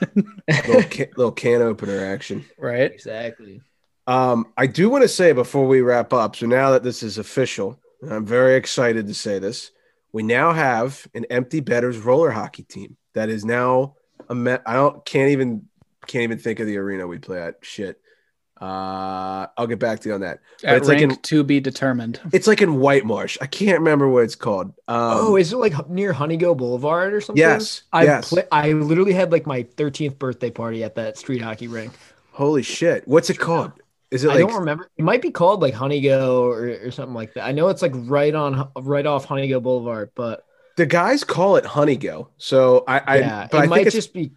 little 0.69 0.83
can, 0.85 1.07
little 1.17 1.33
can 1.33 1.61
opener 1.63 2.05
action. 2.05 2.45
right? 2.59 2.93
Exactly. 2.93 3.63
Um, 4.07 4.47
I 4.57 4.67
do 4.69 4.89
want 4.91 5.03
to 5.03 5.09
say 5.09 5.33
before 5.33 5.67
we 5.67 5.81
wrap 5.81 6.13
up. 6.13 6.37
So 6.37 6.47
now 6.47 6.71
that 6.73 6.83
this 6.85 7.03
is 7.03 7.17
official, 7.19 7.81
and 8.05 8.15
I'm 8.15 8.27
very 8.27 8.57
excited 8.57 9.07
to 9.07 9.15
say 9.15 9.39
this. 9.39 9.71
We 10.13 10.23
now 10.23 10.53
have 10.53 11.07
an 11.15 11.25
empty 11.31 11.61
betters 11.61 11.99
roller 11.99 12.31
hockey 12.31 12.63
team 12.63 12.97
that 13.15 13.29
is 13.29 13.45
now 13.45 13.97
a 14.29 14.35
met. 14.35 14.63
I 14.67 14.75
don't 14.75 15.05
can't 15.05 15.31
even 15.31 15.67
can't 16.07 16.23
even 16.23 16.39
think 16.39 16.61
of 16.61 16.67
the 16.67 16.77
arena 16.77 17.07
we 17.07 17.19
play 17.19 17.41
at. 17.41 17.57
Shit. 17.63 18.01
Uh, 18.61 19.49
I'll 19.59 19.67
get 19.67 19.81
back 19.81 20.01
to 20.01 20.09
you 20.09 20.15
on 20.15 20.21
that. 20.21 20.39
At 20.63 20.77
it's 20.77 20.89
like 20.89 21.01
rank 21.01 21.13
in 21.13 21.19
to 21.23 21.43
be 21.43 21.59
determined. 21.59 22.21
it's 22.33 22.47
like 22.47 22.63
in 22.63 22.79
White 22.79 23.05
Marsh. 23.05 23.37
I 23.41 23.47
can't 23.47 23.79
remember 23.81 24.09
what 24.09 24.23
it's 24.25 24.37
called. 24.37 24.69
Um, 24.87 25.19
oh, 25.19 25.37
is 25.37 25.53
it 25.53 25.57
like 25.57 25.89
near 25.91 26.13
Honeygo 26.13 26.57
Boulevard 26.57 27.13
or 27.13 27.21
something? 27.21 27.41
yes, 27.41 27.83
I 27.93 28.05
yes. 28.05 28.29
play, 28.29 28.45
I 28.53 28.73
literally 28.73 29.13
had 29.13 29.33
like 29.33 29.47
my 29.47 29.65
13th 29.65 30.19
birthday 30.19 30.51
party 30.51 30.85
at 30.85 30.95
that 30.95 31.19
street 31.19 31.43
hockey 31.43 31.67
rink. 31.67 31.93
Holy 32.33 32.63
shit! 32.63 33.07
What's 33.09 33.31
it 33.31 33.39
called? 33.39 33.73
Is 34.11 34.25
it 34.25 34.31
I 34.31 34.39
don't 34.39 34.55
remember. 34.55 34.91
It 34.97 35.05
might 35.05 35.23
be 35.23 35.31
called 35.31 35.61
like 35.61 35.75
Honeygo 35.75 36.39
or, 36.41 36.87
or 36.87 36.91
something 36.91 37.15
like 37.15 37.35
that. 37.35 37.45
I 37.45 37.53
know 37.53 37.69
it's 37.69 37.83
like 37.83 37.93
right 37.95 38.35
on 38.35 38.69
right 38.77 39.07
off 39.07 39.27
Honeygo 39.27 39.63
Boulevard, 39.63 40.11
but 40.15 40.45
the 40.77 40.87
guys 40.87 41.25
call 41.25 41.57
it 41.57 41.65
Honeygo? 41.65 42.29
So 42.39 42.85
I, 42.87 42.99
I 42.99 43.19
yeah, 43.19 43.49
but 43.51 43.59
it 43.59 43.61
I 43.63 43.67
might 43.67 43.91
just 43.91 44.13
be. 44.13 44.33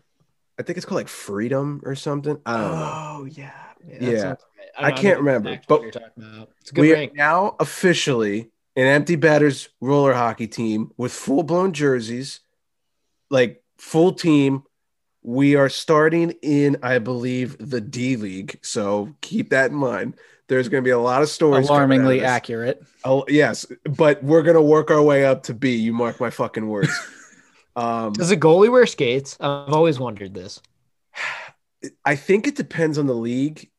I 0.60 0.64
think 0.64 0.78
it's 0.78 0.86
called 0.86 0.98
like 0.98 1.08
Freedom 1.08 1.82
or 1.84 1.96
something. 1.96 2.40
I 2.46 2.54
don't 2.58 2.72
know. 2.72 2.94
Oh 2.96 3.26
yeah, 3.26 3.52
that 3.88 4.02
Yeah. 4.02 4.22
sounds 4.22 4.40
right. 4.58 4.68
I 4.78 4.90
don't 4.90 5.00
can't 5.00 5.20
remember, 5.20 5.60
but 5.68 5.82
you're 5.82 5.92
talking 5.92 6.10
about. 6.18 6.50
It's 6.62 6.72
a 6.72 6.74
good 6.74 6.82
we 6.82 6.92
rink. 6.94 7.12
are 7.14 7.16
now 7.16 7.56
officially 7.60 8.50
an 8.76 8.86
empty 8.88 9.16
betters 9.16 9.70
roller 9.82 10.14
hockey 10.14 10.48
team 10.48 10.92
with 10.98 11.12
full 11.12 11.44
blown 11.44 11.74
jerseys, 11.74 12.40
like 13.30 13.64
full 13.78 14.14
team. 14.14 14.64
We 15.24 15.56
are 15.56 15.70
starting 15.70 16.32
in, 16.42 16.78
I 16.84 17.00
believe, 17.00 17.58
the 17.60 17.82
D 17.82 18.16
League. 18.16 18.60
So 18.62 19.14
keep 19.22 19.50
that 19.50 19.72
in 19.72 19.78
mind. 19.78 20.16
There's 20.48 20.70
going 20.70 20.82
to 20.82 20.88
be 20.88 20.92
a 20.92 21.00
lot 21.00 21.22
of 21.22 21.28
stories. 21.30 21.68
coming 21.68 21.82
out 21.82 21.84
of 21.84 21.90
Alarmingly 21.92 22.24
accurate. 22.24 22.82
Oh 23.04 23.26
yes, 23.28 23.66
but 23.84 24.24
we're 24.24 24.44
going 24.44 24.56
to 24.56 24.62
work 24.62 24.90
our 24.92 25.02
way 25.02 25.26
up 25.26 25.44
to 25.44 25.54
B. 25.54 25.76
You 25.76 25.92
mark 25.94 26.20
my 26.22 26.30
fucking 26.30 26.68
words. 26.68 26.90
um, 27.76 28.14
Does 28.14 28.32
a 28.32 28.38
goalie 28.38 28.72
wear 28.72 28.86
skates? 28.86 29.36
I've 29.42 29.74
always 29.74 30.00
wondered 30.00 30.34
this. 30.34 30.62
I 32.06 32.16
think 32.16 32.48
it 32.48 32.56
depends 32.56 32.98
on 32.98 33.08
the 33.08 33.14
league. 33.16 33.70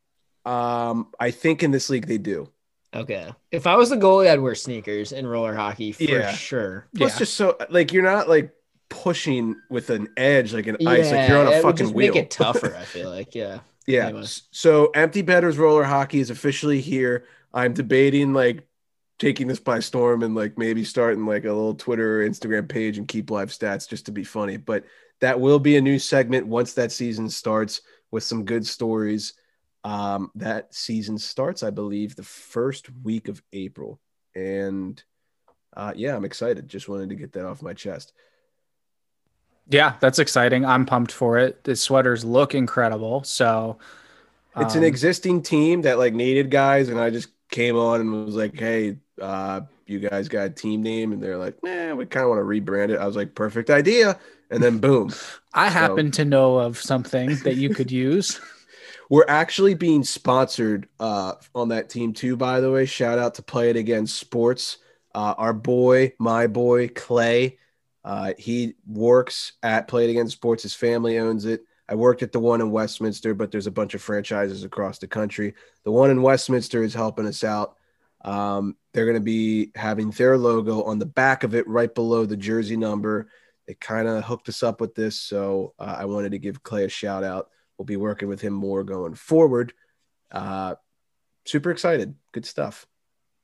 Um, 0.44 1.08
I 1.18 1.30
think 1.30 1.62
in 1.62 1.70
this 1.70 1.88
league 1.90 2.06
they 2.06 2.18
do. 2.18 2.50
Okay, 2.94 3.30
if 3.50 3.66
I 3.66 3.76
was 3.76 3.90
the 3.90 3.96
goalie, 3.96 4.30
I'd 4.30 4.40
wear 4.40 4.54
sneakers 4.54 5.12
in 5.12 5.26
roller 5.26 5.54
hockey 5.54 5.92
for 5.92 6.02
Yeah. 6.04 6.32
sure. 6.32 6.88
Plus, 6.96 7.12
Yeah. 7.14 7.18
just 7.18 7.34
so 7.34 7.56
like 7.70 7.92
you're 7.92 8.02
not 8.02 8.28
like 8.28 8.50
pushing 8.88 9.56
with 9.70 9.90
an 9.90 10.08
edge 10.16 10.54
like 10.54 10.66
an 10.66 10.76
ice, 10.86 11.10
like 11.10 11.28
you're 11.28 11.46
on 11.46 11.52
a 11.52 11.60
fucking 11.60 11.92
wheel. 11.92 12.14
Make 12.14 12.24
it 12.24 12.30
tougher. 12.30 12.74
I 12.74 12.84
feel 12.84 13.10
like, 13.10 13.34
yeah. 13.34 13.60
yeah. 13.86 14.06
Anyway. 14.06 14.24
So 14.50 14.86
empty 14.94 15.22
betters 15.22 15.58
roller 15.58 15.84
hockey 15.84 16.20
is 16.20 16.30
officially 16.30 16.80
here. 16.80 17.24
I'm 17.52 17.72
debating 17.72 18.32
like 18.32 18.66
taking 19.18 19.48
this 19.48 19.60
by 19.60 19.80
storm 19.80 20.22
and 20.22 20.34
like 20.34 20.56
maybe 20.56 20.84
starting 20.84 21.26
like 21.26 21.44
a 21.44 21.52
little 21.52 21.74
Twitter 21.74 22.22
or 22.22 22.28
Instagram 22.28 22.68
page 22.68 22.98
and 22.98 23.08
keep 23.08 23.30
live 23.30 23.50
stats 23.50 23.88
just 23.88 24.06
to 24.06 24.12
be 24.12 24.24
funny. 24.24 24.56
But 24.56 24.84
that 25.20 25.40
will 25.40 25.58
be 25.58 25.76
a 25.76 25.80
new 25.80 25.98
segment 25.98 26.46
once 26.46 26.74
that 26.74 26.92
season 26.92 27.28
starts 27.28 27.80
with 28.10 28.22
some 28.22 28.44
good 28.44 28.66
stories. 28.66 29.34
Um, 29.84 30.30
that 30.36 30.74
season 30.74 31.18
starts, 31.18 31.62
I 31.62 31.70
believe, 31.70 32.14
the 32.14 32.22
first 32.22 32.88
week 33.02 33.28
of 33.28 33.42
April. 33.52 34.00
And 34.34 35.02
uh, 35.76 35.92
yeah, 35.96 36.14
I'm 36.14 36.24
excited. 36.24 36.68
Just 36.68 36.88
wanted 36.88 37.08
to 37.08 37.16
get 37.16 37.32
that 37.32 37.46
off 37.46 37.62
my 37.62 37.74
chest. 37.74 38.12
Yeah, 39.68 39.94
that's 40.00 40.18
exciting. 40.18 40.64
I'm 40.64 40.86
pumped 40.86 41.12
for 41.12 41.38
it. 41.38 41.64
The 41.64 41.76
sweaters 41.76 42.24
look 42.24 42.54
incredible. 42.54 43.22
So 43.24 43.78
it's 44.56 44.74
an 44.74 44.80
um, 44.80 44.84
existing 44.84 45.42
team 45.42 45.82
that 45.82 45.98
like 45.98 46.14
needed 46.14 46.50
guys, 46.50 46.88
and 46.88 46.98
I 46.98 47.10
just 47.10 47.28
came 47.50 47.76
on 47.76 48.00
and 48.00 48.24
was 48.26 48.34
like, 48.34 48.58
"Hey, 48.58 48.96
uh, 49.20 49.62
you 49.86 50.00
guys 50.00 50.28
got 50.28 50.46
a 50.46 50.50
team 50.50 50.82
name?" 50.82 51.12
And 51.12 51.22
they're 51.22 51.38
like, 51.38 51.62
"Man, 51.62 51.96
we 51.96 52.06
kind 52.06 52.24
of 52.24 52.30
want 52.30 52.40
to 52.40 52.44
rebrand 52.44 52.90
it." 52.90 52.98
I 52.98 53.06
was 53.06 53.16
like, 53.16 53.34
"Perfect 53.34 53.70
idea!" 53.70 54.18
And 54.50 54.62
then 54.62 54.78
boom, 54.78 55.12
I 55.52 55.68
So- 55.68 55.74
happen 55.74 56.10
to 56.12 56.24
know 56.24 56.56
of 56.58 56.78
something 56.78 57.36
that 57.44 57.56
you 57.56 57.74
could 57.74 57.92
use. 57.92 58.40
we're 59.10 59.24
actually 59.28 59.74
being 59.74 60.02
sponsored 60.04 60.88
uh, 61.00 61.34
on 61.54 61.68
that 61.68 61.90
team 61.90 62.12
too. 62.12 62.36
By 62.36 62.60
the 62.60 62.70
way, 62.70 62.86
shout 62.86 63.18
out 63.18 63.34
to 63.36 63.42
Play 63.42 63.70
It 63.70 63.76
Again 63.76 64.06
Sports. 64.06 64.78
Uh, 65.14 65.34
our 65.38 65.52
boy, 65.52 66.12
my 66.18 66.46
boy 66.46 66.88
Clay, 66.88 67.58
uh, 68.04 68.32
he 68.38 68.74
works 68.86 69.52
at 69.62 69.88
Play 69.88 70.04
It 70.04 70.10
Again 70.10 70.28
Sports. 70.28 70.62
His 70.62 70.74
family 70.74 71.18
owns 71.18 71.44
it. 71.44 71.62
I 71.88 71.94
worked 71.94 72.22
at 72.22 72.32
the 72.32 72.40
one 72.40 72.60
in 72.60 72.70
Westminster, 72.70 73.34
but 73.34 73.50
there's 73.50 73.66
a 73.66 73.72
bunch 73.72 73.94
of 73.94 74.02
franchises 74.02 74.62
across 74.64 74.98
the 74.98 75.06
country. 75.06 75.54
The 75.84 75.90
one 75.90 76.10
in 76.10 76.22
Westminster 76.22 76.82
is 76.82 76.94
helping 76.94 77.26
us 77.26 77.42
out. 77.42 77.76
Um, 78.24 78.76
they're 78.92 79.06
going 79.06 79.16
to 79.16 79.20
be 79.20 79.70
having 79.74 80.10
their 80.10 80.36
logo 80.36 80.82
on 80.82 80.98
the 80.98 81.06
back 81.06 81.44
of 81.44 81.54
it, 81.54 81.66
right 81.66 81.92
below 81.94 82.26
the 82.26 82.36
jersey 82.36 82.76
number. 82.76 83.30
They 83.66 83.74
kind 83.74 84.08
of 84.08 84.24
hooked 84.24 84.48
us 84.48 84.62
up 84.62 84.80
with 84.80 84.94
this, 84.94 85.20
so 85.20 85.74
uh, 85.78 85.96
I 85.98 86.04
wanted 86.06 86.32
to 86.32 86.38
give 86.38 86.62
Clay 86.62 86.84
a 86.84 86.88
shout 86.88 87.24
out. 87.24 87.48
We'll 87.76 87.86
be 87.86 87.96
working 87.96 88.28
with 88.28 88.40
him 88.40 88.52
more 88.52 88.82
going 88.84 89.14
forward. 89.14 89.72
Uh, 90.30 90.74
super 91.44 91.70
excited. 91.70 92.14
Good 92.32 92.44
stuff. 92.44 92.86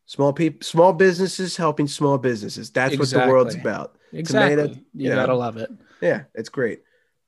Small 0.06 0.32
people, 0.32 0.62
small 0.62 0.92
businesses 0.92 1.56
helping 1.56 1.88
small 1.88 2.18
businesses. 2.18 2.70
That's 2.70 2.98
what 2.98 3.08
the 3.08 3.18
world's 3.26 3.54
about. 3.54 3.96
Exactly. 4.12 4.56
Tomato, 4.56 4.74
you 4.74 4.84
you 4.94 5.08
know. 5.08 5.16
gotta 5.16 5.34
love 5.34 5.56
it. 5.56 5.70
Yeah, 6.00 6.24
it's 6.34 6.50
great. 6.50 6.82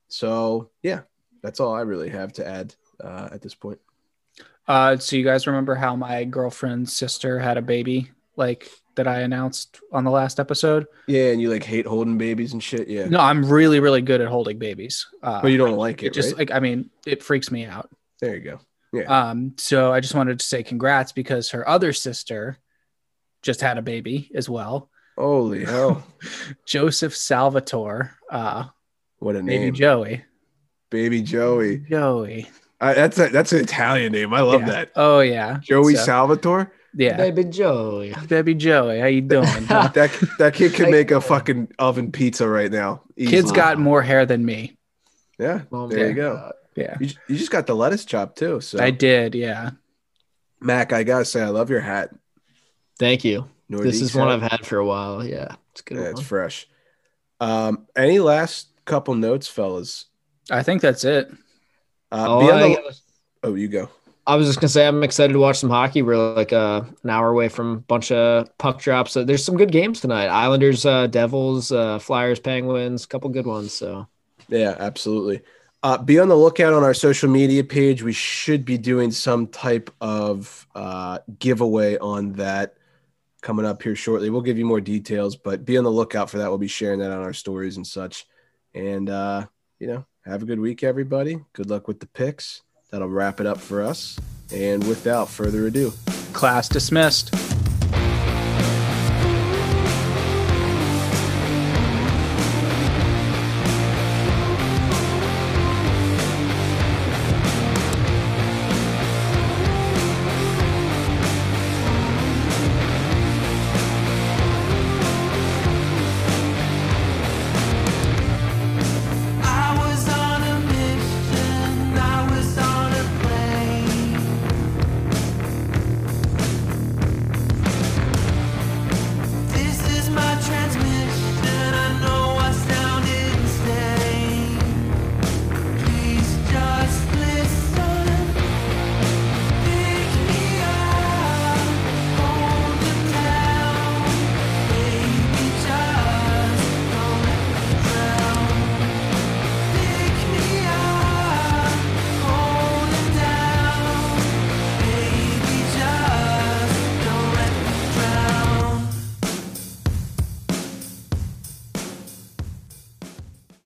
So 0.09 0.69
yeah, 0.83 1.01
that's 1.41 1.59
all 1.59 1.73
I 1.73 1.81
really 1.81 2.09
have 2.09 2.33
to 2.33 2.47
add 2.47 2.75
uh, 3.03 3.29
at 3.31 3.41
this 3.41 3.55
point. 3.55 3.79
Uh, 4.67 4.97
so 4.97 5.15
you 5.15 5.23
guys 5.23 5.47
remember 5.47 5.75
how 5.75 5.95
my 5.95 6.23
girlfriend's 6.25 6.93
sister 6.93 7.39
had 7.39 7.57
a 7.57 7.61
baby, 7.61 8.11
like 8.35 8.69
that 8.95 9.07
I 9.07 9.21
announced 9.21 9.79
on 9.91 10.03
the 10.03 10.11
last 10.11 10.39
episode? 10.39 10.85
Yeah, 11.07 11.31
and 11.31 11.41
you 11.41 11.49
like 11.49 11.63
hate 11.63 11.87
holding 11.87 12.17
babies 12.17 12.53
and 12.53 12.61
shit. 12.61 12.87
Yeah, 12.87 13.05
No, 13.05 13.19
I'm 13.19 13.45
really, 13.45 13.79
really 13.79 14.01
good 14.01 14.21
at 14.21 14.27
holding 14.27 14.59
babies. 14.59 15.07
Uh, 15.23 15.41
but 15.41 15.51
you 15.51 15.57
don't 15.57 15.77
like 15.77 16.03
it 16.03 16.07
it, 16.07 16.13
just 16.13 16.29
right? 16.31 16.39
like 16.39 16.51
I 16.51 16.59
mean, 16.59 16.89
it 17.05 17.23
freaks 17.23 17.49
me 17.49 17.65
out. 17.65 17.89
there 18.19 18.35
you 18.35 18.41
go. 18.41 18.59
Yeah. 18.93 19.29
Um, 19.29 19.53
so 19.57 19.91
I 19.91 19.99
just 19.99 20.15
wanted 20.15 20.39
to 20.39 20.45
say 20.45 20.63
congrats 20.63 21.11
because 21.11 21.49
her 21.51 21.67
other 21.67 21.91
sister 21.93 22.57
just 23.41 23.61
had 23.61 23.77
a 23.77 23.81
baby 23.81 24.31
as 24.35 24.49
well. 24.49 24.89
Holy 25.17 25.65
hell! 25.73 26.03
Joseph 26.65 27.15
Salvatore, 27.15 28.11
uh, 28.31 28.65
What 29.19 29.35
a 29.35 29.41
name. 29.41 29.61
baby 29.61 29.71
Joey. 29.77 30.23
baby 30.89 31.21
Joey. 31.21 31.79
Joey. 31.89 32.47
I, 32.79 32.93
that's 32.93 33.17
a, 33.17 33.29
that's 33.29 33.53
an 33.53 33.59
Italian 33.61 34.11
name. 34.13 34.33
I 34.33 34.41
love 34.41 34.61
Yeah. 34.61 34.67
that. 34.69 34.91
Oh 34.95 35.19
yeah. 35.21 35.57
Joey 35.63 35.95
So, 35.95 36.03
Salvatore. 36.03 36.71
yeah. 36.93 37.17
Baby 37.17 37.45
Joey. 37.45 38.13
Baby 38.27 38.53
Joey. 38.53 38.99
How 38.99 39.07
you 39.07 39.21
doing? 39.21 39.45
That 39.67 40.15
that 40.37 40.53
kid 40.53 40.73
can 40.75 40.91
make 40.91 41.09
a 41.09 41.19
fucking 41.19 41.69
oven 41.79 42.11
pizza 42.11 42.47
right 42.47 42.71
now. 42.71 43.01
Kid's 43.17 43.33
easily. 43.33 43.55
got 43.55 43.79
more 43.79 44.03
hair 44.03 44.27
than 44.27 44.45
me. 44.45 44.77
yeah. 45.39 45.61
Oh 45.71 45.87
There 45.87 45.99
my 46.03 46.05
you 46.09 46.13
go. 46.13 46.51
Yeah. 46.75 46.95
You, 46.99 47.09
you 47.27 47.35
just 47.37 47.49
got 47.49 47.65
the 47.65 47.75
lettuce 47.75 48.05
chop 48.05 48.35
too. 48.35 48.61
So 48.61 48.79
I 48.79 48.91
did, 48.91 49.33
yeah. 49.33 49.71
Mac, 50.61 50.93
I 50.93 51.01
gotta 51.01 51.25
say, 51.25 51.41
I 51.41 51.47
love 51.49 51.71
your 51.71 51.79
hat. 51.81 52.11
Thank 52.99 53.23
you. 53.23 53.47
this 53.69 54.01
is 54.01 54.15
one. 54.15 54.27
I've 54.27 54.41
had 54.41 54.65
for 54.65 54.77
a 54.77 54.85
while. 54.85 55.23
Yeah, 55.25 55.55
it's 55.71 55.81
good. 55.81 55.97
Yeah, 55.97 56.09
it's 56.09 56.21
fresh. 56.21 56.67
Um, 57.39 57.87
any 57.95 58.19
last 58.19 58.69
couple 58.85 59.13
notes, 59.15 59.47
fellas? 59.47 60.05
I 60.49 60.63
think 60.63 60.81
that's 60.81 61.03
it. 61.03 61.29
Uh, 62.11 62.25
Oh, 62.27 62.39
be 62.39 62.51
I, 62.51 62.59
the- 62.69 62.95
oh, 63.43 63.53
you 63.55 63.67
go. 63.67 63.89
I 64.25 64.35
was 64.35 64.47
just 64.47 64.59
gonna 64.59 64.67
say 64.69 64.85
I'm 64.85 65.03
excited 65.03 65.31
to 65.33 65.39
watch 65.39 65.57
some 65.57 65.69
hockey. 65.69 66.01
We're 66.01 66.35
like 66.35 66.51
uh, 66.51 66.81
an 67.03 67.09
hour 67.09 67.29
away 67.29 67.47
from 67.47 67.71
a 67.73 67.77
bunch 67.77 68.11
of 68.11 68.49
puck 68.57 68.79
drops. 68.81 69.13
So 69.13 69.23
there's 69.23 69.43
some 69.43 69.55
good 69.55 69.71
games 69.71 70.01
tonight. 70.01 70.27
Islanders, 70.27 70.85
uh, 70.85 71.07
Devils, 71.07 71.71
uh, 71.71 71.99
Flyers, 71.99 72.39
Penguins, 72.39 73.05
a 73.05 73.07
couple 73.07 73.29
good 73.29 73.45
ones. 73.45 73.71
So 73.73 74.07
Yeah, 74.49 74.75
absolutely. 74.79 75.41
Uh, 75.81 75.97
be 75.97 76.19
on 76.19 76.27
the 76.27 76.35
lookout 76.35 76.73
on 76.73 76.83
our 76.83 76.93
social 76.93 77.29
media 77.29 77.63
page. 77.63 78.03
We 78.03 78.11
should 78.11 78.65
be 78.65 78.77
doing 78.77 79.11
some 79.11 79.47
type 79.47 79.89
of 80.01 80.67
uh, 80.75 81.19
giveaway 81.39 81.97
on 81.99 82.33
that 82.33 82.75
coming 83.41 83.65
up 83.65 83.81
here 83.81 83.95
shortly. 83.95 84.29
We'll 84.29 84.41
give 84.41 84.57
you 84.57 84.65
more 84.65 84.81
details, 84.81 85.35
but 85.35 85.65
be 85.65 85.77
on 85.77 85.83
the 85.83 85.91
lookout 85.91 86.29
for 86.29 86.37
that. 86.39 86.49
We'll 86.49 86.57
be 86.57 86.67
sharing 86.67 86.99
that 86.99 87.11
on 87.11 87.21
our 87.21 87.33
stories 87.33 87.77
and 87.77 87.85
such. 87.85 88.25
And, 88.73 89.09
uh, 89.09 89.47
you 89.79 89.87
know, 89.87 90.05
have 90.25 90.43
a 90.43 90.45
good 90.45 90.59
week, 90.59 90.83
everybody. 90.83 91.39
Good 91.53 91.69
luck 91.69 91.87
with 91.87 91.99
the 91.99 92.07
picks. 92.07 92.61
That'll 92.91 93.09
wrap 93.09 93.39
it 93.39 93.45
up 93.45 93.59
for 93.59 93.81
us. 93.81 94.19
And 94.51 94.85
without 94.87 95.29
further 95.29 95.67
ado, 95.67 95.91
Class 96.33 96.69
dismissed. 96.69 97.56